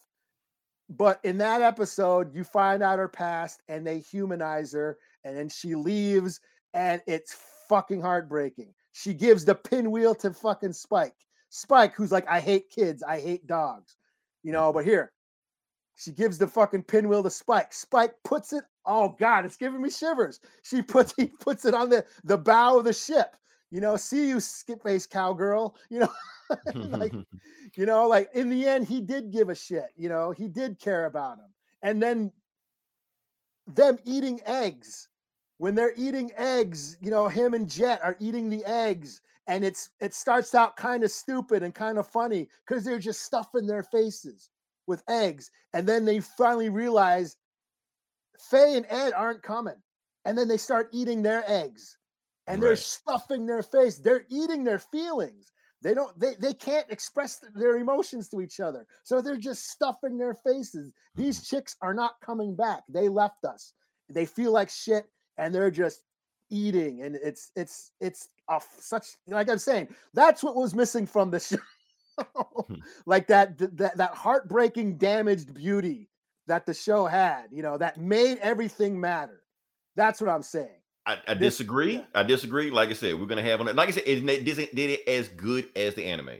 but 0.88 1.20
in 1.24 1.38
that 1.38 1.62
episode 1.62 2.34
you 2.34 2.44
find 2.44 2.82
out 2.82 2.98
her 2.98 3.08
past 3.08 3.62
and 3.68 3.86
they 3.86 3.98
humanize 3.98 4.72
her 4.72 4.98
and 5.24 5.36
then 5.36 5.48
she 5.48 5.74
leaves 5.74 6.40
and 6.74 7.02
it's 7.06 7.36
fucking 7.68 8.00
heartbreaking. 8.00 8.72
She 8.92 9.14
gives 9.14 9.44
the 9.44 9.54
pinwheel 9.54 10.14
to 10.16 10.32
fucking 10.32 10.72
spike. 10.72 11.14
Spike 11.50 11.94
who's 11.94 12.12
like 12.12 12.28
i 12.28 12.40
hate 12.40 12.70
kids. 12.70 13.02
I 13.02 13.20
hate 13.20 13.46
dogs 13.46 13.96
you 14.42 14.52
know 14.52 14.72
but 14.72 14.84
here 14.84 15.12
she 15.96 16.12
gives 16.12 16.38
the 16.38 16.46
fucking 16.46 16.84
pinwheel 16.84 17.22
to 17.22 17.30
spike. 17.30 17.72
Spike 17.72 18.14
puts 18.24 18.52
it 18.52 18.64
oh 18.86 19.14
god 19.18 19.44
it's 19.44 19.56
giving 19.56 19.82
me 19.82 19.90
shivers. 19.90 20.40
She 20.62 20.82
puts 20.82 21.14
he 21.16 21.26
puts 21.26 21.64
it 21.64 21.74
on 21.74 21.90
the 21.90 22.04
the 22.24 22.38
bow 22.38 22.78
of 22.78 22.84
the 22.84 22.92
ship 22.92 23.36
you 23.70 23.80
know, 23.80 23.96
see 23.96 24.28
you 24.28 24.40
skip 24.40 24.82
face 24.82 25.06
cowgirl, 25.06 25.76
you 25.90 26.00
know, 26.00 26.12
like, 26.74 27.12
you 27.76 27.86
know, 27.86 28.08
like 28.08 28.30
in 28.34 28.48
the 28.48 28.66
end, 28.66 28.86
he 28.86 29.00
did 29.00 29.30
give 29.30 29.48
a 29.48 29.54
shit, 29.54 29.88
you 29.96 30.08
know, 30.08 30.30
he 30.30 30.48
did 30.48 30.78
care 30.78 31.06
about 31.06 31.38
him. 31.38 31.52
And 31.82 32.02
then 32.02 32.32
them 33.66 33.98
eating 34.04 34.40
eggs, 34.46 35.08
when 35.58 35.74
they're 35.74 35.94
eating 35.96 36.30
eggs, 36.36 36.96
you 37.00 37.10
know, 37.10 37.28
him 37.28 37.54
and 37.54 37.68
Jet 37.68 38.00
are 38.02 38.16
eating 38.20 38.48
the 38.48 38.64
eggs, 38.64 39.20
and 39.46 39.64
it's 39.64 39.90
it 40.00 40.14
starts 40.14 40.54
out 40.54 40.76
kind 40.76 41.04
of 41.04 41.10
stupid 41.10 41.62
and 41.62 41.74
kind 41.74 41.98
of 41.98 42.06
funny 42.06 42.48
because 42.66 42.84
they're 42.84 42.98
just 42.98 43.22
stuffing 43.22 43.66
their 43.66 43.82
faces 43.82 44.50
with 44.86 45.02
eggs, 45.08 45.50
and 45.74 45.86
then 45.86 46.04
they 46.04 46.20
finally 46.20 46.70
realize 46.70 47.36
Faye 48.38 48.76
and 48.76 48.86
Ed 48.88 49.12
aren't 49.12 49.42
coming, 49.42 49.76
and 50.24 50.38
then 50.38 50.48
they 50.48 50.56
start 50.56 50.88
eating 50.92 51.22
their 51.22 51.44
eggs, 51.46 51.97
and 52.48 52.62
they're 52.62 52.70
Right. 52.70 52.78
stuffing 52.78 53.46
their 53.46 53.62
face. 53.62 53.98
They're 53.98 54.24
eating 54.28 54.64
their 54.64 54.78
feelings. 54.78 55.52
They 55.80 55.94
don't. 55.94 56.18
They 56.18 56.34
they 56.34 56.54
can't 56.54 56.90
express 56.90 57.40
their 57.54 57.76
emotions 57.76 58.28
to 58.30 58.40
each 58.40 58.58
other, 58.58 58.86
so 59.04 59.20
they're 59.20 59.36
just 59.36 59.68
stuffing 59.70 60.18
their 60.18 60.34
faces. 60.34 60.92
These 61.14 61.38
mm-hmm. 61.38 61.56
chicks 61.56 61.76
are 61.82 61.94
not 61.94 62.20
coming 62.20 62.56
back. 62.56 62.82
They 62.88 63.08
left 63.08 63.44
us. 63.44 63.74
They 64.08 64.26
feel 64.26 64.50
like 64.52 64.70
shit, 64.70 65.06
and 65.36 65.54
they're 65.54 65.70
just 65.70 66.02
eating. 66.50 67.02
And 67.02 67.14
it's 67.16 67.52
it's 67.54 67.92
it's 68.00 68.28
a 68.50 68.60
such 68.80 69.06
like 69.28 69.48
I'm 69.48 69.58
saying. 69.58 69.88
That's 70.14 70.42
what 70.42 70.56
was 70.56 70.74
missing 70.74 71.06
from 71.06 71.30
the 71.30 71.38
show, 72.18 72.24
hmm. 72.66 72.74
like 73.06 73.28
that 73.28 73.56
that 73.76 73.96
that 73.96 74.14
heartbreaking, 74.14 74.96
damaged 74.96 75.54
beauty 75.54 76.08
that 76.48 76.66
the 76.66 76.74
show 76.74 77.06
had. 77.06 77.46
You 77.52 77.62
know, 77.62 77.78
that 77.78 77.98
made 77.98 78.38
everything 78.38 78.98
matter. 78.98 79.44
That's 79.94 80.20
what 80.20 80.30
I'm 80.30 80.42
saying. 80.42 80.80
I, 81.08 81.18
I 81.26 81.34
disagree. 81.34 81.94
yeah. 81.94 82.04
I 82.14 82.22
disagree. 82.22 82.70
Like 82.70 82.90
I 82.90 82.92
said, 82.92 83.18
we're 83.18 83.26
gonna 83.26 83.42
have 83.42 83.60
on 83.60 83.68
it. 83.68 83.74
Like 83.74 83.88
I 83.88 83.92
said, 83.92 84.02
it 84.06 84.20
didn't 84.20 84.74
did 84.74 84.90
it 84.90 85.08
as 85.08 85.28
good 85.28 85.66
as 85.74 85.94
the 85.94 86.04
anime. 86.04 86.36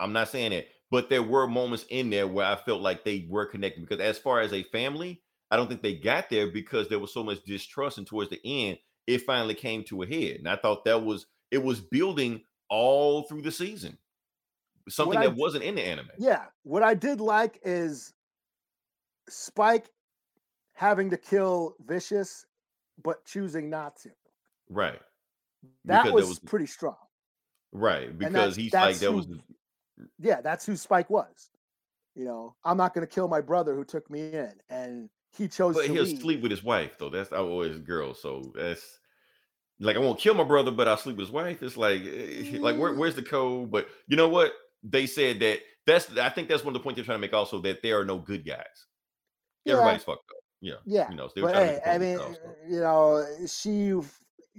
I'm 0.00 0.12
not 0.12 0.28
saying 0.28 0.52
it, 0.52 0.68
but 0.90 1.08
there 1.08 1.22
were 1.22 1.46
moments 1.46 1.84
in 1.90 2.10
there 2.10 2.26
where 2.26 2.46
I 2.46 2.56
felt 2.56 2.82
like 2.82 3.04
they 3.04 3.26
were 3.30 3.46
connected. 3.46 3.82
Because 3.82 4.00
as 4.00 4.18
far 4.18 4.40
as 4.40 4.52
a 4.52 4.64
family, 4.64 5.22
I 5.52 5.56
don't 5.56 5.68
think 5.68 5.82
they 5.82 5.94
got 5.94 6.28
there 6.28 6.48
because 6.48 6.88
there 6.88 6.98
was 6.98 7.14
so 7.14 7.22
much 7.22 7.44
distrust, 7.44 7.98
and 7.98 8.06
towards 8.06 8.30
the 8.30 8.40
end, 8.44 8.78
it 9.06 9.22
finally 9.22 9.54
came 9.54 9.84
to 9.84 10.02
a 10.02 10.06
head. 10.06 10.38
And 10.38 10.48
I 10.48 10.56
thought 10.56 10.84
that 10.86 11.04
was 11.04 11.26
it 11.52 11.62
was 11.62 11.80
building 11.80 12.42
all 12.68 13.22
through 13.22 13.42
the 13.42 13.52
season, 13.52 13.96
something 14.88 15.18
I 15.18 15.26
that 15.26 15.36
wasn't 15.36 15.62
in 15.62 15.76
the 15.76 15.86
anime. 15.86 16.10
Yeah, 16.18 16.46
what 16.64 16.82
I 16.82 16.94
did 16.94 17.20
like 17.20 17.60
is 17.62 18.12
Spike 19.28 19.88
having 20.72 21.10
to 21.10 21.16
kill 21.16 21.76
Vicious, 21.86 22.46
but 23.02 23.24
choosing 23.24 23.70
not 23.70 23.96
to. 24.00 24.10
Right. 24.68 25.00
That 25.84 26.04
Because 26.04 26.14
was, 26.20 26.28
was 26.28 26.38
pretty 26.38 26.66
strong. 26.66 26.96
right 27.72 28.16
because 28.18 28.32
that's- 28.32 28.56
he's 28.56 28.72
like 28.72 28.96
that 28.96 29.10
who- 29.10 29.16
was 29.16 29.26
Yeah, 30.18 30.40
that's 30.40 30.64
who 30.66 30.76
Spike 30.76 31.10
was. 31.10 31.50
You 32.16 32.24
know, 32.24 32.56
I'm 32.64 32.76
not 32.76 32.94
going 32.94 33.06
to 33.06 33.12
kill 33.12 33.28
my 33.28 33.40
brother 33.40 33.74
who 33.76 33.84
took 33.84 34.10
me 34.10 34.32
in, 34.32 34.52
and 34.68 35.08
he 35.36 35.46
chose 35.46 35.74
But 35.76 35.86
to 35.86 35.92
he'll 35.92 36.02
leave. 36.04 36.18
sleep 36.20 36.40
with 36.42 36.50
his 36.50 36.62
wife 36.64 36.98
though. 36.98 37.10
That's 37.10 37.32
always 37.32 37.76
a 37.76 37.78
girl. 37.78 38.14
So 38.14 38.52
that's 38.54 38.98
like 39.78 39.96
I 39.96 40.00
won't 40.00 40.18
kill 40.18 40.34
my 40.34 40.42
brother, 40.44 40.70
but 40.72 40.88
I'll 40.88 40.96
sleep 40.96 41.16
with 41.16 41.26
his 41.28 41.32
wife. 41.32 41.62
It's 41.62 41.76
like 41.76 42.02
eh, 42.02 42.58
like 42.58 42.76
where, 42.78 42.94
where's 42.94 43.14
the 43.14 43.22
code? 43.22 43.70
But 43.70 43.88
you 44.08 44.16
know 44.16 44.28
what? 44.28 44.52
They 44.82 45.06
said 45.06 45.38
that 45.40 45.60
that's 45.86 46.16
I 46.18 46.30
think 46.30 46.48
that's 46.48 46.64
one 46.64 46.74
of 46.74 46.80
the 46.80 46.84
points 46.84 46.96
they're 46.96 47.04
trying 47.04 47.18
to 47.18 47.20
make 47.20 47.32
also 47.34 47.60
that 47.60 47.80
there 47.82 48.00
are 48.00 48.04
no 48.04 48.18
good 48.18 48.44
guys. 48.44 48.66
Yeah. 49.64 49.74
Everybody's 49.74 50.02
fucked 50.04 50.28
up. 50.30 50.39
Yeah. 50.60 50.74
Yeah, 50.84 51.10
You 51.10 51.16
know, 51.16 51.28
but 51.36 51.54
hey, 51.54 51.80
I 51.86 51.98
mean, 51.98 52.18
you 52.68 52.80
know, 52.80 53.26
she 53.46 53.94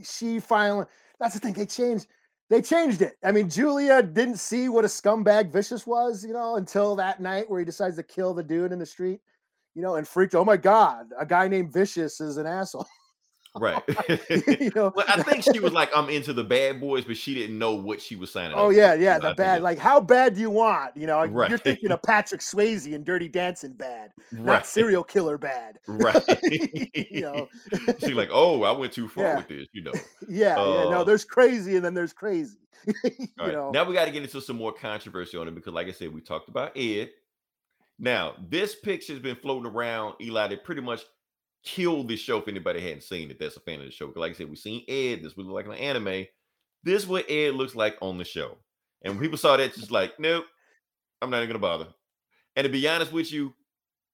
she 0.03 0.39
finally. 0.39 0.85
That's 1.19 1.35
the 1.35 1.39
thing. 1.39 1.53
They 1.53 1.65
changed. 1.65 2.07
They 2.49 2.61
changed 2.61 3.01
it. 3.01 3.13
I 3.23 3.31
mean, 3.31 3.49
Julia 3.49 4.01
didn't 4.03 4.37
see 4.37 4.67
what 4.67 4.83
a 4.83 4.87
scumbag 4.87 5.53
Vicious 5.53 5.87
was, 5.87 6.25
you 6.25 6.33
know, 6.33 6.55
until 6.55 6.95
that 6.97 7.21
night 7.21 7.49
where 7.49 7.59
he 7.59 7.65
decides 7.65 7.95
to 7.95 8.03
kill 8.03 8.33
the 8.33 8.43
dude 8.43 8.73
in 8.73 8.79
the 8.79 8.85
street, 8.85 9.21
you 9.73 9.81
know, 9.81 9.95
and 9.95 10.07
freaked. 10.07 10.35
Oh 10.35 10.43
my 10.43 10.57
god, 10.57 11.07
a 11.17 11.25
guy 11.25 11.47
named 11.47 11.71
Vicious 11.71 12.19
is 12.19 12.37
an 12.37 12.45
asshole. 12.47 12.87
Right. 13.55 13.81
you 14.59 14.71
know. 14.75 14.93
well, 14.95 15.05
I 15.07 15.21
think 15.23 15.43
she 15.43 15.59
was 15.59 15.73
like, 15.81 15.89
I'm 15.95 16.09
into 16.09 16.31
the 16.33 16.43
bad 16.43 16.79
boys, 16.79 17.03
but 17.03 17.17
she 17.17 17.33
didn't 17.33 17.57
know 17.59 17.73
what 17.73 18.01
she 18.01 18.15
was 18.15 18.31
signing 18.31 18.55
Oh 18.57 18.69
yeah, 18.69 18.93
yeah, 18.93 19.15
I 19.15 19.19
the 19.19 19.21
think 19.27 19.37
bad. 19.37 19.61
Like, 19.61 19.77
how 19.77 19.99
bad 19.99 20.35
do 20.35 20.41
you 20.41 20.49
want? 20.49 20.95
You 20.95 21.07
know, 21.07 21.17
like, 21.25 21.49
you're 21.49 21.57
thinking 21.57 21.91
of 21.91 22.01
Patrick 22.01 22.41
Swayze 22.41 22.93
and 22.93 23.03
Dirty 23.05 23.27
Dancing 23.27 23.73
bad, 23.73 24.11
not 24.31 24.45
right. 24.45 24.65
serial 24.65 25.03
killer 25.03 25.37
bad. 25.37 25.79
Right. 25.87 26.23
you 27.11 27.21
know, 27.21 27.47
She's 27.99 28.13
like, 28.13 28.29
oh, 28.31 28.63
I 28.63 28.71
went 28.71 28.93
too 28.93 29.07
far 29.09 29.23
Yeah. 29.25 29.37
with 29.37 29.47
this, 29.49 29.67
you 29.73 29.83
know. 29.83 29.91
yeah, 30.29 30.55
yeah. 30.57 30.83
No, 30.89 31.01
Uh, 31.01 31.03
there's 31.03 31.25
crazy, 31.25 31.75
and 31.75 31.83
then 31.83 31.93
there's 31.93 32.13
crazy. 32.13 32.57
you 33.03 33.27
right. 33.37 33.51
know, 33.51 33.69
Now 33.71 33.83
we 33.83 33.93
got 33.93 34.05
to 34.05 34.11
get 34.11 34.23
into 34.23 34.39
some 34.41 34.55
more 34.57 34.71
controversy 34.73 35.37
on 35.37 35.47
it 35.47 35.55
because, 35.55 35.73
like 35.73 35.87
I 35.87 35.91
said, 35.91 36.13
we 36.13 36.21
talked 36.21 36.47
about 36.49 36.71
Ed. 36.77 37.09
Now, 37.99 38.33
this 38.49 38.73
picture 38.75 39.13
has 39.13 39.21
been 39.21 39.35
floating 39.35 39.69
around, 39.71 40.15
Eli, 40.21 40.47
that 40.47 40.63
pretty 40.63 40.81
much 40.81 41.01
killed 41.64 42.07
this 42.07 42.20
show 42.20 42.38
if 42.38 42.47
anybody 42.47 42.82
hadn't 42.82 43.03
seen 43.03 43.30
it. 43.30 43.39
That's 43.39 43.57
a 43.57 43.62
fan 43.62 43.80
of 43.80 43.86
the 43.86 43.91
show. 43.91 44.12
like 44.16 44.32
I 44.32 44.36
said, 44.36 44.49
we've 44.49 44.57
seen 44.57 44.84
Ed. 44.88 45.24
This 45.24 45.36
would 45.36 45.45
look 45.45 45.55
like 45.55 45.66
an 45.66 45.84
anime. 45.84 46.26
This 46.84 47.03
is 47.03 47.07
what 47.07 47.30
Ed 47.30 47.55
looks 47.55 47.76
like 47.76 47.97
on 48.01 48.18
the 48.18 48.24
show. 48.24 48.57
And 49.03 49.14
when 49.14 49.22
people 49.22 49.38
saw 49.38 49.57
that, 49.57 49.74
just 49.74 49.91
like, 49.91 50.20
nope, 50.20 50.45
I'm 51.22 51.30
not 51.30 51.38
even 51.38 51.49
gonna 51.49 51.59
bother. 51.59 51.88
And 52.55 52.66
to 52.66 52.72
be 52.72 52.88
honest 52.88 53.12
with 53.12 53.32
you, 53.32 53.53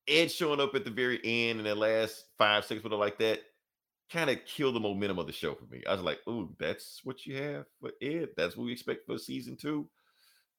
Ed 0.08 0.32
showing 0.32 0.62
up 0.62 0.76
at 0.76 0.86
the 0.86 0.92
very 0.92 1.20
end 1.24 1.60
in 1.60 1.66
the 1.66 1.76
last 1.76 2.26
five, 2.38 2.66
six 2.66 2.84
minutes 2.84 3.00
like 3.00 3.18
that 3.20 3.42
kind 4.12 4.30
of 4.30 4.44
killed 4.46 4.76
the 4.76 4.80
momentum 4.80 5.20
of 5.20 5.28
the 5.28 5.34
show 5.34 5.54
for 5.54 5.66
me. 5.66 5.84
I 5.88 5.94
was 5.94 6.02
like, 6.02 6.20
ooh, 6.30 6.56
that's 6.60 7.02
what 7.04 7.26
you 7.26 7.36
have 7.38 7.66
for 7.80 7.92
Ed. 8.02 8.30
That's 8.38 8.56
what 8.56 8.66
we 8.66 8.72
expect 8.72 9.06
for 9.06 9.18
season 9.18 9.58
two. 9.58 9.88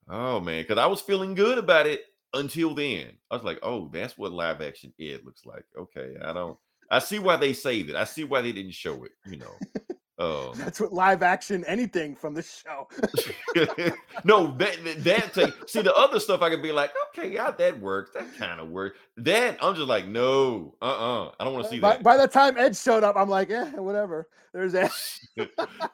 Oh 0.09 0.41
man, 0.41 0.63
because 0.63 0.79
I 0.79 0.87
was 0.87 1.01
feeling 1.01 1.35
good 1.35 1.59
about 1.59 1.87
it 1.87 2.03
until 2.35 2.75
then. 2.75 3.13
I 3.31 3.37
was 3.37 3.45
like, 3.45 3.59
oh, 3.63 3.89
that's 3.93 4.19
what 4.19 4.33
live 4.33 4.61
action 4.61 4.93
Ed 5.01 5.21
looks 5.25 5.47
like. 5.47 5.65
Okay, 5.79 6.15
I 6.23 6.33
don't. 6.33 6.59
I 6.91 6.99
see 6.99 7.19
why 7.19 7.37
they 7.37 7.53
saved 7.53 7.91
it. 7.91 7.97
I 7.97 8.05
see 8.05 8.25
why 8.25 8.43
they 8.43 8.53
didn't 8.53 8.75
show 8.75 9.05
it. 9.05 9.13
You 9.27 9.39
know. 9.39 9.53
Um, 10.19 10.51
that's 10.57 10.81
what 10.81 10.93
live 10.93 11.23
action 11.23 11.65
anything 11.67 12.17
from 12.17 12.35
the 12.35 12.43
show. 12.43 12.89
no, 14.25 14.49
that 14.57 14.77
that, 15.05 15.33
that. 15.35 15.71
See, 15.71 15.81
the 15.81 15.95
other 15.95 16.19
stuff 16.19 16.43
I 16.43 16.51
could 16.51 16.63
be 16.63 16.73
like, 16.73 16.91
okay, 17.11 17.33
yeah, 17.33 17.53
that 17.53 17.81
works. 17.81 18.11
That 18.15 18.37
kind 18.37 18.61
of 18.61 18.69
works. 18.69 18.99
That 19.17 19.59
I'm 19.63 19.77
just 19.77 19.87
like, 19.87 20.09
no, 20.09 20.75
uh, 20.83 20.87
uh 20.87 21.33
I 21.39 21.45
don't 21.45 21.53
want 21.53 21.67
to 21.67 21.71
see 21.71 21.79
by, 21.79 21.93
that. 21.93 22.03
by 22.03 22.17
the 22.17 22.27
time 22.27 22.59
Ed 22.59 22.77
showed 22.77 23.05
up, 23.05 23.15
I'm 23.17 23.29
like, 23.29 23.49
yeah, 23.49 23.71
whatever. 23.77 24.29
There's 24.53 24.75
Ed. 24.75 24.91
I, 25.39 25.47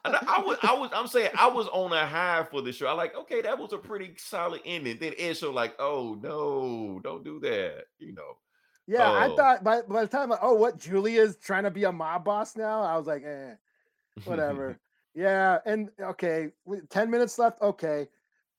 I 0.04 0.42
was, 0.42 0.58
I 0.62 0.72
was, 0.72 0.90
I'm 0.94 1.06
saying, 1.06 1.30
I 1.36 1.48
was 1.48 1.68
on 1.68 1.92
a 1.92 2.06
high 2.06 2.46
for 2.50 2.62
the 2.62 2.72
show. 2.72 2.86
I 2.86 2.92
like, 2.92 3.14
okay, 3.14 3.42
that 3.42 3.58
was 3.58 3.74
a 3.74 3.78
pretty 3.78 4.14
solid 4.16 4.62
ending. 4.64 4.96
Then 4.98 5.12
Ed 5.18 5.36
showed 5.36 5.54
like, 5.54 5.74
oh 5.78 6.18
no, 6.22 6.98
don't 7.04 7.24
do 7.24 7.40
that. 7.40 7.84
You 7.98 8.14
know, 8.14 8.38
Yeah, 8.86 9.10
I 9.10 9.28
Oh. 9.28 9.36
thought 9.36 9.64
by, 9.64 9.82
by 9.82 10.02
the 10.02 10.08
time, 10.08 10.32
oh, 10.42 10.54
what 10.54 10.78
Julia's 10.78 11.36
trying 11.36 11.64
to 11.64 11.70
be 11.70 11.84
a 11.84 11.92
mob 11.92 12.24
boss 12.24 12.56
now? 12.56 12.82
I 12.82 12.96
was 12.98 13.06
like, 13.06 13.22
eh, 13.24 13.54
whatever. 14.24 14.78
yeah, 15.14 15.58
and 15.64 15.90
okay, 16.00 16.50
we- 16.64 16.80
ten 16.90 17.10
minutes 17.10 17.38
left. 17.38 17.62
Okay, 17.62 18.08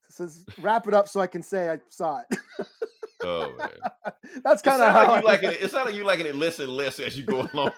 says 0.10 0.44
wrap 0.62 0.88
it 0.88 0.94
up 0.94 1.08
so 1.08 1.20
I 1.20 1.28
can 1.28 1.44
say 1.44 1.70
I 1.70 1.80
saw 1.90 2.22
it. 2.30 2.40
oh 3.24 3.54
man, 3.58 3.70
That's 4.44 4.62
kind 4.64 4.82
of 4.82 4.92
how 4.92 5.08
like 5.12 5.22
you 5.22 5.28
liking 5.28 5.50
it. 5.52 5.58
It's 5.62 5.74
not 5.74 5.86
like 5.86 5.96
you 5.96 6.04
liking 6.04 6.26
it 6.26 6.36
less 6.36 6.58
and 6.60 6.70
less 6.70 7.00
as 7.00 7.16
you 7.18 7.24
go 7.24 7.48
along. 7.54 7.72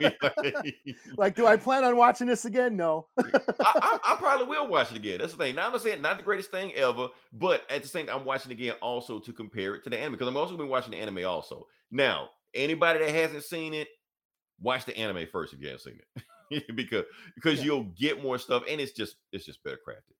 like. 1.18 1.36
Do 1.36 1.46
I 1.48 1.58
plan 1.58 1.84
on 1.84 1.98
watching 1.98 2.28
this 2.28 2.46
again? 2.46 2.78
No. 2.78 3.08
I, 3.20 3.24
I, 3.60 4.00
I 4.06 4.16
probably 4.18 4.48
will 4.48 4.68
watch 4.68 4.92
it 4.92 4.98
again. 4.98 5.20
That's 5.20 5.34
the 5.34 5.38
thing. 5.38 5.56
Now 5.56 5.66
I'm 5.68 5.72
not 5.74 5.82
saying 5.82 6.02
not 6.02 6.18
the 6.18 6.24
greatest 6.24 6.52
thing 6.52 6.74
ever, 6.76 7.10
but 7.34 7.64
at 7.70 7.82
the 7.82 7.88
same 7.90 8.08
time, 8.08 8.20
I'm 8.20 8.26
watching 8.26 8.52
it 8.52 8.56
again 8.56 8.76
also 8.82 9.20
to 9.20 9.34
compare 9.34 9.76
it 9.76 9.84
to 9.84 9.90
the 9.90 9.98
anime 9.98 10.14
because 10.14 10.28
I'm 10.30 10.38
also 10.38 10.56
been 10.56 10.70
watching 10.70 10.92
the 10.92 10.98
anime 10.98 11.26
also. 11.26 11.68
Now, 11.92 12.30
anybody 12.54 13.00
that 13.00 13.10
hasn't 13.14 13.44
seen 13.44 13.74
it, 13.74 13.88
watch 14.62 14.86
the 14.86 14.98
anime 14.98 15.28
first 15.32 15.54
if 15.54 15.60
you 15.62 15.68
haven't 15.68 15.82
seen 15.84 16.00
it, 16.52 16.68
because 16.76 17.06
because 17.36 17.60
Yeah. 17.60 17.66
you'll 17.66 17.84
get 17.98 18.22
more 18.24 18.38
stuff 18.38 18.64
and 18.70 18.80
it's 18.82 18.94
just 18.94 19.16
it's 19.32 19.46
just 19.46 19.64
better 19.64 19.80
crafted. 19.88 20.14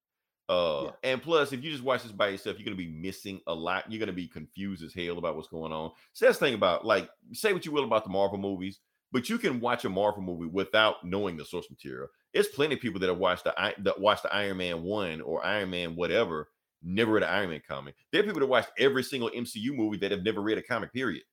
Uh, 0.50 0.84
Yeah. 0.86 1.12
and 1.12 1.22
plus, 1.22 1.52
if 1.52 1.62
you 1.64 1.72
just 1.72 1.84
watch 1.84 2.04
this 2.04 2.12
by 2.12 2.30
yourself, 2.30 2.58
you're 2.58 2.66
gonna 2.66 2.76
be 2.78 2.88
missing 2.88 3.42
a 3.48 3.54
lot. 3.54 3.92
You're 3.92 4.00
gonna 4.00 4.14
be 4.14 4.28
confused 4.28 4.84
as 4.84 4.94
hell 4.94 5.18
about 5.18 5.36
what's 5.36 5.50
going 5.50 5.74
on. 5.74 5.92
So 6.14 6.26
that's 6.26 6.38
the 6.40 6.46
thing 6.46 6.54
about 6.54 6.86
like 6.86 7.10
say 7.34 7.52
what 7.54 7.66
you 7.66 7.72
will 7.72 7.84
about 7.84 8.04
the 8.06 8.10
Marvel 8.12 8.38
movies, 8.38 8.80
but 9.12 9.30
you 9.30 9.38
can 9.38 9.60
watch 9.60 9.84
a 9.86 9.90
Marvel 9.90 10.22
movie 10.24 10.48
without 10.48 11.04
knowing 11.04 11.36
the 11.38 11.44
source 11.46 11.70
material. 11.70 12.08
There's 12.34 12.48
plenty 12.48 12.76
of 12.76 12.82
people 12.82 13.00
that 13.02 13.10
have 13.10 13.18
watched 13.18 13.44
the 13.44 13.74
that 13.80 14.00
watched 14.00 14.24
the 14.24 14.34
Iron 14.34 14.58
Man 14.58 14.84
one 14.84 15.20
or 15.22 15.44
Iron 15.46 15.70
Man 15.70 15.96
whatever, 15.96 16.50
never 16.82 17.14
read 17.14 17.24
an 17.24 17.30
Iron 17.30 17.50
Man 17.50 17.62
comic. 17.68 17.96
There 18.14 18.22
are 18.22 18.26
people 18.26 18.40
that 18.40 18.48
watched 18.48 18.70
every 18.80 19.04
single 19.04 19.30
MCU 19.32 19.74
movie 19.76 19.98
that 19.98 20.12
have 20.12 20.24
never 20.24 20.42
read 20.42 20.58
a 20.58 20.62
comic. 20.64 20.94
Period. 20.94 21.24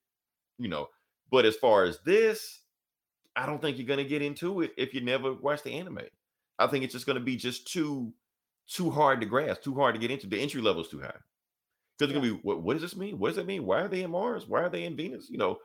You 0.58 0.68
know. 0.68 0.88
But 1.30 1.44
as 1.44 1.56
far 1.56 1.84
as 1.84 1.98
this, 2.04 2.60
I 3.36 3.46
don't 3.46 3.60
think 3.60 3.78
you're 3.78 3.86
gonna 3.86 4.04
get 4.04 4.22
into 4.22 4.60
it 4.62 4.72
if 4.76 4.94
you 4.94 5.00
never 5.00 5.34
watch 5.34 5.62
the 5.62 5.72
anime. 5.72 6.00
I 6.58 6.66
think 6.66 6.84
it's 6.84 6.92
just 6.92 7.06
gonna 7.06 7.20
be 7.20 7.36
just 7.36 7.72
too 7.72 8.12
too 8.68 8.90
hard 8.90 9.20
to 9.20 9.26
grasp, 9.26 9.62
too 9.62 9.74
hard 9.74 9.94
to 9.94 10.00
get 10.00 10.10
into. 10.10 10.26
The 10.26 10.40
entry 10.40 10.62
level 10.62 10.82
is 10.82 10.88
too 10.88 11.00
high. 11.00 11.12
Because 11.98 12.10
it's 12.10 12.12
gonna 12.12 12.34
be 12.34 12.40
what, 12.42 12.62
what 12.62 12.74
does 12.74 12.82
this 12.82 12.96
mean? 12.96 13.18
What 13.18 13.28
does 13.28 13.36
that 13.36 13.46
mean? 13.46 13.64
Why 13.66 13.80
are 13.80 13.88
they 13.88 14.02
in 14.02 14.10
Mars? 14.10 14.46
Why 14.46 14.62
are 14.62 14.70
they 14.70 14.84
in 14.84 14.96
Venus? 14.96 15.28
You 15.28 15.38
know, 15.38 15.58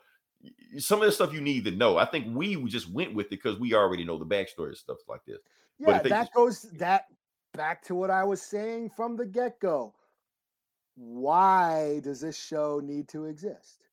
some 0.77 0.99
of 1.01 1.05
the 1.05 1.11
stuff 1.11 1.33
you 1.33 1.41
need 1.41 1.65
to 1.65 1.71
know. 1.71 1.97
I 1.97 2.05
think 2.05 2.35
we 2.35 2.63
just 2.65 2.89
went 2.91 3.13
with 3.13 3.27
it 3.27 3.31
because 3.31 3.59
we 3.59 3.73
already 3.73 4.03
know 4.03 4.17
the 4.17 4.25
backstory 4.25 4.67
and 4.67 4.77
stuff 4.77 4.97
like 5.07 5.25
this. 5.25 5.39
Yeah, 5.77 5.99
that 5.99 6.09
just- 6.09 6.33
goes 6.33 6.61
that 6.73 7.05
back 7.53 7.83
to 7.83 7.95
what 7.95 8.09
I 8.09 8.23
was 8.23 8.41
saying 8.41 8.91
from 8.91 9.15
the 9.15 9.25
get 9.25 9.59
go. 9.59 9.93
Why 10.95 12.01
does 12.03 12.21
this 12.21 12.37
show 12.37 12.81
need 12.83 13.07
to 13.09 13.25
exist? 13.25 13.88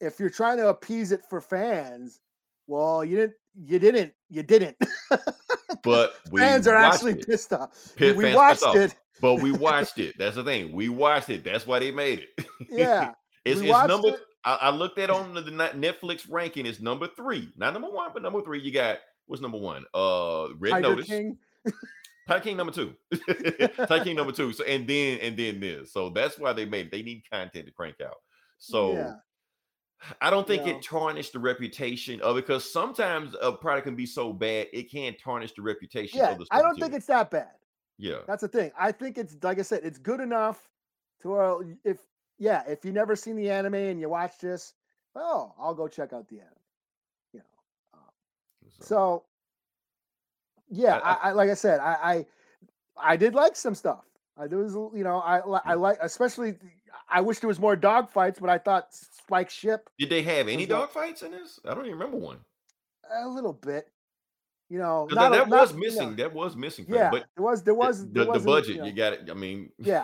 If 0.00 0.20
you're 0.20 0.30
trying 0.30 0.58
to 0.58 0.68
appease 0.68 1.12
it 1.12 1.22
for 1.28 1.40
fans, 1.40 2.20
well, 2.66 3.04
you 3.04 3.16
didn't, 3.16 3.34
you 3.54 3.78
didn't, 3.78 4.12
you 4.28 4.42
didn't. 4.42 4.76
But 5.82 6.14
fans 6.36 6.66
are 6.66 6.74
actually 6.74 7.12
it. 7.12 7.26
pissed 7.26 7.52
off. 7.52 7.92
Pit 7.96 8.16
we 8.16 8.34
watched 8.34 8.62
off. 8.62 8.76
it. 8.76 8.94
But 9.20 9.36
we 9.36 9.52
watched 9.52 9.98
it. 9.98 10.16
That's 10.18 10.36
the 10.36 10.44
thing. 10.44 10.72
We 10.72 10.88
watched 10.88 11.30
it. 11.30 11.44
That's 11.44 11.66
why 11.66 11.78
they 11.78 11.90
made 11.90 12.20
it. 12.36 12.46
Yeah. 12.68 13.12
it's, 13.44 13.60
it's 13.60 13.88
number. 13.88 14.08
it. 14.08 14.20
I, 14.44 14.58
I 14.62 14.70
looked 14.70 14.98
at 14.98 15.10
on 15.10 15.34
the, 15.34 15.40
the 15.42 15.50
Netflix 15.50 16.26
ranking. 16.28 16.66
It's 16.66 16.80
number 16.80 17.08
three, 17.16 17.52
not 17.56 17.72
number 17.72 17.88
one, 17.88 18.10
but 18.12 18.22
number 18.22 18.42
three. 18.42 18.60
You 18.60 18.72
got 18.72 18.98
what's 19.26 19.42
number 19.42 19.58
one? 19.58 19.84
Uh, 19.94 20.48
Red 20.58 20.70
Tiger 20.70 20.88
Notice. 20.88 21.06
King. 21.06 21.38
Tiger 22.28 22.44
King 22.44 22.56
number 22.56 22.72
two. 22.72 22.94
Tiger 23.86 24.04
King 24.04 24.16
number 24.16 24.32
two. 24.32 24.52
So 24.52 24.64
and 24.64 24.86
then 24.86 25.18
and 25.20 25.36
then 25.36 25.60
this. 25.60 25.92
So 25.92 26.10
that's 26.10 26.38
why 26.38 26.52
they 26.52 26.64
made. 26.64 26.86
it. 26.86 26.92
They 26.92 27.02
need 27.02 27.22
content 27.30 27.66
to 27.66 27.72
crank 27.72 27.96
out. 28.04 28.16
So 28.58 28.92
Yeah. 28.92 29.12
I 30.20 30.30
don't 30.30 30.46
think 30.46 30.66
it 30.66 30.82
tarnished 30.82 31.32
the 31.32 31.38
reputation 31.38 32.20
of 32.20 32.36
it 32.36 32.42
because 32.46 32.70
sometimes 32.70 33.34
a 33.40 33.50
product 33.52 33.86
can 33.86 33.96
be 33.96 34.06
so 34.06 34.32
bad 34.32 34.68
it 34.72 34.90
can 34.90 35.14
tarnish 35.16 35.52
the 35.54 35.62
reputation 35.62 36.18
Yeah. 36.18 36.32
of 36.32 36.38
the 36.38 36.46
I 36.50 36.60
don't 36.62 36.74
stuff, 36.76 36.88
think 36.88 36.96
it's 36.96 37.06
that 37.06 37.30
bad. 37.30 37.52
yeah. 37.98 38.18
That's 38.26 38.42
the 38.42 38.48
thing. 38.48 38.70
I 38.78 38.92
think 38.92 39.18
it's 39.18 39.36
like 39.42 39.58
I 39.58 39.62
said, 39.62 39.80
it's 39.84 39.98
good 39.98 40.20
enough 40.20 40.68
to 41.22 41.36
uh, 41.36 41.58
if 41.84 41.98
yeah, 42.38 42.62
if 42.68 42.84
you 42.84 42.92
never 42.92 43.16
seen 43.16 43.36
the 43.36 43.50
anime 43.50 43.74
and 43.74 43.98
you 43.98 44.08
watch 44.10 44.38
this, 44.38 44.74
oh, 45.14 45.54
I'll 45.58 45.74
go 45.74 45.88
check 45.88 46.12
out 46.12 46.28
the 46.28 46.40
anime. 46.40 46.52
You 47.32 47.40
know. 47.40 47.98
So 48.80 49.24
yeah, 50.68 50.96
I- 50.98 51.12
I, 51.12 51.28
I, 51.30 51.32
like 51.32 51.50
I 51.50 51.54
said, 51.54 51.80
I, 51.80 51.94
I 52.02 53.12
I 53.12 53.16
did 53.16 53.34
like 53.34 53.56
some 53.56 53.74
stuff. 53.74 54.04
I 54.36 54.46
there 54.46 54.58
was 54.58 54.74
you 54.74 55.04
know 55.04 55.18
I 55.18 55.38
I 55.38 55.74
like 55.74 55.96
especially 56.02 56.56
I 57.08 57.20
wish 57.20 57.38
there 57.40 57.48
was 57.48 57.58
more 57.60 57.76
dog 57.76 58.10
fights, 58.10 58.38
but 58.40 58.50
I 58.50 58.58
thought 58.58 58.88
Spike 58.92 59.50
Ship 59.50 59.88
Did 59.98 60.10
they 60.10 60.22
have 60.22 60.48
any 60.48 60.66
dog 60.66 60.90
fights 60.90 61.22
in 61.22 61.32
this? 61.32 61.58
I 61.64 61.74
don't 61.74 61.86
even 61.86 61.98
remember 61.98 62.16
one. 62.18 62.38
a 63.12 63.28
little 63.28 63.52
bit. 63.52 63.90
You 64.68 64.78
know, 64.78 65.06
not 65.12 65.30
that, 65.30 65.38
that 65.38 65.48
not, 65.48 65.60
was 65.60 65.70
you 65.70 65.76
know, 65.76 65.80
missing. 65.80 66.16
That 66.16 66.32
was 66.34 66.56
missing. 66.56 66.86
it, 66.88 66.94
yeah, 66.94 67.10
but 67.10 67.26
there 67.36 67.44
was 67.44 67.62
there 67.62 67.74
was 67.74 68.00
the, 68.10 68.24
there 68.24 68.32
the 68.32 68.40
budget, 68.40 68.74
you, 68.76 68.80
know, 68.80 68.86
you 68.86 68.92
got 68.92 69.12
it. 69.12 69.28
I 69.30 69.34
mean, 69.34 69.70
Yeah. 69.78 70.02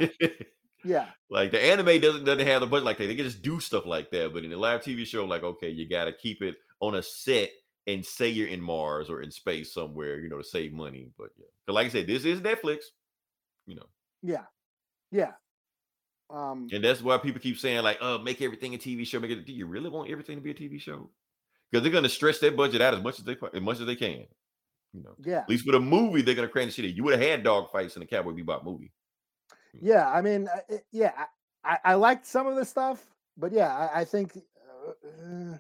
yeah. 0.85 1.07
like 1.31 1.51
the 1.51 1.61
anime 1.61 2.01
doesn't 2.01 2.25
doesn't 2.25 2.47
have 2.47 2.61
the 2.61 2.69
budget 2.69 2.85
like 2.85 2.99
that. 2.99 3.09
They 3.09 3.17
can 3.17 3.25
just 3.25 3.43
do 3.43 3.59
stuff 3.59 3.87
like 3.87 4.11
that. 4.13 4.33
But 4.33 4.45
in 4.45 4.51
the 4.51 4.57
live 4.57 4.83
TV 4.83 5.05
show, 5.05 5.25
like 5.25 5.43
okay, 5.43 5.69
you 5.69 5.89
got 5.89 6.05
to 6.05 6.13
keep 6.13 6.43
it 6.43 6.55
on 6.81 6.95
a 6.95 7.03
set 7.03 7.51
and 7.89 8.07
say 8.07 8.29
you're 8.29 8.47
in 8.47 8.61
Mars 8.61 9.11
or 9.11 9.23
in 9.23 9.33
space 9.33 9.75
somewhere, 9.75 10.21
you 10.21 10.29
know, 10.29 10.39
to 10.39 10.45
save 10.45 10.73
money. 10.73 11.11
But 11.19 11.31
yeah, 11.37 11.47
'Cause 11.67 11.75
like 11.75 11.87
I 11.87 11.91
said, 11.91 12.07
this 12.07 12.25
is 12.25 12.41
Netflix, 12.41 12.83
you 13.67 13.75
know, 13.75 13.87
Yeah. 14.23 14.45
Yeah. 15.11 15.33
Um 16.33 16.69
and 16.73 16.83
that's 16.83 17.03
why 17.03 17.19
people 17.19 17.41
keep 17.41 17.59
saying 17.59 17.83
like, 17.83 17.99
"Oh, 18.01 18.19
make 18.19 18.41
everything 18.41 18.75
a 18.75 18.79
TV 18.79 19.07
show." 19.07 19.21
Make 19.21 19.31
it. 19.31 19.47
Do 19.47 19.53
you 19.53 19.67
really 19.67 19.91
want 19.91 20.11
everything 20.11 20.37
to 20.37 20.43
be 20.43 20.51
a 20.51 20.55
TV 20.55 20.81
show? 20.81 21.11
Because 21.71 21.83
they're 21.83 21.93
gonna 21.93 22.09
stretch 22.09 22.41
their 22.41 22.53
budget 22.53 22.81
out 22.81 22.95
as 22.95 23.03
much 23.03 23.19
as 23.19 23.25
they 23.25 23.37
as 23.55 23.61
much 23.63 23.81
as 23.81 23.87
they 23.87 23.97
can. 23.97 24.25
You 24.95 25.03
know, 25.03 25.15
yeah. 25.25 25.39
at 25.41 25.49
least 25.49 25.67
with 25.67 25.75
a 25.75 25.81
movie, 25.81 26.23
they're 26.23 26.35
gonna 26.35 26.49
crank 26.49 26.71
the 26.71 26.83
shit. 26.83 26.95
You 26.95 27.05
would 27.05 27.19
have 27.19 27.29
had 27.29 27.43
dog 27.43 27.71
fights 27.71 27.97
in 27.97 28.01
the 28.01 28.07
Cowboy 28.07 28.33
Bebop 28.33 28.65
movie. 28.65 28.93
Yeah, 29.81 30.09
I 30.11 30.23
mean 30.23 30.49
uh, 30.49 30.61
it- 30.69 30.87
yeah, 30.91 31.13
I, 31.65 31.79
I 31.85 31.95
liked 31.95 32.27
some 32.27 32.47
of 32.47 32.57
the 32.57 32.65
stuff, 32.65 33.05
but 33.37 33.53
yeah, 33.53 33.75
I, 33.75 34.01
I 34.01 34.05
think 34.05 34.37
uh, 34.37 35.57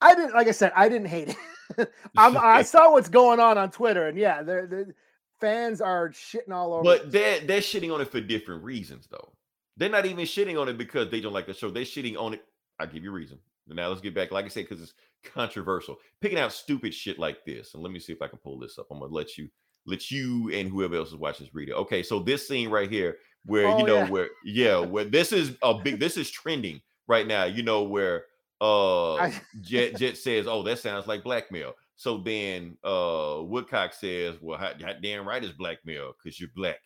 I 0.00 0.14
didn't 0.14 0.34
like 0.34 0.48
I 0.48 0.52
said, 0.52 0.72
I 0.76 0.88
didn't 0.88 1.08
hate 1.08 1.36
it. 1.76 1.92
I'm, 2.16 2.36
I 2.36 2.62
saw 2.62 2.92
what's 2.92 3.08
going 3.08 3.40
on 3.40 3.58
on 3.58 3.70
Twitter 3.70 4.06
and 4.06 4.18
yeah, 4.18 4.42
the 4.42 4.92
fans 5.40 5.80
are 5.80 6.10
shitting 6.10 6.52
all 6.52 6.74
over. 6.74 6.82
But 6.82 7.12
they're 7.12 7.40
they're 7.40 7.60
shitting 7.60 7.92
on 7.92 8.00
it 8.00 8.10
for 8.10 8.20
different 8.20 8.64
reasons, 8.64 9.06
though. 9.10 9.32
They're 9.76 9.88
not 9.90 10.06
even 10.06 10.24
shitting 10.24 10.60
on 10.60 10.68
it 10.68 10.78
because 10.78 11.10
they 11.10 11.20
don't 11.20 11.32
like 11.32 11.46
the 11.46 11.54
show. 11.54 11.70
They're 11.70 11.84
shitting 11.84 12.16
on 12.18 12.34
it. 12.34 12.44
I'll 12.78 12.86
give 12.86 13.04
you 13.04 13.10
a 13.10 13.14
reason. 13.14 13.38
Now 13.68 13.88
let's 13.88 14.00
get 14.00 14.14
back. 14.14 14.30
Like 14.30 14.44
I 14.44 14.48
said, 14.48 14.68
because 14.68 14.80
it's 14.82 14.94
controversial. 15.24 15.96
Picking 16.20 16.38
out 16.38 16.52
stupid 16.52 16.94
shit 16.94 17.18
like 17.18 17.44
this. 17.44 17.74
And 17.74 17.82
let 17.82 17.92
me 17.92 17.98
see 17.98 18.12
if 18.12 18.22
I 18.22 18.28
can 18.28 18.38
pull 18.38 18.58
this 18.58 18.78
up. 18.78 18.86
I'm 18.90 19.00
gonna 19.00 19.12
let 19.12 19.36
you 19.36 19.48
let 19.86 20.10
you 20.10 20.50
and 20.52 20.68
whoever 20.68 20.96
else 20.96 21.08
is 21.08 21.16
watching 21.16 21.46
this 21.46 21.54
read 21.54 21.68
it. 21.68 21.74
Okay, 21.74 22.02
so 22.02 22.20
this 22.20 22.46
scene 22.46 22.70
right 22.70 22.90
here, 22.90 23.16
where 23.44 23.66
Oh, 23.68 23.78
you 23.78 23.84
know 23.84 23.98
yeah. 23.98 24.08
where 24.10 24.28
yeah, 24.44 24.78
where 24.78 25.04
this 25.04 25.32
is 25.32 25.56
a 25.62 25.74
big 25.74 25.98
this 26.00 26.16
is 26.16 26.30
trending 26.30 26.80
right 27.08 27.26
now. 27.26 27.44
You 27.44 27.62
know 27.62 27.82
where 27.82 28.24
uh 28.60 29.30
Jet 29.60 29.96
Jet 29.98 30.16
says, 30.16 30.46
"Oh, 30.46 30.62
that 30.62 30.78
sounds 30.78 31.06
like 31.06 31.22
blackmail." 31.24 31.74
So 31.96 32.18
then 32.18 32.76
uh 32.84 33.38
Woodcock 33.42 33.94
says, 33.94 34.36
"Well, 34.40 34.58
hot, 34.58 34.80
hot 34.80 35.02
damn 35.02 35.26
right 35.26 35.42
it's 35.42 35.52
blackmail 35.56 36.14
because 36.22 36.38
you're 36.40 36.50
black 36.54 36.78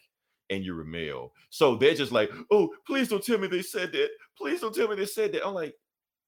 and 0.51 0.65
you're 0.65 0.83
a 0.83 0.85
male." 0.85 1.33
So 1.51 1.77
they're 1.77 1.95
just 1.95 2.13
like, 2.13 2.31
"Oh, 2.51 2.71
please 2.87 3.09
don't 3.09 3.25
tell 3.25 3.39
me 3.39 3.47
they 3.49 3.63
said 3.63 3.93
that. 3.93 4.11
Please 4.37 4.61
don't 4.61 4.75
tell 4.75 4.89
me 4.89 4.97
they 4.97 5.07
said 5.07 5.33
that." 5.33 5.47
I'm 5.47 5.55
like, 5.55 5.75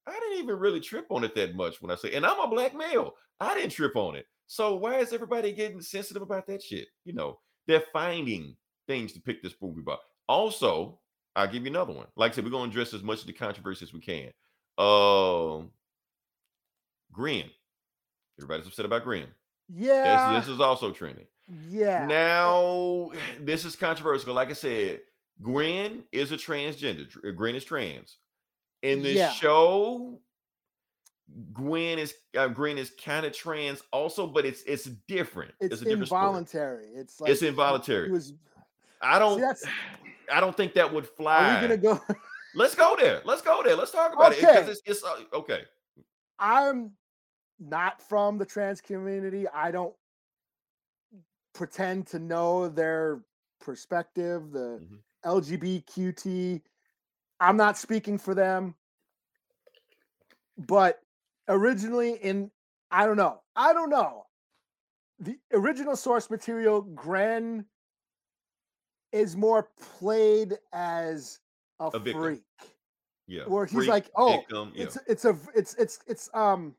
I 0.07 0.13
didn't 0.13 0.39
even 0.39 0.59
really 0.59 0.81
trip 0.81 1.07
on 1.11 1.25
it 1.25 1.35
that 1.35 1.55
much 1.55 1.81
when 1.81 1.91
I 1.91 1.95
say, 1.97 2.13
and 2.13 2.27
I'm 2.27 2.41
a 2.41 2.49
black 2.49 2.75
male. 2.75 3.15
I 3.41 3.55
didn't 3.55 3.71
trip 3.71 3.97
on 3.97 4.17
it. 4.17 4.27
So 4.47 4.77
why 4.77 4.99
is 4.99 5.13
everybody 5.13 5.53
getting 5.53 5.81
sensitive 5.81 6.23
about 6.23 6.47
that 6.47 6.63
shit? 6.63 6.89
You 7.05 7.13
know, 7.15 7.39
they're 7.67 7.85
finding 7.93 8.57
things 8.87 9.13
to 9.13 9.21
pick 9.21 9.43
this 9.43 9.55
movie 9.63 9.81
about. 9.81 10.01
Also, 10.29 10.99
I'll 11.37 11.47
give 11.47 11.63
you 11.63 11.71
another 11.71 11.93
one. 11.93 12.07
Like 12.17 12.33
I 12.33 12.35
said, 12.35 12.45
we're 12.45 12.51
gonna 12.51 12.71
address 12.71 12.93
as 12.95 13.03
much 13.03 13.21
of 13.21 13.27
the 13.27 13.33
controversy 13.33 13.85
as 13.85 13.93
we 13.93 14.01
can. 14.01 14.31
Um, 14.79 15.71
Gren. 17.13 17.51
Everybody's 18.39 18.67
upset 18.67 18.87
about 18.87 19.05
Gren. 19.05 19.29
yeah, 19.69 20.35
This, 20.35 20.47
this 20.47 20.55
is 20.55 20.61
also 20.61 20.91
trending. 20.91 21.27
Yeah, 21.69 22.07
Now, 22.07 23.11
this 23.41 23.65
is 23.65 23.77
controversial. 23.77 24.35
Like 24.35 24.51
I 24.51 24.55
said, 24.55 25.01
Gren 25.41 26.05
is 26.13 26.33
a 26.33 26.37
transgender. 26.37 27.09
Gren 27.35 27.55
is 27.55 27.65
trans. 27.65 28.19
In 28.83 29.03
the 29.03 29.11
Yeah. 29.11 29.31
show, 29.31 30.21
Gren 31.53 31.99
is 31.99 32.15
uh, 32.37 32.49
Gwen 32.49 32.79
is 32.79 32.93
kind 33.03 33.25
of 33.25 33.33
trans 33.33 33.83
also, 33.93 34.27
but 34.27 34.45
it's 34.45 34.63
it's 34.65 34.85
different. 35.09 35.53
it's, 35.61 35.81
a 35.81 35.85
different 35.85 36.03
involuntary. 36.03 36.89
It's 36.95 37.21
like 37.21 37.31
It's 37.31 37.43
involuntary. 37.43 38.07
He 38.07 38.13
was, 38.13 38.35
I 39.01 39.19
don't. 39.19 39.57
see, 39.57 39.71
I 40.33 40.41
don't 40.41 40.57
think 40.57 40.75
that 40.75 40.93
would 40.93 41.05
are 41.05 41.09
fly. 41.09 41.55
we 41.55 41.61
gonna 41.61 41.77
go? 41.77 42.01
Let's 42.55 42.75
go 42.75 42.97
there. 42.99 43.23
Let's 43.25 43.41
go 43.43 43.63
there. 43.63 43.77
Let's 43.77 43.93
talk 43.93 44.13
about 44.13 44.33
it 44.33 44.39
Okay. 44.45 44.61
because 44.61 44.69
it's, 44.69 44.83
it's 44.85 45.05
uh, 45.05 45.17
okay. 45.37 45.63
I'm 46.39 46.93
not 47.59 48.03
from 48.03 48.37
the 48.37 48.45
trans 48.45 48.81
community. 48.81 49.49
I 49.49 49.71
don't 49.71 49.95
pretend 51.55 52.07
to 52.09 52.19
know 52.19 52.69
their 52.69 53.25
perspective, 53.61 54.51
the 54.53 54.79
Mhm. 54.81 55.03
LGBTQT. 55.25 56.63
I'm 57.41 57.57
not 57.57 57.77
speaking 57.79 58.19
for 58.19 58.35
them. 58.35 58.77
But 60.59 61.03
originally 61.49 62.15
in 62.17 62.51
I 62.91 63.07
don't 63.07 63.17
know. 63.17 63.43
I 63.57 63.73
don't 63.73 63.89
know. 63.91 64.27
The 65.19 65.39
original 65.53 65.97
source 65.97 66.29
material 66.29 66.83
Gren 66.83 67.67
is 69.13 69.35
more 69.37 69.63
played 69.99 70.59
as 70.73 71.41
a, 71.81 71.87
A 71.87 71.99
victim. 71.99 72.23
freak 72.23 72.45
Yeah. 73.27 73.47
where 73.47 73.65
he's 73.67 73.75
Freak, 73.77 73.89
like, 73.89 74.11
oh, 74.15 74.39
victim, 74.41 74.73
yeah. 74.75 74.85
it's 74.85 74.97
it's 75.07 75.25
a 75.25 75.39
it's 75.55 75.75
it's 75.75 75.99
it's 76.07 76.31
um, 76.35 76.77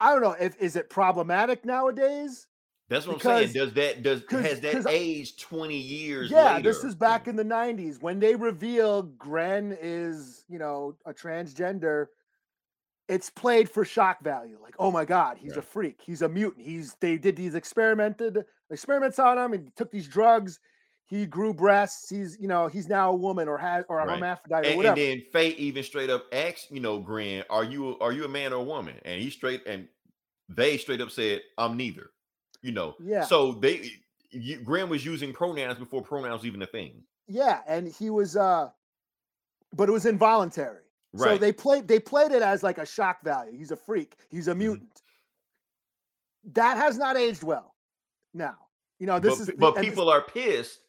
I 0.00 0.12
don't 0.12 0.22
know 0.22 0.32
if 0.32 0.56
is 0.60 0.76
it 0.76 0.88
problematic 0.90 1.64
nowadays? 1.64 2.46
That's 2.88 3.06
what 3.06 3.18
because- 3.18 3.46
I'm 3.46 3.52
saying. 3.52 3.66
Does 3.66 3.74
that 3.74 4.02
does 4.02 4.22
has 4.30 4.60
that 4.60 4.86
aged 4.88 5.40
20 5.40 5.76
years? 5.76 6.30
Yeah, 6.30 6.60
this 6.60 6.84
is 6.84 6.94
back 6.94 7.26
in 7.26 7.34
the 7.36 7.44
'90s 7.44 8.00
when 8.00 8.20
they 8.20 8.34
reveal 8.36 9.02
Gren 9.02 9.76
is 9.80 10.44
you 10.48 10.58
know 10.58 10.96
a 11.04 11.12
transgender. 11.12 12.06
It's 13.08 13.30
played 13.30 13.70
for 13.70 13.84
shock 13.84 14.20
value, 14.22 14.58
like 14.60 14.74
oh 14.78 14.90
my 14.90 15.04
god, 15.04 15.36
he's 15.38 15.56
a 15.56 15.62
freak, 15.62 16.00
he's 16.04 16.22
a 16.22 16.28
mutant. 16.28 16.64
He's 16.66 16.94
they 17.00 17.16
did 17.18 17.36
these 17.36 17.54
experimented 17.54 18.44
experiments 18.70 19.18
on 19.18 19.38
him 19.38 19.52
and 19.52 19.74
took 19.76 19.90
these 19.92 20.08
drugs. 20.08 20.58
He 21.08 21.24
grew 21.24 21.54
breasts. 21.54 22.08
He's 22.08 22.36
you 22.40 22.48
know 22.48 22.66
he's 22.66 22.88
now 22.88 23.10
a 23.12 23.14
woman 23.16 23.46
or 23.48 23.58
has 23.58 23.84
or 23.88 24.00
a 24.00 24.06
Right. 24.06 24.14
hermaphrodite 24.14 24.64
or 24.64 24.68
and, 24.68 24.76
whatever. 24.76 25.00
and 25.00 25.20
then 25.20 25.22
Faye 25.32 25.50
even 25.50 25.84
straight 25.84 26.10
up 26.10 26.24
asks, 26.32 26.66
you 26.70 26.80
know, 26.80 26.98
Gren, 26.98 27.44
are 27.48 27.62
you 27.64 27.96
are 28.00 28.12
you 28.12 28.24
a 28.24 28.28
man 28.28 28.52
or 28.52 28.56
a 28.56 28.64
woman? 28.64 28.96
And 29.04 29.20
he 29.22 29.30
straight 29.30 29.62
and 29.66 29.88
they 30.48 30.76
straight 30.78 31.00
up 31.00 31.10
said, 31.10 31.42
I'm 31.58 31.76
neither. 31.76 32.10
You 32.66 32.72
know, 32.72 32.96
Yeah. 33.00 33.22
So 33.24 33.52
they 33.52 33.92
you, 34.30 34.58
Gren 34.58 34.88
was 34.88 35.04
using 35.04 35.32
pronouns 35.32 35.78
before 35.78 36.02
pronouns 36.02 36.44
even 36.44 36.60
a 36.62 36.66
thing. 36.66 37.02
Yeah, 37.28 37.60
and 37.68 37.86
he 37.86 38.10
was 38.10 38.36
uh 38.36 38.70
but 39.72 39.88
it 39.88 39.92
was 39.92 40.04
involuntary. 40.06 40.82
Right. 41.12 41.34
So 41.34 41.38
they 41.38 41.52
played 41.52 41.86
they 41.86 42.00
played 42.00 42.32
it 42.32 42.42
as 42.42 42.62
like 42.64 42.78
a 42.78 42.86
shock 42.86 43.22
value. 43.22 43.56
He's 43.56 43.70
a 43.70 43.76
freak. 43.76 44.16
He's 44.30 44.48
a 44.48 44.50
Mm-hmm. 44.50 44.58
mutant. 44.58 45.02
That 46.54 46.76
has 46.76 46.98
not 46.98 47.16
aged 47.16 47.42
well. 47.42 47.74
Now, 48.34 48.56
you 48.98 49.06
know, 49.06 49.18
this 49.18 49.38
but, 49.38 49.48
is 49.48 49.54
but 49.58 49.76
and 49.76 49.84
this- 49.84 49.90
people 49.90 50.08
are 50.10 50.22
pissed 50.22 50.80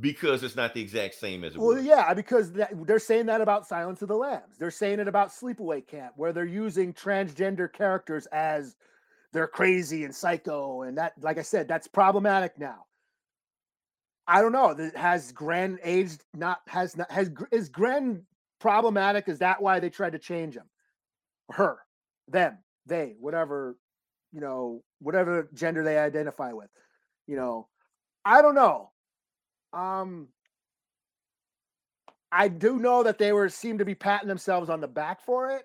because 0.00 0.42
it's 0.42 0.56
not 0.56 0.74
the 0.74 0.80
exact 0.80 1.14
same 1.14 1.44
as 1.44 1.54
it 1.54 1.58
well, 1.58 1.76
was. 1.76 1.84
yeah, 1.84 2.12
because 2.14 2.52
that, 2.52 2.70
they're 2.86 2.98
saying 2.98 3.26
that 3.26 3.40
about 3.40 3.66
Silence 3.66 4.02
of 4.02 4.08
the 4.08 4.16
Lambs. 4.16 4.58
They're 4.58 4.70
saying 4.70 5.00
it 5.00 5.08
about 5.08 5.30
Sleepaway 5.30 5.86
Camp, 5.86 6.12
where 6.16 6.32
they're 6.34 6.44
using 6.44 6.92
transgender 6.92 7.72
characters 7.72 8.26
as 8.26 8.76
they're 9.36 9.46
crazy 9.46 10.04
and 10.04 10.14
psycho, 10.14 10.80
and 10.82 10.96
that, 10.96 11.12
like 11.20 11.36
I 11.36 11.42
said, 11.42 11.68
that's 11.68 11.86
problematic 11.86 12.58
now. 12.58 12.86
I 14.26 14.40
don't 14.40 14.50
know. 14.50 14.74
Has 14.94 15.30
Gren 15.30 15.78
aged? 15.84 16.24
Not 16.32 16.60
has 16.68 16.96
not 16.96 17.10
has 17.10 17.30
is 17.52 17.68
Gren 17.68 18.22
problematic? 18.60 19.28
Is 19.28 19.38
that 19.40 19.60
why 19.60 19.78
they 19.78 19.90
tried 19.90 20.14
to 20.14 20.18
change 20.18 20.54
him? 20.54 20.64
Her, 21.52 21.76
them, 22.26 22.56
they, 22.86 23.14
whatever, 23.20 23.76
you 24.32 24.40
know, 24.40 24.82
whatever 25.00 25.50
gender 25.52 25.84
they 25.84 25.98
identify 25.98 26.54
with. 26.54 26.70
You 27.26 27.36
know, 27.36 27.68
I 28.24 28.40
don't 28.40 28.54
know. 28.54 28.90
Um, 29.74 30.28
I 32.32 32.48
do 32.48 32.78
know 32.78 33.02
that 33.02 33.18
they 33.18 33.32
were 33.32 33.50
seem 33.50 33.76
to 33.78 33.84
be 33.84 33.94
patting 33.94 34.28
themselves 34.28 34.70
on 34.70 34.80
the 34.80 34.88
back 34.88 35.20
for 35.20 35.50
it, 35.50 35.64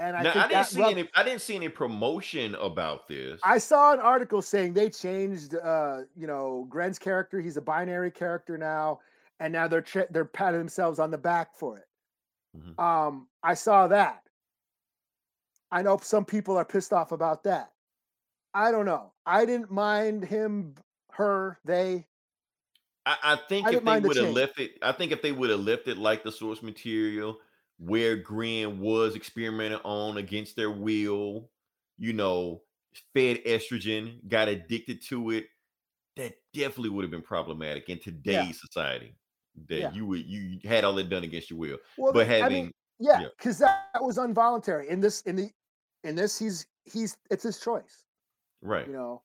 and 0.00 0.16
I 0.16 0.22
now, 0.22 0.32
think 0.32 0.44
I 0.44 0.48
didn't 0.48 0.66
see 0.66 0.80
rub- 0.80 0.90
any. 0.92 1.08
I 1.14 1.22
didn't 1.22 1.42
see 1.42 1.56
any 1.56 1.68
promotion 1.68 2.54
about 2.56 3.06
this. 3.06 3.38
I 3.44 3.58
saw 3.58 3.92
an 3.92 4.00
article 4.00 4.40
saying 4.40 4.72
they 4.72 4.88
changed, 4.88 5.54
uh, 5.54 6.00
you 6.16 6.26
know, 6.26 6.66
Gren's 6.70 6.98
character. 6.98 7.40
He's 7.40 7.58
a 7.58 7.60
binary 7.60 8.10
character 8.10 8.56
now, 8.56 9.00
and 9.40 9.52
now 9.52 9.68
they're 9.68 9.82
tra- 9.82 10.10
they're 10.10 10.24
patting 10.24 10.58
themselves 10.58 10.98
on 10.98 11.10
the 11.10 11.18
back 11.18 11.54
for 11.54 11.76
it. 11.78 11.86
Mhm. 12.56 12.78
Um, 12.82 13.28
I 13.42 13.54
saw 13.54 13.86
that. 13.88 14.22
I 15.70 15.82
know 15.82 15.98
some 16.02 16.24
people 16.24 16.56
are 16.56 16.64
pissed 16.64 16.92
off 16.92 17.12
about 17.12 17.44
that. 17.44 17.70
I 18.54 18.72
don't 18.72 18.86
know. 18.86 19.12
I 19.26 19.44
didn't 19.44 19.70
mind 19.70 20.24
him, 20.24 20.74
her, 21.12 21.58
they. 21.64 22.06
I, 23.06 23.16
I 23.22 23.36
think 23.48 23.66
I 23.66 23.72
if 23.74 23.84
they 23.84 24.00
the 24.00 24.08
would 24.08 24.16
have 24.16 24.34
left 24.34 24.58
it, 24.58 24.72
I 24.82 24.92
think 24.92 25.12
if 25.12 25.22
they 25.22 25.32
would 25.32 25.50
have 25.50 25.60
left 25.60 25.88
it 25.88 25.98
like 25.98 26.24
the 26.24 26.32
source 26.32 26.62
material, 26.62 27.38
where 27.80 28.14
Gren 28.16 28.78
was 28.78 29.16
experimenting 29.16 29.80
on 29.84 30.18
against 30.18 30.54
their 30.54 30.70
will, 30.70 31.48
you 31.98 32.12
know, 32.12 32.60
fed 33.14 33.42
estrogen, 33.44 34.16
got 34.28 34.48
addicted 34.48 35.02
to 35.06 35.30
it, 35.30 35.46
that 36.16 36.34
definitely 36.52 36.90
would 36.90 37.02
have 37.02 37.10
been 37.10 37.22
problematic 37.22 37.88
in 37.88 37.98
today's 37.98 38.60
society. 38.60 39.14
That 39.68 39.78
Yeah. 39.80 39.92
you 39.92 40.06
would 40.06 40.26
you 40.26 40.60
had 40.64 40.84
all 40.84 40.94
that 40.94 41.08
done 41.08 41.24
against 41.24 41.50
your 41.50 41.58
will. 41.58 41.78
Well, 41.96 42.12
but 42.12 42.26
having 42.26 42.44
I 42.44 42.48
mean, 42.48 42.72
yeah, 42.98 43.20
yeah. 43.22 43.28
because 43.36 43.58
that, 43.58 43.86
was 44.00 44.18
involuntary. 44.18 44.88
In 44.88 45.00
this, 45.00 45.22
in 45.22 45.36
the, 45.36 45.50
in 46.04 46.14
this, 46.14 46.38
he's 46.38 46.66
he's 46.84 47.16
it's 47.30 47.42
his 47.42 47.58
choice. 47.60 48.04
right. 48.62 48.86
You 48.86 48.92
know. 48.92 49.22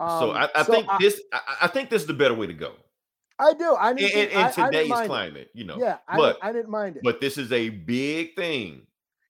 so 0.00 0.30
Um, 0.30 0.36
I, 0.36 0.50
I 0.54 0.62
so 0.62 0.72
think 0.72 0.86
this 1.00 1.20
I, 1.32 1.40
I 1.62 1.66
think 1.68 1.90
this 1.90 2.02
is 2.02 2.08
the 2.08 2.14
better 2.14 2.34
way 2.34 2.46
to 2.46 2.52
go 2.54 2.74
I 3.38 3.52
do. 3.52 3.74
I 3.74 3.92
didn't. 3.92 4.12
in, 4.18 4.28
in 4.30 4.36
I, 4.38 4.48
I 4.48 4.50
today's 4.50 4.88
mind 4.88 5.04
it. 5.04 5.08
climate, 5.08 5.50
you 5.52 5.64
know. 5.64 5.76
Yeah, 5.78 5.98
I, 6.08 6.16
but 6.16 6.32
didn't, 6.34 6.44
I 6.44 6.52
didn't 6.52 6.70
mind 6.70 6.96
it. 6.96 7.02
but 7.02 7.20
this 7.20 7.36
is 7.38 7.52
a 7.52 7.68
big 7.68 8.34
thing. 8.34 8.86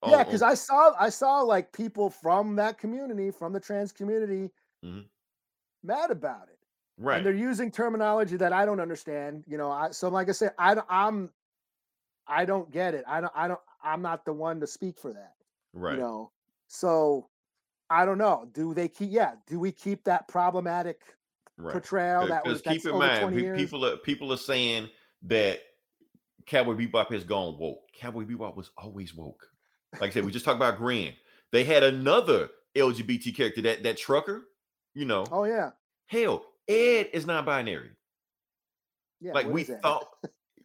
yeah, 0.06 0.22
because 0.22 0.42
I 0.42 0.54
saw 0.54 0.92
I 0.98 1.08
saw 1.08 1.40
like 1.40 1.72
people 1.72 2.10
from 2.10 2.54
that 2.56 2.78
community, 2.78 3.30
from 3.30 3.52
the 3.52 3.60
trans 3.60 3.92
community, 3.92 4.50
Mhm. 4.84 5.04
mad 5.82 6.10
about 6.12 6.48
it, 6.48 6.58
right. 6.98 7.16
and 7.16 7.26
they're 7.26 7.34
using 7.34 7.70
terminology 7.70 8.36
that 8.36 8.52
I 8.52 8.64
don't 8.64 8.78
understand. 8.80 9.42
You 9.48 9.58
know, 9.58 9.70
I 9.70 9.90
so 9.90 10.08
like 10.08 10.28
I 10.28 10.32
said, 10.32 10.52
I 10.58 10.74
don't, 10.74 10.86
I'm, 10.88 11.30
I 12.28 12.44
don't 12.44 12.70
get 12.70 12.94
it. 12.94 13.04
I 13.08 13.20
don't, 13.20 13.32
I 13.34 13.48
don't, 13.48 13.60
I'm 13.82 14.02
not 14.02 14.24
the 14.24 14.32
one 14.32 14.60
to 14.60 14.66
speak 14.68 14.98
for 14.98 15.12
that. 15.12 15.34
right. 15.72 15.94
You 15.94 16.00
know, 16.00 16.30
so 16.68 17.28
I 17.90 18.04
don't 18.04 18.18
know. 18.18 18.48
Do 18.52 18.72
they 18.72 18.86
keep? 18.86 19.10
Yeah, 19.10 19.32
do 19.48 19.58
we 19.58 19.72
keep 19.72 20.04
that 20.04 20.28
problematic 20.28 21.15
right. 21.58 21.72
portrayal 21.72 22.26
that 22.28 22.44
was 22.44 22.62
keep 22.62 22.84
in 22.84 22.98
mind, 22.98 23.20
20 23.22 23.40
years? 23.40 23.58
people 23.60 23.84
are 23.84 23.96
people 23.96 24.32
are 24.32 24.36
saying 24.38 24.88
that 25.22 25.60
Cowboy 26.46 26.74
Bebop 26.74 27.10
has 27.12 27.24
gone 27.24 27.58
woke. 27.58 27.80
Cowboy 27.98 28.24
Bebop 28.24 28.56
was 28.56 28.70
always 28.76 29.14
woke. 29.14 29.48
Like 30.00 30.10
I 30.10 30.14
said, 30.14 30.24
we 30.24 30.30
just 30.32 30.44
talked 30.44 30.56
about 30.56 30.76
Gren. 30.78 31.12
They 31.52 31.64
had 31.64 31.82
another 31.82 32.48
LGBT 32.76 33.34
character, 33.36 33.62
that 33.62 33.82
that 33.82 33.96
trucker. 33.96 34.48
You 34.94 35.04
know, 35.04 35.24
oh 35.30 35.44
yeah, 35.44 35.70
hell, 36.06 36.44
Ed 36.68 37.08
is 37.12 37.26
non-binary. 37.26 37.90
yeah. 39.20 39.32
like 39.32 39.46
we 39.46 39.64
thought, 39.64 40.08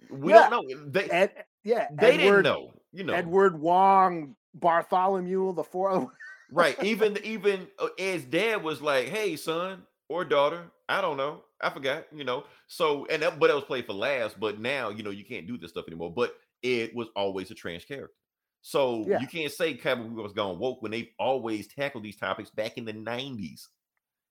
we 0.10 0.32
Yeah. 0.34 0.50
don't 0.50 0.70
know. 0.70 0.86
They 0.90 1.10
Ed, 1.10 1.46
yeah, 1.64 1.88
they 1.94 2.14
Edward, 2.14 2.44
didn't 2.44 2.44
know. 2.44 2.74
You 2.94 3.04
know, 3.06 3.14
Edward 3.14 3.60
Wong, 3.60 4.36
Bartholomew, 4.54 5.54
the 5.54 5.64
four. 5.64 6.12
right? 6.52 6.82
Even 6.84 7.18
even 7.24 7.68
uh, 7.80 7.88
Ed's 7.98 8.24
dad 8.26 8.64
was 8.64 8.82
like, 8.82 9.08
"Hey, 9.08 9.36
son 9.36 9.84
or 10.12 10.26
daughter, 10.26 10.72
I 10.90 11.02
don't 11.02 11.18
know, 11.18 11.46
I 11.62 11.70
forgot." 11.70 12.08
You 12.14 12.24
know, 12.24 12.46
so 12.68 13.06
and 13.08 13.22
that, 13.24 13.40
but 13.40 13.48
that 13.48 13.56
was 13.56 13.64
played 13.66 13.86
for 13.86 13.94
laughs. 13.94 14.36
But 14.40 14.60
now 14.60 14.90
you 14.90 15.04
know 15.04 15.10
you 15.12 15.26
can't 15.26 15.48
do 15.48 15.58
this 15.58 15.72
stuff 15.72 15.86
anymore. 15.88 16.14
But 16.14 16.36
it 16.62 16.94
was 16.96 17.10
always 17.16 17.52
a 17.52 17.56
trans 17.56 17.86
character, 17.86 18.16
so 18.62 19.08
Yeah. 19.08 19.18
you 19.18 19.28
can't 19.28 19.52
say 19.52 19.76
Bebop 19.78 20.14
was 20.14 20.34
gone 20.34 20.60
woke 20.60 20.82
when 20.82 20.92
they've 20.92 21.12
always 21.20 21.68
tackled 21.68 22.04
these 22.04 22.18
topics 22.18 22.50
back 22.52 22.78
in 22.78 22.86
the 22.86 22.94
'90s 22.94 23.70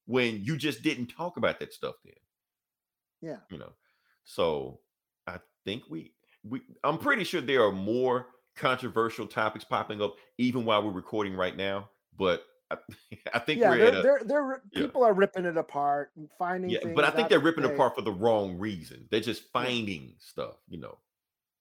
when 0.07 0.45
you 0.45 0.57
just 0.57 0.83
didn't 0.83 1.09
talk 1.09 1.37
about 1.37 1.59
that 1.61 1.73
stuff 1.73 1.97
then. 2.05 2.15
Yeah. 3.21 3.41
you 3.51 3.59
know. 3.59 3.73
So 4.25 4.81
I 5.27 5.41
think 5.65 5.85
we 5.89 6.15
we 6.45 6.63
I'm 6.85 6.99
pretty 6.99 7.25
sure 7.25 7.41
there 7.41 7.65
are 7.65 7.73
more 7.73 8.29
controversial 8.57 9.27
topics 9.27 9.65
popping 9.65 10.03
up 10.03 10.17
even 10.39 10.65
while 10.65 10.83
we're 10.83 10.93
recording 10.93 11.35
right 11.35 11.57
now. 11.57 11.91
But 12.17 12.45
I, 12.71 12.77
I 13.35 13.39
think 13.39 13.61
yeah, 13.61 13.71
we're 13.71 13.79
they're, 13.79 13.89
at 13.89 13.95
a 13.95 14.03
they're 14.03 14.21
they're 14.25 14.63
yeah. 14.73 14.83
people 14.83 15.05
are 15.05 15.13
ripping 15.13 15.45
it 15.45 15.57
apart 15.57 16.11
and 16.17 16.29
finding. 16.39 16.71
yeah, 16.71 16.81
but 16.95 17.05
I 17.05 17.11
think 17.11 17.29
they're 17.29 17.41
ripping 17.41 17.65
say. 17.65 17.75
apart 17.75 17.95
for 17.95 18.03
the 18.03 18.13
wrong 18.13 18.59
reason. 18.59 19.07
They're 19.11 19.21
just 19.21 19.45
finding 19.53 20.15
stuff, 20.19 20.57
you 20.69 20.79
know. 20.79 20.99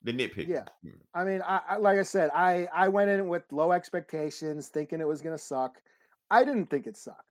The 0.03 0.14
nitpick. 0.14 0.47
Yeah. 0.47 0.64
Mm, 0.86 0.93
I 1.14 1.24
mean, 1.26 1.41
I, 1.41 1.60
I 1.72 1.78
like 1.78 1.99
I 1.99 2.03
said, 2.03 2.30
I 2.34 2.68
I 2.74 2.88
went 2.88 3.10
in 3.10 3.28
with 3.28 3.43
low 3.51 3.72
expectations, 3.72 4.68
thinking 4.68 5.01
it 5.01 5.07
was 5.07 5.22
gonna 5.22 5.38
suck. 5.38 5.78
I 6.32 6.43
didn't 6.43 6.68
think 6.68 6.88
it 6.88 6.95
sucked. 6.95 7.24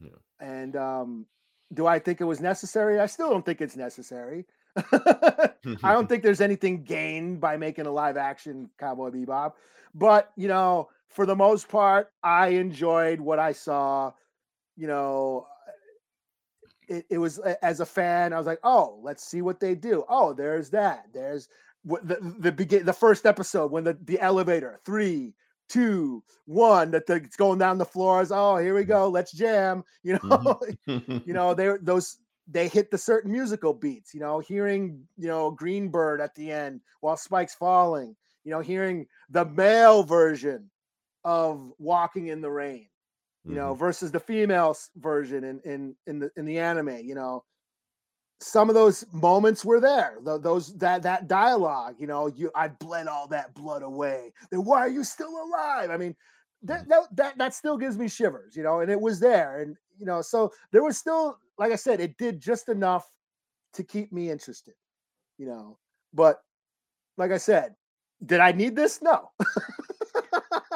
Yeah. 0.00 0.10
And 0.40 0.76
um, 0.76 1.26
do 1.74 1.86
I 1.86 1.98
think 1.98 2.20
it 2.20 2.24
was 2.24 2.40
necessary? 2.40 3.00
I 3.00 3.06
still 3.06 3.30
don't 3.30 3.44
think 3.44 3.60
it's 3.60 3.76
necessary. 3.76 4.44
I 4.92 5.52
don't 5.82 6.06
think 6.08 6.22
there's 6.22 6.40
anything 6.40 6.84
gained 6.84 7.40
by 7.40 7.56
making 7.56 7.86
a 7.86 7.90
live 7.90 8.16
action 8.16 8.70
Cowboy 8.78 9.10
Bebop. 9.10 9.52
But 9.94 10.30
you 10.36 10.48
know, 10.48 10.90
for 11.10 11.26
the 11.26 11.36
most 11.36 11.68
part, 11.68 12.10
I 12.22 12.48
enjoyed 12.48 13.20
what 13.20 13.38
I 13.38 13.52
saw. 13.52 14.12
You 14.76 14.86
know, 14.86 15.46
it, 16.88 17.06
it 17.10 17.18
was 17.18 17.38
as 17.38 17.80
a 17.80 17.86
fan, 17.86 18.32
I 18.32 18.38
was 18.38 18.46
like, 18.46 18.60
oh, 18.62 19.00
let's 19.02 19.24
see 19.24 19.42
what 19.42 19.60
they 19.60 19.74
do. 19.74 20.04
Oh, 20.08 20.32
there's 20.32 20.70
that. 20.70 21.06
There's 21.12 21.48
what 21.82 22.06
the 22.06 22.34
the 22.38 22.52
begin 22.52 22.84
the 22.84 22.92
first 22.92 23.26
episode 23.26 23.70
when 23.70 23.84
the 23.84 23.96
the 24.04 24.20
elevator 24.20 24.80
three 24.84 25.34
two 25.68 26.22
one 26.44 26.90
that 26.92 27.06
the, 27.06 27.14
it's 27.14 27.36
going 27.36 27.58
down 27.58 27.78
the 27.78 27.84
floors. 27.84 28.30
Oh, 28.32 28.56
here 28.56 28.74
we 28.74 28.82
mm-hmm. 28.82 28.90
go. 28.90 29.08
Let's 29.08 29.32
jam. 29.32 29.84
You 30.02 30.18
mm-hmm. 30.18 31.08
know, 31.08 31.22
you 31.26 31.32
know 31.32 31.54
they 31.54 31.72
those 31.80 32.18
they 32.48 32.68
hit 32.68 32.90
the 32.90 32.98
certain 32.98 33.32
musical 33.32 33.74
beats 33.74 34.14
you 34.14 34.20
know 34.20 34.38
hearing 34.38 35.04
you 35.16 35.26
know 35.26 35.56
greenbird 35.60 36.20
at 36.20 36.34
the 36.34 36.50
end 36.50 36.80
while 37.00 37.16
spike's 37.16 37.54
falling 37.54 38.14
you 38.44 38.50
know 38.50 38.60
hearing 38.60 39.06
the 39.30 39.44
male 39.44 40.02
version 40.02 40.70
of 41.26 41.72
walking 41.78 42.28
in 42.28 42.40
the 42.40 42.50
rain 42.50 42.86
you 43.44 43.54
know 43.54 43.72
mm-hmm. 43.72 43.80
versus 43.80 44.12
the 44.12 44.20
female 44.20 44.76
version 44.96 45.42
in 45.42 45.60
in 45.64 45.94
in 46.06 46.20
the 46.20 46.30
in 46.36 46.46
the 46.46 46.58
anime 46.58 47.00
you 47.02 47.14
know? 47.14 47.44
Some 48.38 48.68
of 48.68 48.74
those 48.74 49.04
moments 49.12 49.64
were 49.64 49.80
there 49.80 50.18
tho- 50.22 50.38
those 50.38 50.76
that 50.76 51.02
that 51.02 51.26
dialogue 51.26 51.96
you 51.98 52.06
know 52.06 52.28
you 52.28 52.50
i 52.54 52.68
bled 52.68 53.08
all 53.08 53.26
that 53.28 53.54
blood 53.54 53.82
away 53.82 54.32
then 54.50 54.64
why 54.64 54.78
are 54.78 54.88
you 54.88 55.02
still 55.02 55.42
alive? 55.42 55.90
I 55.90 55.96
mean 55.96 56.14
that, 56.62 56.82
mm-hmm. 56.82 56.90
that 56.90 57.16
that 57.16 57.38
that 57.38 57.54
still 57.54 57.76
gives 57.76 57.96
me 57.96 58.08
shivers 58.08 58.54
you 58.54 58.62
know 58.62 58.80
and 58.80 58.90
it 58.90 59.00
was 59.00 59.18
there 59.18 59.60
and 59.62 59.76
you 59.98 60.06
know 60.06 60.22
so 60.22 60.52
there 60.70 60.84
was 60.84 60.96
still 60.96 61.38
like 61.58 61.72
i 61.72 61.76
said 61.76 61.98
it 62.00 62.16
did 62.18 62.40
just 62.40 62.68
enough 62.68 63.10
to 63.74 63.82
keep 63.82 64.12
me 64.12 64.30
interested 64.30 64.74
you 65.38 65.46
know? 65.46 65.78
But 66.14 66.40
like 67.16 67.32
i 67.32 67.38
said 67.38 67.74
did 68.24 68.40
i 68.40 68.52
need 68.52 68.76
this? 68.76 69.00
No 69.02 69.30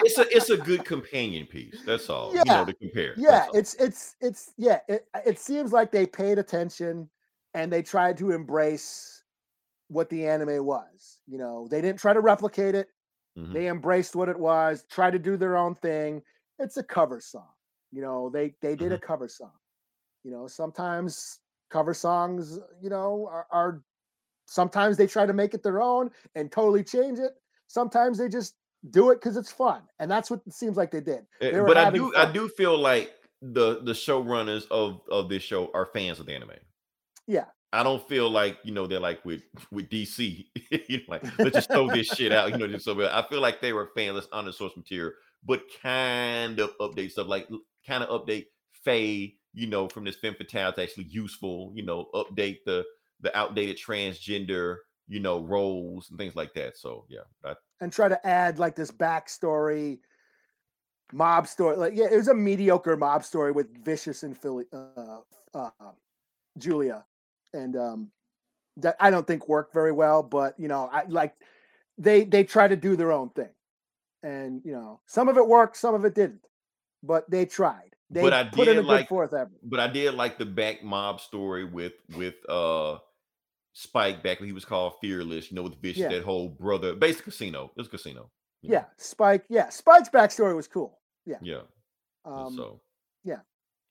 it's 0.05 0.19
a 0.19 0.37
it's 0.37 0.51
a 0.51 0.57
good 0.57 0.85
companion 0.85 1.47
piece. 1.47 1.83
That's 1.87 2.09
all. 2.11 2.35
You 2.35 2.45
Yeah. 2.45 2.59
know, 2.61 2.65
to 2.65 2.75
compare. 2.75 3.17
yeah 3.17 3.47
it's 3.55 3.75
it's 3.75 4.17
it's 4.21 4.55
yeah 4.57 4.81
it, 4.89 5.07
it 5.27 5.39
seems 5.39 5.73
like 5.73 5.91
they 5.91 6.07
paid 6.07 6.39
attention 6.39 7.11
and 7.55 7.73
they 7.73 7.83
tried 7.83 8.17
to 8.17 8.31
embrace 8.31 9.25
what 9.89 10.09
the 10.11 10.27
anime 10.27 10.65
was 10.65 11.21
you 11.27 11.39
know 11.39 11.67
they 11.71 11.81
didn't 11.81 11.99
try 11.99 12.13
to 12.13 12.21
replicate 12.21 12.75
it 12.77 12.89
Mhm. 13.37 13.55
they 13.55 13.69
embraced 13.69 14.15
what 14.15 14.29
it 14.29 14.39
was 14.39 14.85
tried 14.91 15.11
to 15.13 15.19
do 15.19 15.37
their 15.37 15.57
own 15.57 15.75
thing 15.77 16.23
it's 16.61 16.77
a 16.77 16.83
cover 16.85 17.21
song 17.21 17.51
you 17.91 18.01
know 18.01 18.31
they 18.31 18.55
they 18.63 18.77
did 18.77 18.93
a 18.93 18.99
Mm-hmm. 18.99 19.07
cover 19.07 19.29
song 19.29 19.53
you 20.25 20.31
know 20.31 20.47
sometimes 20.47 21.41
cover 21.71 21.95
songs 21.95 22.59
you 22.81 22.91
know 22.91 23.29
are, 23.31 23.47
are 23.51 23.83
sometimes 24.47 24.97
they 24.97 25.07
try 25.07 25.27
to 25.27 25.33
make 25.33 25.55
it 25.55 25.63
their 25.63 25.81
own 25.81 26.11
and 26.35 26.51
totally 26.53 26.85
change 26.85 27.19
it 27.19 27.33
sometimes 27.69 28.19
they 28.19 28.29
just 28.29 28.57
do 28.89 29.11
it 29.11 29.17
because 29.17 29.37
it's 29.37 29.53
fun 29.53 29.83
and 29.99 30.11
that's 30.11 30.31
what 30.31 30.41
it 30.47 30.55
seems 30.55 30.77
like 30.77 30.91
they 30.91 31.01
did 31.01 31.27
Eh, 31.41 31.51
they 31.51 31.61
but 31.61 31.77
I 31.77 31.91
do 31.91 32.15
I 32.17 32.31
do 32.31 32.49
feel 32.49 32.79
like 32.79 33.13
the 33.43 33.81
the 33.83 33.93
showrunners 33.93 34.67
of 34.71 35.01
of 35.11 35.29
this 35.29 35.43
show 35.43 35.71
are 35.75 35.91
fans 35.93 36.21
of 36.21 36.27
the 36.27 36.35
anime. 36.35 36.53
yeah 37.27 37.45
I 37.73 37.83
don't 37.83 38.07
feel 38.09 38.29
like 38.29 38.59
you 38.65 38.73
know 38.73 38.87
they're 38.87 39.01
like 39.01 39.25
with 39.25 39.43
with 39.71 39.89
DC. 39.89 40.47
you 40.89 40.99
know, 40.99 41.05
like 41.09 41.39
let's 41.39 41.55
just 41.55 41.71
throw 41.71 41.89
this 41.89 42.09
shit 42.09 42.33
out. 42.33 42.51
You 42.51 42.59
know, 42.59 42.67
just 42.67 42.85
so. 42.85 43.01
I 43.09 43.25
feel 43.29 43.41
like 43.41 43.61
they 43.61 43.73
were 43.73 43.91
fanless 43.97 44.27
on 44.33 44.45
the 44.45 44.53
source 44.53 44.77
material, 44.77 45.13
but 45.45 45.63
kind 45.81 46.59
of 46.59 46.77
update 46.79 47.13
stuff 47.13 47.29
like 47.29 47.49
kind 47.87 48.03
of 48.03 48.09
update 48.21 48.47
Faye. 48.85 49.37
You 49.53 49.67
know, 49.67 49.89
from 49.89 50.05
this 50.05 50.17
femme 50.17 50.35
fatale 50.35 50.73
to 50.73 50.83
actually 50.83 51.05
useful. 51.05 51.73
You 51.75 51.85
know, 51.85 52.09
update 52.13 52.59
the 52.67 52.85
the 53.21 53.37
outdated 53.37 53.79
transgender, 53.79 54.79
you 55.11 55.21
know, 55.21 55.41
roles 55.41 56.09
and 56.09 56.19
things 56.19 56.37
like 56.37 56.55
that. 56.55 56.79
So 56.79 57.05
yeah, 57.09 57.27
I, 57.45 57.55
and 57.81 57.93
try 57.93 58.09
to 58.09 58.27
add 58.27 58.59
like 58.59 58.77
this 58.77 58.91
backstory 58.91 59.99
mob 61.13 61.49
story 61.49 61.77
like 61.77 61.93
yeah 61.97 62.07
it 62.09 62.17
was 62.17 62.29
a 62.29 62.35
mediocre 62.35 62.97
mob 62.97 63.25
story 63.25 63.51
with 63.51 63.67
vicious 63.85 64.23
and 64.23 64.39
philly 64.39 64.65
uh, 64.73 65.19
uh 65.55 65.71
julia 66.57 67.05
and 67.53 67.75
um 67.75 68.09
that 68.77 68.95
i 69.01 69.11
don't 69.11 69.27
think 69.27 69.49
worked 69.49 69.75
very 69.75 69.91
well 69.91 70.23
but 70.23 70.55
you 70.57 70.69
know 70.69 70.89
i 70.93 71.03
like 71.09 71.35
they 71.99 72.23
they 72.23 72.45
try 72.45 72.69
to 72.69 72.77
do 72.77 72.95
their 72.95 73.11
own 73.11 73.29
thing 73.31 73.49
and 74.23 74.63
you 74.65 74.71
know 74.71 75.01
some 75.07 75.29
of 75.29 75.37
it 75.37 75.45
worked 75.45 75.77
some 75.77 75.97
of 75.97 76.05
it 76.05 76.15
didn't 76.15 76.47
but 77.03 77.29
they 77.29 77.45
tried 77.45 77.91
they 78.09 78.23
But 78.23 78.33
I 78.33 78.45
put 78.45 78.69
in 78.69 78.75
did 78.77 78.79
a 78.79 78.83
good 78.83 78.87
like- 78.87 79.09
fourth 79.09 79.33
effort 79.35 79.59
but 79.65 79.81
I 79.81 79.89
did 79.89 80.15
like 80.15 80.39
the 80.39 80.47
back 80.47 80.85
mob 80.85 81.21
story 81.21 81.65
with 81.65 81.95
with 82.17 82.35
uh 82.49 82.99
Spike 83.73 84.23
back 84.23 84.41
when 84.41 84.49
he 84.49 84.53
was 84.53 84.65
called 84.65 84.95
Fearless, 85.01 85.51
you 85.51 85.55
know, 85.55 85.63
with 85.63 85.81
Vicious, 85.81 86.01
Yeah. 86.03 86.09
that 86.09 86.25
whole 86.25 86.49
brother, 86.49 86.95
basic 86.95 87.25
casino. 87.25 87.71
It 87.77 87.79
was 87.81 87.89
casino. 87.89 88.21
know, 88.23 88.31
yeah 88.63 88.85
spike 88.99 89.45
yeah 89.49 89.71
spike's 89.71 90.11
backstory 90.11 90.55
was 90.55 90.69
cool 90.69 90.99
Yeah. 91.25 91.39
yeah. 91.41 91.63
um 92.27 92.55
so 92.55 92.81
yeah. 93.25 93.41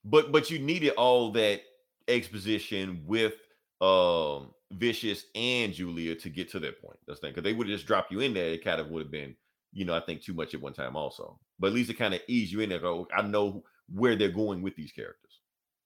But 0.06 0.32
but 0.32 0.50
you 0.52 0.60
needed 0.60 0.92
all 0.92 1.32
that 1.32 1.62
exposition 2.08 3.04
with 3.06 3.34
um 3.82 4.52
Vicious 4.72 5.26
and 5.34 5.74
Julia 5.74 6.14
to 6.16 6.30
get 6.30 6.50
to 6.52 6.60
that 6.60 6.80
point. 6.82 7.00
That's 7.08 7.20
the 7.20 7.28
thing. 7.28 7.34
Because 7.34 7.44
they 7.44 7.54
would 7.54 7.68
have 7.68 7.76
just 7.76 7.88
dropped 7.88 8.12
you 8.12 8.20
in 8.20 8.34
there, 8.36 8.50
it 8.50 8.64
kind 8.64 8.80
of 8.80 8.90
would 8.92 9.02
have 9.02 9.12
been, 9.12 9.36
you 9.74 9.84
know, 9.86 9.96
I 9.96 10.00
think 10.02 10.22
too 10.22 10.34
much 10.36 10.54
at 10.54 10.62
one 10.62 10.74
time 10.74 10.96
also. 10.96 11.40
But 11.58 11.68
at 11.68 11.74
least 11.74 11.90
it 11.90 11.96
kind 11.98 12.14
of 12.14 12.22
eased 12.28 12.52
you 12.52 12.60
in 12.60 12.70
there. 12.70 12.80
Go, 12.80 13.08
I 13.16 13.24
know 13.24 13.64
where 13.92 14.16
they're 14.16 14.30
going 14.30 14.62
with 14.62 14.76
these 14.76 14.92
characters. 14.92 15.40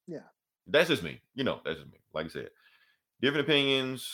Yeah. 0.05 0.27
That's 0.67 0.89
just 0.89 1.01
me. 1.03 1.21
You 1.33 1.45
know, 1.45 1.61
that's 1.63 1.79
just 1.79 1.91
me. 1.91 1.99
Like 2.13 2.25
I 2.25 2.29
said, 2.29 2.49
different 3.23 3.47
opinions. 3.47 4.07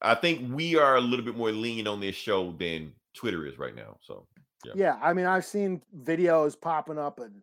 I 0.00 0.14
think 0.14 0.54
we 0.54 0.76
are 0.78 0.96
a 0.96 1.00
little 1.00 1.24
bit 1.24 1.36
more 1.36 1.50
lean 1.50 1.86
on 1.88 2.00
this 2.00 2.14
show 2.14 2.52
than 2.52 2.92
Twitter 3.14 3.44
is 3.46 3.58
right 3.58 3.74
now. 3.74 3.98
So 4.00 4.26
Yeah. 4.64 4.72
yeah 4.74 4.98
i 5.02 5.12
mean 5.12 5.26
i've 5.26 5.44
seen 5.44 5.80
videos 6.02 6.60
popping 6.60 6.98
up 6.98 7.20
and 7.20 7.42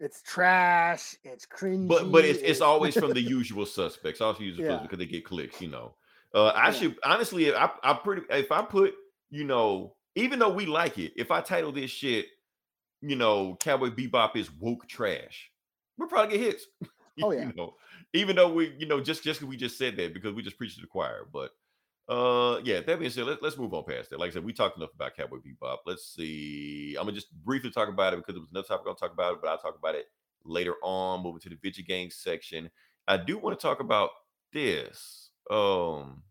it's 0.00 0.22
trash 0.22 1.16
it's 1.24 1.46
cringy 1.46 1.88
but 1.88 2.10
but 2.12 2.24
it's 2.24 2.40
it's 2.42 2.60
always 2.60 2.96
from 2.96 3.12
the 3.12 3.20
usual 3.38 3.66
suspects. 3.66 4.20
Also 4.20 4.42
usual 4.42 4.64
Yeah. 4.66 4.78
because 4.82 4.98
they 4.98 5.06
get 5.06 5.24
clicks, 5.24 5.60
you 5.60 5.68
know. 5.68 5.94
Uh 6.34 6.52
I 6.54 6.66
Yeah. 6.66 6.72
should 6.72 6.96
honestly 7.04 7.54
I 7.54 7.70
I 7.84 7.94
pretty 7.94 8.22
if 8.30 8.50
I 8.50 8.62
put, 8.62 8.94
you 9.30 9.44
know, 9.44 9.94
even 10.16 10.38
though 10.40 10.52
we 10.52 10.66
like 10.66 10.98
it, 10.98 11.12
if 11.16 11.30
I 11.30 11.40
title 11.40 11.72
this 11.72 11.90
shit, 11.90 12.26
you 13.00 13.16
know, 13.16 13.56
Cowboy 13.60 13.90
Bebop 13.90 14.36
is 14.36 14.50
woke 14.50 14.86
trash, 14.88 15.50
we'll 15.98 16.08
probably 16.08 16.36
get 16.36 16.46
hits. 16.46 16.66
Oh, 17.22 17.30
You 17.36 17.36
yeah. 17.36 17.52
know, 17.54 17.74
even 18.12 18.36
though 18.36 18.52
we, 18.52 18.74
you 18.78 18.86
know, 18.86 19.00
just 19.00 19.22
just 19.22 19.42
we 19.42 19.56
just 19.56 19.78
said 19.78 19.96
that 19.96 20.14
because 20.14 20.34
we 20.34 20.42
just 20.42 20.58
preached 20.58 20.76
to 20.76 20.80
the 20.82 20.86
choir. 20.86 21.26
But 21.32 21.50
uh 22.08 22.60
yeah, 22.64 22.80
that 22.80 22.98
being 22.98 23.10
said, 23.10 23.26
let, 23.26 23.42
let's 23.42 23.58
move 23.58 23.74
on 23.74 23.84
past 23.84 24.10
that. 24.10 24.18
Like 24.20 24.30
I 24.30 24.34
said, 24.34 24.44
we 24.44 24.52
talked 24.52 24.76
enough 24.76 24.94
about 24.94 25.16
Cowboy 25.16 25.38
Bebop. 25.38 25.78
Let's 25.86 26.14
see. 26.14 26.96
I'm 26.98 27.04
gonna 27.06 27.12
just 27.14 27.32
briefly 27.44 27.70
talk 27.70 27.88
about 27.88 28.14
it 28.14 28.18
because 28.18 28.36
it 28.36 28.40
was 28.40 28.50
another 28.50 28.66
topic 28.68 28.86
I'll 28.88 28.94
talk 28.94 29.12
about 29.12 29.34
it, 29.34 29.38
but 29.42 29.48
I'll 29.48 29.58
talk 29.58 29.76
about 29.78 29.94
it 29.94 30.06
later 30.44 30.74
on. 30.82 31.22
Moving 31.22 31.40
to 31.42 31.48
the 31.50 31.58
video 31.62 31.84
game 31.86 32.10
section. 32.10 32.70
I 33.08 33.16
do 33.18 33.38
want 33.38 33.58
to 33.58 33.62
talk 33.62 33.80
about 33.80 34.10
this. 34.52 35.30
Um 35.50 36.22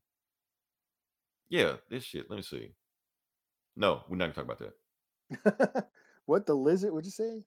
yeah, 1.49 1.75
this 1.89 2.03
shit. 2.03 2.29
Let 2.29 2.37
me 2.37 2.43
see. 2.43 2.73
No, 3.75 4.03
we're 4.07 4.17
not 4.17 4.33
gonna 4.33 4.33
talk 4.33 4.45
about 4.45 4.59
that. 4.59 4.73
what 6.25 6.45
the 6.45 6.53
lizard 6.55 6.93
would 6.93 7.05
you 7.05 7.11
say 7.11 7.43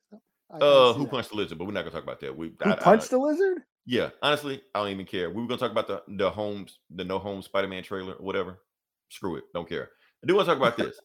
Uh 0.51 0.93
who 0.93 1.05
that. 1.05 1.11
punched 1.11 1.31
the 1.31 1.37
lizard, 1.37 1.59
but 1.59 1.65
we're 1.67 1.73
not 1.73 1.81
gonna 1.83 1.91
talk 1.93 2.03
about 2.03 2.21
that. 2.21 2.37
We 2.37 2.49
who 2.63 2.71
I- 2.71 2.75
I- 2.75 2.77
punched 2.77 3.11
the 3.11 3.19
lizard 3.19 3.63
Yeah, 3.87 4.11
honestly, 4.23 4.63
I 4.75 4.81
don't 4.81 4.91
even 4.91 5.07
care. 5.07 5.31
We 5.31 5.43
were 5.43 5.49
gonna 5.49 5.59
talk 5.59 5.71
about 5.73 5.89
the 5.89 6.03
the 6.17 6.31
homes, 6.31 6.79
the 6.91 7.05
no 7.05 7.19
home 7.19 7.43
Spider 7.43 7.69
Man 7.69 7.83
trailer 7.83 8.15
or 8.15 8.25
whatever. 8.25 8.61
Screw 9.11 9.37
it, 9.37 9.45
don't 9.55 9.69
care. 9.69 9.91
I 10.23 10.27
do 10.27 10.35
want 10.37 10.49
to 10.49 10.55
talk 10.55 10.59
about 10.59 10.77
this. 10.79 10.99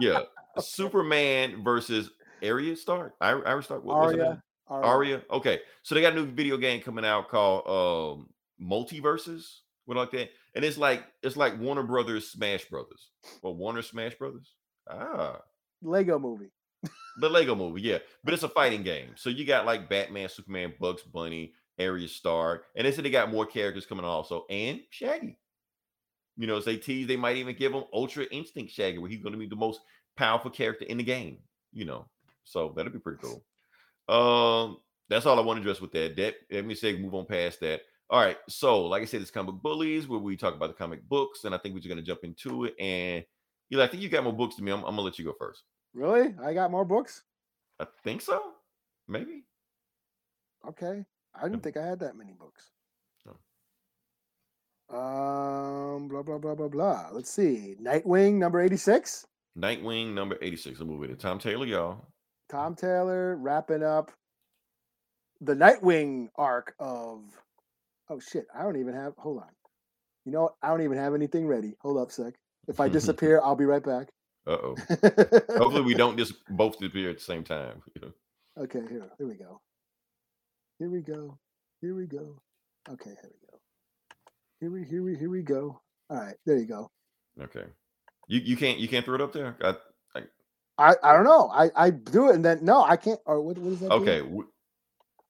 Yeah, 0.00 0.22
Superman 0.60 1.62
versus 1.62 2.10
Arya 2.42 2.76
Stark. 2.76 3.14
I 3.20 3.32
Arya 3.32 3.62
Stark. 3.62 3.84
What 3.84 3.96
was 3.98 4.14
her 4.14 4.20
Arya. 4.22 4.42
Arya. 4.68 4.86
Arya. 4.86 5.22
Okay, 5.30 5.60
so 5.82 5.94
they 5.94 6.00
got 6.00 6.12
a 6.12 6.16
new 6.16 6.26
video 6.26 6.56
game 6.56 6.80
coming 6.80 7.04
out 7.04 7.28
called 7.28 7.66
um 7.66 8.28
MultiVersus, 8.62 9.44
what 9.84 9.96
like 9.96 10.10
that, 10.12 10.30
and 10.54 10.64
it's 10.64 10.78
like 10.78 11.04
it's 11.22 11.36
like 11.36 11.58
Warner 11.58 11.82
Brothers 11.82 12.30
Smash 12.30 12.64
Brothers. 12.66 13.10
Well, 13.42 13.54
Warner 13.54 13.82
Smash 13.82 14.14
Brothers. 14.14 14.54
Ah, 14.90 15.40
lego 15.82 16.18
movie 16.18 16.50
the 17.18 17.28
Lego 17.28 17.54
movie, 17.54 17.82
yeah. 17.82 17.98
But 18.24 18.34
it's 18.34 18.42
a 18.42 18.48
fighting 18.48 18.82
game. 18.82 19.10
So 19.16 19.30
you 19.30 19.44
got 19.44 19.66
like 19.66 19.88
Batman, 19.88 20.28
Superman, 20.28 20.74
Bugs 20.80 21.02
Bunny, 21.02 21.52
Arya 21.78 22.08
Stark, 22.08 22.64
and 22.76 22.86
they 22.86 22.92
said 22.92 23.04
they 23.04 23.10
got 23.10 23.32
more 23.32 23.46
characters 23.46 23.86
coming 23.86 24.04
also, 24.04 24.44
and 24.50 24.80
Shaggy. 24.90 25.38
You 26.36 26.46
know, 26.46 26.56
as 26.56 26.64
they 26.64 26.76
tease, 26.76 27.06
they 27.06 27.16
might 27.16 27.36
even 27.36 27.56
give 27.56 27.72
him 27.72 27.84
Ultra 27.92 28.24
Instinct 28.24 28.72
Shaggy, 28.72 28.98
where 28.98 29.10
he's 29.10 29.22
going 29.22 29.32
to 29.32 29.38
be 29.38 29.48
the 29.48 29.56
most 29.56 29.80
powerful 30.16 30.50
character 30.50 30.84
in 30.84 30.98
the 30.98 31.04
game. 31.04 31.38
You 31.72 31.84
know, 31.84 32.06
so 32.44 32.72
that'll 32.76 32.92
be 32.92 32.98
pretty 32.98 33.20
cool. 33.20 33.44
Um, 34.08 34.78
that's 35.08 35.26
all 35.26 35.38
I 35.38 35.42
want 35.42 35.58
to 35.58 35.60
address 35.62 35.80
with 35.80 35.92
that. 35.92 36.16
That 36.16 36.34
let 36.50 36.64
me 36.64 36.74
say, 36.74 36.96
move 36.96 37.14
on 37.14 37.26
past 37.26 37.60
that. 37.60 37.82
All 38.10 38.20
right, 38.20 38.38
so 38.48 38.86
like 38.86 39.02
I 39.02 39.04
said, 39.04 39.20
it's 39.20 39.30
comic 39.30 39.56
bullies 39.56 40.08
where 40.08 40.18
we 40.18 40.36
talk 40.36 40.54
about 40.54 40.68
the 40.68 40.74
comic 40.74 41.06
books, 41.08 41.44
and 41.44 41.54
I 41.54 41.58
think 41.58 41.74
we're 41.74 41.80
just 41.80 41.90
going 41.90 42.02
to 42.02 42.06
jump 42.06 42.20
into 42.24 42.64
it. 42.64 42.74
And 42.80 43.22
Eli, 43.70 43.84
I 43.84 43.86
think 43.86 44.02
you 44.02 44.08
got 44.08 44.24
more 44.24 44.32
books 44.32 44.56
than 44.56 44.64
me. 44.64 44.72
I'm, 44.72 44.78
I'm 44.78 44.92
gonna 44.92 45.02
let 45.02 45.18
you 45.18 45.26
go 45.26 45.34
first. 45.38 45.62
Really? 45.94 46.34
I 46.42 46.54
got 46.54 46.70
more 46.70 46.84
books? 46.84 47.22
I 47.80 47.86
think 48.04 48.22
so. 48.22 48.40
Maybe. 49.08 49.44
okay. 50.68 51.04
I 51.40 51.44
didn't 51.48 51.62
think 51.62 51.76
i 51.76 51.86
had 51.86 52.00
that 52.00 52.16
many 52.16 52.32
books. 52.32 52.70
No. 53.26 54.96
um 54.98 56.08
blah 56.08 56.22
blah 56.22 56.38
blah 56.38 56.54
blah 56.54 56.68
blah. 56.68 57.08
Let's 57.12 57.30
see. 57.30 57.76
Nightwing 57.82 58.34
number 58.34 58.60
86 58.60 59.26
Nightwing 59.58 60.14
number 60.14 60.38
86. 60.40 60.78
Let's 60.80 60.88
move 60.88 61.00
with 61.00 61.10
it. 61.10 61.20
Tom 61.20 61.38
Taylor, 61.38 61.66
y'all. 61.66 62.06
tom 62.50 62.74
taylor 62.76 63.36
wrapping 63.36 63.82
up 63.82 64.12
the 65.40 65.54
nightwing 65.54 66.28
arc 66.36 66.74
of 66.78 67.22
oh 68.10 68.20
shit. 68.20 68.46
I 68.54 68.62
don't 68.62 68.76
even 68.80 68.94
have 68.94 69.14
hold 69.18 69.38
on. 69.38 69.48
You 70.24 70.32
know 70.32 70.42
what? 70.44 70.54
I 70.62 70.68
don't 70.68 70.82
even 70.82 70.98
have 70.98 71.14
anything 71.14 71.46
ready. 71.46 71.74
Hold 71.80 71.98
up 71.98 72.10
sec. 72.12 72.34
If 72.68 72.80
i 72.80 72.88
disappear 72.98 73.40
i'll 73.44 73.56
be 73.56 73.64
right 73.66 73.84
back 73.84 74.08
Uh-oh. 74.48 74.76
Hopefully 75.58 75.82
we 75.82 75.94
don't 75.94 76.16
just 76.16 76.32
both 76.48 76.78
disappear 76.78 77.10
at 77.10 77.18
the 77.18 77.24
same 77.24 77.44
time. 77.44 77.82
Okay, 78.58 78.80
here, 78.88 79.04
here 79.18 79.28
we 79.28 79.34
go. 79.34 79.60
Here 80.78 80.88
we 80.88 81.02
go. 81.02 81.38
Here 81.82 81.94
we 81.94 82.06
go. 82.06 82.40
Okay, 82.90 83.10
here 83.10 83.30
we 83.30 83.46
go. 83.46 83.58
Here 84.60 84.70
we 84.70 84.84
here 84.84 85.02
we 85.02 85.16
here 85.16 85.30
we 85.30 85.42
go. 85.42 85.80
All 86.10 86.16
right, 86.16 86.34
there 86.46 86.56
you 86.56 86.64
go. 86.64 86.90
Okay. 87.40 87.64
You 88.26 88.40
you 88.40 88.56
can't 88.56 88.78
you 88.78 88.88
can't 88.88 89.04
throw 89.04 89.14
it 89.16 89.20
up 89.20 89.32
there? 89.32 89.56
I, 89.62 90.22
I 90.78 90.94
I 91.02 91.12
don't 91.12 91.24
know. 91.24 91.50
I 91.52 91.70
I 91.76 91.90
do 91.90 92.30
it 92.30 92.34
and 92.34 92.44
then 92.44 92.64
no, 92.64 92.82
I 92.82 92.96
can't. 92.96 93.20
Or 93.26 93.40
what 93.42 93.58
what 93.58 93.72
is 93.74 93.80
that? 93.80 93.92
okay. 93.92 94.22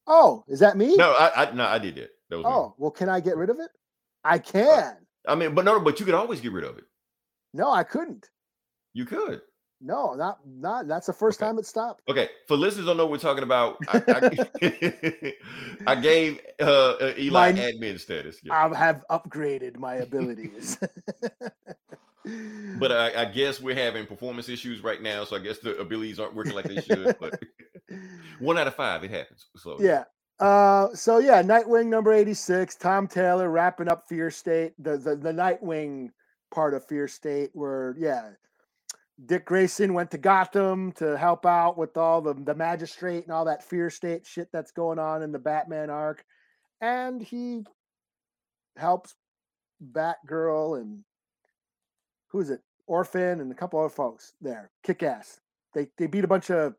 Oh, 0.07 0.45
is 0.49 0.61
that 0.61 0.77
me? 0.77 0.97
No, 0.97 1.13
I, 1.13 1.45
I 1.45 1.51
no, 1.53 1.65
I 1.65 1.79
did 1.79 1.99
it. 1.99 2.13
That 2.31 2.37
was 2.37 2.45
me. 2.45 2.51
Oh, 2.51 2.75
well, 2.79 2.91
can 2.91 3.09
I 3.09 3.21
get 3.21 3.37
rid 3.37 3.51
of 3.51 3.59
it? 3.59 3.71
I 4.25 4.37
uh, 4.37 4.39
can. 4.39 4.97
I 5.27 5.35
mean, 5.35 5.55
but 5.55 5.65
no, 5.65 5.81
but 5.81 6.01
you 6.01 6.07
could 6.07 6.15
always 6.15 6.41
get 6.41 6.53
rid 6.53 6.65
of 6.65 6.79
it. 6.79 6.85
No, 7.53 7.71
I 7.71 7.83
couldn't. 7.83 8.31
You 8.95 9.05
could. 9.05 9.41
No, 9.81 10.15
not 10.15 10.39
not. 10.45 10.89
That's 10.89 11.07
the 11.07 11.13
first 11.13 11.41
Okay. 11.41 11.49
time 11.49 11.59
it 11.59 11.67
stopped. 11.67 12.03
Okay, 12.09 12.29
for 12.49 12.57
listeners 12.57 12.87
don't 12.87 12.97
know 12.97 13.05
what 13.07 13.13
we're 13.13 13.19
talking 13.19 13.45
about, 13.45 13.77
I, 13.89 14.03
I, 14.61 15.33
I 15.87 15.95
gave 15.95 16.41
uh, 16.61 16.65
uh, 17.01 17.13
Eli 17.17 17.53
Mine- 17.53 17.57
admin 17.59 18.01
status. 18.01 18.39
yeah. 18.43 18.55
I 18.67 18.77
have 18.77 19.05
upgraded 19.09 19.79
my 19.79 19.95
abilities. 19.97 20.79
But 22.79 22.93
I, 22.93 23.13
I 23.23 23.25
guess 23.27 23.61
we're 23.61 23.75
having 23.77 24.05
performance 24.07 24.49
issues 24.49 24.83
right 24.83 25.01
now, 25.01 25.25
so 25.25 25.37
I 25.37 25.39
guess 25.39 25.59
the 25.61 25.77
abilities 25.79 26.19
aren't 26.19 26.35
working 26.35 26.55
like 26.55 26.65
they 26.67 26.81
should. 26.81 27.17
But 27.21 27.41
one 28.41 28.59
out 28.59 28.67
of 28.67 28.75
five, 28.75 29.05
it 29.05 29.11
happens. 29.11 29.47
So 29.57 29.77
yeah. 29.81 30.05
Uh, 30.41 30.89
so 30.95 31.19
yeah, 31.19 31.43
Nightwing 31.43 31.87
number 31.87 32.13
86, 32.13 32.75
Tom 32.77 33.09
Taylor 33.09 33.51
wrapping 33.51 33.89
up 33.89 34.05
Fear 34.09 34.31
State, 34.31 34.73
the, 34.79 34.97
the 34.97 35.17
the 35.17 35.33
Nightwing 35.33 36.09
part 36.53 36.75
of 36.75 36.85
Fear 36.87 37.09
State, 37.09 37.51
where 37.55 37.97
yeah, 37.99 38.31
Dick 39.25 39.47
Grayson 39.47 39.95
went 39.95 40.11
to 40.13 40.19
Gotham 40.19 40.93
to 40.93 41.17
help 41.17 41.45
out 41.45 41.77
with 41.77 41.97
all 41.97 42.21
the 42.21 42.35
the 42.35 42.55
magistrate 42.55 43.25
and 43.25 43.33
all 43.33 43.45
that 43.47 43.65
Fear 43.65 43.91
State 43.91 44.27
shit 44.27 44.49
that's 44.53 44.71
going 44.71 44.99
on 44.99 45.23
in 45.23 45.33
the 45.33 45.39
Batman 45.39 45.91
arc, 45.91 46.25
and 46.81 47.21
he 47.21 47.65
helps 48.77 49.17
Batgirl 49.93 50.81
and 50.81 51.05
who's 52.29 52.51
it, 52.51 52.61
Orphan 52.87 53.41
and 53.41 53.51
a 53.51 53.55
couple 53.55 53.81
other 53.81 53.89
folks 53.89 54.35
there, 54.41 54.71
kick 54.85 55.03
ass. 55.03 55.41
They 55.75 55.89
they 55.99 56.07
beat 56.07 56.25
a 56.25 56.29
bunch 56.29 56.51
of 56.51 56.75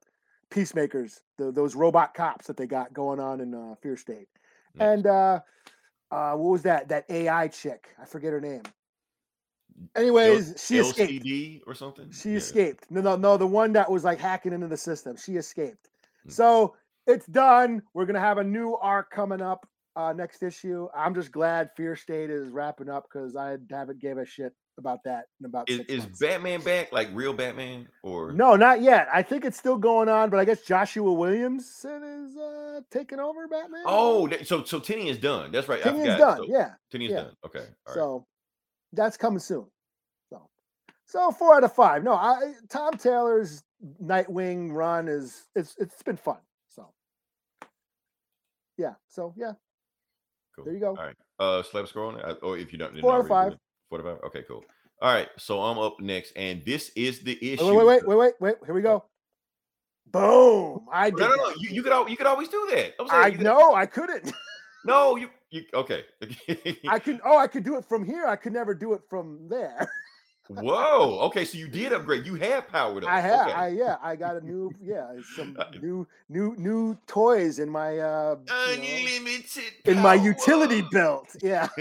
peacemakers, 0.50 1.22
the, 1.38 1.52
those 1.52 1.76
robot 1.76 2.14
cops 2.14 2.48
that 2.48 2.58
they 2.58 2.66
got 2.66 2.94
going 2.94 3.20
on 3.20 3.42
in 3.42 3.54
uh, 3.54 3.76
Fear 3.82 3.98
State. 3.98 4.28
Nice. 4.76 4.88
And 4.88 5.08
uh, 5.08 5.40
uh, 6.12 6.34
what 6.34 6.52
was 6.52 6.62
that? 6.64 6.88
That 6.88 7.06
AI 7.10 7.50
chick, 7.50 7.90
I 8.02 8.06
forget 8.06 8.32
her 8.32 8.42
name. 8.42 8.64
Anyways, 9.96 10.56
she 10.66 10.78
escaped. 10.78 11.24
LCD 11.26 11.62
or 11.68 11.74
something. 11.74 12.12
She 12.12 12.32
Yeah. 12.32 12.38
escaped. 12.38 12.86
No, 12.90 13.02
no, 13.02 13.16
no. 13.16 13.38
The 13.38 13.48
one 13.48 13.74
that 13.74 13.90
was 13.90 14.04
like 14.04 14.20
hacking 14.20 14.54
into 14.54 14.68
the 14.68 14.78
system. 14.78 15.16
She 15.16 15.34
escaped. 15.38 15.90
Mm. 16.28 16.32
So 16.32 16.76
it's 17.08 17.26
done. 17.28 17.82
We're 17.94 18.06
gonna 18.06 18.20
have 18.20 18.38
a 18.38 18.44
new 18.44 18.76
arc 18.76 19.10
coming 19.12 19.42
up. 19.42 19.68
uh, 19.96 20.14
next 20.14 20.44
issue. 20.44 20.88
I'm 20.96 21.14
just 21.14 21.30
glad 21.32 21.72
Fear 21.76 21.98
State 21.98 22.30
is 22.30 22.50
wrapping 22.50 22.88
up 22.88 23.08
because 23.12 23.36
I 23.36 23.58
haven't 23.70 24.00
gave 24.00 24.18
a 24.18 24.26
shit 24.26 24.54
about 24.78 25.00
that 25.04 25.26
in 25.42 25.46
about 25.46 25.70
Is, 25.70 25.80
is. 25.90 26.06
Batman 26.20 26.62
back? 26.62 26.94
Like 26.94 27.10
real 27.12 27.34
Batman? 27.34 27.86
Or 28.04 28.32
No, 28.32 28.56
not 28.56 28.82
yet. 28.82 29.10
I 29.14 29.22
think 29.24 29.44
it's 29.44 29.58
still 29.58 29.76
going 29.78 30.08
on, 30.08 30.30
but 30.30 30.40
I 30.40 30.46
guess 30.46 30.62
Joshua 30.62 31.12
Williamson 31.12 32.02
is 32.04 32.38
uh, 32.38 32.80
taking 32.92 33.20
over 33.20 33.48
Batman. 33.50 33.84
Oh, 33.86 34.30
so 34.44 34.64
so 34.64 34.80
Tinny 34.80 35.10
is 35.10 35.18
done. 35.18 35.52
That's 35.52 35.68
right. 35.68 35.82
Tynion's 35.82 36.18
done. 36.18 36.38
So, 36.38 36.46
yeah. 36.48 36.70
Tinny 36.92 37.06
is 37.08 37.12
yeah. 37.12 37.22
done. 37.24 37.34
Okay. 37.46 37.60
All 37.60 37.66
right. 37.66 37.94
So 37.96 38.26
that's 38.94 39.18
coming 39.18 39.40
soon. 39.40 39.66
So, 40.30 40.48
so 41.06 41.32
four 41.32 41.56
out 41.56 41.64
of 41.64 41.74
five. 41.74 42.04
No, 42.04 42.14
I 42.14 42.54
Tom 42.70 42.94
Taylor's 42.98 43.64
Nightwing 44.04 44.72
run 44.72 45.08
is 45.08 45.46
it's 45.56 45.76
it's 45.80 46.02
been 46.04 46.18
fun. 46.18 46.38
So 46.70 46.88
yeah. 48.78 48.94
So 49.08 49.34
yeah, 49.38 49.54
cool. 50.56 50.66
there 50.66 50.74
you 50.74 50.80
go. 50.80 50.90
All 50.90 50.96
right. 50.96 51.16
Uh, 51.40 51.64
slap 51.64 51.88
score 51.88 52.06
on 52.08 52.20
it, 52.20 52.26
I- 52.26 52.32
or 52.46 52.58
if 52.58 52.72
you 52.74 52.78
don't, 52.80 53.00
Four 53.00 53.14
out 53.14 53.22
of 53.22 53.28
five. 53.28 53.54
Four 53.90 54.00
out 54.00 54.06
of 54.06 54.18
five. 54.18 54.24
Okay, 54.28 54.44
cool. 54.48 54.64
All 55.02 55.14
right. 55.14 55.30
So 55.38 55.62
I'm 55.62 55.78
up 55.78 56.00
next, 56.02 56.34
and 56.36 56.64
this 56.66 56.92
is 56.96 57.22
the 57.22 57.38
issue. 57.54 57.66
Wait, 57.66 57.86
wait, 57.86 57.86
wait, 57.86 58.06
wait, 58.06 58.18
wait, 58.18 58.34
wait. 58.42 58.56
Here 58.66 58.76
we 58.76 58.82
go. 58.82 59.06
Boom! 60.12 60.88
I 60.92 61.12
did. 61.12 61.20
No, 61.20 61.28
no, 61.30 61.36
no. 61.36 61.50
You, 61.60 61.70
you 61.70 61.84
could 61.84 62.10
you 62.10 62.18
could 62.18 62.26
always 62.28 62.50
do 62.50 62.68
that. 62.72 62.96
Saying 62.98 63.10
I 63.12 63.28
you 63.28 63.38
could- 63.38 63.44
know 63.46 63.74
I 63.76 63.86
couldn't. 63.86 64.32
No, 64.86 65.18
you 65.18 65.30
you 65.52 65.64
okay. 65.74 66.04
I 66.88 67.00
can 67.00 67.20
Oh, 67.26 67.38
I 67.38 67.48
could 67.48 67.64
do 67.64 67.78
it 67.78 67.86
from 67.86 68.06
here. 68.06 68.26
I 68.28 68.36
could 68.36 68.54
never 68.54 68.74
do 68.74 68.94
it 68.94 69.02
from 69.10 69.48
there. 69.50 69.90
Whoa. 70.50 71.20
Okay, 71.30 71.46
so 71.46 71.58
you 71.60 71.68
did 71.68 71.94
upgrade. 71.94 72.26
You 72.26 72.36
have 72.36 72.68
powered 72.68 73.04
up. 73.04 73.10
I 73.10 73.20
have. 73.22 73.48
Okay. 73.48 73.56
I 73.56 73.68
yeah. 73.70 73.98
I 74.02 74.16
got 74.16 74.36
a 74.36 74.42
new 74.42 74.72
yeah. 74.82 75.12
Some 75.36 75.58
new 75.82 76.08
new 76.28 76.56
new 76.58 76.98
toys 77.08 77.60
in 77.60 77.70
my 77.70 78.00
uh 78.00 78.38
you 78.40 78.54
know, 78.54 78.66
Unlimited. 78.74 79.74
in 79.86 80.00
my 80.00 80.16
utility 80.16 80.82
belt. 80.92 81.28
Yeah. 81.42 81.68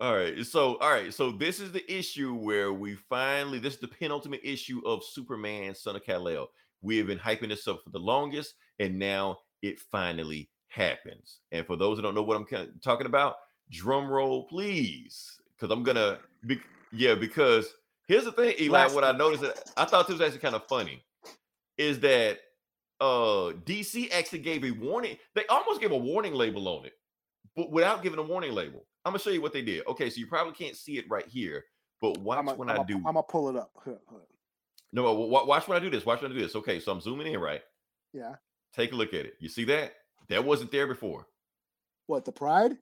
all 0.00 0.16
right. 0.16 0.44
So, 0.44 0.76
all 0.78 0.90
right. 0.90 1.14
So, 1.14 1.30
this 1.30 1.60
is 1.60 1.70
the 1.72 1.84
issue 1.92 2.34
where 2.34 2.72
we 2.72 2.96
finally, 3.08 3.58
this 3.58 3.74
is 3.74 3.80
the 3.80 3.88
penultimate 3.88 4.40
issue 4.42 4.82
of 4.84 5.04
Superman, 5.04 5.74
Son 5.74 5.94
of 5.96 6.04
Kal-El. 6.04 6.50
We 6.82 6.96
have 6.98 7.06
been 7.06 7.18
hyping 7.18 7.48
this 7.48 7.68
up 7.68 7.82
for 7.84 7.90
the 7.90 7.98
longest, 7.98 8.54
and 8.78 8.98
now 8.98 9.38
it 9.62 9.78
finally 9.78 10.48
happens. 10.70 11.40
And 11.52 11.66
for 11.66 11.76
those 11.76 11.98
who 11.98 12.02
don't 12.02 12.14
know 12.14 12.22
what 12.22 12.36
I'm 12.36 12.46
talking 12.82 13.06
about, 13.06 13.36
drum 13.70 14.08
roll, 14.08 14.44
please. 14.44 15.38
Because 15.58 15.70
I'm 15.76 15.84
to, 15.84 16.18
be, 16.46 16.58
yeah, 16.92 17.14
because 17.14 17.74
here's 18.08 18.24
the 18.24 18.32
thing, 18.32 18.54
Eli, 18.58 18.82
Last 18.84 18.94
what 18.94 19.04
I 19.04 19.12
noticed, 19.12 19.42
that 19.42 19.70
I 19.76 19.84
thought 19.84 20.06
this 20.06 20.14
was 20.18 20.22
actually 20.22 20.40
kind 20.40 20.54
of 20.54 20.64
funny, 20.66 21.04
is 21.76 22.00
that 22.00 22.38
uh 23.00 23.52
DC 23.64 24.10
actually 24.12 24.40
gave 24.40 24.64
a 24.64 24.70
warning. 24.72 25.16
They 25.34 25.46
almost 25.46 25.80
gave 25.80 25.92
a 25.92 25.96
warning 25.96 26.34
label 26.34 26.68
on 26.68 26.84
it, 26.86 26.92
but 27.56 27.70
without 27.70 28.02
giving 28.02 28.18
a 28.18 28.22
warning 28.22 28.52
label. 28.52 28.84
I'm 29.04 29.12
gonna 29.12 29.20
show 29.20 29.30
you 29.30 29.40
what 29.40 29.54
they 29.54 29.62
did. 29.62 29.86
Okay, 29.86 30.10
so 30.10 30.18
you 30.20 30.26
probably 30.26 30.52
can't 30.52 30.76
see 30.76 30.98
it 30.98 31.06
right 31.08 31.26
here, 31.26 31.64
but 32.02 32.18
watch 32.18 32.38
I'm 32.38 32.46
when 32.58 32.68
gonna 32.68 32.82
I 32.82 32.84
do. 32.84 32.96
I'm 32.96 33.02
gonna 33.04 33.22
pull 33.22 33.48
it 33.48 33.56
up. 33.56 33.70
Hold 33.74 33.96
on, 33.96 34.02
hold 34.06 34.20
on. 34.20 34.26
no, 34.92 35.02
wa- 35.04 35.26
wa- 35.26 35.44
watch 35.46 35.66
when 35.68 35.76
I 35.76 35.80
do 35.80 35.88
this. 35.88 36.04
Watch 36.04 36.20
when 36.20 36.30
I 36.30 36.34
do 36.34 36.40
this. 36.42 36.54
Okay, 36.56 36.78
so 36.80 36.92
I'm 36.92 37.00
zooming 37.00 37.32
in. 37.32 37.40
Right, 37.40 37.62
Yeah. 38.12 38.34
take 38.74 38.92
a 38.92 38.96
look 38.96 39.14
at 39.14 39.24
it. 39.24 39.34
You 39.40 39.48
see 39.48 39.64
that? 39.64 39.94
That 40.30 40.44
wasn't 40.44 40.72
there 40.72 40.86
before. 40.86 41.26
What 42.06 42.24
the 42.24 42.32
pride? 42.32 42.78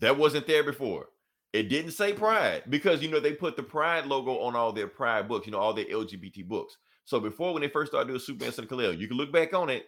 That 0.00 0.16
wasn't 0.16 0.46
there 0.46 0.64
before. 0.64 1.06
It 1.52 1.68
didn't 1.68 1.92
say 1.92 2.12
Pride 2.12 2.64
because 2.68 3.02
you 3.02 3.08
know 3.08 3.20
they 3.20 3.32
put 3.32 3.56
the 3.56 3.62
Pride 3.62 4.06
logo 4.06 4.38
on 4.40 4.54
all 4.54 4.72
their 4.72 4.88
Pride 4.88 5.26
books. 5.26 5.46
You 5.46 5.52
know 5.52 5.58
all 5.58 5.72
their 5.72 5.86
LGBT 5.86 6.46
books. 6.46 6.76
So 7.04 7.18
before 7.18 7.52
when 7.52 7.62
they 7.62 7.68
first 7.68 7.92
started 7.92 8.08
doing 8.08 8.20
Superman 8.20 8.52
Son 8.52 8.64
of 8.64 8.68
Kal-El, 8.68 8.92
you 8.92 9.08
can 9.08 9.16
look 9.16 9.32
back 9.32 9.54
on 9.54 9.70
it. 9.70 9.86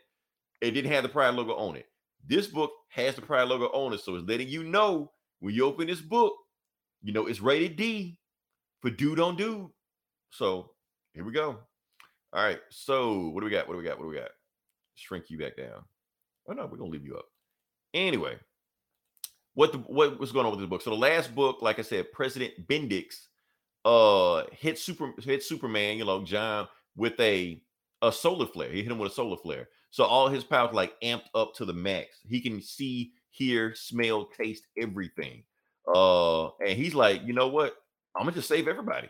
It 0.60 0.70
didn't 0.70 0.92
have 0.92 1.02
the 1.02 1.08
Pride 1.08 1.34
logo 1.34 1.54
on 1.54 1.76
it. 1.76 1.86
This 2.26 2.46
book 2.46 2.70
has 2.90 3.16
the 3.16 3.22
Pride 3.22 3.48
logo 3.48 3.66
on 3.66 3.92
it, 3.92 4.00
so 4.00 4.14
it's 4.14 4.26
letting 4.26 4.48
you 4.48 4.64
know 4.64 5.12
when 5.40 5.54
you 5.54 5.66
open 5.66 5.86
this 5.86 6.00
book, 6.00 6.34
you 7.02 7.12
know 7.12 7.26
it's 7.26 7.40
rated 7.40 7.76
D 7.76 8.18
for 8.80 8.90
dude 8.90 9.20
on 9.20 9.36
dude. 9.36 9.68
So 10.30 10.70
here 11.12 11.24
we 11.24 11.32
go. 11.32 11.58
All 12.32 12.44
right. 12.44 12.60
So 12.70 13.28
what 13.28 13.40
do 13.40 13.44
we 13.44 13.50
got? 13.50 13.68
What 13.68 13.74
do 13.74 13.78
we 13.78 13.84
got? 13.84 13.98
What 13.98 14.04
do 14.04 14.10
we 14.10 14.16
got? 14.16 14.30
Shrink 14.94 15.28
you 15.28 15.38
back 15.38 15.56
down. 15.56 15.84
Oh 16.48 16.54
no, 16.54 16.66
we're 16.66 16.78
gonna 16.78 16.90
leave 16.90 17.04
you 17.04 17.16
up. 17.16 17.26
Anyway, 17.94 18.36
what 19.54 19.72
the 19.72 19.78
what 19.78 20.18
was 20.18 20.32
going 20.32 20.46
on 20.46 20.52
with 20.52 20.60
this 20.60 20.68
book? 20.68 20.82
So 20.82 20.90
the 20.90 20.96
last 20.96 21.34
book, 21.34 21.62
like 21.62 21.78
I 21.78 21.82
said, 21.82 22.12
President 22.12 22.66
Bendix 22.66 23.26
uh 23.84 24.44
hit 24.52 24.78
super 24.78 25.12
hit 25.22 25.42
Superman, 25.42 25.98
you 25.98 26.04
know, 26.04 26.24
John 26.24 26.68
with 26.96 27.18
a 27.20 27.60
a 28.02 28.12
solar 28.12 28.46
flare. 28.46 28.70
He 28.70 28.82
hit 28.82 28.90
him 28.90 28.98
with 28.98 29.12
a 29.12 29.14
solar 29.14 29.36
flare. 29.36 29.68
So 29.90 30.04
all 30.04 30.28
his 30.28 30.44
powers 30.44 30.74
like 30.74 30.98
amped 31.02 31.28
up 31.34 31.54
to 31.56 31.64
the 31.64 31.72
max. 31.72 32.18
He 32.26 32.40
can 32.40 32.60
see, 32.60 33.12
hear, 33.30 33.74
smell, 33.74 34.26
taste 34.26 34.66
everything. 34.80 35.42
Uh 35.92 36.48
and 36.60 36.70
he's 36.70 36.94
like, 36.94 37.22
you 37.24 37.32
know 37.32 37.48
what? 37.48 37.76
I'm 38.16 38.22
gonna 38.22 38.32
just 38.32 38.48
save 38.48 38.68
everybody. 38.68 39.08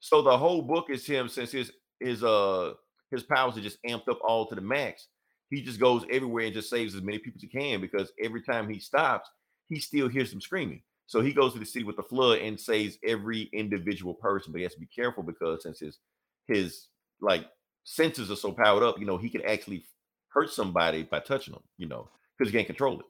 So 0.00 0.22
the 0.22 0.36
whole 0.36 0.62
book 0.62 0.90
is 0.90 1.06
him 1.06 1.28
since 1.28 1.50
his 1.50 1.72
his 2.00 2.22
uh 2.22 2.74
his 3.10 3.22
powers 3.22 3.56
are 3.56 3.62
just 3.62 3.82
amped 3.84 4.08
up 4.08 4.18
all 4.22 4.46
to 4.46 4.54
the 4.54 4.60
max. 4.60 5.08
He 5.50 5.62
just 5.62 5.80
goes 5.80 6.04
everywhere 6.10 6.46
and 6.46 6.54
just 6.54 6.70
saves 6.70 6.94
as 6.94 7.02
many 7.02 7.18
people 7.18 7.38
as 7.38 7.42
he 7.42 7.48
can 7.48 7.80
because 7.80 8.12
every 8.22 8.42
time 8.42 8.68
he 8.68 8.80
stops, 8.80 9.30
he 9.68 9.78
still 9.80 10.08
hears 10.08 10.30
them 10.30 10.40
screaming. 10.40 10.82
So 11.06 11.20
he 11.20 11.32
goes 11.32 11.52
to 11.52 11.58
the 11.58 11.66
city 11.66 11.84
with 11.84 11.96
the 11.96 12.02
flood 12.02 12.40
and 12.40 12.58
saves 12.58 12.98
every 13.04 13.48
individual 13.52 14.14
person. 14.14 14.52
But 14.52 14.58
he 14.58 14.64
has 14.64 14.74
to 14.74 14.80
be 14.80 14.86
careful 14.86 15.22
because 15.22 15.62
since 15.62 15.78
his 15.78 15.98
his 16.48 16.88
like 17.20 17.46
senses 17.84 18.30
are 18.30 18.36
so 18.36 18.52
powered 18.52 18.82
up, 18.82 18.98
you 18.98 19.06
know, 19.06 19.16
he 19.16 19.30
can 19.30 19.42
actually 19.42 19.84
hurt 20.28 20.50
somebody 20.50 21.04
by 21.04 21.20
touching 21.20 21.54
them, 21.54 21.62
you 21.78 21.86
know, 21.86 22.08
because 22.36 22.52
he 22.52 22.56
can't 22.56 22.66
control 22.66 23.00
it. 23.00 23.06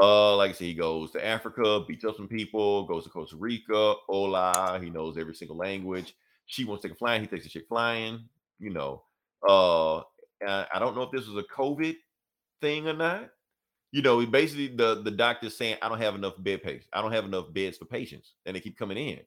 Uh, 0.00 0.36
like 0.36 0.50
I 0.50 0.52
said, 0.52 0.64
he 0.64 0.74
goes 0.74 1.10
to 1.12 1.24
Africa, 1.24 1.82
beats 1.86 2.04
up 2.04 2.16
some 2.16 2.28
people, 2.28 2.84
goes 2.84 3.04
to 3.04 3.10
Costa 3.10 3.36
Rica, 3.36 3.94
hola, 4.06 4.78
he 4.82 4.90
knows 4.90 5.16
every 5.16 5.34
single 5.34 5.56
language. 5.56 6.14
She 6.46 6.64
wants 6.64 6.82
to 6.82 6.88
take 6.88 6.96
a 6.96 6.98
flying, 6.98 7.22
he 7.22 7.28
takes 7.28 7.46
a 7.46 7.48
chick 7.48 7.64
flying, 7.68 8.28
you 8.58 8.70
know. 8.70 9.02
Uh, 9.48 10.02
I 10.46 10.66
I 10.74 10.78
don't 10.78 10.94
know 10.94 11.02
if 11.02 11.10
this 11.10 11.26
was 11.26 11.42
a 11.42 11.54
COVID 11.54 11.96
thing 12.60 12.88
or 12.88 12.94
not. 12.94 13.30
You 13.92 14.02
know, 14.02 14.24
basically 14.26 14.68
the 14.68 15.02
the 15.02 15.10
doctor's 15.10 15.56
saying 15.56 15.76
I 15.82 15.88
don't 15.88 16.00
have 16.00 16.14
enough 16.14 16.34
bed 16.38 16.62
patients. 16.62 16.88
I 16.92 17.00
don't 17.00 17.12
have 17.12 17.24
enough 17.24 17.52
beds 17.52 17.78
for 17.78 17.84
patients, 17.84 18.34
and 18.44 18.54
they 18.54 18.60
keep 18.60 18.78
coming 18.78 18.98
in. 18.98 19.20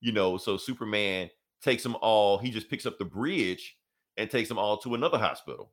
You 0.00 0.12
know, 0.12 0.36
so 0.36 0.56
Superman 0.56 1.30
takes 1.62 1.82
them 1.82 1.96
all. 2.00 2.38
He 2.38 2.50
just 2.50 2.70
picks 2.70 2.86
up 2.86 2.98
the 2.98 3.04
bridge 3.04 3.76
and 4.16 4.30
takes 4.30 4.48
them 4.48 4.58
all 4.58 4.78
to 4.78 4.94
another 4.94 5.18
hospital. 5.18 5.72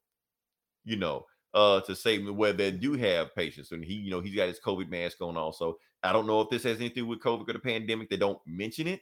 You 0.85 0.97
know, 0.97 1.25
uh, 1.53 1.81
to 1.81 1.95
save 1.95 2.25
them 2.25 2.37
where 2.37 2.53
they 2.53 2.71
do 2.71 2.93
have 2.93 3.35
patients, 3.35 3.71
and 3.71 3.83
he, 3.83 3.95
you 3.95 4.11
know, 4.11 4.21
he's 4.21 4.35
got 4.35 4.47
his 4.47 4.59
COVID 4.59 4.89
mask 4.89 5.21
on. 5.21 5.35
Also, 5.35 5.77
I 6.03 6.13
don't 6.13 6.27
know 6.27 6.41
if 6.41 6.49
this 6.49 6.63
has 6.63 6.79
anything 6.79 7.07
with 7.07 7.19
COVID 7.19 7.49
or 7.49 7.53
the 7.53 7.59
pandemic. 7.59 8.09
They 8.09 8.17
don't 8.17 8.39
mention 8.45 8.87
it, 8.87 9.01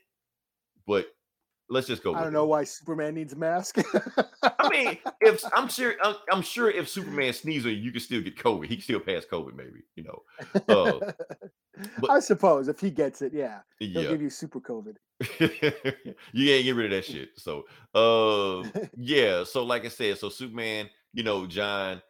but 0.86 1.06
let's 1.68 1.86
just 1.86 2.02
go. 2.02 2.14
I 2.14 2.20
don't 2.20 2.28
it. 2.28 2.32
know 2.32 2.46
why 2.46 2.64
Superman 2.64 3.14
needs 3.14 3.32
a 3.32 3.36
mask. 3.36 3.78
I 4.42 4.68
mean, 4.68 4.98
if 5.20 5.42
I'm 5.54 5.68
sure, 5.68 5.94
I'm, 6.02 6.16
I'm 6.32 6.42
sure 6.42 6.70
if 6.70 6.88
Superman 6.88 7.32
sneezes, 7.32 7.66
on 7.66 7.72
you 7.72 7.78
you 7.78 7.92
can 7.92 8.00
still 8.00 8.20
get 8.20 8.36
COVID. 8.36 8.66
He 8.66 8.76
can 8.76 8.82
still 8.82 9.00
pass 9.00 9.24
COVID, 9.30 9.54
maybe. 9.54 9.82
You 9.94 10.04
know, 10.04 10.22
uh, 10.68 11.12
but- 12.00 12.10
I 12.10 12.20
suppose 12.20 12.68
if 12.68 12.80
he 12.80 12.90
gets 12.90 13.22
it, 13.22 13.32
yeah, 13.32 13.60
he'll 13.78 14.02
yeah. 14.02 14.10
give 14.10 14.22
you 14.22 14.30
super 14.30 14.60
COVID. 14.60 14.96
you 15.40 16.46
can't 16.46 16.64
get 16.64 16.76
rid 16.76 16.86
of 16.86 16.90
that 16.92 17.04
shit. 17.04 17.30
So, 17.36 17.64
uh, 17.94 18.68
yeah. 18.96 19.44
So, 19.44 19.64
like 19.64 19.84
I 19.84 19.88
said, 19.88 20.18
so 20.18 20.28
Superman, 20.28 20.88
you 21.12 21.22
know, 21.22 21.46
John 21.46 22.02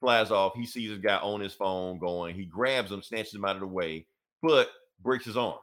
flies 0.00 0.30
off. 0.30 0.54
He 0.54 0.66
sees 0.66 0.92
a 0.92 0.96
guy 0.96 1.16
on 1.16 1.40
his 1.40 1.54
phone 1.54 1.98
going. 1.98 2.34
He 2.34 2.44
grabs 2.44 2.90
him, 2.90 3.02
snatches 3.02 3.34
him 3.34 3.44
out 3.44 3.56
of 3.56 3.60
the 3.60 3.66
way, 3.66 4.06
but 4.42 4.68
breaks 5.02 5.24
his 5.24 5.36
arm. 5.36 5.58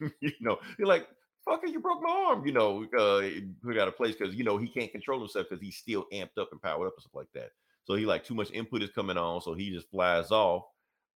you 0.00 0.32
know, 0.40 0.58
you're 0.78 0.88
like, 0.88 1.06
fucker, 1.48 1.70
you 1.70 1.80
broke 1.80 2.02
my 2.02 2.10
arm. 2.10 2.46
You 2.46 2.52
know, 2.52 2.84
uh, 2.98 3.22
put 3.62 3.78
out 3.78 3.88
of 3.88 3.96
place 3.96 4.16
because 4.16 4.34
you 4.34 4.44
know 4.44 4.58
he 4.58 4.68
can't 4.68 4.92
control 4.92 5.18
himself 5.18 5.46
because 5.48 5.62
he's 5.62 5.76
still 5.76 6.06
amped 6.12 6.38
up 6.38 6.48
and 6.52 6.62
powered 6.62 6.88
up 6.88 6.94
and 6.96 7.02
stuff 7.02 7.14
like 7.14 7.32
that. 7.34 7.50
So 7.84 7.94
he 7.94 8.06
like 8.06 8.24
too 8.24 8.34
much 8.34 8.50
input 8.52 8.82
is 8.82 8.90
coming 8.90 9.16
on, 9.16 9.40
so 9.40 9.54
he 9.54 9.70
just 9.70 9.90
flies 9.90 10.30
off. 10.30 10.64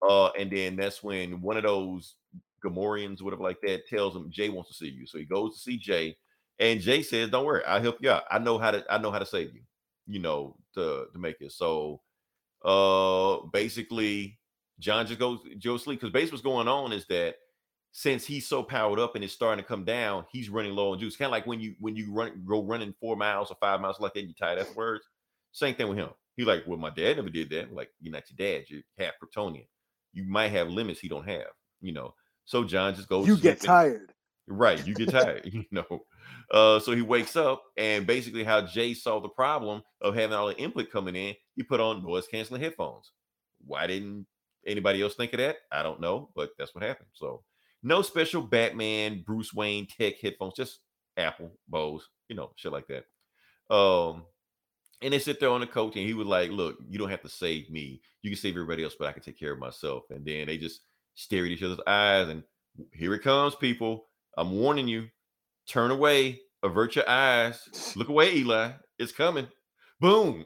Uh, 0.06 0.28
and 0.30 0.50
then 0.50 0.76
that's 0.76 1.02
when 1.02 1.40
one 1.40 1.56
of 1.56 1.62
those 1.62 2.16
Gamorreans, 2.64 3.22
whatever 3.22 3.42
like 3.42 3.60
that, 3.62 3.86
tells 3.86 4.16
him 4.16 4.30
Jay 4.30 4.48
wants 4.48 4.70
to 4.70 4.76
see 4.76 4.88
you. 4.88 5.06
So 5.06 5.18
he 5.18 5.24
goes 5.24 5.54
to 5.54 5.60
see 5.60 5.78
Jay, 5.78 6.16
and 6.58 6.80
Jay 6.80 7.02
says, 7.02 7.30
"Don't 7.30 7.44
worry, 7.44 7.64
I'll 7.64 7.82
help 7.82 7.98
you 8.00 8.10
out. 8.10 8.24
I 8.30 8.38
know 8.38 8.58
how 8.58 8.70
to. 8.70 8.84
I 8.90 8.98
know 8.98 9.10
how 9.10 9.18
to 9.18 9.26
save 9.26 9.54
you. 9.54 9.62
You 10.06 10.20
know, 10.20 10.56
to 10.74 11.06
to 11.12 11.18
make 11.18 11.36
it." 11.40 11.52
So, 11.52 12.00
uh, 12.64 13.46
basically, 13.52 14.38
John 14.78 15.06
just 15.06 15.20
goes 15.20 15.40
Joe 15.58 15.76
sleep 15.76 16.00
because 16.00 16.12
basically 16.12 16.36
what's 16.36 16.42
going 16.42 16.68
on 16.68 16.92
is 16.92 17.06
that 17.06 17.36
since 17.96 18.26
he's 18.26 18.44
so 18.44 18.60
powered 18.60 18.98
up 18.98 19.14
and 19.14 19.22
it's 19.22 19.32
starting 19.32 19.62
to 19.62 19.68
come 19.68 19.84
down, 19.84 20.26
he's 20.32 20.50
running 20.50 20.74
low 20.74 20.92
on 20.92 20.98
juice. 20.98 21.16
Kind 21.16 21.28
of 21.28 21.30
like 21.30 21.46
when 21.46 21.60
you 21.60 21.76
when 21.78 21.94
you 21.94 22.12
run 22.12 22.42
go 22.44 22.64
running 22.64 22.92
four 23.00 23.16
miles 23.16 23.52
or 23.52 23.56
five 23.60 23.80
miles 23.80 24.00
like 24.00 24.14
that, 24.14 24.24
you 24.24 24.34
tired 24.34 24.58
afterwards. 24.58 25.04
Same 25.52 25.76
thing 25.76 25.88
with 25.88 25.98
him. 25.98 26.08
He's 26.36 26.46
like, 26.46 26.64
well, 26.66 26.76
my 26.76 26.90
dad 26.90 27.16
never 27.16 27.30
did 27.30 27.50
that. 27.50 27.72
Like, 27.72 27.90
you're 28.00 28.12
not 28.12 28.24
your 28.28 28.48
dad. 28.48 28.64
You're 28.68 28.82
half 28.98 29.12
Kryptonian. 29.22 29.68
You 30.12 30.24
might 30.24 30.48
have 30.48 30.70
limits 30.70 30.98
he 30.98 31.08
don't 31.08 31.26
have. 31.28 31.46
You 31.80 31.92
know. 31.92 32.14
So 32.46 32.64
John 32.64 32.96
just 32.96 33.08
goes. 33.08 33.28
You 33.28 33.36
get 33.36 33.60
tired. 33.60 34.12
Right, 34.48 34.84
you 34.84 34.92
get 34.92 35.10
tired, 35.10 35.42
you 35.52 35.64
know. 35.70 36.04
Uh, 36.50 36.80
so 36.80 36.92
he 36.92 37.00
wakes 37.00 37.36
up, 37.36 37.62
and 37.76 38.06
basically, 38.08 38.42
how 38.42 38.60
Jay 38.60 38.92
solved 38.92 39.24
the 39.24 39.30
problem 39.30 39.82
of 40.02 40.16
having 40.16 40.36
all 40.36 40.48
the 40.48 40.58
input 40.58 40.90
coming 40.90 41.14
in, 41.14 41.34
he 41.54 41.62
put 41.62 41.80
on 41.80 42.02
noise 42.02 42.26
canceling 42.26 42.60
headphones. 42.60 43.12
Why 43.64 43.86
didn't 43.86 44.26
anybody 44.66 45.00
else 45.00 45.14
think 45.14 45.32
of 45.32 45.38
that? 45.38 45.58
I 45.70 45.84
don't 45.84 46.00
know, 46.00 46.28
but 46.34 46.50
that's 46.58 46.74
what 46.74 46.82
happened. 46.82 47.08
So 47.14 47.44
no 47.84 48.02
special 48.02 48.42
Batman, 48.42 49.22
Bruce 49.26 49.54
Wayne 49.54 49.86
tech 49.86 50.18
headphones, 50.20 50.54
just 50.54 50.80
Apple, 51.16 51.52
Bose, 51.68 52.08
you 52.28 52.34
know, 52.36 52.50
shit 52.56 52.72
like 52.72 52.86
that. 52.88 53.04
Um, 53.74 54.24
and 55.02 55.12
they 55.12 55.18
sit 55.18 55.38
there 55.38 55.50
on 55.50 55.60
the 55.60 55.66
coach, 55.66 55.96
and 55.96 56.06
he 56.06 56.14
was 56.14 56.26
like, 56.26 56.50
"Look, 56.50 56.78
you 56.88 56.98
don't 56.98 57.10
have 57.10 57.22
to 57.22 57.28
save 57.28 57.70
me. 57.70 58.00
You 58.22 58.30
can 58.30 58.38
save 58.38 58.54
everybody 58.54 58.82
else, 58.84 58.96
but 58.98 59.08
I 59.08 59.12
can 59.12 59.22
take 59.22 59.38
care 59.38 59.52
of 59.52 59.58
myself." 59.58 60.04
And 60.10 60.24
then 60.24 60.46
they 60.46 60.58
just 60.58 60.80
stare 61.14 61.44
at 61.44 61.50
each 61.50 61.62
other's 61.62 61.80
eyes, 61.86 62.28
and 62.28 62.42
here 62.92 63.14
it 63.14 63.22
comes, 63.22 63.54
people. 63.54 64.06
I'm 64.36 64.50
warning 64.52 64.88
you. 64.88 65.08
Turn 65.68 65.90
away, 65.90 66.40
avert 66.62 66.96
your 66.96 67.08
eyes. 67.08 67.60
Look 67.96 68.08
away, 68.08 68.34
Eli. 68.36 68.72
It's 68.98 69.12
coming. 69.12 69.48
Boom. 70.00 70.44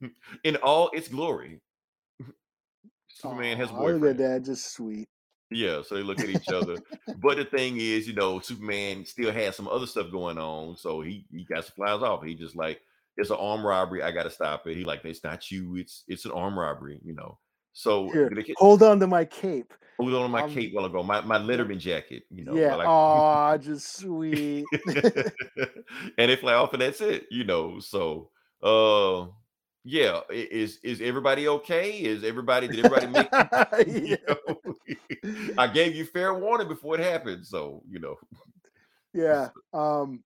In 0.44 0.56
all 0.56 0.90
its 0.92 1.08
glory. 1.08 1.60
Superman 3.08 3.56
has 3.58 3.70
a 3.70 3.74
Aw, 3.74 3.80
look 3.80 4.10
at 4.10 4.16
boyfriend. 4.16 4.18
that, 4.18 4.44
just 4.44 4.72
sweet. 4.74 5.08
Yeah, 5.54 5.82
so 5.82 5.94
they 5.94 6.02
look 6.02 6.20
at 6.20 6.28
each 6.28 6.48
other. 6.48 6.76
but 7.22 7.36
the 7.36 7.44
thing 7.44 7.76
is, 7.78 8.06
you 8.08 8.14
know, 8.14 8.40
Superman 8.40 9.06
still 9.06 9.32
has 9.32 9.56
some 9.56 9.68
other 9.68 9.86
stuff 9.86 10.10
going 10.10 10.38
on. 10.38 10.76
So 10.76 11.00
he 11.00 11.24
he 11.30 11.44
got 11.44 11.64
some 11.64 11.74
flies 11.76 12.02
off. 12.02 12.24
He 12.24 12.34
just 12.34 12.56
like, 12.56 12.80
it's 13.16 13.30
an 13.30 13.36
armed 13.38 13.64
robbery. 13.64 14.02
I 14.02 14.10
gotta 14.10 14.30
stop 14.30 14.66
it. 14.66 14.76
He 14.76 14.84
like, 14.84 15.04
it's 15.04 15.24
not 15.24 15.50
you, 15.50 15.76
it's 15.76 16.04
it's 16.08 16.24
an 16.24 16.32
armed 16.32 16.56
robbery, 16.56 17.00
you 17.04 17.14
know. 17.14 17.38
So 17.72 18.08
Here, 18.10 18.30
get- 18.30 18.56
hold 18.58 18.82
on 18.82 19.00
to 19.00 19.06
my 19.06 19.24
cape. 19.24 19.72
hold 19.98 20.14
on 20.14 20.22
to 20.22 20.28
my 20.28 20.42
um, 20.42 20.50
cape 20.54 20.72
while 20.74 20.84
ago, 20.84 21.02
my, 21.02 21.20
my 21.22 21.38
Letterman 21.38 21.78
jacket, 21.78 22.22
you 22.30 22.44
know. 22.44 22.54
yeah. 22.54 22.72
I 22.72 22.76
like- 22.76 22.88
Aw, 22.88 23.56
just 23.58 23.96
sweet. 23.98 24.64
and 24.86 26.30
they 26.30 26.36
fly 26.36 26.54
off 26.54 26.72
and 26.72 26.82
that's 26.82 27.00
it, 27.00 27.26
you 27.30 27.44
know. 27.44 27.80
So 27.80 28.30
uh 28.62 29.26
yeah, 29.84 30.20
is 30.30 30.78
is 30.82 31.02
everybody 31.02 31.46
okay? 31.46 31.98
Is 31.98 32.24
everybody 32.24 32.68
did 32.68 32.84
everybody 32.84 33.06
make 33.06 33.28
yeah. 33.86 34.16
know? 34.26 35.52
I 35.58 35.66
gave 35.66 35.94
you 35.94 36.06
fair 36.06 36.32
warning 36.32 36.68
before 36.68 36.98
it 36.98 37.04
happened, 37.04 37.46
so 37.46 37.82
you 37.88 38.00
know. 38.00 38.16
yeah. 39.12 39.50
Um 39.74 40.24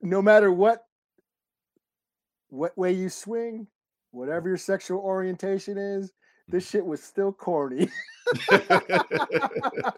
no 0.00 0.20
matter 0.20 0.50
what 0.50 0.84
what 2.48 2.76
way 2.76 2.92
you 2.92 3.08
swing, 3.08 3.68
whatever 4.10 4.48
your 4.48 4.58
sexual 4.58 5.00
orientation 5.00 5.78
is, 5.78 6.12
this 6.48 6.68
shit 6.68 6.84
was 6.84 7.00
still 7.00 7.32
corny. 7.32 7.88
I 8.50 9.92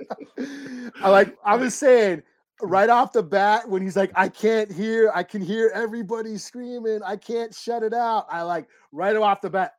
like 1.08 1.38
I 1.42 1.56
was 1.56 1.74
saying 1.74 2.22
right 2.62 2.88
off 2.88 3.12
the 3.12 3.22
bat 3.22 3.68
when 3.68 3.82
he's 3.82 3.96
like, 3.96 4.12
I 4.14 4.28
can't 4.28 4.70
hear, 4.70 5.10
I 5.14 5.22
can 5.22 5.42
hear 5.42 5.70
everybody 5.74 6.36
screaming, 6.38 7.00
I 7.04 7.16
can't 7.16 7.54
shut 7.54 7.82
it 7.82 7.94
out. 7.94 8.26
I 8.30 8.42
like 8.42 8.68
right 8.92 9.16
off 9.16 9.40
the 9.40 9.50
bat, 9.50 9.74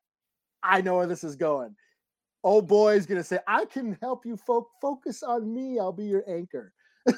I 0.63 0.81
know 0.81 0.95
where 0.97 1.07
this 1.07 1.23
is 1.23 1.35
going. 1.35 1.75
Old 2.43 2.67
boy's 2.67 3.05
gonna 3.05 3.23
say, 3.23 3.39
I 3.47 3.65
can 3.65 3.97
help 4.01 4.25
you 4.25 4.37
fo- 4.37 4.69
focus 4.81 5.23
on 5.23 5.53
me, 5.53 5.79
I'll 5.79 5.91
be 5.91 6.05
your 6.05 6.23
anchor. 6.27 6.73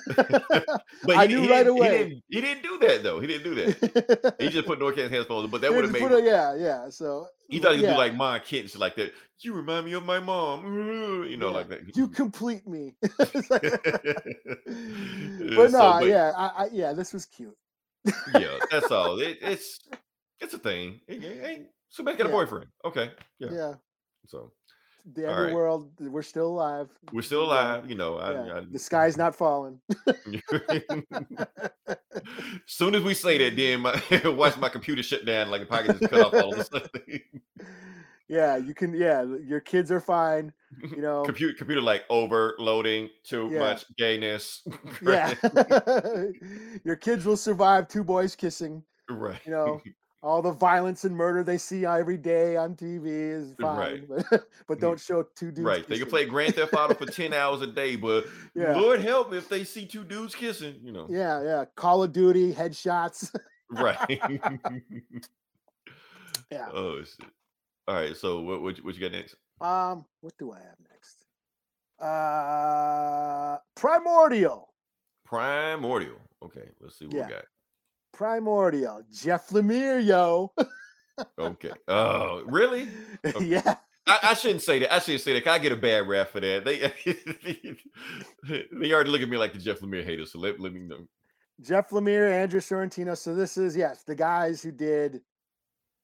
But 1.06 1.18
I 1.18 1.28
he, 1.28 1.36
knew 1.36 1.42
right 1.50 1.64
didn't, 1.64 1.68
away. 1.78 1.98
He 1.98 2.04
didn't, 2.06 2.24
he 2.30 2.42
didn't 2.42 2.64
do 2.64 2.78
that 2.88 3.04
though. 3.04 3.20
He 3.20 3.28
didn't 3.28 3.44
do 3.44 3.56
that. 3.56 4.36
He 4.40 4.50
just 4.50 4.66
put 4.66 4.80
Norcast 4.80 5.10
headphones, 5.10 5.46
on, 5.46 5.50
but 5.50 5.62
that 5.62 5.74
would 5.74 5.84
have 5.84 5.92
made 5.94 6.04
a- 6.04 6.22
yeah, 6.22 6.56
yeah. 6.56 6.90
So 6.90 7.28
he 7.50 7.60
thought 7.60 7.74
he 7.74 7.80
could 7.80 7.86
yeah, 7.88 7.94
do 7.94 7.98
like 7.98 8.16
Ma 8.16 8.40
Kent 8.40 8.70
shit 8.70 8.80
like 8.80 8.96
that. 8.96 9.14
You 9.40 9.54
remind 9.54 9.86
me 9.86 9.92
of 9.94 10.06
my 10.06 10.20
mom, 10.20 10.64
you 11.30 11.36
know, 11.36 11.50
yeah. 11.50 11.54
like 11.56 11.68
that. 11.70 11.98
You 11.98 12.08
complete 12.08 12.66
me. 12.68 12.96
It's 13.20 13.50
like- 13.52 13.64
Yeah, 13.64 15.56
but 15.56 15.72
so, 15.72 15.78
no, 15.78 16.00
but- 16.00 16.08
yeah, 16.08 16.32
I, 16.38 16.64
I, 16.64 16.70
yeah, 16.72 16.94
this 16.94 17.12
was 17.14 17.26
cute. 17.26 17.56
yeah, 18.40 18.58
that's 18.72 18.92
all. 18.92 19.20
It, 19.20 19.38
it's 19.42 19.80
it's 20.40 20.54
a 20.54 20.58
thing. 20.60 21.00
Hey, 21.08 21.20
hey, 21.20 21.38
hey, 21.38 21.62
Superman's 21.90 22.18
got 22.20 22.28
a 22.28 22.30
Yeah. 22.30 22.36
boyfriend. 22.36 22.68
Okay, 22.86 23.12
yeah. 23.40 23.50
Yeah, 23.52 23.74
So 24.28 24.52
the 25.14 25.28
All 25.30 25.44
right. 25.44 25.54
world, 25.54 25.92
we're 26.00 26.22
still 26.22 26.48
alive. 26.48 26.90
we're 27.12 27.22
still 27.22 27.44
alive. 27.44 27.90
You 27.90 27.96
know, 27.96 28.18
yeah, 28.20 28.54
I, 28.54 28.58
I, 28.60 28.62
the 28.72 28.80
sky's 28.80 29.18
not 29.18 29.36
falling. 29.36 29.80
Soon 32.68 32.96
as 32.96 33.04
we 33.04 33.14
say 33.14 33.38
that, 33.40 33.56
then 33.56 33.82
my 33.82 34.02
watch 34.32 34.58
my 34.58 34.70
computer 34.70 35.04
shut 35.04 35.26
down 35.26 35.50
like 35.52 35.62
a 35.62 35.66
pocket 35.66 36.00
just 36.00 36.12
cut 36.12 36.22
off 36.22 36.34
all 36.34 36.54
of 36.54 36.60
a 36.60 36.64
sudden. 36.72 37.22
yeah, 38.28 38.56
you 38.58 38.74
can. 38.74 38.94
Yeah, 38.94 39.26
your 39.46 39.60
kids 39.60 39.92
are 39.92 40.00
fine. 40.00 40.54
You 40.82 41.02
know. 41.02 41.24
computer 41.24 41.54
computer 41.58 41.82
like 41.82 42.04
overloading, 42.10 43.10
too 43.24 43.50
Yeah. 43.52 43.60
much 43.60 43.86
gayness. 43.98 44.66
yeah, 45.02 45.34
your 46.84 46.96
kids 46.96 47.26
will 47.26 47.38
survive 47.38 47.88
two 47.88 48.04
boys 48.04 48.36
kissing. 48.36 48.84
right. 49.10 49.40
You 49.46 49.52
know, 49.52 49.82
all 50.24 50.42
the 50.42 50.52
violence 50.54 51.04
and 51.04 51.16
murder 51.16 51.44
they 51.44 51.58
see 51.58 51.86
every 51.86 52.18
day 52.18 52.56
on 52.56 52.76
TV 52.76 53.06
is 53.08 53.54
Right. 53.60 54.08
fine, 54.08 54.24
but, 54.32 54.44
but 54.68 54.80
don't 54.80 55.00
show 55.00 55.24
two 55.36 55.48
dudes. 55.52 55.60
Right. 55.60 55.88
They 55.88 56.00
can 56.00 56.08
play 56.10 56.26
Grand 56.26 56.56
Theft 56.56 56.74
Auto 56.74 56.94
for 56.96 57.06
10 57.06 57.34
hours 57.34 57.62
a 57.62 57.68
day, 57.68 57.98
but 57.98 58.26
Yeah. 58.56 58.76
Lord 58.78 59.02
help 59.02 59.34
if 59.34 59.50
they 59.50 59.66
see 59.66 59.86
two 59.86 60.04
dudes 60.06 60.34
kissing, 60.34 60.80
you 60.82 60.94
know. 60.94 61.08
Yeah, 61.10 61.44
yeah. 61.44 61.66
Call 61.76 62.02
of 62.04 62.14
Duty 62.14 62.54
headshots. 62.54 63.36
Right. 63.70 64.22
yeah. 66.52 66.68
oh 66.72 67.00
shit. 67.04 67.28
All 67.88 67.96
right. 67.96 68.16
So 68.16 68.40
what 68.42 68.62
what, 68.62 68.78
you- 68.78 68.84
what 68.84 68.94
you 68.96 69.02
got 69.02 69.12
next? 69.12 69.36
Um, 69.60 70.06
what 70.22 70.38
do 70.38 70.52
I 70.52 70.60
have 70.60 70.78
next? 70.92 71.26
Uh, 72.00 73.58
Primordial. 73.76 74.70
Primordial. 75.26 76.18
Okay, 76.44 76.70
let's 76.82 77.00
see 77.00 77.06
what 77.06 77.16
Yeah. 77.16 77.26
we 77.28 77.34
got. 77.34 77.46
Primordial. 78.14 79.04
Jeff 79.12 79.50
Lemire, 79.50 80.04
yo. 80.04 80.54
Okay. 81.38 81.72
Oh, 81.88 82.44
really? 82.46 82.88
yeah. 83.42 83.76
I, 84.06 84.20
I 84.24 84.34
shouldn't 84.34 84.62
say 84.62 84.80
that. 84.80 84.94
I 84.94 85.00
shouldn't 85.00 85.22
say 85.22 85.34
that. 85.34 85.48
I 85.48 85.60
get 85.60 85.72
a 85.72 85.78
bad 85.78 86.08
rap 86.08 86.30
for 86.30 86.40
that. 86.40 86.66
They 86.66 86.80
they 88.72 88.94
already 88.94 89.10
look 89.10 89.22
at 89.22 89.30
me 89.30 89.38
like 89.38 89.54
the 89.54 89.60
Jeff 89.60 89.80
Lemire 89.80 90.04
haters. 90.04 90.32
So 90.32 90.40
let, 90.40 90.60
let 90.60 90.74
me 90.74 90.82
know. 90.82 91.08
Jeff 91.62 91.92
Lemire, 91.92 92.32
Andrew 92.32 92.60
Sorrentino. 92.60 93.18
So 93.18 93.36
this 93.36 93.58
is 93.58 93.76
yes, 93.76 94.04
the 94.04 94.16
guys 94.16 94.62
who 94.62 94.72
did 94.72 95.22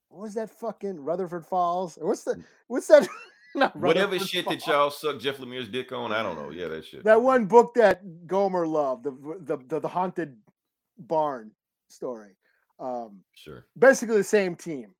what 0.09 0.21
was 0.21 0.33
that 0.35 0.49
fucking 0.49 0.99
Rutherford 0.99 1.45
Falls? 1.45 1.97
What's 2.01 2.23
the 2.23 2.35
mm. 2.35 2.43
what's 2.67 2.87
that? 2.87 3.07
Not 3.55 3.75
Whatever 3.75 4.13
Rutherford 4.13 4.29
shit 4.29 4.47
that 4.47 4.67
y'all 4.67 4.91
suck 4.91 5.19
Jeff 5.19 5.37
Lemire's 5.37 5.69
dick 5.69 5.91
on, 5.91 6.11
I 6.11 6.21
don't 6.21 6.35
know. 6.35 6.51
Yeah, 6.51 6.67
that 6.67 6.85
shit. 6.85 7.03
That 7.03 7.21
one 7.21 7.45
book 7.45 7.73
that 7.75 8.27
Gomer 8.27 8.67
loved, 8.67 9.03
the 9.03 9.11
the 9.41 9.57
the, 9.67 9.79
the 9.79 9.87
haunted 9.87 10.37
barn 10.97 11.51
story. 11.91 12.35
Um, 12.79 13.23
Sure. 13.33 13.65
basically 13.77 14.17
the 14.17 14.23
same 14.23 14.55
team, 14.55 14.95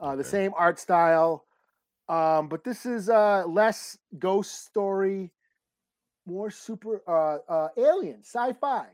uh, 0.00 0.16
the 0.16 0.20
Okay. 0.20 0.28
same 0.30 0.52
art 0.56 0.78
style. 0.78 1.44
Um, 2.08 2.48
but 2.48 2.64
this 2.64 2.86
is 2.86 3.08
uh, 3.08 3.44
less 3.46 3.98
ghost 4.18 4.64
story, 4.66 5.32
more 6.26 6.50
super 6.50 7.02
uh, 7.06 7.38
uh, 7.52 7.68
alien 7.76 8.22
sci-fi. 8.24 8.86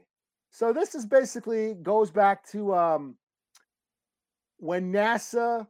So 0.51 0.72
this 0.72 0.95
is 0.95 1.07
basically 1.07 1.74
goes 1.74 2.11
back 2.11 2.47
to 2.51 2.74
um, 2.74 3.16
when 4.59 4.93
NASA 4.93 5.66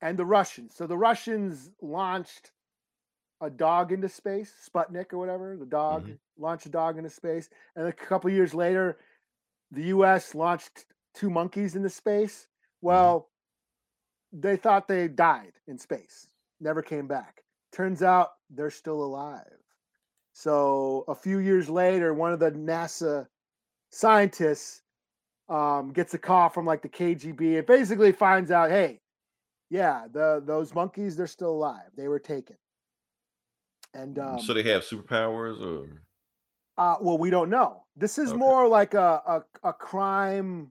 and 0.00 0.18
the 0.18 0.24
Russians. 0.24 0.74
So 0.74 0.86
the 0.86 0.96
Russians 0.96 1.70
launched 1.80 2.52
a 3.40 3.50
dog 3.50 3.92
into 3.92 4.08
space, 4.08 4.52
Sputnik 4.68 5.12
or 5.12 5.18
whatever. 5.18 5.56
The 5.56 5.66
dog 5.66 6.08
launched 6.38 6.66
a 6.66 6.70
dog 6.70 6.98
into 6.98 7.10
space, 7.10 7.48
and 7.76 7.86
a 7.86 7.92
couple 7.92 8.30
years 8.30 8.54
later, 8.54 8.98
the 9.70 9.84
U.S. 9.84 10.34
launched 10.34 10.86
two 11.14 11.30
monkeys 11.30 11.76
into 11.76 11.90
space. 11.90 12.46
Well, 12.80 13.28
they 14.32 14.56
thought 14.56 14.88
they 14.88 15.08
died 15.08 15.52
in 15.66 15.78
space, 15.78 16.28
never 16.60 16.82
came 16.82 17.06
back. 17.06 17.42
Turns 17.72 18.02
out 18.02 18.30
they're 18.50 18.70
still 18.70 19.02
alive. 19.02 19.44
So 20.32 21.04
a 21.08 21.14
few 21.14 21.38
years 21.38 21.68
later, 21.68 22.14
one 22.14 22.32
of 22.32 22.38
the 22.40 22.52
NASA 22.52 23.26
scientists 23.90 24.82
um, 25.48 25.92
gets 25.92 26.14
a 26.14 26.18
call 26.18 26.48
from 26.48 26.66
like 26.66 26.82
the 26.82 26.88
KGB 26.88 27.58
and 27.58 27.66
basically 27.66 28.12
finds 28.12 28.50
out, 28.50 28.70
hey, 28.70 29.00
yeah, 29.70 30.06
the 30.12 30.42
those 30.44 30.74
monkeys 30.74 31.16
they're 31.16 31.26
still 31.26 31.50
alive. 31.50 31.90
They 31.96 32.08
were 32.08 32.18
taken. 32.18 32.56
And 33.94 34.18
um, 34.18 34.38
so 34.38 34.54
they 34.54 34.62
have 34.64 34.82
superpowers 34.82 35.60
or 35.60 36.02
uh, 36.76 36.96
well, 37.00 37.18
we 37.18 37.30
don't 37.30 37.50
know. 37.50 37.84
This 37.96 38.18
is 38.18 38.28
Okay. 38.28 38.38
more 38.38 38.68
like 38.68 38.94
a, 38.94 39.22
a 39.64 39.68
a 39.68 39.72
crime 39.72 40.70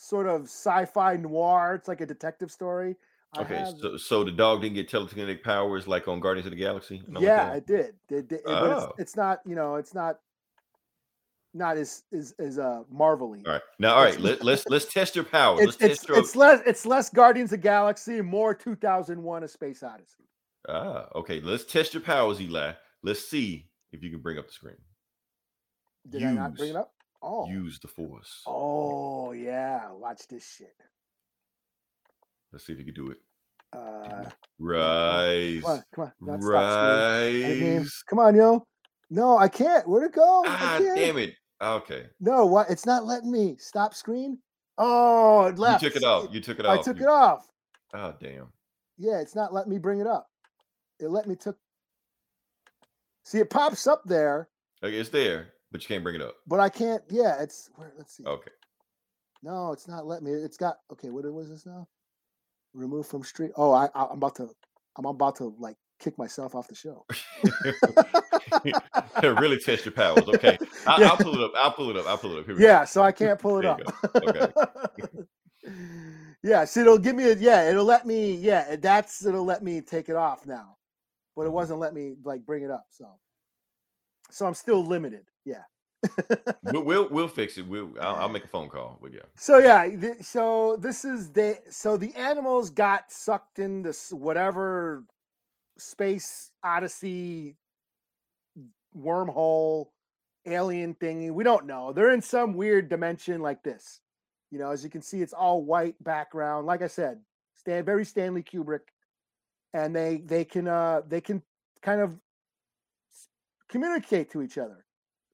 sort 0.00 0.26
of 0.26 0.44
sci-fi 0.44 1.16
noir. 1.16 1.74
It's 1.74 1.86
like 1.86 2.00
a 2.00 2.06
detective 2.06 2.50
story. 2.50 2.96
I 3.34 3.42
okay, 3.42 3.56
have- 3.56 3.78
so 3.78 3.96
so 3.96 4.24
the 4.24 4.32
dog 4.32 4.62
didn't 4.62 4.74
get 4.74 4.90
telekinetic 4.90 5.42
powers 5.44 5.86
like 5.86 6.08
on 6.08 6.18
Guardians 6.20 6.46
of 6.46 6.50
the 6.50 6.56
Galaxy? 6.56 7.02
Like 7.06 7.22
yeah, 7.22 7.50
that? 7.50 7.56
it 7.58 7.66
did. 7.66 7.94
It 8.08 8.28
did 8.28 8.40
but 8.44 8.72
it's, 8.72 8.82
Oh. 8.82 8.94
it's 8.98 9.16
not. 9.16 9.40
You 9.46 9.54
know, 9.54 9.76
it's 9.76 9.94
not. 9.94 10.18
Not 11.52 11.76
as 11.76 12.04
as 12.12 12.32
as 12.38 12.58
uh 12.60 12.84
marvelly. 12.88 13.42
All 13.44 13.54
right. 13.54 13.62
Now, 13.80 13.94
all 13.94 14.04
right, 14.04 14.18
let, 14.20 14.44
let's 14.44 14.64
let's 14.68 14.84
test 14.84 15.16
your 15.16 15.24
powers. 15.24 15.60
It's 15.60 15.66
let's 15.80 15.82
it's, 15.82 16.00
test 16.00 16.08
your 16.08 16.18
it's 16.18 16.36
less 16.36 16.60
it's 16.64 16.86
less 16.86 17.10
Guardians 17.10 17.52
of 17.52 17.60
the 17.60 17.62
Galaxy, 17.64 18.20
more 18.20 18.54
2001: 18.54 19.42
A 19.42 19.48
Space 19.48 19.82
Odyssey. 19.82 20.28
Ah, 20.68 21.08
okay. 21.16 21.40
Let's 21.40 21.64
test 21.64 21.92
your 21.92 22.02
powers, 22.02 22.40
Eli. 22.40 22.72
Let's 23.02 23.28
see 23.28 23.68
if 23.90 24.00
you 24.00 24.10
can 24.10 24.20
bring 24.20 24.38
up 24.38 24.46
the 24.46 24.52
screen. 24.52 24.76
Did 26.08 26.22
I 26.22 26.32
not 26.32 26.56
bring 26.56 26.70
it 26.70 26.76
up? 26.76 26.92
Oh, 27.22 27.46
Use 27.48 27.78
the 27.80 27.88
force. 27.88 28.42
oh 28.46 29.32
yeah. 29.32 29.90
Watch 29.92 30.26
this 30.28 30.46
shit. 30.56 30.74
Let's 32.52 32.64
see 32.66 32.72
if 32.72 32.78
you 32.78 32.84
can 32.86 32.94
do 32.94 33.10
it. 33.10 33.18
Uh, 33.72 34.24
Rise. 34.58 35.60
come 35.62 35.70
on, 35.70 35.84
come 35.94 36.04
on. 36.04 36.12
not 36.20 36.42
stop 36.42 36.72
screen. 37.22 37.44
Edit 37.44 37.60
name. 37.60 37.78
Rise. 37.78 38.02
Come 38.08 38.18
on, 38.18 38.34
yo. 38.34 38.66
No, 39.10 39.38
I 39.38 39.48
can't. 39.48 39.86
Where'd 39.88 40.04
it 40.10 40.14
go? 40.14 40.42
Ah, 40.46 40.78
damn 40.94 41.18
it. 41.18 41.34
Okay. 41.62 42.06
No, 42.20 42.46
what? 42.46 42.70
It's 42.70 42.86
not 42.86 43.04
letting 43.04 43.30
me 43.30 43.56
stop 43.58 43.94
screen. 43.94 44.38
Oh, 44.78 45.44
it 45.46 45.58
left. 45.58 45.82
You 45.82 45.90
took 45.90 45.96
it 45.96 46.04
off. 46.04 46.28
You 46.32 46.40
took 46.40 46.58
it 46.58 46.64
I 46.66 46.70
off. 46.76 46.78
I 46.80 46.82
took 46.82 46.96
You- 46.98 47.04
it 47.04 47.10
off. 47.10 47.46
Oh, 47.92 48.14
damn. 48.20 48.48
Yeah, 48.98 49.20
it's 49.20 49.34
not 49.36 49.52
letting 49.52 49.70
me 49.72 49.78
bring 49.78 50.00
it 50.00 50.06
up. 50.06 50.26
It 51.00 51.08
let 51.10 51.26
me 51.26 51.34
took. 51.36 51.56
See, 53.24 53.38
it 53.38 53.50
pops 53.50 53.86
up 53.86 54.02
there, 54.06 54.48
Okay, 54.82 54.96
it's 54.96 55.10
there, 55.10 55.48
but 55.72 55.82
you 55.82 55.88
can't 55.88 56.02
bring 56.02 56.16
it 56.16 56.22
up. 56.22 56.34
but 56.46 56.60
I 56.60 56.68
can't. 56.68 57.02
Yeah, 57.10 57.40
it's 57.40 57.70
where. 57.76 57.92
Let's 57.96 58.16
see. 58.16 58.24
Okay. 58.24 58.50
No, 59.42 59.72
it's 59.72 59.88
not 59.88 60.06
letting 60.06 60.26
me. 60.26 60.32
It's 60.32 60.56
got 60.56 60.76
okay. 60.92 61.10
What 61.10 61.24
was 61.32 61.48
this 61.48 61.66
now? 61.66 61.88
Remove 62.74 63.06
from 63.06 63.22
street. 63.24 63.52
Oh, 63.56 63.72
I, 63.72 63.86
I 63.94 64.04
I'm 64.06 64.18
about 64.18 64.36
to. 64.36 64.48
I'm 64.96 65.06
about 65.06 65.36
to 65.36 65.54
like 65.58 65.76
kick 65.98 66.18
myself 66.18 66.54
off 66.54 66.68
the 66.68 66.74
show. 66.74 67.04
really 69.22 69.58
test 69.58 69.84
your 69.84 69.92
powers. 69.92 70.26
Okay. 70.28 70.58
I, 70.86 71.00
Yeah. 71.00 71.08
I'll 71.08 71.16
pull 71.16 71.34
it 71.34 71.42
up. 71.42 71.52
I'll 71.56 71.72
pull 71.72 71.90
it 71.90 71.96
up. 71.96 72.06
I'll 72.06 72.18
pull 72.18 72.36
it 72.38 72.50
up. 72.50 72.58
Yeah, 72.58 72.84
so 72.84 73.02
I 73.02 73.12
can't 73.12 73.38
pull 73.38 73.58
it 73.58 73.64
up. 73.66 73.80
Okay. 74.16 74.52
yeah, 76.42 76.64
so 76.64 76.80
it'll 76.80 76.98
give 76.98 77.16
me 77.16 77.30
a 77.30 77.34
yeah, 77.36 77.68
it'll 77.70 77.84
let 77.84 78.06
me 78.06 78.34
yeah, 78.34 78.76
that's 78.76 79.24
it'll 79.24 79.44
let 79.44 79.62
me 79.62 79.80
take 79.80 80.08
it 80.08 80.16
off 80.16 80.46
now. 80.46 80.76
But 81.36 81.42
Mm-hmm. 81.42 81.48
it 81.50 81.52
wasn't 81.52 81.80
let 81.80 81.94
me 81.94 82.16
like 82.24 82.44
bring 82.44 82.64
it 82.64 82.70
up. 82.70 82.84
So 82.90 83.06
so 84.30 84.46
I'm 84.46 84.54
still 84.54 84.84
limited. 84.84 85.24
Yeah. 85.44 85.62
We'll, 86.62 86.82
we'll 86.84 87.08
we'll 87.10 87.28
fix 87.28 87.58
it. 87.58 87.66
We'll 87.66 87.90
I'll, 88.00 88.16
I'll 88.16 88.28
make 88.28 88.44
a 88.44 88.48
phone 88.48 88.68
call 88.68 88.98
with 89.00 89.12
you. 89.12 89.22
So 89.36 89.58
yeah, 89.58 89.86
th- 89.88 90.22
so 90.22 90.76
this 90.80 91.04
is 91.04 91.30
the 91.30 91.58
so 91.70 91.96
the 91.96 92.14
animals 92.14 92.70
got 92.70 93.10
sucked 93.10 93.58
into 93.58 93.90
s- 93.90 94.12
whatever 94.12 95.04
space 95.78 96.50
odyssey 96.64 97.56
wormhole 98.96 99.86
alien 100.46 100.94
thingy. 100.94 101.30
We 101.30 101.44
don't 101.44 101.66
know. 101.66 101.92
They're 101.92 102.12
in 102.12 102.22
some 102.22 102.54
weird 102.54 102.88
dimension 102.88 103.40
like 103.40 103.62
this. 103.62 104.00
You 104.50 104.58
know, 104.58 104.70
as 104.70 104.84
you 104.84 104.90
can 104.90 105.02
see, 105.02 105.22
it's 105.22 105.32
all 105.32 105.62
white 105.64 105.96
background. 106.02 106.66
Like 106.66 106.82
I 106.82 106.88
said, 106.88 107.20
Stan 107.56 107.84
very 107.84 108.04
Stanley 108.04 108.42
Kubrick, 108.42 108.88
and 109.74 109.94
they 109.94 110.18
they 110.24 110.44
can 110.44 110.68
uh 110.68 111.02
they 111.06 111.20
can 111.20 111.42
kind 111.82 112.00
of 112.00 112.16
communicate 113.68 114.30
to 114.32 114.42
each 114.42 114.58
other 114.58 114.84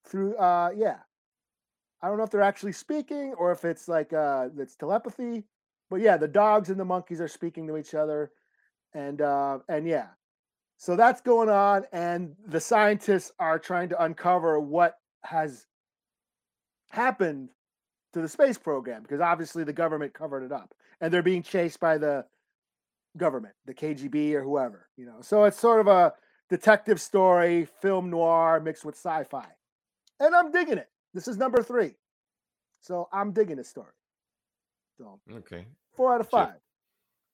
through 0.06 0.36
uh 0.36 0.70
yeah. 0.76 0.98
I 2.02 2.08
don't 2.08 2.18
know 2.18 2.24
if 2.24 2.30
they're 2.30 2.42
actually 2.42 2.72
speaking 2.72 3.34
or 3.38 3.52
if 3.52 3.64
it's 3.64 3.88
like 3.88 4.12
uh 4.12 4.48
it's 4.58 4.76
telepathy, 4.76 5.44
but 5.90 6.00
yeah, 6.00 6.16
the 6.16 6.28
dogs 6.28 6.70
and 6.70 6.78
the 6.78 6.84
monkeys 6.84 7.20
are 7.20 7.28
speaking 7.28 7.66
to 7.68 7.76
each 7.76 7.94
other, 7.94 8.30
and 8.94 9.20
uh 9.20 9.58
and 9.68 9.86
yeah, 9.86 10.08
so 10.78 10.94
that's 10.94 11.20
going 11.20 11.48
on, 11.48 11.84
and 11.92 12.34
the 12.46 12.60
scientists 12.60 13.32
are 13.38 13.58
trying 13.58 13.88
to 13.90 14.02
uncover 14.02 14.60
what 14.60 14.98
has 15.24 15.66
happened 16.90 17.48
to 18.12 18.20
the 18.20 18.28
space 18.28 18.58
program 18.58 19.02
because 19.02 19.20
obviously 19.20 19.64
the 19.64 19.72
government 19.72 20.12
covered 20.14 20.44
it 20.44 20.52
up, 20.52 20.74
and 21.00 21.12
they're 21.12 21.22
being 21.22 21.42
chased 21.42 21.80
by 21.80 21.98
the 21.98 22.24
government, 23.16 23.54
the 23.64 23.74
KGB 23.74 24.34
or 24.34 24.42
whoever, 24.42 24.88
you 24.96 25.06
know. 25.06 25.20
So 25.22 25.44
it's 25.44 25.58
sort 25.58 25.80
of 25.80 25.88
a 25.88 26.12
detective 26.50 27.00
story, 27.00 27.66
film 27.80 28.10
noir 28.10 28.60
mixed 28.60 28.84
with 28.84 28.96
sci-fi, 28.96 29.46
and 30.20 30.34
I'm 30.34 30.50
digging 30.50 30.78
it. 30.78 30.88
This 31.14 31.28
is 31.28 31.36
number 31.36 31.62
three. 31.62 31.94
So 32.80 33.08
I'm 33.12 33.32
digging 33.32 33.56
this 33.56 33.68
story. 33.68 33.92
So 34.98 35.20
Okay. 35.30 35.66
four 35.94 36.14
out 36.14 36.20
of 36.20 36.26
Jeff- 36.26 36.30
five. 36.30 36.54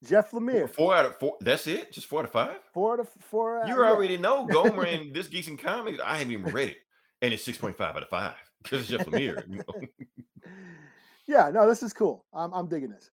Jeff 0.05 0.31
Lemire. 0.33 0.69
Four 0.69 0.95
out 0.95 1.07
of 1.07 1.17
four. 1.19 1.37
That's 1.41 1.67
it. 1.69 1.93
Just 1.93 2.07
four 2.09 2.21
out 2.21 2.25
of 2.25 2.33
five. 2.33 2.59
Four 2.75 2.95
out 2.95 3.01
of 3.01 3.09
four. 3.21 3.61
out- 3.61 3.69
You 3.69 3.83
yeah. 3.83 3.91
already 3.91 4.17
know 4.17 4.47
Gomer 4.47 4.85
and 4.85 5.15
this 5.15 5.29
Geeks 5.29 5.47
and 5.49 5.59
Comics. 5.59 6.01
I 6.05 6.17
haven't 6.19 6.33
even 6.33 6.53
read 6.53 6.71
it, 6.71 6.79
and 7.21 7.33
it's 7.33 7.45
six 7.45 7.57
point 7.59 7.77
five 7.77 7.95
out 7.95 8.03
of 8.03 8.09
five 8.09 8.35
because 8.63 8.81
it's 8.81 8.91
Jeff 8.91 9.07
Lemire. 9.07 9.49
You 9.49 9.59
know? 9.59 9.89
Yeah, 11.27 11.51
no, 11.51 11.69
this 11.69 11.85
is 11.85 11.93
cool. 11.93 12.25
I'm 12.35 12.53
I'm 12.53 12.67
digging 12.69 12.91
this. 12.91 13.11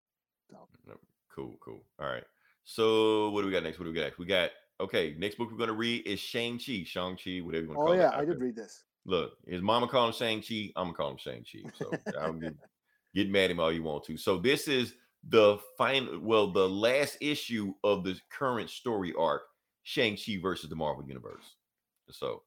Cool, 1.29 1.55
cool. 1.63 1.79
All 1.99 2.07
right. 2.07 2.23
So 2.65 3.29
what 3.29 3.41
do 3.41 3.47
we 3.47 3.53
got 3.53 3.63
next? 3.63 3.77
What 3.79 3.85
do 3.85 3.91
we 3.91 3.95
got 3.95 4.01
next? 4.05 4.17
We 4.17 4.25
got 4.25 4.49
okay. 4.81 5.15
Next 5.17 5.37
book 5.37 5.49
we're 5.51 5.57
gonna 5.59 5.73
read 5.73 6.05
is 6.07 6.19
Shang 6.19 6.57
Chi, 6.57 6.83
Shang 6.85 7.15
Chi, 7.15 7.37
whatever 7.39 7.63
you 7.65 7.69
want 7.69 7.77
to 7.77 7.81
Oh 7.81 7.85
call 7.85 7.91
it. 7.93 7.97
Oh 7.97 8.01
yeah, 8.01 8.11
I 8.17 8.25
did 8.25 8.41
read 8.41 8.55
this. 8.55 8.83
Look, 9.09 9.37
his 9.47 9.63
mama 9.63 9.87
call 9.87 10.05
him 10.05 10.13
Shang 10.13 10.39
Chi. 10.39 10.71
I'm 10.75 10.85
gonna 10.85 10.93
call 10.93 11.09
him 11.09 11.17
Shang 11.17 11.43
Chi. 11.43 11.67
So 11.75 11.91
I'm 12.21 12.39
get, 12.39 12.55
get 13.15 13.31
mad 13.31 13.45
at 13.45 13.51
him 13.51 13.59
all 13.59 13.71
you 13.71 13.81
want 13.81 14.03
to. 14.03 14.17
So 14.17 14.37
this 14.37 14.67
is 14.67 14.93
the 15.27 15.57
final, 15.79 16.19
well, 16.19 16.51
the 16.51 16.69
last 16.69 17.17
issue 17.19 17.73
of 17.83 18.03
the 18.03 18.19
current 18.29 18.69
story 18.69 19.11
arc, 19.17 19.41
Shang 19.81 20.15
Chi 20.15 20.37
versus 20.39 20.69
the 20.69 20.75
Marvel 20.75 21.03
Universe. 21.07 21.55
So, 22.11 22.43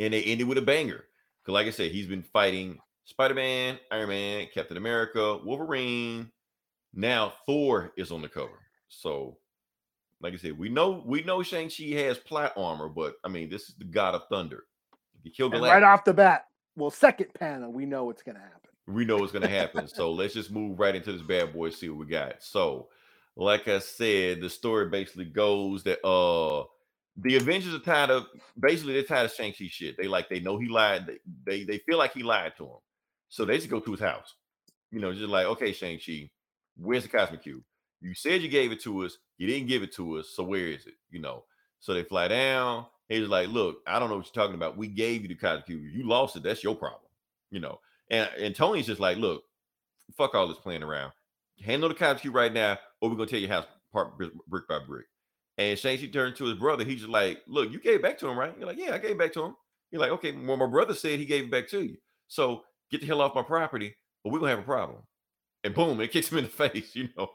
and 0.00 0.12
they 0.12 0.24
ended 0.24 0.48
with 0.48 0.58
a 0.58 0.62
banger. 0.62 1.04
Cause 1.44 1.52
like 1.52 1.68
I 1.68 1.70
said, 1.70 1.92
he's 1.92 2.08
been 2.08 2.24
fighting 2.24 2.78
Spider 3.04 3.34
Man, 3.34 3.78
Iron 3.92 4.08
Man, 4.08 4.48
Captain 4.52 4.76
America, 4.76 5.38
Wolverine. 5.44 6.32
Now 6.94 7.32
Thor 7.46 7.92
is 7.96 8.10
on 8.10 8.22
the 8.22 8.28
cover. 8.28 8.58
So, 8.88 9.38
like 10.20 10.34
I 10.34 10.36
said, 10.36 10.58
we 10.58 10.68
know 10.68 11.04
we 11.06 11.22
know 11.22 11.44
Shang 11.44 11.70
Chi 11.70 11.94
has 11.94 12.18
plot 12.18 12.54
armor, 12.56 12.88
but 12.88 13.14
I 13.22 13.28
mean, 13.28 13.48
this 13.48 13.68
is 13.68 13.76
the 13.78 13.84
God 13.84 14.16
of 14.16 14.22
Thunder. 14.28 14.64
He 15.26 15.30
killed 15.30 15.54
And 15.54 15.62
right 15.64 15.82
off 15.82 16.04
the 16.04 16.14
bat, 16.14 16.46
well, 16.76 16.88
second 16.88 17.34
panel, 17.34 17.72
we 17.72 17.84
know 17.84 18.04
what's 18.04 18.22
gonna 18.22 18.38
happen. 18.38 18.70
we 18.86 19.04
know 19.04 19.16
what's 19.16 19.32
gonna 19.32 19.48
happen. 19.48 19.88
so 19.88 20.12
let's 20.12 20.34
just 20.34 20.52
move 20.52 20.78
right 20.78 20.94
into 20.94 21.10
this 21.10 21.20
bad 21.20 21.52
boy, 21.52 21.70
see 21.70 21.88
what 21.88 21.98
we 21.98 22.06
got. 22.06 22.40
So, 22.44 22.90
like 23.34 23.66
I 23.66 23.80
said, 23.80 24.40
the 24.40 24.48
story 24.48 24.88
basically 24.88 25.24
goes 25.24 25.82
that 25.82 26.06
uh 26.06 26.62
the 27.16 27.34
Avengers 27.34 27.74
are 27.74 27.80
tired 27.80 28.10
of 28.10 28.26
basically 28.60 28.92
they're 28.92 29.02
tired 29.02 29.24
of 29.24 29.32
Shang-Chi 29.32 29.66
shit. 29.68 29.96
They 29.96 30.06
like 30.06 30.28
they 30.28 30.38
know 30.38 30.58
he 30.58 30.68
lied, 30.68 31.06
they, 31.08 31.18
they 31.44 31.64
they 31.64 31.78
feel 31.78 31.98
like 31.98 32.12
he 32.12 32.22
lied 32.22 32.52
to 32.58 32.62
them. 32.62 32.78
So 33.28 33.44
they 33.44 33.56
just 33.56 33.68
go 33.68 33.80
to 33.80 33.90
his 33.90 34.00
house. 34.00 34.32
You 34.92 35.00
know, 35.00 35.12
just 35.12 35.24
like, 35.24 35.46
okay, 35.46 35.72
Shang-Chi, 35.72 36.30
where's 36.76 37.02
the 37.02 37.08
cosmic 37.08 37.42
cube? 37.42 37.64
You 38.00 38.14
said 38.14 38.42
you 38.42 38.48
gave 38.48 38.70
it 38.70 38.80
to 38.82 39.04
us, 39.04 39.18
you 39.38 39.48
didn't 39.48 39.66
give 39.66 39.82
it 39.82 39.92
to 39.96 40.18
us, 40.18 40.30
so 40.36 40.44
where 40.44 40.68
is 40.68 40.86
it? 40.86 40.94
You 41.10 41.18
know. 41.18 41.42
So 41.80 41.94
they 41.94 42.04
fly 42.04 42.28
down. 42.28 42.86
He's 43.08 43.28
like, 43.28 43.48
look, 43.48 43.78
I 43.86 43.98
don't 43.98 44.10
know 44.10 44.16
what 44.16 44.26
you're 44.26 44.44
talking 44.44 44.56
about. 44.56 44.76
We 44.76 44.88
gave 44.88 45.22
you 45.22 45.28
the 45.28 45.34
cosmic 45.34 45.66
cube. 45.66 45.82
You 45.92 46.06
lost 46.06 46.36
it. 46.36 46.42
That's 46.42 46.64
your 46.64 46.74
problem. 46.74 47.02
You 47.50 47.60
know. 47.60 47.78
And 48.10 48.28
and 48.38 48.54
Tony's 48.54 48.86
just 48.86 49.00
like, 49.00 49.16
look, 49.18 49.42
fuck 50.16 50.34
all 50.34 50.48
this 50.48 50.58
playing 50.58 50.82
around. 50.82 51.12
Handle 51.64 51.88
the 51.88 52.14
cube 52.20 52.34
right 52.34 52.52
now, 52.52 52.78
or 53.00 53.08
we're 53.08 53.16
gonna 53.16 53.28
tell 53.28 53.38
your 53.38 53.48
house 53.48 53.66
part 53.92 54.16
brick, 54.18 54.32
by 54.68 54.78
brick. 54.86 55.06
And 55.58 55.78
Shang-Chi 55.78 56.06
turned 56.08 56.36
to 56.36 56.44
his 56.44 56.58
brother. 56.58 56.84
He's 56.84 57.00
just 57.00 57.10
like, 57.10 57.42
look, 57.46 57.72
you 57.72 57.80
gave 57.80 58.02
back 58.02 58.18
to 58.18 58.28
him, 58.28 58.38
right? 58.38 58.54
You're 58.58 58.66
like, 58.66 58.78
yeah, 58.78 58.94
I 58.94 58.98
gave 58.98 59.16
back 59.18 59.32
to 59.32 59.44
him. 59.44 59.56
You're 59.90 60.02
like, 60.02 60.10
okay, 60.10 60.32
well, 60.32 60.58
my 60.58 60.66
brother 60.66 60.92
said 60.92 61.18
he 61.18 61.24
gave 61.24 61.44
it 61.44 61.50
back 61.50 61.66
to 61.68 61.82
you. 61.82 61.96
So 62.28 62.62
get 62.90 63.00
the 63.00 63.06
hell 63.06 63.22
off 63.22 63.34
my 63.34 63.42
property, 63.42 63.94
or 64.22 64.32
we're 64.32 64.38
gonna 64.38 64.50
have 64.50 64.58
a 64.58 64.62
problem. 64.62 64.98
And 65.66 65.74
boom, 65.74 66.00
it 66.00 66.12
kicks 66.12 66.30
him 66.30 66.38
in 66.38 66.44
the 66.44 66.50
face, 66.68 66.94
you 66.94 67.08
know. 67.16 67.28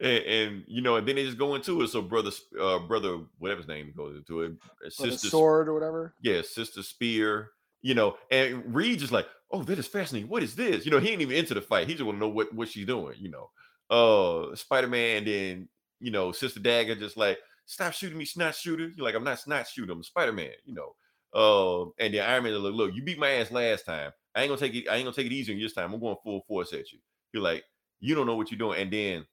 And, 0.00 0.24
and, 0.24 0.64
you 0.66 0.82
know, 0.82 0.96
and 0.96 1.08
then 1.08 1.16
they 1.16 1.24
just 1.24 1.38
go 1.38 1.54
into 1.54 1.80
it. 1.82 1.88
So 1.88 2.02
brother, 2.02 2.30
uh, 2.60 2.80
brother, 2.80 3.20
whatever 3.38 3.60
his 3.60 3.68
name 3.68 3.92
goes 3.96 4.16
into 4.16 4.42
it, 4.42 4.52
uh, 4.84 4.90
sister, 4.90 5.28
sword 5.28 5.68
or 5.68 5.74
whatever. 5.74 6.14
yeah, 6.20 6.42
Sister 6.42 6.82
Spear, 6.82 7.50
you 7.80 7.94
know, 7.94 8.16
and 8.30 8.74
Reed 8.74 8.98
just 8.98 9.12
like, 9.12 9.26
oh, 9.50 9.62
that 9.62 9.78
is 9.78 9.86
fascinating. 9.86 10.28
What 10.28 10.42
is 10.42 10.54
this? 10.54 10.84
You 10.84 10.90
know, 10.90 10.98
he 10.98 11.08
ain't 11.08 11.22
even 11.22 11.36
into 11.36 11.54
the 11.54 11.62
fight. 11.62 11.88
He 11.88 11.94
just 11.94 12.04
want 12.04 12.16
to 12.16 12.20
know 12.20 12.28
what 12.28 12.54
what 12.54 12.68
she's 12.68 12.86
doing, 12.86 13.16
you 13.18 13.30
know. 13.30 13.50
Uh 13.90 14.54
Spider 14.54 14.88
Man, 14.88 15.18
and 15.18 15.26
then 15.26 15.68
you 15.98 16.10
know, 16.10 16.32
Sister 16.32 16.60
Dagger 16.60 16.94
just 16.96 17.16
like, 17.16 17.38
stop 17.64 17.94
shooting 17.94 18.18
me, 18.18 18.24
snot 18.26 18.54
shooter. 18.54 18.90
You're 18.94 19.06
like, 19.06 19.14
I'm 19.14 19.24
not 19.24 19.38
snot 19.38 19.66
shooter, 19.68 19.92
I'm 19.92 20.02
Spider 20.02 20.32
Man, 20.32 20.50
you 20.64 20.74
know. 20.74 20.94
Uh, 21.34 21.90
and 21.98 22.12
then 22.12 22.28
Iron 22.28 22.44
Man, 22.44 22.54
look, 22.54 22.74
look, 22.74 22.94
you 22.94 23.02
beat 23.02 23.18
my 23.18 23.30
ass 23.30 23.50
last 23.50 23.86
time. 23.86 24.12
I 24.34 24.42
ain't 24.42 24.48
gonna 24.50 24.60
take 24.60 24.74
it. 24.74 24.88
I 24.88 24.96
ain't 24.96 25.04
gonna 25.04 25.14
take 25.14 25.26
it 25.26 25.32
easy 25.32 25.52
on 25.52 25.58
you 25.58 25.64
this 25.64 25.74
time. 25.74 25.92
I'm 25.92 26.00
going 26.00 26.16
full 26.22 26.42
force 26.46 26.72
at 26.72 26.92
you. 26.92 26.98
You're 27.32 27.42
like, 27.42 27.64
you 28.00 28.14
don't 28.14 28.26
know 28.26 28.36
what 28.36 28.50
you're 28.50 28.58
doing. 28.58 28.80
And 28.80 28.90
then, 28.90 29.26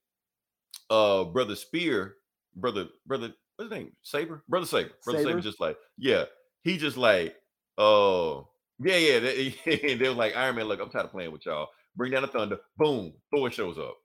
uh, 0.90 1.26
brother 1.26 1.56
Spear, 1.56 2.16
brother, 2.56 2.88
brother, 3.06 3.34
what's 3.56 3.72
his 3.72 3.80
name? 3.80 3.92
Saber, 4.02 4.44
brother 4.48 4.66
Saber, 4.66 4.92
brother 5.04 5.20
Saber, 5.20 5.30
Saber? 5.32 5.42
just 5.42 5.60
like, 5.60 5.78
yeah, 5.98 6.26
he 6.64 6.78
just 6.78 6.98
like, 6.98 7.36
oh, 7.78 8.48
yeah, 8.80 8.98
yeah. 8.98 9.20
They, 9.20 9.56
they 9.96 10.08
was 10.08 10.18
like, 10.18 10.36
Iron 10.36 10.56
Man, 10.56 10.66
look, 10.66 10.80
I'm 10.80 10.90
tired 10.90 11.06
of 11.06 11.12
playing 11.12 11.32
with 11.32 11.46
y'all. 11.46 11.70
Bring 11.96 12.12
down 12.12 12.22
the 12.22 12.28
thunder. 12.28 12.60
Boom, 12.78 13.14
Thor 13.34 13.52
shows 13.52 13.78
up, 13.78 13.98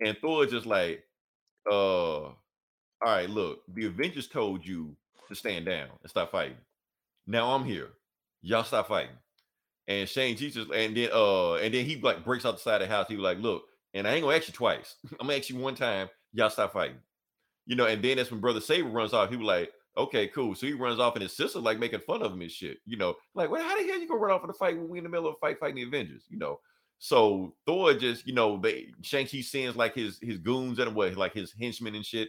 and 0.00 0.16
Thor 0.18 0.46
just 0.46 0.66
like, 0.66 1.02
uh, 1.70 1.74
all 2.24 2.36
right, 3.02 3.30
look, 3.30 3.60
the 3.74 3.86
Avengers 3.86 4.28
told 4.28 4.64
you 4.64 4.94
to 5.28 5.34
stand 5.34 5.66
down 5.66 5.88
and 6.02 6.10
stop 6.10 6.30
fighting. 6.30 6.56
Now 7.26 7.54
I'm 7.54 7.64
here. 7.64 7.88
Y'all 8.42 8.64
stop 8.64 8.88
fighting. 8.88 9.16
And 9.90 10.08
Shane 10.08 10.36
Jesus, 10.36 10.68
and 10.72 10.96
then 10.96 11.10
uh, 11.12 11.54
and 11.54 11.74
then 11.74 11.84
he 11.84 11.96
like 11.96 12.24
breaks 12.24 12.46
out 12.46 12.54
the 12.54 12.60
side 12.60 12.80
of 12.80 12.88
the 12.88 12.94
house. 12.94 13.06
He 13.08 13.16
was 13.16 13.24
like, 13.24 13.38
look, 13.38 13.64
and 13.92 14.06
I 14.06 14.12
ain't 14.12 14.22
gonna 14.22 14.36
ask 14.36 14.46
you 14.46 14.54
twice. 14.54 14.94
I'm 15.18 15.26
gonna 15.26 15.36
ask 15.36 15.50
you 15.50 15.56
one 15.56 15.74
time. 15.74 16.08
Y'all 16.32 16.48
stop 16.48 16.72
fighting. 16.72 16.98
You 17.66 17.74
know, 17.74 17.86
and 17.86 18.00
then 18.00 18.16
that's 18.16 18.30
when 18.30 18.38
Brother 18.38 18.60
Saber 18.60 18.88
runs 18.88 19.12
off. 19.12 19.30
He 19.30 19.36
was 19.36 19.46
like, 19.46 19.72
okay, 19.96 20.28
cool. 20.28 20.54
So 20.54 20.68
he 20.68 20.74
runs 20.74 21.00
off, 21.00 21.16
and 21.16 21.24
his 21.24 21.36
sister 21.36 21.58
like 21.58 21.80
making 21.80 21.98
fun 22.00 22.22
of 22.22 22.32
him 22.32 22.40
and 22.40 22.50
shit. 22.52 22.78
You 22.86 22.98
know, 22.98 23.16
like, 23.34 23.50
well, 23.50 23.64
how 23.64 23.76
the 23.76 23.84
hell 23.84 23.98
you 23.98 24.06
gonna 24.06 24.20
run 24.20 24.30
off 24.30 24.44
in 24.44 24.50
a 24.50 24.52
fight 24.52 24.76
when 24.76 24.88
we 24.88 24.98
in 24.98 25.04
the 25.04 25.10
middle 25.10 25.26
of 25.26 25.34
a 25.34 25.38
fight 25.38 25.58
fighting 25.58 25.74
the 25.74 25.82
Avengers? 25.82 26.22
You 26.28 26.38
know. 26.38 26.60
So 27.00 27.56
Thor 27.66 27.92
just, 27.94 28.28
you 28.28 28.32
know, 28.34 28.60
they 28.60 28.92
Shang-Chi 29.02 29.40
sends 29.40 29.74
like 29.74 29.96
his 29.96 30.20
his 30.22 30.38
goons 30.38 30.78
and 30.78 30.94
what, 30.94 31.16
like 31.16 31.34
his 31.34 31.52
henchmen 31.60 31.96
and 31.96 32.06
shit. 32.06 32.28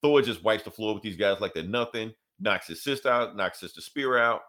Thor 0.00 0.22
just 0.22 0.42
wipes 0.42 0.62
the 0.62 0.70
floor 0.70 0.94
with 0.94 1.02
these 1.02 1.16
guys 1.16 1.40
like 1.40 1.52
they're 1.52 1.64
nothing, 1.64 2.14
knocks 2.40 2.68
his 2.68 2.82
sister 2.82 3.10
out, 3.10 3.36
knocks 3.36 3.60
sister 3.60 3.82
spear 3.82 4.16
out, 4.16 4.40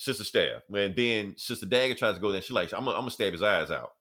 sister 0.00 0.24
stab. 0.24 0.62
And 0.74 0.96
then 0.96 1.34
sister 1.38 1.66
dagger 1.66 1.94
tries 1.94 2.14
to 2.16 2.20
go 2.20 2.32
there. 2.32 2.42
She's 2.42 2.52
like, 2.52 2.72
I'm 2.72 2.86
gonna, 2.86 3.10
stab 3.10 3.32
his 3.32 3.42
eyes 3.42 3.70
out. 3.70 3.92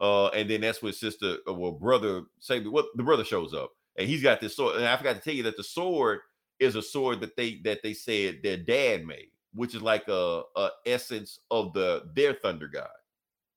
Uh, 0.00 0.28
and 0.28 0.48
then 0.50 0.60
that's 0.60 0.82
when 0.82 0.92
sister, 0.92 1.38
uh, 1.48 1.54
well, 1.54 1.72
brother, 1.72 2.22
say 2.40 2.62
what 2.64 2.86
the 2.96 3.02
brother 3.02 3.24
shows 3.24 3.54
up, 3.54 3.72
and 3.96 4.08
he's 4.08 4.22
got 4.22 4.40
this 4.40 4.56
sword. 4.56 4.76
And 4.76 4.86
I 4.86 4.96
forgot 4.96 5.16
to 5.16 5.22
tell 5.22 5.34
you 5.34 5.44
that 5.44 5.56
the 5.56 5.64
sword 5.64 6.20
is 6.60 6.76
a 6.76 6.82
sword 6.82 7.20
that 7.20 7.36
they 7.36 7.60
that 7.64 7.82
they 7.82 7.94
said 7.94 8.40
their 8.42 8.58
dad 8.58 9.06
made, 9.06 9.30
which 9.54 9.74
is 9.74 9.82
like 9.82 10.06
a, 10.08 10.42
a 10.56 10.70
essence 10.86 11.40
of 11.50 11.72
the 11.74 12.04
their 12.14 12.34
thunder 12.34 12.68
god 12.68 12.88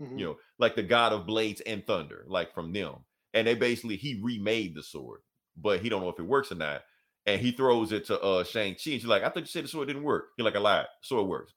Mhm. 0.02 0.20
you 0.20 0.26
know, 0.26 0.38
like 0.60 0.76
the 0.76 0.84
god 0.84 1.14
of 1.14 1.26
blades 1.28 1.62
and 1.62 1.86
thunder, 1.86 2.26
like 2.28 2.54
from 2.54 2.74
them. 2.74 2.96
And 3.34 3.48
they 3.48 3.56
basically 3.56 3.98
he 3.98 4.20
remade 4.22 4.76
the 4.76 4.84
sword, 4.84 5.22
but 5.58 5.82
he 5.82 5.90
don't 5.90 6.02
know 6.02 6.10
if 6.10 6.20
it 6.20 6.24
works 6.24 6.52
or 6.52 6.56
not. 6.56 6.84
And 7.26 7.40
he 7.42 7.52
throws 7.52 7.92
it 7.92 8.06
to 8.08 8.20
uh 8.20 8.44
Shang 8.44 8.74
Chi, 8.74 8.92
and 8.92 9.02
she's 9.02 9.06
like, 9.06 9.24
"I 9.24 9.30
thought 9.30 9.42
you 9.42 9.46
said 9.46 9.64
the 9.66 9.70
sword 9.70 9.88
didn't 9.88 10.04
work." 10.04 10.30
He's 10.38 10.44
like, 10.46 10.56
"I 10.56 10.60
lied. 10.60 10.88
Sword 11.02 11.28
works." 11.28 11.54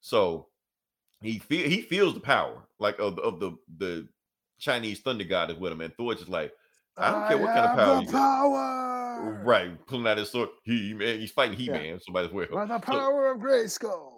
So 0.00 0.48
he 1.20 1.38
feel 1.38 1.68
he 1.68 1.82
feels 1.82 2.14
the 2.14 2.20
power, 2.20 2.62
like 2.78 2.98
of, 2.98 3.18
of 3.18 3.40
the 3.40 3.52
the 3.78 4.08
Chinese 4.58 5.00
thunder 5.00 5.24
god 5.24 5.50
is 5.50 5.56
with 5.58 5.72
him, 5.72 5.80
and 5.80 5.94
Thor 5.94 6.14
just 6.14 6.28
like, 6.28 6.52
I 6.96 7.10
don't 7.10 7.28
care 7.28 7.38
what 7.38 7.54
kind 7.54 7.66
of 7.66 7.76
power 7.76 7.96
the 7.96 8.02
you 8.02 8.12
got. 8.12 8.12
power. 8.42 9.42
right, 9.44 9.86
pulling 9.86 10.06
out 10.06 10.18
his 10.18 10.30
sword. 10.30 10.50
He 10.64 10.94
man, 10.94 11.20
he's 11.20 11.30
fighting 11.32 11.56
He. 11.56 11.68
Man, 11.70 12.00
somebody 12.00 12.28
as 12.28 12.32
well. 12.32 12.46
By 12.52 12.64
the 12.66 12.74
So- 12.80 12.92
power 12.92 13.30
of 13.32 13.38
Grayskull. 13.38 14.12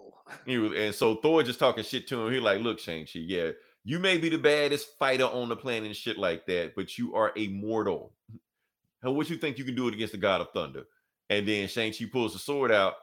He 0.47 0.59
was, 0.59 0.73
and 0.77 0.95
so 0.95 1.17
Thor 1.17 1.43
just 1.43 1.59
talking 1.59 1.83
shit 1.83 2.07
to 2.09 2.23
him. 2.25 2.33
He 2.33 2.39
like, 2.39 2.61
look, 2.61 2.79
Shang-Chi, 2.79 3.19
yeah, 3.19 3.51
you 3.85 3.99
may 3.99 4.17
be 4.17 4.29
the 4.29 4.39
baddest 4.39 4.97
fighter 4.97 5.25
on 5.25 5.49
the 5.49 5.57
planet 5.57 5.87
and 5.87 5.97
shit 5.97 6.19
like 6.19 6.47
that, 6.47 6.75
but 6.77 6.97
you 6.97 7.15
are 7.17 7.33
a 7.37 7.49
mortal. 7.49 8.13
How 9.03 9.11
what 9.11 9.29
you 9.29 9.37
think 9.37 9.59
you 9.59 9.65
can 9.65 9.75
do 9.75 9.89
it 9.89 9.95
against 9.95 10.13
the 10.13 10.19
God 10.19 10.41
of 10.41 10.49
Thunder? 10.55 10.85
And 11.31 11.49
then 11.49 11.67
Shang-Chi 11.67 12.05
pulls 12.13 12.35
the 12.35 12.39
sword 12.39 12.71
out 12.71 12.95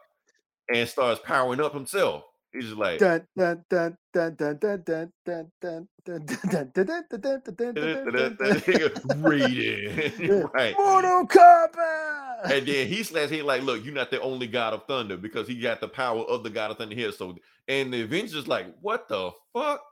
and 0.74 0.88
starts 0.88 1.20
powering 1.26 1.60
up 1.60 1.74
himself. 1.74 2.24
He's 2.58 2.70
just 2.70 2.78
like, 2.78 2.98
Dun, 2.98 3.28
dun, 3.38 3.64
dun, 3.70 3.98
dun, 4.12 4.36
dun, 4.36 4.58
dun, 4.58 4.82
dun, 4.84 5.12
dun, 5.24 5.52
dun, 5.62 5.88
dun, 6.04 6.26
dun, 6.26 6.26
dun, 6.34 6.72
dun, 6.74 6.74
dun, 6.74 7.06
dun, 7.22 7.42
dun, 7.46 7.74
dun, 7.74 8.06
dun, 8.06 8.38
dun, 8.38 8.92
dun. 9.08 9.22
reading. 9.22 10.50
right. 10.54 10.76
Mortal 10.76 11.28
Kombat. 11.28 12.52
And 12.52 12.68
then 12.68 12.88
he 12.88 13.04
slash 13.04 13.30
he 13.30 13.44
like, 13.44 13.62
look, 13.62 13.86
you're 13.86 13.94
not 13.94 14.10
the 14.10 14.20
only 14.22 14.48
god 14.48 14.74
of 14.74 14.86
thunder 14.88 15.18
because 15.18 15.48
he 15.48 15.60
got 15.60 15.82
the 15.82 15.88
power 15.88 16.22
of 16.22 16.42
the 16.42 16.50
god 16.50 16.72
of 16.72 16.78
thunder 16.80 16.96
here. 16.96 17.12
So 17.12 17.36
and 17.68 17.94
the 17.94 18.02
Avengers 18.02 18.48
like, 18.48 18.74
what 18.82 19.08
the 19.08 19.32
fuck? 19.54 19.84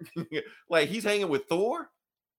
like 0.69 0.89
he's 0.89 1.03
hanging 1.03 1.29
with 1.29 1.45
Thor, 1.45 1.91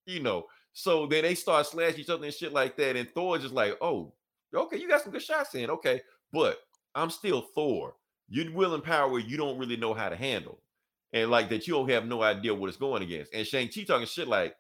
you 0.07 0.21
know. 0.21 0.47
So 0.73 1.07
then 1.07 1.23
they 1.23 1.37
start 1.37 1.67
slashing 1.67 2.01
each 2.01 2.11
other 2.11 2.25
and 2.25 2.35
shit 2.35 2.53
like 2.53 2.77
that. 2.79 2.97
And 2.97 3.09
Thor 3.09 3.39
just 3.39 3.55
like, 3.55 3.77
oh, 3.81 4.13
okay, 4.53 4.79
you 4.79 4.89
got 4.89 5.03
some 5.03 5.13
good 5.13 5.23
shots 5.23 5.55
in, 5.55 5.71
okay, 5.71 6.01
but 6.33 6.59
I'm 6.97 7.11
still 7.11 7.43
Thor. 7.55 7.95
You're 8.29 8.53
willing 8.53 8.81
power 8.81 9.19
you 9.19 9.37
don't 9.37 9.59
really 9.59 9.77
know 9.77 9.95
how 9.95 10.09
to 10.09 10.17
handle, 10.17 10.59
and 11.13 11.31
like 11.31 11.49
that 11.51 11.67
you 11.67 11.75
don't 11.75 11.91
have 11.91 12.07
no 12.07 12.23
idea 12.23 12.55
what 12.55 12.69
it's 12.69 12.77
going 12.77 13.03
against. 13.03 13.33
And 13.35 13.47
Shang 13.47 13.69
Chi 13.69 13.85
talking 13.85 14.07
shit 14.07 14.29
like, 14.29 14.57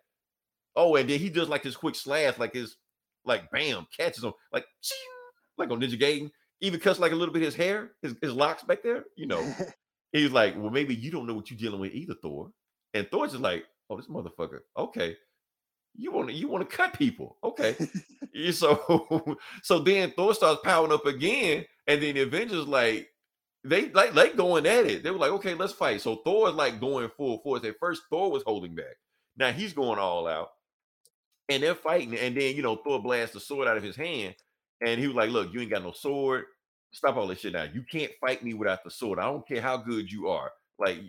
oh, 0.77 0.97
and 0.97 1.09
then 1.09 1.19
he 1.19 1.29
does 1.29 1.49
like 1.49 1.63
this 1.63 1.77
quick 1.77 1.95
slash, 1.95 2.39
like 2.39 2.55
his 2.55 2.77
like 3.25 3.51
bam 3.51 3.87
catches 3.97 4.23
him 4.23 4.33
like 4.53 4.67
like 5.59 5.71
on 5.71 5.81
Ninja 5.81 6.01
Gaiden. 6.01 6.31
Even 6.63 6.81
cuts 6.81 6.99
like 6.99 7.13
a 7.13 7.17
little 7.17 7.35
bit 7.35 7.43
his 7.43 7.55
hair, 7.55 7.91
his, 8.01 8.15
his 8.23 8.33
locks 8.33 8.63
back 8.63 8.83
there, 8.83 9.05
you 9.15 9.27
know. 9.27 9.55
He's 10.13 10.31
like, 10.31 10.55
well, 10.57 10.71
maybe 10.71 10.95
you 10.95 11.11
don't 11.11 11.27
know 11.27 11.35
what 11.35 11.51
you're 11.51 11.59
dealing 11.59 11.81
with 11.81 11.93
either, 11.93 12.15
Thor. 12.23 12.51
And 12.95 13.07
Thor's 13.11 13.33
just 13.33 13.43
like, 13.43 13.67
oh, 13.91 13.97
this 13.97 14.07
motherfucker. 14.07 14.61
Okay. 14.79 15.17
You 15.95 16.13
want 16.13 16.29
to 16.29 16.35
you 16.35 16.49
want 16.49 16.69
to 16.69 16.77
cut 16.77 16.95
people. 16.95 17.37
Okay. 17.43 17.77
So 18.53 19.39
so 19.63 19.79
then 19.79 20.11
Thor 20.11 20.35
starts 20.35 20.61
powering 20.63 20.93
up 20.93 21.07
again, 21.07 21.65
and 21.87 22.03
then 22.03 22.17
the 22.17 22.21
Avengers 22.21 22.69
like 22.69 23.09
they 23.69 23.91
like 23.91 24.15
like 24.15 24.37
going 24.37 24.67
at 24.67 24.87
it. 24.87 25.03
They 25.03 25.11
were 25.11 25.19
like, 25.19 25.33
okay, 25.33 25.55
let's 25.55 25.73
fight. 25.73 26.01
So 26.01 26.17
Thor 26.17 26.49
is 26.49 26.55
like 26.55 26.81
going 26.81 27.09
full 27.17 27.39
force. 27.39 27.65
At 27.65 27.79
first, 27.79 28.03
Thor 28.11 28.31
was 28.31 28.43
holding 28.45 28.75
back. 28.75 28.97
Now 29.37 29.53
he's 29.53 29.73
going 29.73 29.99
all 29.99 30.27
out, 30.27 30.51
and 31.49 31.63
they're 31.63 31.75
fighting. 31.75 32.17
And 32.17 32.37
then 32.37 32.57
you 32.57 32.63
know 32.63 32.77
Thor 32.77 33.03
blasts 33.03 33.35
the 33.35 33.41
sword 33.41 33.69
out 33.69 33.77
of 33.77 33.83
his 33.83 33.97
hand, 33.97 34.35
and 34.81 35.01
he 35.01 35.07
was 35.07 35.17
like, 35.17 35.31
look, 35.31 35.53
you 35.53 35.61
ain't 35.61 35.71
got 35.71 35.83
no 35.83 35.93
sword. 35.93 36.45
Stop 36.93 37.17
all 37.17 37.27
this 37.27 37.41
shit 37.41 37.53
now. 37.53 37.65
You 37.65 37.85
can't 37.91 38.13
fight 38.21 38.43
me 38.43 38.55
without 38.55 38.85
the 38.85 38.91
sword. 38.91 39.19
I 39.19 39.25
don't 39.25 39.47
care 39.47 39.61
how 39.61 39.77
good 39.77 40.11
you 40.11 40.29
are. 40.29 40.51
Like 40.79 41.01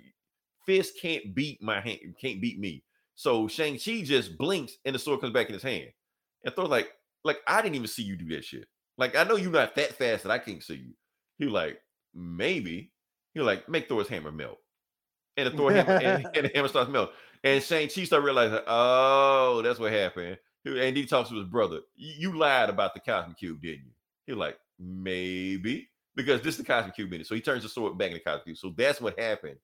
fist 0.65 0.99
can't 1.01 1.34
beat 1.34 1.61
my 1.61 1.79
hand, 1.79 2.15
can't 2.19 2.41
beat 2.41 2.59
me. 2.59 2.84
So 3.15 3.47
Shang 3.47 3.79
Chi 3.79 4.01
just 4.03 4.38
blinks, 4.38 4.73
and 4.85 4.93
the 4.93 4.99
sword 4.99 5.21
comes 5.21 5.34
back 5.34 5.47
in 5.47 5.53
his 5.53 5.63
hand. 5.63 5.89
And 6.43 6.53
Thor's 6.53 6.69
like, 6.69 6.91
like 7.23 7.39
I 7.47 7.61
didn't 7.61 7.75
even 7.75 7.88
see 7.88 8.03
you 8.03 8.15
do 8.15 8.35
that 8.35 8.43
shit. 8.45 8.65
Like 8.97 9.15
I 9.15 9.23
know 9.23 9.35
you're 9.35 9.51
not 9.51 9.75
that 9.75 9.93
fast 9.93 10.23
that 10.23 10.31
I 10.31 10.39
can't 10.39 10.63
see 10.63 10.75
you. 10.75 10.93
He 11.38 11.45
like, 11.45 11.79
maybe. 12.13 12.91
He 13.34 13.39
was 13.39 13.47
like, 13.47 13.69
make 13.69 13.88
Thor's 13.88 14.07
hammer 14.07 14.31
melt. 14.31 14.59
And 15.35 15.47
the 15.47 15.51
Thor 15.51 15.71
hammer 15.71 15.93
and, 15.93 16.27
and 16.35 16.45
the 16.45 16.51
hammer 16.55 16.67
starts 16.67 16.89
melt. 16.89 17.11
And 17.43 17.61
Shang 17.61 17.88
Chi 17.88 18.03
start 18.03 18.23
realizing, 18.23 18.59
oh, 18.65 19.61
that's 19.63 19.79
what 19.79 19.91
happened. 19.91 20.38
And 20.65 20.97
he 20.97 21.05
talks 21.05 21.29
to 21.29 21.35
his 21.35 21.45
brother. 21.45 21.81
You 21.95 22.31
you 22.31 22.38
lied 22.38 22.69
about 22.69 22.93
the 22.93 22.99
cosmic 22.99 23.38
cube, 23.38 23.61
didn't 23.61 23.85
you? 23.85 23.91
He 24.25 24.34
was 24.34 24.39
like, 24.39 24.57
maybe. 24.79 25.89
Because 26.15 26.41
this 26.41 26.55
is 26.55 26.57
the 26.57 26.65
cosmic 26.65 26.95
cube 26.95 27.13
in 27.13 27.21
it. 27.21 27.27
So 27.27 27.35
he 27.35 27.41
turns 27.41 27.63
the 27.63 27.69
sword 27.69 27.97
back 27.97 28.07
in 28.07 28.15
the 28.15 28.19
cosmic 28.19 28.45
cube. 28.45 28.57
So 28.57 28.73
that's 28.75 28.99
what 28.99 29.19
happened. 29.19 29.57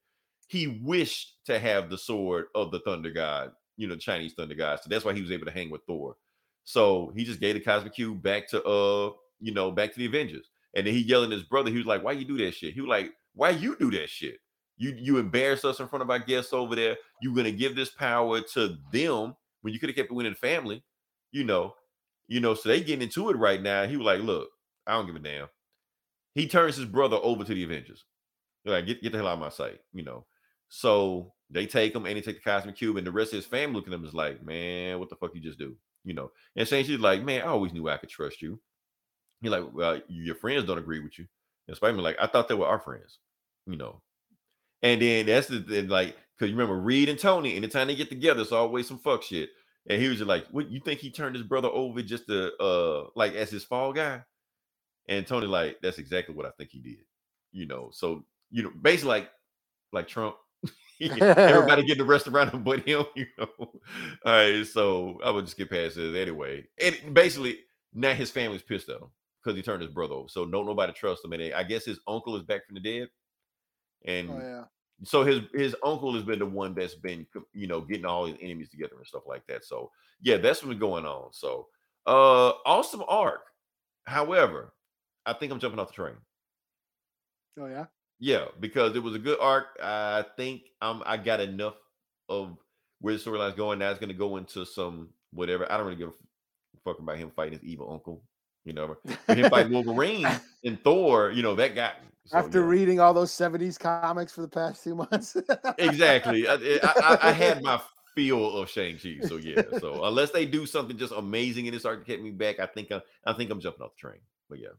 He 0.47 0.79
wished 0.83 1.43
to 1.45 1.57
have 1.57 1.89
the 1.89 1.97
sword 1.97 2.45
of 2.53 2.69
the 2.69 2.79
thunder 2.81 3.09
god, 3.09 3.51
you 3.75 3.87
know, 3.87 3.95
Chinese 3.95 4.33
thunder 4.33 4.53
god. 4.53 4.79
So 4.81 4.89
that's 4.89 5.03
why 5.03 5.13
he 5.13 5.21
was 5.21 5.31
able 5.31 5.45
to 5.47 5.51
hang 5.51 5.71
with 5.71 5.81
Thor. 5.87 6.15
So 6.63 7.11
he 7.15 7.23
just 7.25 7.39
gave 7.39 7.55
the 7.55 7.59
cosmic 7.59 7.95
cube 7.95 8.21
back 8.21 8.47
to 8.49 8.63
uh, 8.63 9.11
you 9.39 9.53
know, 9.53 9.71
back 9.71 9.91
to 9.93 9.99
the 9.99 10.05
Avengers. 10.05 10.49
And 10.75 10.87
then 10.87 10.93
he 10.93 11.01
yelling 11.01 11.31
at 11.31 11.37
his 11.37 11.47
brother. 11.47 11.69
He 11.69 11.77
was 11.77 11.85
like, 11.85 12.03
"Why 12.03 12.13
you 12.13 12.25
do 12.25 12.37
that 12.37 12.53
shit?" 12.53 12.73
He 12.73 12.81
was 12.81 12.89
like, 12.89 13.11
"Why 13.33 13.51
you 13.51 13.75
do 13.77 13.91
that 13.91 14.09
shit? 14.09 14.39
You 14.77 14.95
you 14.97 15.17
embarrass 15.17 15.65
us 15.65 15.79
in 15.79 15.87
front 15.87 16.03
of 16.03 16.09
our 16.09 16.19
guests 16.19 16.53
over 16.53 16.75
there. 16.75 16.97
You're 17.21 17.35
gonna 17.35 17.51
give 17.51 17.75
this 17.75 17.91
power 17.91 18.41
to 18.41 18.77
them 18.91 19.35
when 19.61 19.73
you 19.73 19.79
could 19.79 19.89
have 19.89 19.95
kept 19.95 20.11
it 20.11 20.15
within 20.15 20.33
the 20.33 20.39
family, 20.39 20.83
you 21.31 21.43
know, 21.43 21.75
you 22.27 22.39
know." 22.39 22.53
So 22.55 22.69
they 22.69 22.81
getting 22.81 23.03
into 23.03 23.29
it 23.29 23.37
right 23.37 23.61
now. 23.61 23.85
He 23.85 23.97
was 23.97 24.05
like, 24.05 24.21
"Look, 24.21 24.49
I 24.87 24.93
don't 24.93 25.05
give 25.05 25.15
a 25.15 25.19
damn." 25.19 25.47
He 26.33 26.47
turns 26.47 26.77
his 26.77 26.85
brother 26.85 27.17
over 27.21 27.43
to 27.43 27.53
the 27.53 27.63
Avengers. 27.63 28.05
They're 28.63 28.73
like, 28.73 28.85
get, 28.87 29.01
get 29.03 29.11
the 29.11 29.17
hell 29.19 29.27
out 29.27 29.33
of 29.33 29.39
my 29.39 29.49
sight, 29.49 29.79
you 29.93 30.03
know. 30.03 30.25
So 30.69 31.33
they 31.49 31.67
take 31.67 31.93
him 31.93 32.05
and 32.05 32.17
they 32.17 32.21
take 32.21 32.43
the 32.43 32.49
cosmic 32.49 32.75
cube, 32.75 32.97
and 32.97 33.05
the 33.05 33.11
rest 33.11 33.33
of 33.33 33.37
his 33.37 33.45
family 33.45 33.75
look 33.75 33.87
at 33.87 33.93
him 33.93 34.05
is 34.05 34.13
like, 34.13 34.43
man, 34.43 34.99
what 34.99 35.09
the 35.09 35.15
fuck 35.15 35.35
you 35.35 35.41
just 35.41 35.59
do? 35.59 35.75
You 36.03 36.13
know. 36.13 36.31
And 36.55 36.67
Shang-Chi's 36.67 36.99
like, 36.99 37.23
man, 37.23 37.41
I 37.41 37.47
always 37.47 37.73
knew 37.73 37.87
I 37.87 37.97
could 37.97 38.09
trust 38.09 38.41
you. 38.41 38.59
He 39.43 39.49
like, 39.49 39.65
well, 39.73 39.99
your 40.07 40.35
friends 40.35 40.63
don't 40.63 40.77
agree 40.77 41.01
with 41.01 41.19
you. 41.19 41.27
And 41.67 41.75
Spider-Man 41.75 42.01
like, 42.01 42.15
I 42.19 42.27
thought 42.27 42.47
they 42.47 42.55
were 42.55 42.65
our 42.65 42.79
friends, 42.79 43.19
you 43.67 43.75
know. 43.75 44.01
And 44.81 45.01
then 45.01 45.25
that's 45.25 45.47
the 45.47 45.81
like, 45.83 46.15
because 46.37 46.49
you 46.49 46.55
remember 46.55 46.79
Reed 46.79 47.09
and 47.09 47.19
Tony, 47.19 47.57
anytime 47.57 47.87
they 47.87 47.95
get 47.95 48.07
together, 48.07 48.41
it's 48.41 48.53
always 48.53 48.87
some 48.87 48.99
fuck 48.99 49.21
shit. 49.21 49.49
And 49.89 50.01
he 50.01 50.07
was 50.07 50.19
just 50.19 50.29
like, 50.29 50.47
what 50.51 50.71
you 50.71 50.79
think 50.79 51.01
he 51.01 51.11
turned 51.11 51.35
his 51.35 51.45
brother 51.45 51.67
over 51.67 52.01
just 52.01 52.27
to 52.27 52.55
uh 52.55 53.07
like 53.15 53.33
as 53.35 53.49
his 53.49 53.65
fall 53.65 53.91
guy? 53.91 54.21
And 55.09 55.27
Tony, 55.27 55.45
like, 55.45 55.77
that's 55.81 55.97
exactly 55.97 56.33
what 56.33 56.45
I 56.45 56.51
think 56.57 56.69
he 56.69 56.79
did. 56.79 57.03
You 57.51 57.65
know, 57.65 57.89
so 57.91 58.23
you 58.49 58.63
know, 58.63 58.71
basically 58.81 59.09
like 59.09 59.29
like 59.91 60.07
Trump. 60.07 60.35
Everybody 61.01 61.85
getting 61.85 62.05
arrested 62.05 62.33
around 62.33 62.53
him 62.53 62.63
but 62.63 62.87
him, 62.87 63.03
you 63.15 63.25
know. 63.37 63.49
All 63.59 63.71
right, 64.25 64.65
so 64.65 65.19
I 65.21 65.31
would 65.31 65.43
just 65.43 65.57
get 65.57 65.69
past 65.69 65.97
it 65.97 66.15
anyway. 66.15 66.65
And 66.81 67.13
basically, 67.13 67.59
now 67.93 68.13
his 68.13 68.31
family's 68.31 68.61
pissed 68.61 68.87
at 68.87 69.01
him 69.01 69.09
because 69.43 69.57
he 69.57 69.63
turned 69.63 69.81
his 69.81 69.91
brother 69.91 70.15
over. 70.15 70.29
So 70.29 70.45
no 70.45 70.63
nobody 70.63 70.93
trust 70.93 71.25
him. 71.25 71.33
And 71.33 71.53
I 71.53 71.63
guess 71.63 71.85
his 71.85 71.99
uncle 72.07 72.35
is 72.37 72.43
back 72.43 72.65
from 72.65 72.75
the 72.75 72.81
dead. 72.81 73.09
And 74.05 74.29
Oh 74.29 74.39
yeah. 74.39 74.63
so 75.03 75.23
his 75.23 75.41
his 75.53 75.75
uncle 75.83 76.13
has 76.13 76.23
been 76.23 76.39
the 76.39 76.45
one 76.45 76.73
that's 76.75 76.95
been 76.95 77.25
you 77.53 77.67
know 77.67 77.81
getting 77.81 78.05
all 78.05 78.25
his 78.25 78.37
enemies 78.41 78.69
together 78.69 78.95
and 78.97 79.07
stuff 79.07 79.23
like 79.27 79.45
that. 79.47 79.65
So 79.65 79.91
yeah, 80.21 80.37
that's 80.37 80.63
what's 80.63 80.79
going 80.79 81.05
on. 81.05 81.33
So 81.33 81.67
uh 82.05 82.53
awesome 82.65 83.03
arc. 83.07 83.41
However, 84.05 84.73
I 85.25 85.33
think 85.33 85.51
I'm 85.51 85.59
jumping 85.59 85.79
off 85.79 85.87
the 85.89 85.93
train. 85.93 86.15
Oh 87.59 87.67
yeah. 87.67 87.85
Yeah, 88.19 88.45
because 88.59 88.95
it 88.95 89.03
was 89.03 89.15
a 89.15 89.19
good 89.19 89.39
arc. 89.39 89.77
I 89.81 90.25
think 90.37 90.63
um 90.81 91.03
I 91.05 91.17
got 91.17 91.39
enough 91.39 91.75
of 92.29 92.57
where 92.99 93.13
the 93.13 93.19
storyline's 93.19 93.55
going. 93.55 93.79
Now 93.79 93.91
it's 93.91 93.99
gonna 93.99 94.13
go 94.13 94.37
into 94.37 94.65
some 94.65 95.09
whatever. 95.31 95.69
I 95.71 95.77
don't 95.77 95.85
really 95.87 95.97
give 95.97 96.09
a 96.09 96.13
fuck 96.83 96.99
about 96.99 97.17
him 97.17 97.31
fighting 97.35 97.53
his 97.59 97.63
evil 97.63 97.91
uncle. 97.91 98.23
You 98.65 98.73
know, 98.73 98.97
him 99.27 99.49
fighting 99.49 99.73
Wolverine 99.73 100.27
and 100.63 100.81
Thor, 100.83 101.31
you 101.31 101.43
know, 101.43 101.55
that 101.55 101.75
got 101.75 102.01
me. 102.01 102.09
So, 102.25 102.37
After 102.37 102.59
yeah. 102.59 102.65
reading 102.65 102.99
all 102.99 103.13
those 103.13 103.31
70s 103.31 103.77
comics 103.77 104.31
for 104.33 104.41
the 104.41 104.47
past 104.47 104.83
two 104.83 104.95
months. 104.95 105.35
exactly. 105.77 106.47
I, 106.47 106.53
I, 106.55 107.17
I- 107.21 107.31
had 107.31 107.61
my 107.63 107.81
feel 108.15 108.57
of 108.57 108.69
Shang 108.69 108.97
Chi. 108.97 109.19
So 109.21 109.37
yeah. 109.37 109.63
So 109.79 110.03
unless 110.05 110.31
they 110.31 110.45
do 110.45 110.65
something 110.65 110.97
just 110.97 111.13
amazing 111.13 111.67
and 111.67 111.75
it 111.75 111.79
starts 111.79 112.01
to 112.03 112.07
get 112.07 112.23
me 112.23 112.31
back, 112.31 112.59
I 112.59 112.65
think 112.67 112.91
I, 112.91 113.01
I 113.25 113.33
think 113.33 113.51
I'm 113.51 113.59
jumping 113.59 113.81
off 113.83 113.91
the 113.95 113.99
train. 114.07 114.21
But 114.49 114.59
yeah. 114.59 114.69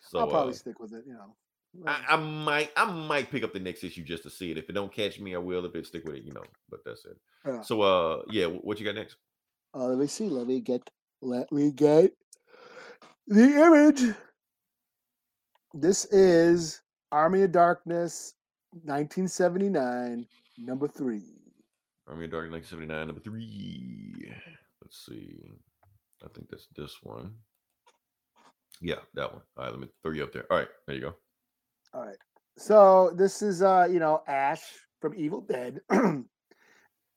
So 0.00 0.18
I'll 0.20 0.28
probably 0.28 0.52
uh, 0.52 0.56
stick 0.56 0.78
with 0.78 0.92
it, 0.92 1.04
you 1.06 1.14
know. 1.14 1.34
I, 1.86 2.04
I 2.10 2.16
might 2.16 2.70
I 2.76 2.84
might 2.84 3.30
pick 3.30 3.42
up 3.42 3.54
the 3.54 3.60
next 3.60 3.82
issue 3.82 4.04
just 4.04 4.22
to 4.24 4.30
see 4.30 4.50
it. 4.50 4.58
If 4.58 4.68
it 4.68 4.74
don't 4.74 4.92
catch 4.92 5.18
me, 5.18 5.34
I 5.34 5.38
will. 5.38 5.64
If 5.64 5.74
it 5.74 5.86
stick 5.86 6.04
with 6.04 6.16
it, 6.16 6.24
you 6.24 6.32
know. 6.32 6.44
But 6.70 6.80
that's 6.84 7.04
it. 7.06 7.16
Yeah. 7.46 7.62
So 7.62 7.80
uh 7.82 8.22
yeah, 8.30 8.46
what 8.46 8.78
you 8.78 8.84
got 8.84 8.94
next? 8.94 9.16
Uh, 9.74 9.86
let 9.86 9.98
me 9.98 10.06
see. 10.06 10.28
Let 10.28 10.46
me 10.46 10.60
get. 10.60 10.88
Let 11.22 11.50
me 11.52 11.70
get 11.72 12.12
the 13.26 13.44
image. 13.44 14.14
This 15.74 16.04
is 16.06 16.80
Army 17.10 17.42
of 17.42 17.52
Darkness, 17.52 18.34
1979, 18.72 20.26
number 20.58 20.88
three. 20.88 21.22
Army 22.08 22.26
of 22.26 22.30
Dark 22.30 22.50
1979, 22.50 23.06
number 23.06 23.22
three. 23.22 24.32
Let's 24.82 25.06
see. 25.06 25.40
I 26.24 26.28
think 26.34 26.50
that's 26.50 26.68
this 26.76 26.96
one. 27.02 27.32
Yeah, 28.80 28.96
that 29.14 29.32
one. 29.32 29.42
All 29.56 29.64
right, 29.64 29.70
let 29.70 29.80
me 29.80 29.88
throw 30.02 30.12
you 30.12 30.24
up 30.24 30.32
there. 30.32 30.44
All 30.50 30.58
right, 30.58 30.68
there 30.86 30.96
you 30.96 31.02
go. 31.02 31.14
All 31.94 32.04
right. 32.04 32.16
So 32.58 33.12
this 33.16 33.40
is 33.40 33.62
uh, 33.62 33.88
you 33.90 33.98
know, 33.98 34.22
Ash 34.26 34.62
from 35.00 35.14
Evil 35.16 35.40
Dead. 35.40 35.80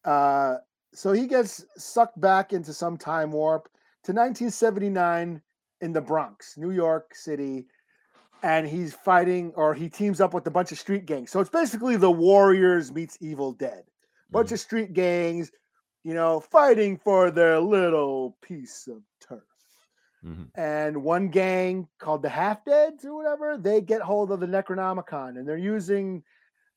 uh 0.06 0.56
so 0.94 1.12
he 1.12 1.28
gets 1.28 1.66
sucked 1.78 2.20
back 2.22 2.54
into 2.54 2.72
some 2.72 2.96
time 2.96 3.32
warp 3.32 3.66
to 4.04 4.14
1979 4.14 5.42
in 5.82 5.94
the 5.94 6.02
Bronx, 6.02 6.58
New 6.58 6.72
York 6.72 7.14
City, 7.16 7.68
and 8.44 8.68
he's 8.68 8.94
fighting 8.94 9.52
or 9.56 9.74
he 9.74 9.90
teams 9.90 10.22
up 10.22 10.34
with 10.34 10.46
a 10.48 10.52
bunch 10.52 10.72
of 10.72 10.80
street 10.80 11.06
gangs. 11.06 11.32
So 11.32 11.40
it's 11.40 11.50
basically 11.50 11.98
the 11.98 12.12
Warriors 12.12 12.92
meets 12.92 13.18
Evil 13.22 13.54
Dead. 13.54 13.84
Bunch 14.32 14.52
of 14.52 14.60
street 14.60 14.94
gangs, 14.94 15.52
you 16.04 16.14
know, 16.14 16.40
fighting 16.40 16.98
for 16.98 17.32
their 17.32 17.60
little 17.60 18.38
piece 18.42 18.88
of 18.88 19.02
turf. 19.22 19.44
Mhm. 20.24 20.50
And 20.56 21.04
one 21.04 21.30
gang 21.30 21.88
called 22.00 22.24
the 22.24 22.30
Half 22.30 22.66
Deads 22.66 23.06
or 23.06 23.14
whatever, 23.16 23.58
they 23.58 23.82
get 23.82 24.02
hold 24.02 24.32
of 24.32 24.40
the 24.40 24.48
Necronomicon 24.48 25.38
and 25.38 25.48
they're 25.48 25.58
using 25.58 26.24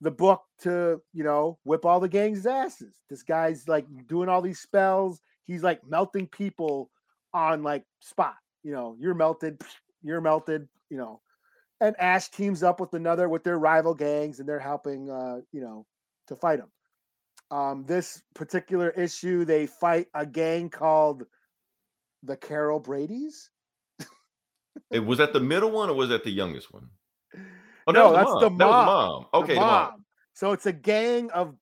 the 0.01 0.11
book 0.11 0.45
to, 0.61 1.03
you 1.13 1.25
know, 1.25 1.59
whip 1.65 1.85
all 1.85 2.01
the 2.01 2.09
gang's 2.09 2.47
asses. 2.47 2.95
This 3.09 3.23
guy's 3.23 3.67
like 3.67 3.87
doing 4.07 4.29
all 4.29 4.43
these 4.43 4.61
spells. 4.61 5.21
He's 5.45 5.63
like 5.63 5.85
melting 5.87 6.29
people 6.29 6.91
on 7.33 7.63
like 7.63 7.85
spot. 8.01 8.37
You 8.63 8.73
know, 8.73 8.97
you're 8.99 9.15
melted, 9.15 9.61
you're 10.03 10.21
melted, 10.21 10.69
you 10.91 10.97
know. 10.97 11.21
And 11.81 11.95
Ash 12.01 12.29
teams 12.29 12.63
up 12.63 12.81
with 12.81 12.95
another 12.95 13.29
with 13.29 13.45
their 13.45 13.59
rival 13.59 13.95
gangs 13.95 14.41
and 14.41 14.49
they're 14.49 14.59
helping 14.59 15.11
uh, 15.11 15.41
you 15.53 15.61
know, 15.61 15.87
to 16.27 16.37
fight 16.37 16.59
him. 16.59 16.71
Um, 17.51 17.85
this 17.87 18.23
particular 18.35 18.91
issue, 18.91 19.45
they 19.45 19.67
fight 19.67 20.09
a 20.15 20.27
gang 20.27 20.71
called 20.71 21.25
the 22.23 22.37
Carol 22.37 22.81
Brady's. 22.81 23.51
It 24.91 25.01
was 25.01 25.19
that 25.19 25.33
the 25.33 25.41
middle 25.41 25.71
one 25.71 25.89
or 25.91 25.95
was 25.95 26.09
that 26.09 26.25
the 26.25 26.31
youngest 26.31 26.73
one? 26.73 26.89
Oh, 27.87 27.93
No, 27.93 28.11
was 28.11 28.13
that's 28.13 28.35
the 28.35 28.51
That 28.59 28.67
was 28.67 28.77
the 28.77 28.83
mom. 28.83 28.87
mom. 28.87 29.27
The 29.39 29.41
Okay, 29.41 29.55
the 29.55 29.61
mom. 29.61 29.93
mom. 29.93 30.05
So 30.35 30.53
it's 30.53 30.67
a 30.67 30.73
gang 30.73 31.31
of 31.31 31.55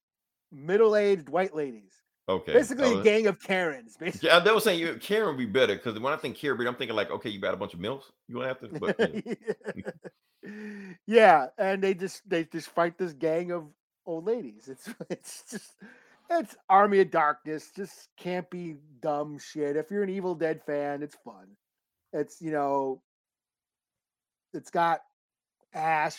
middle-aged 0.52 1.28
white 1.28 1.55
ladies. 1.55 1.93
Okay. 2.28 2.54
Basically, 2.54 2.86
Oh, 2.86 2.98
a 2.98 3.04
gang 3.04 3.26
of 3.28 3.40
Karens. 3.40 3.96
Basically. 4.00 4.28
Yeah, 4.28 4.40
they 4.40 4.50
were 4.50 4.60
saying 4.60 4.80
you 4.80 4.98
Karen 5.00 5.28
would 5.28 5.38
be 5.38 5.46
better 5.46 5.76
because 5.76 5.98
when 5.98 6.12
I 6.12 6.16
think 6.16 6.36
Karen, 6.36 6.66
I'm 6.66 6.74
thinking 6.74 6.96
like, 6.96 7.10
okay, 7.10 7.30
you 7.30 7.40
got 7.40 7.54
a 7.54 7.56
bunch 7.56 7.74
of 7.74 7.80
milks. 7.80 8.10
You 8.28 8.36
gonna 8.36 8.48
have 8.48 8.60
to, 8.60 8.68
but 8.68 8.98
know. 8.98 9.22
yeah, 11.06 11.46
and 11.56 11.82
they 11.82 11.94
just 11.94 12.28
they 12.28 12.44
just 12.44 12.68
fight 12.68 12.98
this 12.98 13.12
gang 13.12 13.52
of 13.52 13.64
old 14.06 14.26
ladies. 14.26 14.68
It's 14.68 14.88
it's 15.10 15.44
just 15.50 15.74
it's 16.30 16.56
Army 16.68 17.00
of 17.00 17.12
Darkness, 17.12 17.70
just 17.74 18.08
campy, 18.20 18.76
dumb 19.00 19.38
shit. 19.38 19.76
If 19.76 19.90
you're 19.92 20.02
an 20.02 20.10
Evil 20.10 20.34
Dead 20.34 20.60
fan, 20.64 21.02
it's 21.02 21.16
fun. 21.24 21.46
It's 22.12 22.42
you 22.42 22.50
know, 22.50 23.02
it's 24.52 24.70
got 24.70 25.02
Ash 25.74 26.16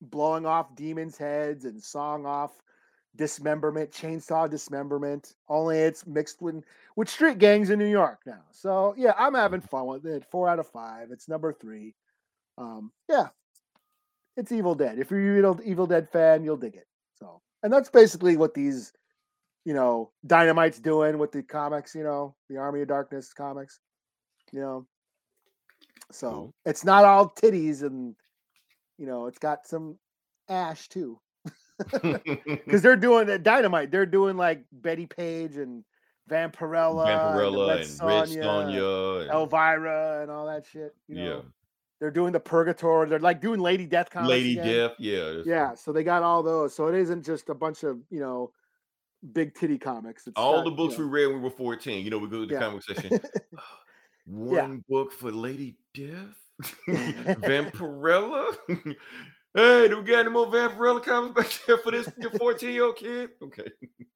blowing 0.00 0.44
off 0.44 0.74
demons' 0.74 1.16
heads 1.16 1.64
and 1.64 1.80
sawing 1.80 2.26
off 2.26 2.50
dismemberment, 3.16 3.90
chainsaw 3.90 4.48
dismemberment. 4.48 5.34
Only 5.48 5.78
it's 5.78 6.06
mixed 6.06 6.42
with 6.42 6.62
with 6.96 7.08
street 7.08 7.38
gangs 7.38 7.70
in 7.70 7.78
New 7.78 7.86
York 7.86 8.20
now. 8.26 8.42
So 8.52 8.94
yeah, 8.96 9.12
I'm 9.18 9.34
having 9.34 9.60
fun 9.60 9.86
with 9.86 10.06
it. 10.06 10.24
Four 10.30 10.48
out 10.48 10.58
of 10.58 10.66
five. 10.68 11.10
It's 11.10 11.28
number 11.28 11.52
three. 11.52 11.94
Um, 12.58 12.92
yeah, 13.08 13.28
it's 14.36 14.52
Evil 14.52 14.74
Dead. 14.74 14.98
If 14.98 15.10
you're 15.10 15.20
an 15.20 15.38
Evil, 15.38 15.60
Evil 15.64 15.86
Dead 15.86 16.08
fan, 16.10 16.44
you'll 16.44 16.56
dig 16.56 16.74
it. 16.76 16.86
So, 17.18 17.40
and 17.62 17.72
that's 17.72 17.90
basically 17.90 18.36
what 18.36 18.54
these, 18.54 18.92
you 19.64 19.74
know, 19.74 20.10
Dynamite's 20.26 20.78
doing 20.78 21.18
with 21.18 21.32
the 21.32 21.42
comics. 21.42 21.94
You 21.94 22.04
know, 22.04 22.34
the 22.48 22.56
Army 22.56 22.80
of 22.82 22.88
Darkness 22.88 23.32
comics. 23.34 23.80
You 24.52 24.60
know, 24.60 24.86
so 26.12 26.30
Cool. 26.30 26.54
it's 26.64 26.84
not 26.84 27.04
all 27.04 27.28
titties 27.30 27.82
and, 27.82 28.14
you 28.96 29.06
know, 29.06 29.26
it's 29.26 29.38
got 29.38 29.66
some 29.66 29.98
ash 30.48 30.88
too 30.88 31.18
because 31.78 32.82
they're 32.82 32.96
doing 32.96 33.26
the 33.26 33.38
dynamite. 33.38 33.90
They're 33.90 34.06
doing 34.06 34.36
like 34.36 34.64
Bettie 34.72 35.06
Page 35.06 35.56
and 35.56 35.84
Vampirella, 36.30 37.06
Vampirella 37.06 37.70
and, 37.72 37.80
and 37.80 38.00
Red 38.08 38.28
Sonja, 38.28 38.42
Sonja. 38.42 39.20
and- 39.22 39.30
Elvira, 39.30 40.22
and 40.22 40.30
all 40.30 40.46
that 40.46 40.66
shit. 40.66 40.94
You 41.08 41.14
know? 41.16 41.24
yeah, 41.36 41.40
They're 42.00 42.10
doing 42.10 42.32
the 42.32 42.40
Purgatori. 42.40 43.08
They're 43.08 43.18
like 43.20 43.40
doing 43.40 43.60
Lady 43.60 43.86
Death 43.86 44.10
comics. 44.10 44.30
Lady 44.30 44.58
again. 44.58 44.66
Death. 44.88 44.92
Yeah, 44.98 45.42
Yeah, 45.44 45.74
so 45.74 45.92
they 45.92 46.02
got 46.02 46.22
all 46.22 46.42
those. 46.42 46.74
So 46.74 46.88
it 46.88 46.94
isn't 46.96 47.24
just 47.24 47.48
a 47.48 47.54
bunch 47.54 47.84
of 47.84 47.98
you 48.10 48.20
know 48.20 48.50
big 49.32 49.54
titty 49.54 49.78
comics. 49.78 50.26
It's 50.26 50.34
All 50.36 50.56
got, 50.56 50.64
the 50.64 50.70
you 50.70 50.76
books 50.76 50.98
know- 50.98 51.04
we 51.06 51.10
read 51.10 51.26
when 51.28 51.36
we 51.36 51.42
were 51.44 51.50
14. 51.50 52.04
You 52.04 52.10
know, 52.10 52.18
we 52.18 52.28
go 52.28 52.40
to 52.40 52.46
the 52.46 52.54
Yeah. 52.54 52.60
comic 52.60 52.82
section. 52.82 53.20
One 54.26 54.84
book 54.88 55.12
for 55.12 55.30
Lady 55.30 55.76
Death? 55.94 56.34
Vampirella? 56.88 58.56
Hey, 59.56 59.88
do 59.88 59.96
we 59.98 60.04
got 60.04 60.20
any 60.20 60.30
more 60.30 60.46
Vampirella 60.46 61.02
comics 61.02 61.34
back 61.34 61.60
there 61.66 61.78
for 61.78 61.90
this 61.90 62.08
14 62.38 62.70
year 62.72 62.84
old 62.84 62.96
kid? 62.96 63.30
Okay. 63.42 63.64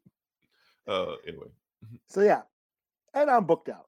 Uh, 0.89 1.15
anyway, 1.29 1.47
so 2.09 2.21
yeah, 2.21 2.41
and 3.15 3.31
I'm 3.31 3.45
booked 3.45 3.69
out. 3.69 3.87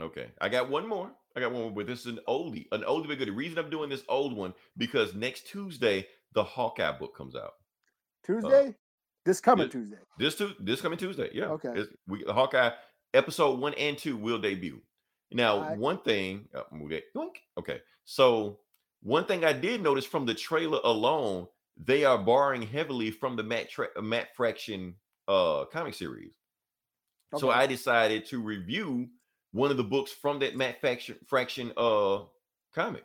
okay. 0.00 0.28
I 0.40 0.48
got 0.48 0.70
one 0.70 0.88
more. 0.88 1.10
I 1.36 1.40
got 1.40 1.52
one 1.52 1.62
more, 1.62 1.70
but 1.70 1.86
this 1.86 2.00
is 2.00 2.06
an 2.06 2.20
oldie, 2.26 2.66
an 2.72 2.80
oldie 2.82 3.08
but 3.08 3.18
good. 3.18 3.28
The 3.28 3.32
reason 3.32 3.58
I'm 3.58 3.68
doing 3.68 3.90
this 3.90 4.04
old 4.08 4.34
one 4.34 4.54
because 4.78 5.14
next 5.14 5.48
Tuesday 5.48 6.06
the 6.32 6.42
Hawkeye 6.42 6.96
book 6.98 7.14
comes 7.14 7.34
out. 7.36 7.54
Tuesday, 8.24 8.74
this 9.26 9.40
coming 9.40 9.66
yeah. 9.66 9.72
Tuesday. 9.72 9.96
This 10.18 10.36
tu- 10.36 10.54
this 10.60 10.80
coming 10.80 10.96
Tuesday, 10.98 11.28
yeah. 11.34 11.46
Okay. 11.46 11.70
It's- 11.70 11.88
we 12.06 12.24
the 12.24 12.32
Hawkeye 12.32 12.70
episode 13.12 13.58
one 13.58 13.74
and 13.74 13.98
two 13.98 14.16
will 14.16 14.38
debut. 14.38 14.80
Now, 15.30 15.56
Alright. 15.56 15.78
one 15.78 15.98
thing, 15.98 16.48
uh, 16.54 16.62
it, 16.90 17.04
okay. 17.58 17.80
So 18.04 18.60
one 19.04 19.24
thing 19.26 19.44
I 19.44 19.52
did 19.52 19.82
notice 19.82 20.04
from 20.04 20.26
the 20.26 20.34
trailer 20.34 20.80
alone, 20.82 21.46
they 21.76 22.04
are 22.04 22.18
borrowing 22.18 22.62
heavily 22.62 23.10
from 23.10 23.36
the 23.36 23.42
Matt 23.42 23.70
Tra- 23.70 23.88
uh, 23.96 24.02
Matt 24.02 24.34
Fraction 24.34 24.94
uh 25.28 25.64
comic 25.66 25.94
series. 25.94 26.32
So 27.36 27.50
I 27.50 27.66
decided 27.66 28.26
to 28.26 28.40
review 28.40 29.08
one 29.52 29.70
of 29.70 29.76
the 29.76 29.84
books 29.84 30.10
from 30.12 30.38
that 30.40 30.56
Matt 30.56 30.80
Fraction 30.80 31.16
Fraction 31.26 31.72
uh 31.76 32.20
comic. 32.74 33.04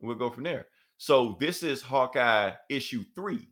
We'll 0.00 0.16
go 0.16 0.30
from 0.30 0.44
there. 0.44 0.66
So 0.98 1.36
this 1.40 1.62
is 1.62 1.82
Hawkeye 1.82 2.52
issue 2.68 3.04
three. 3.14 3.48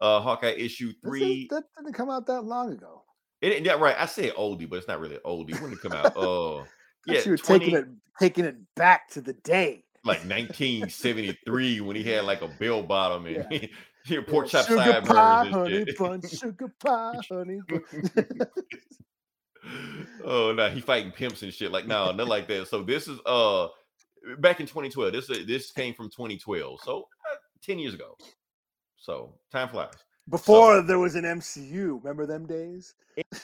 Uh 0.00 0.20
Hawkeye 0.20 0.54
issue 0.56 0.88
This 0.88 0.96
is- 0.96 1.02
three. 1.20 1.48
that 1.50 1.64
didn't 1.76 1.94
come 1.94 2.10
out 2.10 2.26
that 2.26 2.42
long 2.42 2.72
ago. 2.72 3.04
It 3.40 3.64
that 3.64 3.80
right. 3.80 3.96
I 3.98 4.06
said 4.06 4.32
oldie, 4.34 4.68
but 4.68 4.76
it's 4.76 4.88
not 4.88 5.00
really 5.00 5.18
oldie. 5.26 5.60
When 5.60 5.70
did 5.70 5.78
it 5.78 5.82
come 5.82 5.92
out? 5.92 6.16
Uh 6.16 6.64
Yeah, 7.06 7.14
yeah, 7.14 7.22
you 7.24 7.30
were 7.32 7.36
20 7.38 7.58
taking 7.64 7.76
it 7.78 7.86
taking 8.20 8.44
it 8.44 8.56
back 8.76 9.08
to 9.10 9.20
the 9.22 9.32
day. 9.32 9.84
Like 10.04 10.20
1973 10.20 11.80
when 11.80 11.96
he 11.96 12.02
had 12.02 12.24
like 12.24 12.42
a 12.42 12.48
bell 12.48 12.82
bottom 12.82 13.26
and 13.26 13.46
Yeah. 13.50 13.66
had 14.16 14.26
pork 14.26 14.48
chop 14.48 14.66
sugar 14.66 14.78
sideburns 14.78 15.08
pie, 15.08 15.46
and 15.46 15.54
honey 15.54 15.84
shit. 15.84 15.98
bun, 15.98 16.22
sugar 16.28 16.72
pie, 16.80 17.20
honey 17.30 17.60
bun. 17.68 17.84
oh 20.24 20.52
no, 20.52 20.70
he 20.70 20.80
fighting 20.80 21.12
pimps 21.12 21.42
and 21.42 21.52
shit. 21.52 21.70
Like 21.70 21.86
no, 21.86 22.10
nothing 22.12 22.28
like 22.28 22.48
that. 22.48 22.68
So 22.68 22.82
this 22.82 23.08
is 23.08 23.18
uh 23.26 23.68
back 24.38 24.60
in 24.60 24.66
2012. 24.66 25.12
This 25.12 25.28
is 25.28 25.46
this 25.46 25.70
came 25.70 25.94
from 25.94 26.06
2012. 26.06 26.80
So 26.82 27.08
uh, 27.30 27.36
10 27.62 27.78
years 27.78 27.94
ago. 27.94 28.16
So 28.96 29.34
time 29.52 29.68
flies. 29.68 29.90
Before 30.28 30.80
there 30.82 30.98
was 30.98 31.16
an 31.16 31.24
MCU, 31.24 32.02
remember 32.02 32.24
them 32.24 32.46
days? 32.46 32.94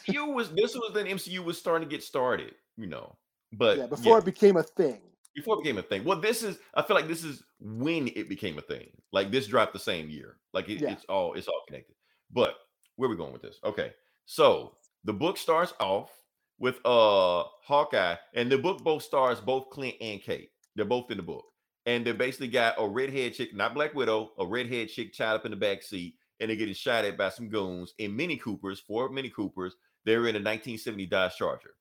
You 0.07 0.27
was 0.27 0.51
this 0.51 0.75
was 0.75 0.93
when 0.95 1.07
MCU 1.07 1.45
was 1.45 1.59
starting 1.59 1.87
to 1.89 1.93
get 1.93 2.03
started, 2.03 2.55
you 2.77 2.87
know. 2.87 3.17
But 3.53 3.79
yeah, 3.79 3.87
before 3.87 4.19
it 4.19 4.25
became 4.25 4.57
a 4.57 4.63
thing. 4.63 5.01
Before 5.37 5.57
it 5.59 5.63
became 5.63 5.79
a 5.79 5.83
thing. 5.83 6.03
Well, 6.03 6.21
this 6.21 6.43
is 6.43 6.59
I 6.75 6.83
feel 6.83 6.97
like 6.97 7.07
this 7.09 7.23
is 7.23 7.43
when 7.61 8.09
it 8.09 8.29
became 8.29 8.59
a 8.59 8.63
thing. 8.63 8.89
Like 9.13 9.31
this 9.31 9.47
dropped 9.47 9.75
the 9.75 9.79
same 9.79 10.09
year. 10.09 10.39
Like 10.53 10.69
it, 10.69 10.81
Yeah. 10.81 10.93
it's 10.93 11.05
all 11.05 11.35
it's 11.35 11.47
all 11.47 11.63
connected. 11.69 11.95
But 12.33 12.57
where 12.97 13.09
we 13.09 13.17
going 13.17 13.33
with 13.33 13.43
this? 13.43 13.59
Okay, 13.63 13.93
so 14.25 14.77
the 15.05 15.13
book 15.13 15.37
starts 15.37 15.75
off 15.79 16.11
with 16.59 16.77
uh 16.85 17.45
Hawkeye, 17.63 18.17
and 18.35 18.51
the 18.51 18.59
book 18.59 18.83
both 18.83 19.03
stars 19.03 19.41
both 19.41 19.71
Clint 19.71 19.97
and 20.01 20.21
Kate. 20.23 20.51
They're 20.75 20.85
both 20.85 21.11
in 21.11 21.19
the 21.19 21.23
book, 21.23 21.45
and 21.85 22.05
they 22.05 22.13
basically 22.13 22.49
got 22.49 22.75
a 22.79 22.89
redhead 22.89 23.35
chick, 23.35 23.55
not 23.55 23.75
Black 23.75 23.95
Widow, 23.95 24.33
a 24.39 24.47
redhead 24.47 24.89
chick 24.89 25.15
tied 25.17 25.35
up 25.35 25.45
in 25.45 25.51
the 25.51 25.57
back 25.57 25.83
seat, 25.83 26.15
and 26.41 26.49
they're 26.49 26.57
getting 26.57 26.75
shot 26.75 27.05
at 27.05 27.17
by 27.19 27.29
some 27.29 27.49
goons 27.49 27.93
in 27.99 28.17
Mini 28.17 28.37
Coopers, 28.39 28.81
four 28.81 29.09
Mini 29.11 29.29
Coopers. 29.31 29.75
They're 30.05 30.21
in 30.29 30.37
a 30.37 30.39
1970 30.39 31.07
Dodge 31.07 31.37
Charger. 31.37 31.75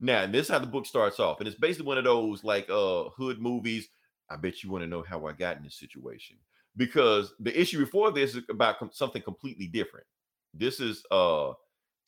Now, 0.00 0.22
and 0.22 0.34
this 0.34 0.46
is 0.46 0.52
how 0.52 0.58
the 0.58 0.66
book 0.66 0.86
starts 0.86 1.18
off, 1.20 1.38
and 1.40 1.48
it's 1.48 1.58
basically 1.58 1.86
one 1.86 1.98
of 1.98 2.04
those 2.04 2.44
like 2.44 2.68
uh 2.68 3.04
hood 3.16 3.40
movies. 3.40 3.88
I 4.30 4.36
bet 4.36 4.62
you 4.62 4.70
want 4.70 4.82
to 4.82 4.88
know 4.88 5.02
how 5.08 5.26
I 5.26 5.32
got 5.32 5.56
in 5.56 5.62
this 5.62 5.78
situation 5.78 6.36
because 6.76 7.32
the 7.40 7.58
issue 7.58 7.78
before 7.78 8.10
this 8.12 8.34
is 8.34 8.42
about 8.50 8.78
com- 8.78 8.90
something 8.92 9.22
completely 9.22 9.68
different. 9.68 10.06
This 10.52 10.80
is 10.80 11.02
uh 11.10 11.52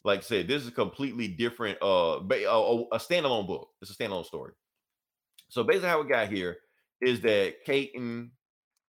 like 0.05 0.20
I 0.20 0.23
said, 0.23 0.48
this 0.48 0.62
is 0.62 0.69
a 0.69 0.73
completely 0.73 1.28
different 1.28 1.78
uh 1.82 2.20
ba- 2.20 2.44
a, 2.51 2.59
a- 2.59 2.89
a 2.93 2.98
standalone 2.98 3.47
book. 3.47 3.69
It's 3.81 3.90
a 3.90 3.94
standalone 3.94 4.27
story. 4.27 4.52
So 5.48 5.65
basically, 5.65 5.89
how 5.89 6.02
we 6.02 6.09
got 6.09 6.28
here 6.28 6.59
is 7.01 7.20
that 7.23 7.65
Kate 7.65 7.93
and 7.94 8.31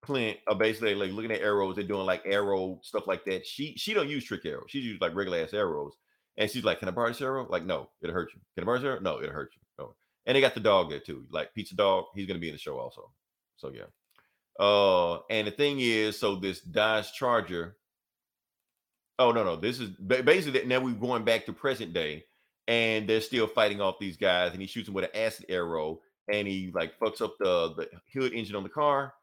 Clint 0.01 0.37
are 0.47 0.55
basically 0.55 0.95
like 0.95 1.11
looking 1.11 1.31
at 1.31 1.41
arrows. 1.41 1.75
They're 1.75 1.83
doing 1.85 2.05
like 2.05 2.23
arrow 2.25 2.79
stuff 2.83 3.07
like 3.07 3.25
that. 3.25 3.45
She 3.45 3.75
she 3.77 3.93
don't 3.93 4.09
use 4.09 4.25
trick 4.25 4.45
arrows. 4.45 4.65
She 4.69 4.79
uses 4.79 5.01
like 5.01 5.15
regular 5.15 5.39
ass 5.39 5.53
arrows. 5.53 5.93
And 6.39 6.49
she's 6.49 6.63
like, 6.63 6.79
"Can 6.79 6.87
I 6.87 6.91
borrow 6.91 7.13
arrow?" 7.19 7.45
Like, 7.47 7.65
no, 7.65 7.89
it'll 8.01 8.15
hurt 8.15 8.31
you. 8.33 8.39
Can 8.55 8.63
I 8.63 8.65
borrow 8.65 8.81
arrow? 8.81 8.99
No, 9.01 9.21
it'll 9.21 9.33
hurt 9.33 9.51
you. 9.55 9.61
No. 9.77 9.93
And 10.25 10.35
they 10.35 10.41
got 10.41 10.53
the 10.55 10.61
dog 10.61 10.89
there 10.89 11.01
too. 11.01 11.25
Like 11.29 11.53
Pizza 11.53 11.75
Dog, 11.75 12.05
he's 12.15 12.25
gonna 12.25 12.39
be 12.39 12.47
in 12.47 12.55
the 12.55 12.59
show 12.59 12.79
also. 12.79 13.11
So 13.57 13.71
yeah. 13.71 13.83
Uh, 14.57 15.19
and 15.29 15.47
the 15.47 15.51
thing 15.51 15.79
is, 15.79 16.17
so 16.17 16.35
this 16.35 16.61
Dodge 16.61 17.13
Charger. 17.13 17.75
Oh 19.19 19.31
no, 19.33 19.43
no, 19.43 19.57
this 19.57 19.81
is 19.81 19.89
ba- 19.99 20.23
basically 20.23 20.65
now 20.65 20.79
we're 20.79 20.93
going 20.93 21.25
back 21.25 21.45
to 21.45 21.53
present 21.53 21.93
day, 21.93 22.23
and 22.67 23.07
they're 23.07 23.19
still 23.19 23.47
fighting 23.47 23.81
off 23.81 23.99
these 23.99 24.15
guys, 24.15 24.53
and 24.53 24.61
he 24.61 24.67
shoots 24.67 24.87
them 24.87 24.95
with 24.95 25.05
an 25.05 25.15
acid 25.15 25.45
arrow, 25.49 25.99
and 26.31 26.47
he 26.47 26.71
like 26.73 26.97
fucks 26.99 27.21
up 27.21 27.35
the 27.37 27.73
the 27.75 27.89
hood 28.13 28.31
engine 28.31 28.55
on 28.55 28.63
the 28.63 28.69
car. 28.69 29.13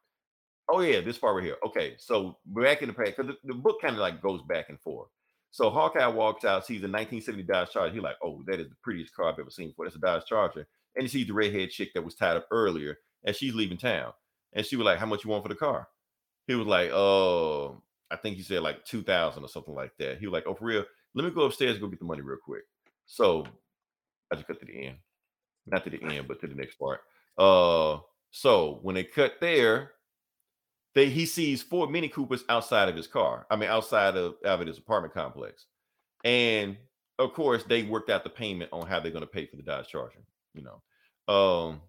Oh 0.68 0.80
yeah, 0.80 1.01
this 1.01 1.16
part 1.16 1.36
right 1.36 1.44
here. 1.44 1.56
Okay, 1.66 1.94
so 1.98 2.36
back 2.44 2.82
in 2.82 2.88
the 2.88 2.94
past, 2.94 3.16
because 3.16 3.32
the, 3.43 3.55
the 3.55 3.55
book 3.55 3.80
kind 3.80 3.94
of 3.94 4.01
like 4.01 4.20
goes 4.20 4.43
back 4.43 4.68
and 4.68 4.78
forth. 4.80 5.09
So 5.57 5.70
Hawkeye 5.70 6.07
walks 6.09 6.45
out, 6.45 6.66
sees 6.66 6.83
a 6.83 6.85
1970 6.85 7.43
Dodge 7.45 7.70
Charger. 7.70 7.95
He's 7.95 8.03
like, 8.03 8.19
"Oh, 8.23 8.43
that 8.47 8.61
is 8.61 8.69
the 8.69 8.74
prettiest 8.83 9.15
car 9.15 9.33
I've 9.33 9.39
ever 9.39 9.49
seen 9.49 9.69
before. 9.69 9.87
That's 9.87 9.97
a 9.97 10.01
Dodge 10.01 10.27
Charger." 10.27 10.69
And 10.95 11.05
he 11.05 11.09
sees 11.09 11.27
the 11.27 11.33
redhead 11.33 11.70
chick 11.70 11.95
that 11.95 12.05
was 12.05 12.15
tied 12.15 12.37
up 12.37 12.47
earlier, 12.51 12.99
and 13.24 13.35
she's 13.35 13.55
leaving 13.55 13.78
town. 13.78 14.12
And 14.53 14.66
she 14.66 14.77
was 14.77 14.85
like, 14.85 14.99
"How 14.99 15.07
much 15.07 15.24
you 15.24 15.31
want 15.31 15.45
for 15.45 15.49
the 15.49 15.55
car?" 15.55 15.89
He 16.47 16.55
was 16.55 16.66
like, 16.66 16.91
"Oh, 16.91 17.81
I 18.11 18.16
think 18.16 18.37
he 18.37 18.43
said 18.43 18.61
like 18.61 18.85
two 18.85 19.03
thousand 19.03 19.45
or 19.45 19.49
something 19.49 19.74
like 19.74 19.97
that." 19.97 20.19
He 20.19 20.27
was 20.27 20.35
like, 20.35 20.45
"Oh, 20.47 20.53
for 20.53 20.66
real? 20.66 20.85
Let 21.15 21.24
me 21.24 21.31
go 21.31 21.47
upstairs 21.47 21.73
and 21.73 21.81
go 21.81 21.89
get 21.89 22.01
the 22.01 22.05
money 22.05 22.20
real 22.20 22.37
quick." 22.37 22.65
So 23.07 23.47
I 24.31 24.35
just 24.35 24.47
cut 24.47 24.61
to 24.61 24.66
the 24.66 24.89
end, 24.89 24.99
not 25.66 25.85
to 25.85 25.91
the 25.91 26.03
end, 26.03 26.28
but 26.28 26.39
to 26.43 26.49
the 26.49 26.55
next 26.55 26.74
part. 26.74 27.01
Uh, 27.39 28.01
so 28.31 28.81
when 28.83 28.95
they 28.95 29.05
cut 29.05 29.41
there, 29.41 29.93
they 30.97 31.10
he 31.10 31.27
sees 31.27 31.62
four 31.62 31.86
Mini 31.86 32.09
Coopers 32.09 32.43
outside 32.48 32.89
of 32.89 32.97
his 32.97 33.06
car. 33.06 33.47
I 33.51 33.56
mean, 33.56 33.68
outside 33.68 34.16
of, 34.16 34.36
out 34.44 34.62
of 34.62 34.66
his 34.66 34.78
apartment 34.78 35.12
complex, 35.12 35.66
and 36.24 36.77
of 37.18 37.35
course 37.35 37.62
they 37.64 37.82
worked 37.82 38.09
out 38.09 38.24
the 38.24 38.31
payment 38.31 38.70
on 38.73 38.86
how 38.86 38.98
they're 38.98 39.12
going 39.12 39.20
to 39.20 39.28
pay 39.28 39.47
for 39.47 39.56
the 39.56 39.62
Dodge 39.62 39.89
Charger. 39.89 40.24
You 40.55 40.64
know, 40.64 41.32
um, 41.32 41.82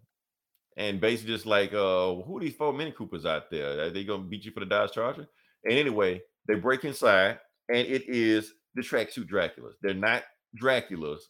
and 0.75 0.99
basically 0.99 1.33
just 1.33 1.45
like, 1.45 1.73
uh, 1.73 2.15
who 2.15 2.37
are 2.37 2.41
these 2.41 2.55
four 2.55 2.73
Mini 2.73 2.91
Coopers 2.91 3.25
out 3.25 3.49
there? 3.49 3.85
Are 3.85 3.89
they 3.89 4.03
going 4.03 4.23
to 4.23 4.27
beat 4.27 4.43
you 4.43 4.51
for 4.51 4.59
the 4.59 4.65
Dodge 4.65 4.91
Charger? 4.91 5.27
And 5.63 5.73
anyway, 5.73 6.21
they 6.49 6.55
break 6.55 6.83
inside, 6.83 7.39
and 7.69 7.87
it 7.87 8.09
is 8.09 8.53
the 8.75 8.81
tracksuit 8.81 9.29
Draculas. 9.29 9.75
They're 9.81 9.93
not 9.93 10.23
Draculas. 10.61 11.21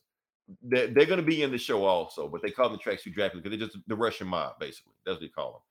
They're, 0.64 0.88
they're 0.88 1.06
going 1.06 1.20
to 1.20 1.26
be 1.26 1.44
in 1.44 1.52
the 1.52 1.60
show 1.60 1.86
also, 1.86 2.28
but 2.28 2.42
they 2.42 2.50
call 2.50 2.70
them 2.70 2.80
the 2.84 2.92
tracksuit 2.92 3.14
Dracula 3.14 3.44
because 3.44 3.56
they're 3.56 3.68
just 3.68 3.78
the 3.86 3.96
Russian 3.96 4.28
mob, 4.28 4.54
basically. 4.60 4.94
That's 5.06 5.16
what 5.16 5.22
they 5.22 5.28
call 5.28 5.52
them. 5.52 5.62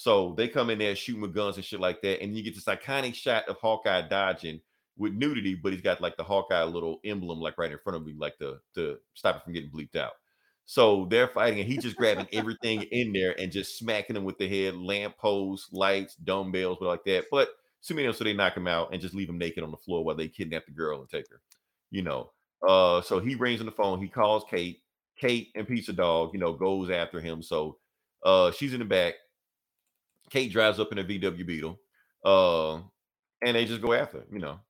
So 0.00 0.32
they 0.34 0.48
come 0.48 0.70
in 0.70 0.78
there 0.78 0.96
shooting 0.96 1.20
with 1.20 1.34
guns 1.34 1.56
and 1.56 1.64
shit 1.64 1.78
like 1.78 2.00
that, 2.00 2.22
and 2.22 2.34
you 2.34 2.42
get 2.42 2.54
this 2.54 2.64
iconic 2.64 3.14
shot 3.14 3.46
of 3.50 3.58
Hawkeye 3.58 4.08
dodging 4.08 4.58
with 4.96 5.12
nudity, 5.12 5.54
but 5.54 5.74
he's 5.74 5.82
got 5.82 6.00
like 6.00 6.16
the 6.16 6.24
Hawkeye 6.24 6.64
little 6.64 7.00
emblem 7.04 7.38
like 7.38 7.58
right 7.58 7.70
in 7.70 7.76
front 7.84 7.98
of 7.98 8.06
me, 8.06 8.14
like 8.16 8.38
to 8.38 8.56
to 8.76 8.96
stop 9.12 9.36
it 9.36 9.44
from 9.44 9.52
getting 9.52 9.68
bleeped 9.68 9.96
out. 9.96 10.12
So 10.64 11.06
they're 11.10 11.28
fighting, 11.28 11.60
and 11.60 11.68
he's 11.68 11.82
just 11.82 11.98
grabbing 11.98 12.28
everything 12.32 12.80
in 12.84 13.12
there 13.12 13.38
and 13.38 13.52
just 13.52 13.76
smacking 13.76 14.14
them 14.14 14.24
with 14.24 14.38
the 14.38 14.48
head, 14.48 14.74
lampposts, 14.74 15.70
lights, 15.70 16.14
dumbbells, 16.14 16.78
but 16.80 16.88
like 16.88 17.04
that. 17.04 17.26
But 17.30 17.50
so 17.82 17.94
many 17.94 18.06
of 18.06 18.14
them, 18.14 18.20
so 18.20 18.24
they 18.24 18.32
knock 18.32 18.56
him 18.56 18.66
out 18.66 18.94
and 18.94 19.02
just 19.02 19.14
leave 19.14 19.28
him 19.28 19.36
naked 19.36 19.62
on 19.62 19.70
the 19.70 19.76
floor 19.76 20.02
while 20.02 20.16
they 20.16 20.28
kidnap 20.28 20.64
the 20.64 20.72
girl 20.72 21.00
and 21.00 21.10
take 21.10 21.28
her. 21.28 21.42
You 21.90 22.00
know. 22.00 22.30
Uh, 22.66 23.02
so 23.02 23.20
he 23.20 23.34
rings 23.34 23.60
on 23.60 23.66
the 23.66 23.72
phone. 23.72 24.00
He 24.00 24.08
calls 24.08 24.44
Kate. 24.48 24.80
Kate 25.18 25.48
and 25.54 25.68
Pizza 25.68 25.92
Dog, 25.92 26.30
you 26.32 26.40
know, 26.40 26.54
goes 26.54 26.88
after 26.88 27.20
him. 27.20 27.42
So 27.42 27.76
uh, 28.24 28.50
she's 28.50 28.72
in 28.72 28.78
the 28.78 28.86
back. 28.86 29.16
Kate 30.30 30.52
drives 30.52 30.78
up 30.78 30.92
in 30.92 30.98
a 30.98 31.04
VW 31.04 31.46
Beetle, 31.46 31.78
uh, 32.24 32.76
and 33.42 33.56
they 33.56 33.64
just 33.64 33.82
go 33.82 33.92
after, 33.92 34.18
her, 34.18 34.26
you 34.32 34.38
know. 34.38 34.60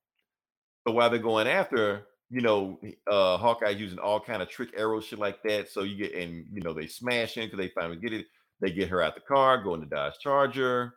So 0.87 0.93
while 0.93 1.09
they're 1.09 1.19
going 1.19 1.47
after, 1.47 1.77
her, 1.77 2.03
you 2.29 2.41
know, 2.41 2.79
uh, 3.09 3.37
Hawkeye 3.37 3.69
using 3.69 3.99
all 3.99 4.19
kind 4.19 4.41
of 4.41 4.49
trick 4.49 4.69
arrows, 4.75 5.05
shit 5.05 5.19
like 5.19 5.43
that. 5.43 5.69
So 5.69 5.83
you 5.83 5.97
get, 5.97 6.15
and 6.15 6.45
you 6.51 6.61
know, 6.61 6.73
they 6.73 6.87
smash 6.87 7.37
in 7.37 7.45
because 7.45 7.59
they 7.59 7.71
finally 7.75 7.97
get 7.97 8.13
it. 8.13 8.25
They 8.61 8.71
get 8.71 8.89
her 8.89 9.01
out 9.01 9.15
the 9.15 9.21
car, 9.21 9.61
go 9.61 9.73
in 9.73 9.79
the 9.79 9.87
Dodge 9.87 10.13
Charger, 10.21 10.93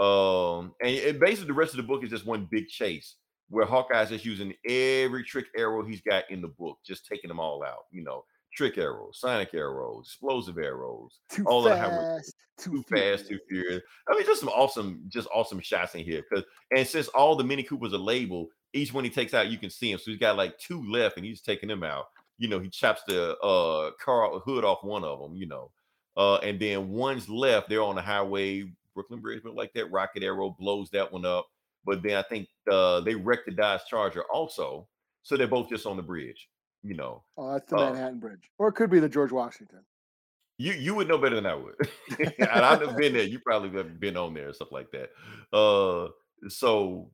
um, 0.00 0.74
and 0.80 0.90
it, 0.90 1.20
basically 1.20 1.48
the 1.48 1.54
rest 1.54 1.72
of 1.72 1.78
the 1.78 1.82
book 1.84 2.04
is 2.04 2.10
just 2.10 2.26
one 2.26 2.46
big 2.50 2.68
chase 2.68 3.16
where 3.48 3.66
Hawkeye's 3.66 4.10
just 4.10 4.24
using 4.24 4.52
every 4.68 5.24
trick 5.24 5.46
arrow 5.56 5.84
he's 5.84 6.02
got 6.02 6.30
in 6.30 6.40
the 6.42 6.48
book, 6.48 6.78
just 6.86 7.06
taking 7.06 7.28
them 7.28 7.40
all 7.40 7.64
out. 7.64 7.86
You 7.90 8.04
know, 8.04 8.24
trick 8.54 8.78
arrows, 8.78 9.20
sonic 9.20 9.54
arrows, 9.54 10.06
explosive 10.06 10.58
arrows, 10.58 11.18
Too 11.30 11.44
all 11.46 11.66
of 11.66 11.72
the 11.72 11.76
hammer- 11.76 12.18
fast, 12.18 12.34
too 12.58 12.82
fast, 12.88 13.28
too 13.28 13.38
furious. 13.48 13.82
I 14.08 14.14
mean, 14.14 14.24
just 14.26 14.40
some 14.40 14.48
awesome, 14.50 15.02
just 15.08 15.28
awesome 15.32 15.60
shots 15.60 15.94
in 15.94 16.04
here. 16.04 16.22
Because 16.28 16.44
and 16.74 16.86
since 16.86 17.08
all 17.08 17.36
the 17.36 17.44
Mini 17.44 17.62
Coopers 17.62 17.94
are 17.94 17.98
labeled, 17.98 18.48
each 18.72 18.92
one 18.92 19.04
he 19.04 19.10
takes 19.10 19.34
out, 19.34 19.48
you 19.48 19.58
can 19.58 19.70
see 19.70 19.90
him. 19.92 19.98
So 19.98 20.10
he's 20.10 20.20
got 20.20 20.36
like 20.36 20.58
two 20.58 20.84
left, 20.90 21.16
and 21.16 21.24
he's 21.24 21.40
taking 21.40 21.68
them 21.68 21.82
out. 21.82 22.06
You 22.38 22.48
know, 22.48 22.58
he 22.60 22.68
chops 22.68 23.02
the 23.06 23.36
uh 23.38 23.92
car 24.02 24.38
hood 24.40 24.64
off 24.64 24.84
one 24.84 25.04
of 25.04 25.20
them. 25.20 25.34
You 25.34 25.46
know, 25.46 25.70
uh, 26.16 26.36
and 26.36 26.60
then 26.60 26.90
one's 26.90 27.28
left. 27.28 27.68
They're 27.68 27.82
on 27.82 27.96
the 27.96 28.02
highway, 28.02 28.70
Brooklyn 28.94 29.20
Bridge, 29.20 29.42
but 29.42 29.54
like 29.54 29.72
that 29.74 29.90
rocket 29.90 30.22
arrow 30.22 30.54
blows 30.58 30.90
that 30.90 31.10
one 31.12 31.24
up. 31.24 31.46
But 31.84 32.02
then 32.02 32.16
I 32.16 32.22
think 32.22 32.48
uh, 32.70 33.00
they 33.00 33.14
wrecked 33.14 33.46
the 33.46 33.52
Dodge 33.52 33.80
Charger 33.88 34.24
also, 34.32 34.86
so 35.22 35.36
they're 35.36 35.46
both 35.48 35.68
just 35.68 35.86
on 35.86 35.96
the 35.96 36.02
bridge. 36.02 36.48
You 36.84 36.94
know, 36.94 37.24
Oh, 37.36 37.52
that's 37.54 37.68
the 37.70 37.76
Uh, 37.76 37.90
Manhattan 37.90 38.20
Bridge, 38.20 38.50
or 38.58 38.68
it 38.68 38.72
could 38.74 38.90
be 38.90 39.00
the 39.00 39.08
George 39.08 39.32
Washington. 39.32 39.80
You 40.58 40.72
you 40.72 40.94
would 40.94 41.08
know 41.08 41.18
better 41.18 41.36
than 41.36 41.46
I 41.46 41.54
would. 41.54 41.74
and 42.18 42.50
I've 42.50 42.80
never 42.80 42.94
been 42.94 43.14
there. 43.14 43.22
You 43.22 43.38
probably 43.38 43.70
have 43.78 43.98
been 44.00 44.16
on 44.16 44.34
there 44.34 44.46
and 44.46 44.54
stuff 44.54 44.72
like 44.72 44.90
that. 44.90 45.10
Uh, 45.56 46.08
so 46.48 47.10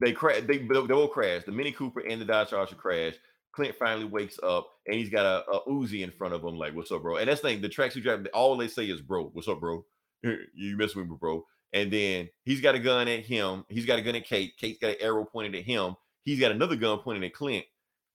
they 0.00 0.12
crash. 0.12 0.42
They 0.46 0.58
they 0.58 0.68
will 0.68 1.08
crash. 1.08 1.44
The 1.44 1.52
Mini 1.52 1.72
Cooper 1.72 2.00
and 2.00 2.20
the 2.20 2.24
Dodge 2.24 2.50
Charger 2.50 2.74
crash. 2.74 3.14
Clint 3.52 3.74
finally 3.76 4.04
wakes 4.04 4.38
up 4.42 4.68
and 4.86 4.94
he's 4.94 5.08
got 5.08 5.24
a, 5.24 5.50
a 5.50 5.64
Uzi 5.68 6.02
in 6.04 6.10
front 6.10 6.34
of 6.34 6.44
him. 6.44 6.56
Like, 6.56 6.74
what's 6.74 6.92
up, 6.92 7.02
bro? 7.02 7.16
And 7.16 7.28
that's 7.28 7.40
the 7.40 7.48
thing. 7.48 7.60
The 7.60 7.68
tracks 7.68 7.96
tracksuit 7.96 8.02
driver. 8.02 8.26
All 8.34 8.56
they 8.56 8.68
say 8.68 8.84
is, 8.84 9.00
bro. 9.00 9.30
What's 9.32 9.48
up, 9.48 9.60
bro? 9.60 9.84
You 10.22 10.76
messing 10.76 11.00
with 11.00 11.10
me, 11.10 11.16
bro? 11.18 11.44
And 11.72 11.92
then 11.92 12.28
he's 12.44 12.60
got 12.60 12.74
a 12.74 12.78
gun 12.78 13.08
at 13.08 13.24
him. 13.24 13.64
He's 13.68 13.86
got 13.86 13.98
a 13.98 14.02
gun 14.02 14.16
at 14.16 14.24
Kate. 14.24 14.56
Kate's 14.58 14.78
got 14.78 14.90
an 14.90 14.96
arrow 15.00 15.24
pointed 15.24 15.54
at 15.54 15.64
him. 15.64 15.96
He's 16.24 16.40
got 16.40 16.50
another 16.50 16.76
gun 16.76 16.98
pointed 16.98 17.24
at 17.24 17.32
Clint. 17.32 17.64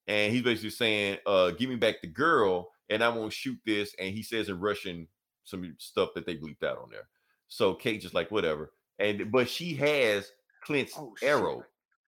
And 0.07 0.34
he's 0.34 0.41
basically 0.41 0.72
saying, 0.72 1.20
uh, 1.26 1.52
give 1.52 1.70
me 1.70 1.76
back 1.76 2.02
the 2.02 2.07
girl 2.07 2.73
and 2.94 3.03
I 3.03 3.10
won't 3.10 3.34
shoot 3.34 3.57
this. 3.65 3.95
And 3.99 4.14
he 4.14 4.24
says 4.24 4.49
in 4.49 4.60
Russian 4.60 5.07
some 5.44 5.76
stuff 5.80 6.10
that 6.15 6.26
they 6.26 6.36
bleeped 6.38 6.64
out 6.64 6.78
on 6.78 6.90
there. 6.91 7.07
So 7.48 7.74
Kate 7.74 8.02
just 8.02 8.14
like 8.14 8.32
whatever. 8.32 8.72
And 8.99 9.32
but 9.32 9.49
she 9.49 9.76
has 9.76 10.32
Clint's 10.64 10.94
Oh, 10.98 11.14
arrow. 11.22 11.64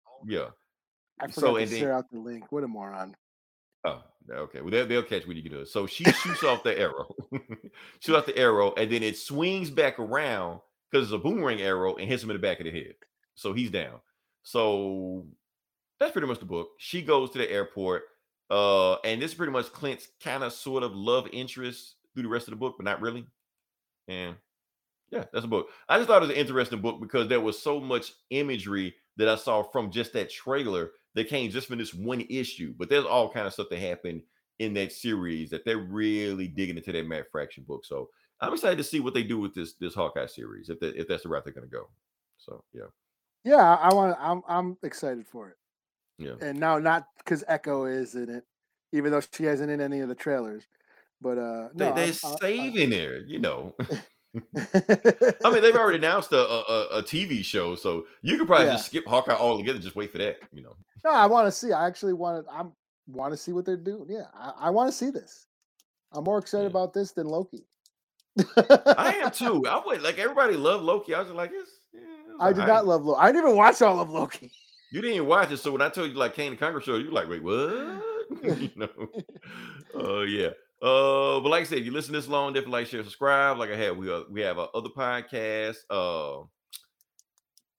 Oh, 0.09 0.25
yeah. 0.27 0.49
I 1.21 1.27
forgot 1.29 1.35
So, 1.41 1.59
to 1.59 1.67
then- 1.67 1.79
share 1.81 1.93
out 1.95 2.11
the 2.11 2.19
link. 2.19 2.51
What 2.53 2.65
a 2.65 2.69
moron! 2.69 3.17
Oh, 3.87 4.03
okay. 4.31 4.61
Well, 4.63 4.71
they'll, 4.71 4.87
they'll 4.87 5.03
catch 5.03 5.27
when 5.27 5.37
you 5.37 5.43
get 5.43 5.53
to 5.53 5.61
it. 5.61 5.69
So 5.69 5.87
she 5.87 6.05
shoots 6.05 6.43
off 6.43 6.63
the 6.63 6.79
arrow, 6.79 7.15
shoots 8.01 8.17
off 8.19 8.25
the 8.27 8.37
arrow, 8.39 8.73
and 8.77 8.91
then 8.91 9.03
it 9.03 9.19
swings 9.19 9.71
back 9.71 9.99
around 9.99 10.61
because 10.91 11.07
it's 11.07 11.13
a 11.15 11.19
boomerang 11.19 11.61
arrow 11.61 11.95
and 11.97 12.09
hits 12.09 12.23
him 12.23 12.31
in 12.31 12.37
the 12.37 12.41
back 12.43 12.61
of 12.61 12.65
the 12.65 12.71
head. 12.71 12.95
So 13.35 13.53
he's 13.53 13.71
down. 13.71 14.01
So 14.43 15.27
that's 16.01 16.13
pretty 16.13 16.27
much 16.29 16.39
the 16.39 16.47
book. 16.47 16.69
She 16.79 17.03
goes 17.03 17.31
to 17.33 17.39
the 17.39 17.51
airport, 17.51 18.05
uh, 18.51 18.95
and 18.97 19.21
this 19.21 19.33
is 19.33 19.37
pretty 19.37 19.53
much 19.53 19.73
Clint's 19.73 20.09
kind 20.23 20.43
of 20.45 20.53
sort 20.53 20.83
of 20.83 20.95
love 20.95 21.29
interest 21.33 21.97
through 22.15 22.25
the 22.25 22.29
rest 22.29 22.49
of 22.49 22.53
the 22.53 22.57
book, 22.57 22.77
but 22.79 22.85
not 22.85 23.01
really. 23.01 23.27
And 24.09 24.37
yeah, 25.11 25.25
that's 25.33 25.45
a 25.45 25.49
book. 25.49 25.69
I 25.89 25.99
just 25.99 26.09
thought 26.09 26.23
it 26.23 26.29
was 26.29 26.31
an 26.31 26.37
interesting 26.37 26.81
book 26.81 27.01
because 27.01 27.29
there 27.29 27.41
was 27.41 27.61
so 27.61 27.81
much 27.81 28.13
imagery 28.31 28.95
that 29.17 29.29
I 29.29 29.37
saw 29.37 29.63
from 29.63 29.91
just 29.91 30.13
that 30.15 30.31
trailer 30.31 30.93
that 31.15 31.29
came 31.29 31.51
just 31.51 31.69
from 31.69 31.79
this 31.79 31.95
one 31.95 32.23
issue. 32.23 32.75
But 32.77 32.89
there's 32.89 33.05
all 33.05 33.33
kind 33.33 33.47
of 33.47 33.53
stuff 33.53 33.69
that 33.71 33.79
happened 33.79 34.23
in 34.59 34.75
that 34.75 34.93
series 34.93 35.51
that 35.51 35.65
they're 35.65 35.79
really 35.79 36.49
digging 36.49 36.77
into 36.77 36.93
that 36.93 37.07
Matt 37.07 37.31
Fraction 37.31 37.65
book. 37.65 37.85
So 37.85 38.11
I'm 38.41 38.53
excited 38.53 38.79
to 38.79 38.85
see 38.85 39.01
what 39.01 39.15
they 39.15 39.23
do 39.23 39.39
with 39.39 39.55
this 39.55 39.75
this 39.75 39.95
Hawkeye 39.95 40.27
series 40.27 40.69
if 40.69 40.81
that 40.81 40.97
if 40.97 41.09
that's 41.09 41.23
the 41.23 41.29
route 41.29 41.45
they're 41.45 41.55
gonna 41.55 41.67
go. 41.67 41.91
So 42.39 42.65
yeah, 42.73 42.87
Yeah, 43.45 43.75
I 43.77 43.93
want. 43.95 44.17
I'm 44.21 44.43
I'm 44.49 44.79
excited 44.83 45.27
for 45.27 45.51
it. 45.51 45.57
Yeah. 46.19 46.33
And 46.41 46.59
now, 46.61 46.79
not 46.79 47.07
because 47.19 47.43
Echo 47.49 47.85
is 47.87 48.15
in 48.15 48.29
it, 48.29 48.45
even 48.93 49.11
though 49.11 49.21
she 49.33 49.45
hasn't 49.45 49.71
in 49.71 49.81
any 49.81 50.01
of 50.01 50.09
the 50.09 50.15
trailers. 50.15 50.65
But 51.21 51.39
uh, 51.39 51.69
They, 51.75 51.89
no, 51.89 51.95
they're 51.95 52.07
I- 52.09 52.37
saving 52.41 52.91
there, 52.91 53.19
you 53.21 53.39
know. 53.39 53.75
I, 53.81 53.85
I 55.45 55.51
mean, 55.53 55.63
they've 55.63 55.77
already 55.77 55.99
announced 56.05 56.33
a, 56.33 56.39
a, 56.41 56.87
a- 56.99 57.03
TV 57.03 57.45
show, 57.45 57.75
so 57.77 58.05
you 58.23 58.37
could 58.37 58.47
probably 58.47 58.67
Yeah. 58.67 58.73
just 58.73 58.87
skip 58.87 59.07
Hawkeye 59.07 59.33
altogether. 59.35 59.79
Just 59.79 59.95
wait 59.97 60.11
for 60.11 60.19
that, 60.19 60.39
you 60.53 60.63
know. 60.63 60.75
no, 61.05 61.13
I 61.13 61.27
want 61.27 61.47
to 61.47 61.53
see. 61.53 61.73
I 61.73 61.87
actually 61.87 62.15
want 62.15 62.45
to. 62.45 62.53
I'm 62.53 62.73
want 63.07 63.33
to 63.33 63.37
see 63.37 63.53
what 63.53 63.65
they're 63.65 63.77
doing. 63.77 64.07
Yeah, 64.09 64.25
I, 64.35 64.53
I 64.63 64.71
want 64.71 64.91
to 64.91 64.97
see 64.97 65.11
this. 65.11 65.47
I'm 66.13 66.25
more 66.25 66.39
excited 66.39 66.65
Yeah. 66.65 66.71
about 66.71 66.95
this 66.95 67.13
than 67.13 67.27
Loki. 67.29 67.65
I 68.57 69.21
am 69.23 69.31
too. 69.31 69.65
I 69.69 69.81
would 69.85 70.03
like 70.03 70.19
everybody 70.19 70.57
loved 70.57 70.83
Loki. 70.85 71.15
I 71.15 71.21
was 71.23 71.31
like, 71.31 71.51
it's, 71.53 71.71
yeah, 71.93 72.01
it 72.01 72.33
was 72.33 72.37
I 72.41 72.53
did 72.53 72.67
not 72.67 72.87
love 72.87 73.05
Loki. 73.05 73.21
I 73.21 73.27
didn't 73.31 73.45
even 73.45 73.57
watch 73.57 73.81
all 73.83 74.01
of 74.01 74.11
Loki. 74.11 74.51
You 74.95 75.01
didn't 75.01 75.17
even 75.17 75.27
watch 75.27 75.51
it, 75.51 75.57
so 75.57 75.73
when 75.73 75.83
I 75.83 75.89
told 75.89 76.13
you 76.13 76.17
like 76.17 76.35
came 76.35 76.53
to 76.53 76.57
Congress 76.57 76.85
show, 76.85 76.95
you 76.95 77.11
like, 77.11 77.29
wait, 77.29 77.43
what? 77.43 77.59
you 78.61 78.71
know? 78.77 78.89
Oh 79.93 80.23
yeah. 80.23 80.51
Uh, 80.81 81.41
but 81.41 81.49
like 81.49 81.63
I 81.63 81.65
said, 81.65 81.79
if 81.79 81.85
you 81.85 81.91
listen 81.91 82.13
this 82.13 82.29
long, 82.29 82.53
definitely 82.53 82.83
like, 82.83 82.87
share, 82.87 83.03
subscribe. 83.03 83.59
Like 83.59 83.71
I 83.71 83.77
had, 83.77 83.99
we 83.99 84.09
uh, 84.09 84.21
we 84.31 84.41
have 84.43 84.57
a 84.57 84.69
other 84.73 84.91
podcast. 84.91 85.79
Uh, 85.91 86.45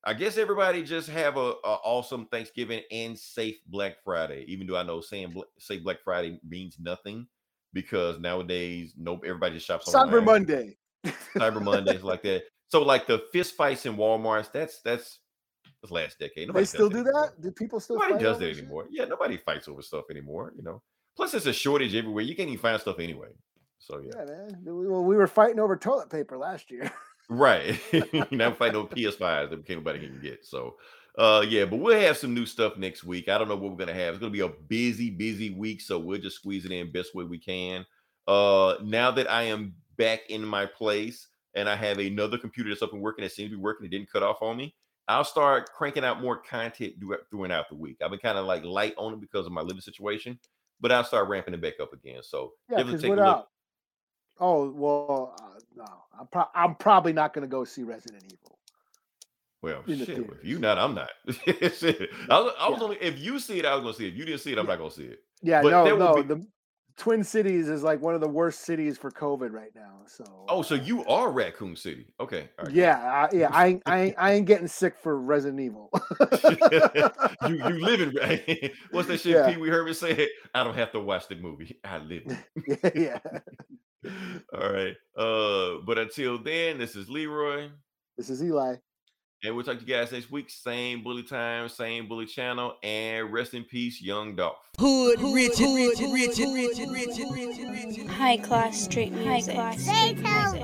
I 0.03 0.13
guess 0.13 0.37
everybody 0.37 0.83
just 0.83 1.07
have 1.07 1.37
a, 1.37 1.53
a 1.63 1.77
awesome 1.85 2.25
Thanksgiving 2.25 2.81
and 2.91 3.17
safe 3.17 3.59
Black 3.65 3.95
Friday. 4.03 4.43
Even 4.49 4.67
though 4.67 4.75
I 4.75 4.83
know 4.83 4.99
saying 4.99 5.31
bl- 5.31 5.43
safe 5.57 5.85
Black 5.85 6.03
Friday 6.03 6.41
means 6.45 6.75
nothing 6.81 7.27
because 7.71 8.19
nowadays, 8.19 8.93
nope, 8.97 9.23
everybody 9.25 9.55
just 9.55 9.67
shops 9.67 9.89
Cyber 9.89 10.19
online. 10.19 10.25
Monday. 10.25 10.77
Cyber 11.37 11.63
Mondays 11.63 12.03
like 12.03 12.23
that. 12.23 12.43
So 12.67 12.83
like 12.83 13.07
the 13.07 13.23
fist 13.31 13.55
fights 13.55 13.85
in 13.85 13.95
Walmart's, 13.95 14.49
that's 14.49 14.81
that's 14.81 15.19
last 15.91 16.19
decade. 16.19 16.47
Nobody 16.47 16.63
They 16.63 16.67
still 16.67 16.89
do 16.89 16.97
anymore. 16.99 17.31
that? 17.35 17.41
Do 17.41 17.51
people 17.51 17.79
still 17.79 17.95
Nobody 17.97 18.13
fight 18.13 18.21
does 18.23 18.35
over 18.37 18.45
that 18.45 18.57
anymore. 18.57 18.87
Yeah, 18.89 19.05
nobody 19.05 19.37
fights 19.37 19.67
over 19.67 19.81
stuff 19.81 20.05
anymore. 20.09 20.53
You 20.55 20.63
know. 20.63 20.81
Plus, 21.15 21.33
it's 21.33 21.45
a 21.45 21.53
shortage 21.53 21.95
everywhere. 21.95 22.23
You 22.23 22.35
can't 22.35 22.49
even 22.49 22.59
find 22.59 22.79
stuff 22.81 22.99
anyway. 22.99 23.29
So 23.79 23.99
yeah, 23.99 24.11
Yeah, 24.19 24.25
man. 24.25 24.57
We- 24.65 24.87
Well, 24.87 25.03
we 25.03 25.15
were 25.15 25.27
fighting 25.27 25.59
over 25.59 25.77
toilet 25.77 26.09
paper 26.09 26.37
last 26.37 26.71
year. 26.71 26.91
right. 27.29 27.79
you 27.91 28.25
never 28.31 28.55
fight 28.55 28.73
no 28.73 28.85
PS5s 28.85 29.49
that 29.49 29.65
can't 29.65 29.79
nobody 29.79 29.99
can 29.99 30.19
get. 30.21 30.45
So, 30.45 30.75
uh, 31.17 31.45
yeah, 31.47 31.65
but 31.65 31.77
we'll 31.77 31.99
have 31.99 32.17
some 32.17 32.33
new 32.33 32.45
stuff 32.45 32.77
next 32.77 33.03
week. 33.03 33.29
I 33.29 33.37
don't 33.37 33.47
know 33.47 33.55
what 33.55 33.71
we're 33.71 33.77
gonna 33.77 33.93
have. 33.93 34.13
It's 34.15 34.19
gonna 34.19 34.31
be 34.31 34.41
a 34.41 34.49
busy, 34.49 35.09
busy 35.09 35.51
week. 35.51 35.81
So 35.81 35.97
we'll 35.99 36.19
just 36.19 36.37
squeeze 36.37 36.65
it 36.65 36.71
in 36.71 36.91
best 36.91 37.15
way 37.15 37.23
we 37.23 37.37
can. 37.39 37.85
Uh, 38.27 38.75
now 38.83 39.11
that 39.11 39.29
I 39.31 39.43
am 39.43 39.75
back 39.97 40.21
in 40.29 40.43
my 40.43 40.65
place 40.65 41.27
and 41.53 41.69
I 41.69 41.75
have 41.75 41.99
another 41.99 42.37
computer 42.37 42.69
that's 42.69 42.81
up 42.81 42.91
and 42.93 43.01
working 43.01 43.23
that 43.23 43.31
seems 43.31 43.51
to 43.51 43.55
be 43.55 43.61
working, 43.61 43.85
it 43.85 43.89
didn't 43.89 44.11
cut 44.11 44.23
off 44.23 44.41
on 44.41 44.57
me. 44.57 44.75
I'll 45.07 45.23
start 45.23 45.71
cranking 45.71 46.03
out 46.03 46.21
more 46.21 46.37
content 46.37 46.95
throughout 47.29 47.69
the 47.69 47.75
week. 47.75 47.97
I've 48.03 48.09
been 48.09 48.19
kind 48.19 48.37
of 48.37 48.45
like 48.45 48.63
light 48.63 48.93
on 48.97 49.13
it 49.13 49.21
because 49.21 49.45
of 49.45 49.51
my 49.51 49.61
living 49.61 49.81
situation, 49.81 50.39
but 50.81 50.91
I'll 50.91 51.03
start 51.03 51.29
ramping 51.29 51.53
it 51.53 51.61
back 51.61 51.79
up 51.81 51.93
again. 51.93 52.21
So 52.23 52.53
Yeah, 52.69 52.83
because 52.83 53.01
take 53.01 53.11
a 53.11 53.15
look. 53.15 53.47
Oh 54.39 54.69
well, 54.71 55.35
uh, 55.41 55.59
no. 55.75 55.85
I'm 56.19 56.27
pro- 56.27 56.49
I'm 56.53 56.75
probably 56.75 57.13
not 57.13 57.33
going 57.33 57.43
to 57.43 57.47
go 57.47 57.63
see 57.63 57.83
Resident 57.83 58.23
Evil. 58.25 58.57
Well, 59.61 59.83
shit. 59.87 60.09
If 60.09 60.43
you 60.43 60.59
not, 60.59 60.77
I'm 60.77 60.93
not. 60.93 61.09
I 61.27 61.31
was, 62.29 62.53
I 62.59 62.69
was 62.69 62.77
Yeah. 62.77 62.83
only 62.83 62.97
if 62.97 63.17
you 63.17 63.39
see 63.39 63.59
it, 63.59 63.65
I 63.65 63.73
was 63.75 63.81
gonna 63.83 63.93
see 63.95 64.05
it. 64.05 64.09
If 64.09 64.15
you 64.17 64.25
didn't 64.25 64.41
see 64.41 64.51
it, 64.51 64.57
I'm 64.59 64.67
not 64.67 64.77
gonna 64.77 64.91
see 64.91 65.05
it. 65.05 65.23
Yeah, 65.41 65.61
But 65.61 65.71
no, 65.71 65.95
no. 65.97 66.15
be- 66.15 66.21
The 66.23 66.45
Twin 66.97 67.23
Cities 67.25 67.67
is 67.67 67.83
like 67.83 68.01
one 68.01 68.15
of 68.15 68.21
the 68.21 68.27
worst 68.27 68.61
cities 68.61 68.97
for 68.97 69.11
COVID 69.11 69.51
right 69.51 69.71
now. 69.75 69.99
So. 70.07 70.23
Oh, 70.47 70.61
so 70.61 70.75
you 70.75 71.03
are 71.05 71.29
Raccoon 71.31 71.75
City? 71.75 72.07
Okay. 72.21 72.49
all 72.57 72.65
right. 72.65 72.73
Yeah, 72.73 73.27
I, 73.31 73.35
yeah. 73.35 73.49
I, 73.51 73.65
ain't- 73.67 73.83
I, 73.85 73.99
ain't- 74.01 74.15
I 74.17 74.31
ain't 74.33 74.45
getting 74.45 74.67
sick 74.67 74.95
for 75.03 75.19
Resident 75.19 75.59
Evil. 75.59 75.89
you 77.47 77.55
you 77.55 77.57
live 77.85 77.99
in? 78.01 78.69
What's 78.91 79.09
that 79.09 79.19
shit 79.19 79.33
Yeah. 79.35 79.51
Pee 79.53 79.59
Wee 79.59 79.69
Herman 79.69 79.93
said? 79.93 80.27
I 80.53 80.63
don't 80.63 80.75
have 80.75 80.91
to 80.93 80.99
watch 81.01 81.27
the 81.27 81.35
movie. 81.35 81.77
I 81.83 81.97
live. 81.97 82.23
it." 82.55 82.95
yeah. 82.95 83.19
All 84.53 84.71
right. 84.71 84.95
Uh, 85.17 85.81
but 85.85 85.97
until 85.97 86.37
then, 86.41 86.77
this 86.77 86.95
is 86.95 87.09
Leroy. 87.09 87.69
This 88.17 88.29
is 88.29 88.41
Eli. 88.41 88.75
And 89.45 89.55
we'll 89.55 89.63
talk 89.63 89.77
to 89.77 89.85
you 89.85 89.93
guys 89.93 90.11
next 90.11 90.31
week. 90.31 90.49
Same 90.49 91.03
bully 91.03 91.21
time, 91.21 91.69
same 91.69 92.07
bully 92.07 92.25
channel, 92.25 92.77
and 92.81 93.31
rest 93.31 93.53
in 93.53 93.63
peace, 93.63 94.01
young 94.01 94.35
Dolph. 94.35 94.57
Hood, 94.79 95.21
rich, 95.21 95.59
rich, 95.59 95.99
rich, 95.99 96.39
rich, 96.39 96.79
rich, 96.79 97.19
rich, 97.29 97.97
rich. 97.99 98.07
High 98.07 98.37
class 98.37 98.81
street 98.81 99.11
music. 99.11 99.55
High 99.55 99.73
class 99.75 99.81
street 99.83 100.17
music. 100.17 100.63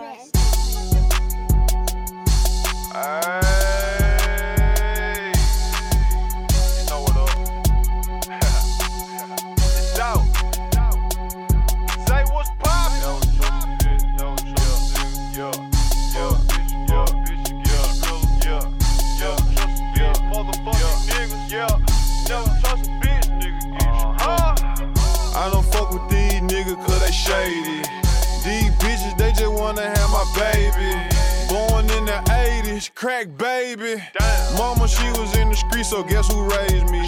Hey, 2.91 3.50
Yeah, 21.51 21.67
never 22.29 22.47
trust 22.61 22.87
a 22.87 22.91
bitch, 23.03 23.27
nigga. 23.27 23.75
Huh? 24.21 24.55
I 25.35 25.49
don't 25.51 25.65
fuck 25.65 25.91
with 25.91 26.07
these 26.09 26.39
niggas 26.39 26.79
cause 26.85 27.01
they 27.03 27.11
shady. 27.11 27.83
These 28.47 28.71
bitches, 28.79 29.17
they 29.17 29.33
just 29.33 29.51
wanna 29.51 29.81
have 29.81 30.09
my 30.11 30.23
baby. 30.31 30.95
Born 31.49 31.89
in 31.89 32.05
the 32.05 32.23
80s, 32.31 32.95
crack 32.95 33.37
baby. 33.37 34.01
Mama, 34.57 34.87
she 34.87 35.03
was 35.19 35.35
in 35.35 35.49
the 35.49 35.55
street, 35.57 35.85
so 35.85 36.03
guess 36.03 36.31
who 36.31 36.49
raised 36.49 36.89
me? 36.89 37.03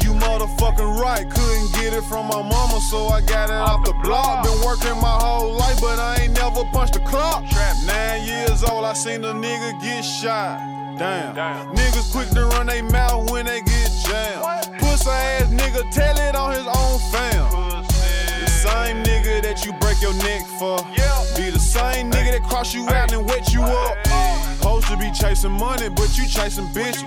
You 0.00 0.14
motherfucking 0.14 0.98
right, 0.98 1.28
couldn't 1.28 1.70
get 1.74 1.92
it 1.92 2.04
from 2.04 2.28
my 2.28 2.40
mama, 2.40 2.80
so 2.88 3.08
I 3.08 3.20
got 3.20 3.50
it 3.50 3.52
off 3.52 3.84
the 3.84 3.92
block. 4.02 4.44
Been 4.44 4.62
working 4.64 4.98
my 4.98 5.18
whole 5.20 5.52
life, 5.52 5.78
but 5.78 5.98
I 5.98 6.22
ain't 6.22 6.32
never 6.32 6.64
punched 6.72 6.96
a 6.96 7.00
clock. 7.00 7.44
Nine 7.84 8.24
years 8.24 8.64
old, 8.64 8.86
I 8.86 8.94
seen 8.94 9.22
a 9.26 9.34
nigga 9.34 9.78
get 9.82 10.00
shot. 10.00 10.77
Damn. 10.98 11.76
Niggas 11.76 12.10
quick 12.10 12.28
to 12.30 12.46
run 12.46 12.66
they 12.66 12.82
mouth 12.82 13.30
when 13.30 13.46
they 13.46 13.60
get 13.60 13.90
jammed. 14.04 14.42
Pussy 14.78 15.08
ass 15.10 15.46
nigga, 15.46 15.88
tell 15.92 16.18
it 16.18 16.34
on 16.34 16.50
his 16.52 16.66
own 16.66 16.98
fam. 17.12 17.84
The 18.40 18.50
same 18.50 19.04
nigga 19.04 19.42
that 19.42 19.64
you 19.64 19.72
break 19.74 20.02
your 20.02 20.14
neck 20.14 20.42
for. 20.58 20.78
Be 21.36 21.50
the 21.50 21.58
same 21.60 22.10
nigga 22.10 22.32
that 22.32 22.42
cross 22.42 22.74
you 22.74 22.88
out 22.88 23.12
and 23.12 23.24
wet 23.28 23.52
you 23.52 23.62
up. 23.62 23.96
Supposed 24.56 24.88
to 24.88 24.96
be 24.96 25.12
chasing 25.12 25.52
money, 25.52 25.88
but 25.88 26.18
you 26.18 26.26
chasing 26.26 26.66
bitches. 26.68 27.06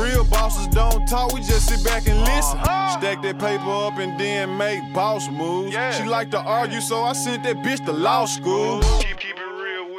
Real 0.00 0.24
bosses 0.24 0.68
don't 0.68 1.06
talk, 1.08 1.32
we 1.32 1.40
just 1.40 1.68
sit 1.68 1.84
back 1.84 2.06
and 2.06 2.20
listen. 2.20 2.58
Stack 2.60 3.22
that 3.22 3.38
paper 3.40 3.68
up 3.68 3.98
and 3.98 4.18
then 4.20 4.56
make 4.56 4.80
boss 4.92 5.28
moves. 5.28 5.74
She 5.96 6.04
like 6.04 6.30
to 6.30 6.40
argue, 6.40 6.80
so 6.80 7.02
I 7.02 7.12
sent 7.12 7.42
that 7.42 7.56
bitch 7.56 7.84
to 7.86 7.92
law 7.92 8.24
school. 8.24 8.80
Keep, 9.00 9.18
keep 9.18 9.41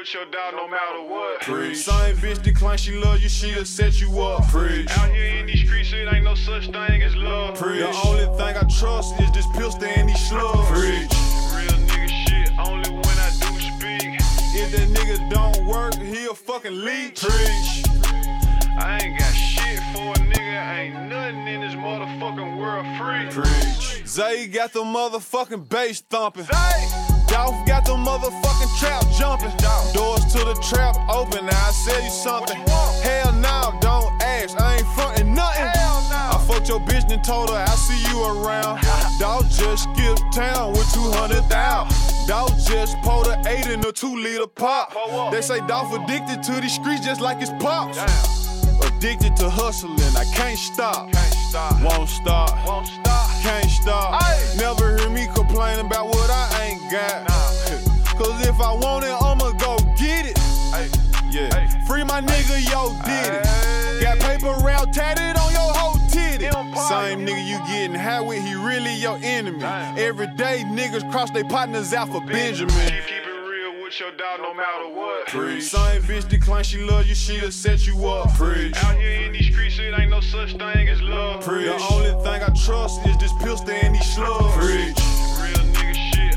it 0.03 0.15
real 0.15 0.25
with 0.25 0.31
your 0.31 0.41
dog 0.41 0.53
no 0.53 0.67
matter 0.67 1.01
what. 1.01 1.41
Preach. 1.41 1.77
Same 1.77 2.15
bitch 2.17 2.41
decline, 2.43 2.77
she 2.77 2.93
love 2.93 3.21
you, 3.21 3.29
she'll 3.29 3.65
set 3.65 3.99
you 3.99 4.21
up. 4.21 4.47
Preach. 4.49 4.89
Out 4.97 5.11
here 5.11 5.37
in 5.37 5.45
these 5.45 5.65
streets, 5.65 5.93
it 5.93 6.11
ain't 6.13 6.23
no 6.23 6.35
such 6.35 6.65
thing 6.65 7.01
as 7.01 7.15
love. 7.15 7.57
Preach. 7.57 7.79
The 7.79 8.07
only 8.07 8.25
thing 8.37 8.57
I 8.57 8.63
trust 8.79 9.19
is 9.19 9.31
this 9.31 9.45
pistol 9.55 9.85
and 9.85 10.09
these 10.09 10.29
slugs. 10.29 10.69
Preach. 10.69 11.11
Real 11.53 11.79
nigga 11.87 12.09
shit, 12.09 12.51
only 12.59 12.89
when 12.89 13.17
I 13.17 13.29
do 13.39 13.47
speak. 13.59 14.19
If 14.55 14.71
that 14.71 14.89
nigga 14.89 15.29
don't 15.29 15.65
work, 15.67 15.95
he 15.95 16.25
a 16.25 16.33
fucking 16.33 16.83
leech. 16.83 17.21
Preach. 17.21 17.83
I 18.75 18.99
ain't 19.03 19.19
got 19.19 19.33
shit 19.33 19.79
for 19.93 20.11
a 20.11 20.25
nigga, 20.25 20.77
ain't 20.77 21.09
nothing 21.09 21.47
in 21.47 21.61
this 21.61 21.75
motherfucking 21.75 22.57
world 22.57 22.85
free. 22.97 23.43
Preach. 23.43 24.07
Zay 24.07 24.47
got 24.47 24.73
the 24.73 24.81
motherfucking 24.81 25.69
bass 25.69 26.01
thumping. 26.01 26.45
Dolph 27.27 27.65
got 27.65 27.85
the 27.85 27.93
motherfucking 27.93 28.77
trap 28.79 29.03
jumping. 29.17 29.51
Doors 29.93 30.25
to 30.33 30.39
the 30.45 30.55
trap 30.61 30.95
open, 31.09 31.45
now 31.45 31.67
I 31.67 31.71
sell 31.71 32.01
you 32.01 32.09
something. 32.09 32.57
Hell 33.01 33.33
no, 33.33 33.77
don't 33.81 34.11
ask, 34.21 34.59
I 34.59 34.77
ain't 34.77 34.87
frontin' 34.95 35.33
nothing. 35.33 35.71
I 36.13 36.43
fucked 36.47 36.69
your 36.69 36.79
bitch 36.79 37.11
and 37.11 37.23
told 37.23 37.49
her 37.49 37.55
I'll 37.55 37.77
see 37.77 38.01
you 38.09 38.23
around. 38.23 38.81
Dog 39.19 39.49
just 39.49 39.83
skipped 39.83 40.23
town 40.33 40.71
with 40.71 40.91
200 40.93 41.47
thou. 41.49 41.87
Dog 42.27 42.51
just 42.65 42.99
pulled 43.01 43.27
a 43.27 43.41
8 43.45 43.67
in 43.67 43.85
a 43.85 43.91
2 43.91 44.15
liter 44.15 44.47
pop. 44.47 44.93
They 45.31 45.41
say 45.41 45.59
Dolph 45.67 45.93
addicted 45.93 46.43
to 46.43 46.61
these 46.61 46.73
streets 46.73 47.05
just 47.05 47.21
like 47.21 47.39
his 47.39 47.51
pops. 47.59 47.97
Addicted 48.81 49.35
to 49.37 49.49
hustling, 49.49 49.99
I 50.15 50.25
can't 50.33 50.57
stop. 50.57 51.09
Won't 51.83 52.09
stop. 52.09 52.67
Won't 52.67 52.87
stop. 52.87 53.29
Can't 53.41 53.69
stop. 53.69 54.21
Never 54.57 54.97
hear 54.97 55.09
me 55.09 55.27
complain 55.35 55.79
about 55.79 56.07
what 56.07 56.29
I 56.29 56.69
ain't 56.69 56.72
got. 56.91 57.27
Cause 58.17 58.47
if 58.47 58.59
I 58.59 58.73
want 58.73 59.05
it, 59.05 59.15
I'ma 59.21 59.51
go 59.53 59.77
get 59.97 60.25
it. 60.27 60.37
Yeah. 61.31 61.85
Free 61.87 62.03
my 62.03 62.21
nigga, 62.21 62.61
yo, 62.69 62.93
did 63.05 63.33
it. 63.33 64.01
Got 64.01 64.19
paper 64.19 64.51
round 64.63 64.93
tatted 64.93 65.35
on 65.37 65.51
your 65.51 65.73
whole 65.73 65.97
titty. 66.09 66.45
Same 66.87 67.25
nigga 67.25 67.43
you 67.43 67.57
getting 67.65 67.95
high 67.95 68.21
with, 68.21 68.43
he 68.43 68.53
really 68.53 68.93
your 68.93 69.17
enemy. 69.23 69.63
Every 69.63 70.27
day 70.27 70.63
niggas 70.67 71.09
cross 71.11 71.31
their 71.31 71.45
partners 71.45 71.93
out 71.93 72.09
for 72.09 72.21
Benjamin. 72.21 72.75
Keep 72.75 73.09
it 73.09 73.49
real 73.49 73.83
with 73.83 73.99
your 73.99 74.11
dog 74.11 74.41
no 74.41 74.53
matter 74.53 74.89
what. 74.95 75.27
Preach. 75.27 75.63
Same 75.63 76.01
bitch 76.03 76.29
decline, 76.29 76.63
she 76.63 76.83
love 76.83 77.07
you, 77.07 77.15
she'll 77.15 77.51
set 77.51 77.87
you 77.87 78.05
up. 78.05 78.31
Preach. 78.35 78.75
Out 78.83 78.95
here 78.97 79.25
in 79.25 79.31
these 79.31 79.47
streets, 79.47 79.79
it 79.79 79.97
ain't 79.97 80.11
no 80.11 80.19
such 80.19 80.51
thing 80.51 80.87
as 80.87 81.01
love. 81.01 81.43
Preach. 81.43 81.65
The 81.65 81.87
only 81.91 82.11
thing 82.23 82.43
I 82.43 82.49
trust 82.63 83.05
is 83.07 83.17
this 83.17 83.33
pistol 83.41 83.71
and 83.71 83.95
these 83.95 84.13
slugs. 84.13 84.55
Preach. 84.55 85.12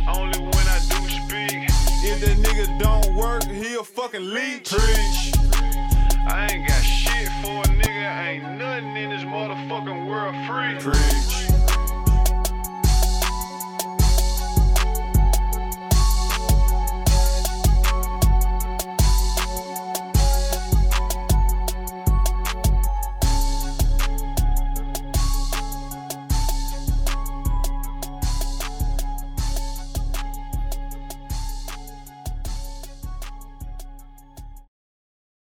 Real 0.06 0.14
nigga 0.14 0.36
shit, 0.36 0.38
only 0.38 0.38
when 0.38 0.66
I 0.68 0.78
do 0.88 1.08
speak. 1.08 1.70
If 2.04 2.20
that 2.20 2.36
nigga 2.38 2.78
don't 2.78 3.14
work, 3.14 3.44
he 3.44 3.74
a 3.74 3.82
fucking 3.82 4.30
leech. 4.30 4.70
Preach. 4.70 5.32
I 6.28 6.48
ain't 6.50 6.66
got 6.66 6.82
shit 6.82 7.28
for 7.42 7.62
a 7.62 7.74
nigga, 7.74 8.26
ain't 8.26 8.58
nothing 8.58 8.96
in 8.96 9.10
this 9.10 9.22
motherfucking 9.22 10.06
world 10.08 10.34
free. 10.46 10.78
Preach. 10.80 11.45